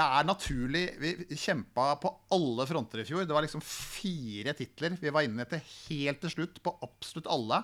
det 0.00 0.08
er 0.18 0.26
naturlig. 0.26 0.84
Vi 0.98 1.38
kjempa 1.38 1.92
på 2.02 2.10
alle 2.34 2.66
fronter 2.66 3.04
i 3.04 3.06
fjor. 3.06 3.28
Det 3.28 3.36
var 3.36 3.46
liksom 3.46 3.62
fire 3.62 4.56
titler. 4.58 4.98
Vi 4.98 5.14
var 5.14 5.28
inne 5.28 5.46
til 5.52 5.62
helt 5.68 6.24
til 6.24 6.34
slutt 6.34 6.58
på 6.64 6.74
absolutt 6.88 7.30
alle. 7.30 7.62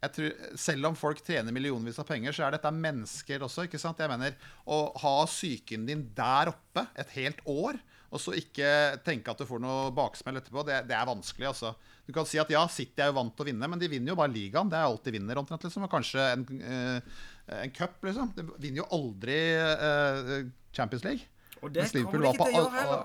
Jeg 0.00 0.12
tror, 0.16 0.34
selv 0.56 0.88
om 0.88 0.96
folk 0.96 1.20
tjener 1.26 1.52
millionvis 1.52 1.98
av 2.00 2.06
penger, 2.08 2.32
så 2.32 2.46
er 2.46 2.54
dette 2.56 2.70
mennesker 2.72 3.42
også. 3.44 3.66
ikke 3.66 3.80
sant? 3.80 4.00
Jeg 4.00 4.08
mener, 4.08 4.36
Å 4.64 4.78
ha 5.02 5.14
psyken 5.28 5.84
din 5.88 6.06
der 6.16 6.52
oppe 6.54 6.86
et 6.96 7.12
helt 7.18 7.42
år, 7.44 7.76
og 8.10 8.18
så 8.18 8.32
ikke 8.34 8.70
tenke 9.06 9.30
at 9.30 9.38
du 9.38 9.46
får 9.46 9.60
noe 9.62 9.90
baksmell 9.94 10.40
etterpå, 10.40 10.64
det, 10.66 10.80
det 10.88 10.96
er 10.96 11.06
vanskelig. 11.06 11.50
altså. 11.52 11.74
Du 12.08 12.14
kan 12.16 12.26
si 12.26 12.40
at 12.42 12.50
ja, 12.50 12.64
City 12.72 13.04
er 13.04 13.12
jo 13.12 13.18
vant 13.20 13.36
til 13.36 13.44
å 13.44 13.50
vinne, 13.52 13.68
men 13.70 13.78
de 13.78 13.90
vinner 13.92 14.10
jo 14.10 14.18
bare 14.18 14.32
ligaen. 14.34 14.72
Det 14.72 14.80
er 14.80 14.88
alt 14.88 15.04
de 15.06 15.14
vinner, 15.14 15.38
omtrent. 15.38 15.62
liksom, 15.68 15.84
Og 15.86 15.92
kanskje 15.92 16.24
en, 16.32 16.42
eh, 16.58 17.20
en 17.60 17.70
cup, 17.76 18.00
liksom. 18.08 18.32
De 18.34 18.48
vinner 18.58 18.82
jo 18.82 18.88
aldri 18.96 19.36
eh, 19.60 20.32
Champions 20.74 21.04
League. 21.06 21.28
Og 21.60 21.70
det 21.76 21.86
kommer 21.92 22.24
de 22.24 22.32
ikke 22.32 22.48
til 22.48 22.56
å 22.56 22.64
gjøre 22.64 22.80
heller. 22.80 23.04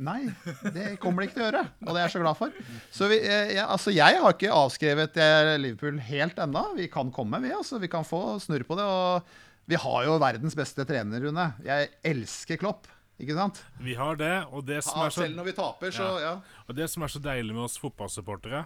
Nei, 0.00 0.30
det 0.74 0.96
kommer 1.02 1.22
de 1.22 1.28
ikke 1.28 1.36
til 1.38 1.44
å 1.44 1.48
gjøre. 1.50 1.62
Og 1.84 1.90
det 1.90 1.98
er 2.00 2.06
jeg 2.06 2.14
så 2.14 2.22
glad 2.22 2.38
for. 2.38 2.56
Så 2.94 3.08
vi, 3.10 3.18
jeg, 3.26 3.60
altså 3.64 3.92
jeg 3.94 4.18
har 4.22 4.36
ikke 4.36 4.52
avskrevet 4.56 5.18
eh, 5.20 5.52
Liverpool 5.60 6.00
helt 6.08 6.40
ennå. 6.42 6.64
Vi 6.78 6.88
kan 6.92 7.12
komme, 7.14 7.40
vi. 7.44 7.52
altså. 7.56 7.80
Vi 7.82 7.90
kan 7.92 8.06
få 8.08 8.22
snurr 8.42 8.64
på 8.68 8.78
det. 8.78 8.86
Og 8.88 9.70
vi 9.70 9.78
har 9.78 10.04
jo 10.08 10.18
verdens 10.22 10.56
beste 10.58 10.86
trener, 10.88 11.22
Rune. 11.26 11.50
Jeg 11.66 11.90
elsker 12.12 12.60
Klopp. 12.60 12.88
Ikke 13.22 13.36
sant? 13.36 13.60
Vi 13.78 13.94
har 13.94 14.16
det, 14.18 14.32
og 14.50 14.64
det 14.66 14.80
som 14.82 14.98
Ja, 14.98 15.06
er 15.06 15.14
så 15.14 15.22
selv 15.22 15.36
når 15.38 15.50
vi 15.50 15.52
taper, 15.54 15.92
så 15.94 16.06
ja. 16.18 16.32
Og 16.66 16.74
det 16.74 16.88
som 16.90 17.04
er 17.06 17.12
så 17.12 17.20
deilig 17.22 17.54
med 17.54 17.68
oss 17.68 17.76
fotballsupportere, 17.78 18.64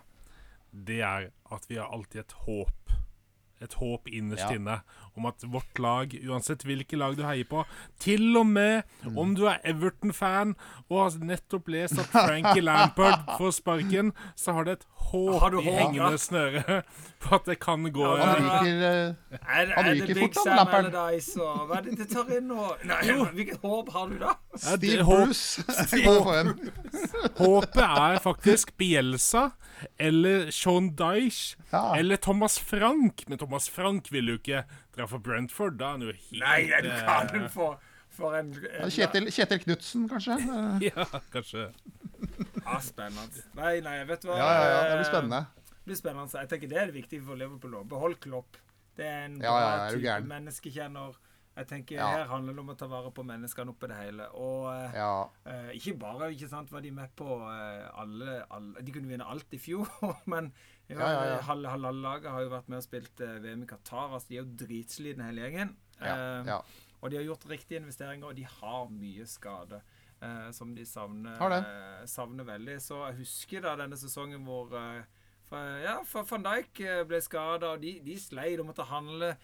det 0.86 1.02
er 1.04 1.26
at 1.52 1.66
vi 1.68 1.76
har 1.76 1.90
alltid 1.92 2.22
et 2.22 2.32
håp. 2.46 2.85
Et 3.62 3.72
håp 3.74 4.08
innerst 4.08 4.44
Ja. 4.50 4.54
inne 4.56 4.80
om 5.16 5.26
at 5.26 5.40
vårt 5.48 5.78
lag, 5.78 6.12
uansett 6.28 6.62
hvilke 6.64 6.96
lag 6.98 7.16
du 7.16 7.22
heier 7.24 7.44
på, 7.48 7.64
til 7.98 8.36
og 8.36 8.46
med 8.46 8.82
Mm. 9.04 9.18
om 9.18 9.34
du 9.34 9.46
er 9.46 9.58
Everton-fan 9.64 10.54
og 10.90 10.98
har 11.02 11.18
nettopp 11.24 11.68
lest 11.68 11.98
at 11.98 12.06
Frankie 12.26 12.60
Lampard 12.62 13.24
får 13.38 13.50
sparken, 13.62 14.12
så 14.36 14.52
har 14.52 14.64
det 14.64 14.72
et 14.72 14.84
håp, 15.06 15.52
i 15.62 15.70
hengende 15.70 16.18
snøre 16.18 16.82
på 17.22 17.34
at 17.34 17.44
det 17.46 17.58
kan 17.60 17.84
gå 17.92 18.02
Ja, 18.18 18.24
Han 18.26 18.42
ryker 18.42 18.82
eh, 18.82 19.14
Er, 19.32 19.72
er 19.72 20.14
fort, 20.20 20.34
da, 20.44 20.56
Lampard. 20.56 20.90
Hva 20.92 21.76
er 21.78 21.82
det 21.86 21.98
det 21.98 22.08
tar 22.10 22.32
inn 22.36 22.48
nå? 22.48 22.66
Nei, 22.84 23.00
hvilket 23.32 23.60
håp 23.62 23.88
har 23.94 24.08
du 24.08 24.18
da? 24.18 24.34
Steve 24.56 25.02
håp- 25.06 25.26
Bruce. 25.26 25.62
Håpet 27.40 27.82
er 27.82 28.18
faktisk 28.24 28.76
Bielsa 28.76 29.50
eller 30.00 30.50
Sean 30.50 30.90
Dyche 30.96 31.56
Ja. 31.72 31.94
eller 31.98 32.16
Thomas 32.16 32.58
Frank. 32.58 33.24
Men 33.28 33.38
Thomas 33.38 33.45
Frank 33.72 34.10
vil 34.12 34.28
jo 34.32 34.38
ikke 34.40 34.64
dra 34.96 35.06
for 35.10 35.18
Brentford. 35.22 35.76
Da 35.80 35.92
er 35.92 35.98
han 35.98 36.02
jo 36.06 36.12
helt 36.12 36.42
Nei, 36.42 36.58
du 36.82 36.88
kan 36.90 37.30
eh, 37.32 37.42
jo 37.42 37.48
få 37.54 37.68
for 38.16 38.32
en, 38.38 38.52
en 38.80 38.90
Kjetil, 38.90 39.26
Kjetil 39.34 39.60
Knutsen, 39.64 40.06
kanskje? 40.08 40.38
Eh, 40.40 40.84
Ja, 40.88 41.04
kanskje. 41.34 41.66
Ja, 42.64 42.78
spennende. 42.80 43.42
Nei, 43.58 43.74
nei, 43.84 43.98
vet 44.08 44.22
du 44.24 44.30
hva? 44.30 44.38
Ja, 44.40 44.46
ja, 44.56 44.68
ja, 44.72 44.78
det 44.90 44.96
blir 45.02 45.10
spennende. 45.10 45.40
Det 45.76 45.90
blir 45.90 45.98
spennende. 46.00 46.40
Jeg 46.40 46.48
tenker 46.54 46.72
Det 46.72 46.78
er 46.80 46.86
det 46.92 46.96
viktige 46.96 47.24
for 47.26 47.36
Liverpool. 47.38 47.76
Behold 47.90 48.16
Klopp. 48.24 48.56
Det 48.96 49.04
er 49.04 49.26
en 49.28 49.36
Ja, 49.42 49.50
bra 49.52 49.60
ja, 49.60 49.72
ja, 49.76 49.90
type 49.92 50.04
gæren? 50.06 50.28
menneskekjenner. 50.32 51.18
Jeg 51.56 51.68
tenker 51.70 51.96
Ja. 51.96 52.06
Her 52.12 52.26
handler 52.28 52.52
det 52.52 52.60
om 52.60 52.68
å 52.74 52.76
ta 52.76 52.86
vare 52.90 53.10
på 53.16 53.24
menneskene 53.24 53.72
oppi 53.72 53.88
det 53.88 53.96
hele. 53.96 54.26
Og 54.36 54.66
eh, 54.74 54.96
Ja. 54.98 55.24
uh, 55.46 55.70
ikke 55.72 55.94
bare 55.98 56.30
ikke 56.34 56.48
sant, 56.50 56.70
var 56.72 56.82
de 56.84 56.90
med 56.92 57.14
på 57.16 57.24
uh, 57.40 57.88
alle, 57.96 58.42
alle 58.52 58.82
De 58.84 58.92
kunne 58.92 59.08
vinne 59.08 59.24
alt 59.24 59.54
i 59.56 59.58
fjor, 59.58 59.88
men 60.32 60.52
ja, 60.88 60.98
Ja, 61.00 61.08
ja, 61.10 61.24
ja. 61.32 61.40
halve 61.48 61.68
halve 61.72 61.92
laget 61.96 62.30
har 62.30 62.42
jo 62.44 62.52
vært 62.52 62.68
med 62.68 62.78
og 62.78 62.84
spilt 62.84 63.20
uh, 63.24 63.38
VM 63.42 63.62
i 63.64 63.66
Qatar. 63.66 64.12
altså 64.12 64.28
De 64.28 64.36
er 64.36 64.42
jo 64.44 64.56
dritslitne 64.66 65.30
hele 65.30 65.46
gjengen. 65.48 65.76
Og 67.02 67.10
de 67.10 67.16
har 67.16 67.24
gjort 67.24 67.48
riktige 67.48 67.80
investeringer, 67.80 68.26
og 68.28 68.36
de 68.36 68.44
har 68.44 68.88
mye 68.90 69.26
skade. 69.26 69.80
Som 70.56 70.70
de 70.74 70.84
savner, 70.88 71.36
savner 72.08 72.44
veldig. 72.48 72.78
Så 72.80 73.02
jeg 73.04 73.18
husker 73.18 73.60
da 73.62 73.74
denne 73.76 73.98
sesongen 74.00 74.44
hvor 74.46 74.70
for, 75.46 75.58
ja, 75.82 75.98
for 76.08 76.24
Van 76.30 76.42
Dijk 76.42 76.80
ble 77.06 77.20
skada, 77.22 77.74
og 77.76 77.82
de, 77.84 77.98
de 78.02 78.16
sleit 78.18 78.58
og 78.58 78.66
måtte 78.70 78.86
handle 78.88 79.34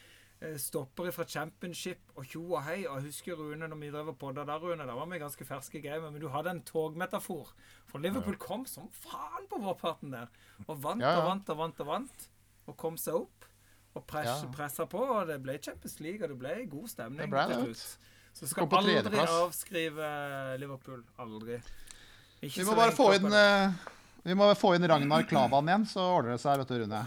stoppere 0.58 1.12
fra 1.14 1.24
championship 1.28 2.00
og 2.18 2.24
tjo 2.26 2.42
og 2.56 2.62
hei. 2.66 2.80
Og 2.88 2.96
jeg 2.98 3.06
husker 3.10 3.38
Rune, 3.38 3.68
når 3.68 3.78
vi 3.80 3.90
drev 3.94 4.08
og 4.12 4.18
podda 4.18 4.44
der, 4.48 4.58
Rune, 4.62 4.86
da 4.88 4.94
var 4.98 5.06
vi 5.10 5.20
ganske 5.22 5.44
ferske 5.46 5.80
gamet, 5.84 6.12
men 6.12 6.20
du 6.22 6.28
hadde 6.32 6.50
en 6.50 6.62
togmetafor. 6.66 7.52
For 7.90 7.98
Liverpool 8.02 8.36
kom 8.42 8.64
som 8.66 8.88
faen 9.04 9.46
på 9.50 9.60
vårparten 9.62 10.10
der. 10.14 10.28
Og 10.66 10.80
vant 10.82 11.02
Ja, 11.04 11.12
ja. 11.14 11.20
og 11.22 11.28
vant 11.30 11.50
og 11.54 11.60
vant 11.62 11.80
og 11.80 11.86
vant. 11.92 12.28
Og 12.66 12.76
kom 12.76 12.96
seg 13.00 13.14
opp. 13.22 13.44
Og 13.94 14.06
press, 14.08 14.42
Ja. 14.42 14.48
pressa 14.54 14.86
på, 14.88 14.98
og 15.04 15.26
det 15.28 15.42
ble 15.42 15.58
Champions 15.58 15.98
League, 16.00 16.22
og 16.24 16.30
det 16.32 16.38
ble 16.38 16.66
god 16.66 16.88
stemning 16.88 17.28
ble 17.30 17.46
til 17.50 17.74
slutt. 17.74 17.98
Så 18.32 18.48
skal 18.48 18.64
aldri 18.72 19.18
avskrive 19.28 20.06
Liverpool. 20.58 21.02
Aldri. 21.20 21.58
Ikke 22.42 22.62
Vi 22.62 22.64
må 22.64 22.74
bare 22.74 22.94
få 22.96 23.10
inn 23.14 23.26
eh, 23.30 23.70
Vi 24.24 24.34
må 24.34 24.46
få 24.56 24.74
inn 24.74 24.86
Ragnar 24.88 25.26
Klavan 25.28 25.68
igjen, 25.68 25.84
så 25.86 26.00
ordner 26.16 26.32
det 26.36 26.40
seg, 26.40 26.58
vet 26.62 26.68
du, 26.72 26.78
Rune. 26.84 27.02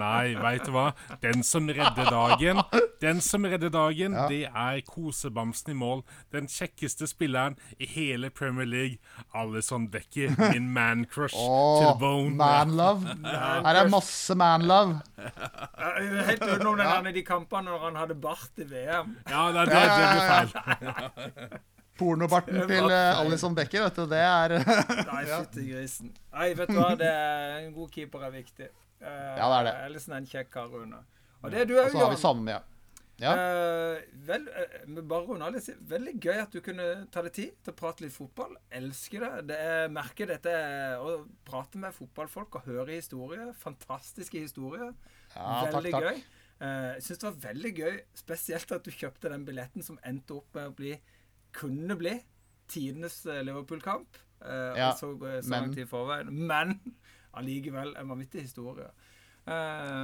Nei, 0.00 0.34
veit 0.40 0.64
du 0.66 0.72
hva? 0.74 0.86
Den 1.22 1.42
som 1.46 1.68
redder 1.68 2.08
dagen, 2.10 2.60
Den 3.00 3.20
som 3.20 3.44
redder 3.44 3.68
dagen, 3.74 4.14
Ja. 4.14 4.26
det 4.28 4.44
er 4.48 4.80
kosebamsen 4.88 5.72
i 5.74 5.74
mål. 5.76 6.02
Den 6.32 6.46
kjekkeste 6.48 7.06
spilleren 7.10 7.56
i 7.78 7.86
hele 7.86 8.30
Premier 8.30 8.66
League. 8.66 8.98
Alison 9.34 9.88
Becker, 9.90 10.32
min 10.52 10.70
man-crush 10.72 11.34
til 11.34 11.90
Åh, 11.90 11.98
bone. 12.00 12.34
manlove. 12.38 13.16
Her 13.66 13.80
er 13.82 13.88
masse 13.92 14.34
manlove. 14.34 15.00
Helt 15.18 16.42
utenom 16.42 16.78
den 16.80 16.86
ene 16.88 17.12
de 17.12 17.22
kampene 17.26 17.68
når 17.70 17.84
han 17.90 17.96
hadde 18.04 18.14
bart 18.20 18.56
i 18.58 18.64
VM. 18.70 19.16
Ja, 19.28 19.46
det, 19.52 19.68
det, 19.68 19.84
det 19.84 20.10
blir 20.10 20.26
feil. 20.32 21.60
Pornobarten 21.98 22.64
til 22.66 22.88
uh, 22.90 23.20
Alison 23.20 23.54
Becker, 23.54 23.84
vet 23.84 23.98
du, 24.00 24.06
det 24.10 24.18
er 24.18 24.56
Nei, 25.12 25.20
fytti 25.30 25.66
grisen. 25.68 26.08
Nei, 26.34 26.48
vet 26.58 26.72
du 26.72 26.78
hva, 26.80 26.88
det 26.98 27.06
er 27.06 27.60
en 27.60 27.68
god 27.76 27.92
keeper 27.94 28.24
er 28.26 28.32
viktig. 28.34 28.66
Uh, 29.04 29.34
Ja, 29.38 29.48
det 29.50 29.56
er 29.58 29.66
det. 29.68 29.74
Ellison 29.88 30.14
er 30.16 30.22
en 30.22 30.30
kjekk 30.30 30.50
kar, 30.54 30.70
Rune. 30.72 31.02
Og 31.42 31.52
det 31.52 31.60
er 31.60 31.68
du 31.68 31.76
Og 31.76 31.90
så 31.92 32.00
har 32.00 32.14
vi 32.14 32.20
sammen, 32.22 32.48
ja. 32.48 32.62
Ja. 33.22 33.32
Eh, 33.38 34.00
vel, 34.26 34.48
eh, 34.48 35.02
bare 35.06 35.26
runde 35.28 35.46
av 35.46 35.54
litt. 35.54 35.68
Veldig 35.86 36.14
gøy 36.18 36.40
at 36.42 36.54
du 36.54 36.58
kunne 36.64 36.86
ta 37.14 37.22
deg 37.22 37.34
tid 37.36 37.52
til 37.62 37.70
å 37.70 37.76
prate 37.78 38.02
litt 38.02 38.14
fotball. 38.14 38.56
Elsker 38.74 39.22
det. 39.22 39.44
det 39.52 39.58
er, 39.62 39.92
merker 39.94 40.32
dette 40.32 40.54
å 40.98 41.20
prate 41.46 41.78
med 41.78 41.94
fotballfolk 41.94 42.58
og 42.58 42.66
høre 42.66 42.96
historier. 42.98 43.52
Fantastiske 43.60 44.42
historier. 44.42 44.90
Ja, 45.36 45.62
veldig 45.70 45.94
takk. 45.94 46.08
gøy. 46.08 46.24
Jeg 46.24 46.24
Jeg 46.64 47.02
syns 47.02 47.18
det 47.18 47.28
var 47.28 47.40
veldig 47.52 47.72
gøy, 47.76 47.96
spesielt 48.14 48.72
at 48.72 48.84
du 48.86 48.90
kjøpte 48.90 49.30
den 49.30 49.44
billetten 49.44 49.82
som 49.82 49.98
endte 50.06 50.36
opp 50.38 50.54
med 50.54 50.70
å 50.70 50.74
bli 50.74 50.98
kunne 51.52 51.96
bli 51.98 52.14
tidenes 52.70 53.24
Liverpool-kamp. 53.26 54.16
Uh, 54.44 54.74
Ja, 54.76 54.90
og 54.90 54.98
så, 54.98 55.12
så 55.42 55.50
men-. 55.50 56.30
Men 56.30 56.78
allikevel 57.36 57.94
en 58.00 58.08
vanvittig 58.08 58.46
historie. 58.46 58.88
Eh, 59.46 59.52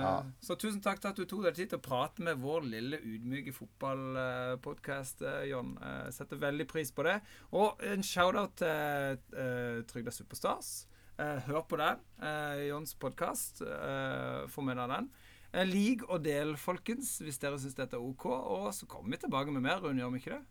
Ja. 0.01 0.24
Så 0.41 0.57
tusen 0.61 0.83
takk 0.85 1.01
til 1.01 1.11
at 1.11 1.16
du 1.16 1.24
tok 1.24 1.47
deg 1.47 1.55
tid 1.57 1.70
til 1.70 1.78
å 1.78 1.83
prate 1.83 2.22
med 2.22 2.39
vår 2.43 2.66
lille 2.68 3.01
ydmyke 3.01 3.55
fotballpodkast, 3.57 5.24
John. 5.49 5.78
Eh, 5.81 6.11
setter 6.11 6.37
veldig 6.37 6.68
pris 6.68 6.93
på 6.93 7.05
det. 7.09 7.20
Og 7.53 7.81
en 7.81 8.03
shout-out 8.03 8.57
til 8.61 9.18
uh, 9.37 9.83
Trygda 9.89 10.12
Superstars. 10.12 10.87
Eh, 11.20 11.41
hør 11.49 11.64
på 11.68 11.76
den. 11.76 11.99
Uh, 12.22 12.61
Johns 12.68 12.95
podkast. 12.95 13.61
Uh, 13.61 14.47
Få 14.49 14.62
med 14.64 14.78
deg 14.81 14.89
den. 14.89 15.11
Eh, 15.53 15.66
lik 15.66 16.05
og 16.09 16.22
del, 16.24 16.55
folkens, 16.57 17.18
hvis 17.24 17.41
dere 17.43 17.59
syns 17.61 17.76
dette 17.76 17.99
er 17.99 18.05
OK. 18.05 18.24
Og 18.31 18.70
så 18.76 18.87
kommer 18.89 19.16
vi 19.16 19.24
tilbake 19.24 19.53
med 19.53 19.64
mer, 19.66 19.83
Rune, 19.83 20.01
gjør 20.01 20.14
vi 20.14 20.22
ikke 20.22 20.39
det? 20.39 20.43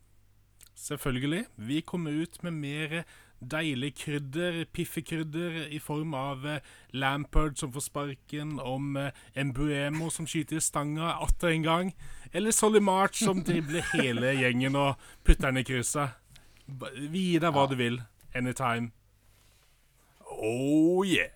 Selvfølgelig. 0.80 1.46
Vi 1.70 1.82
kommer 1.82 2.12
ut 2.22 2.38
med 2.44 2.54
mer 2.54 3.04
deilig 3.42 3.94
krydder, 3.96 4.66
piffekrydder, 4.74 5.68
i 5.72 5.80
form 5.80 6.14
av 6.14 6.46
eh, 6.48 6.60
Lampard 6.92 7.58
som 7.58 7.72
får 7.74 7.86
sparken, 7.88 8.60
om 8.60 8.98
eh, 8.98 9.12
Embuemo 9.36 10.10
som 10.14 10.28
skyter 10.28 10.60
i 10.60 10.64
stanga 10.64 11.16
atter 11.24 11.54
en 11.54 11.64
gang, 11.64 11.92
eller 12.32 12.52
Solly 12.52 12.80
March 12.80 13.24
som 13.24 13.44
dribler 13.48 13.86
hele 13.94 14.36
gjengen 14.40 14.76
og 14.80 15.12
putter 15.24 15.50
den 15.50 15.64
i 15.64 15.68
krysset. 15.68 16.18
Vi 17.10 17.32
gir 17.32 17.44
deg 17.46 17.56
hva 17.56 17.66
du 17.70 17.76
vil. 17.80 18.02
Anytime. 18.36 18.92
Oh 20.30 21.04
yeah! 21.04 21.34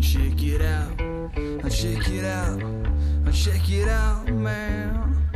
Check 0.00 0.42
it 0.42 0.62
out, 0.62 1.70
check 1.70 2.08
it 2.08 2.24
out, 2.24 2.62
check 3.32 3.68
it 3.70 3.88
out, 3.88 4.28
man. 4.28 5.27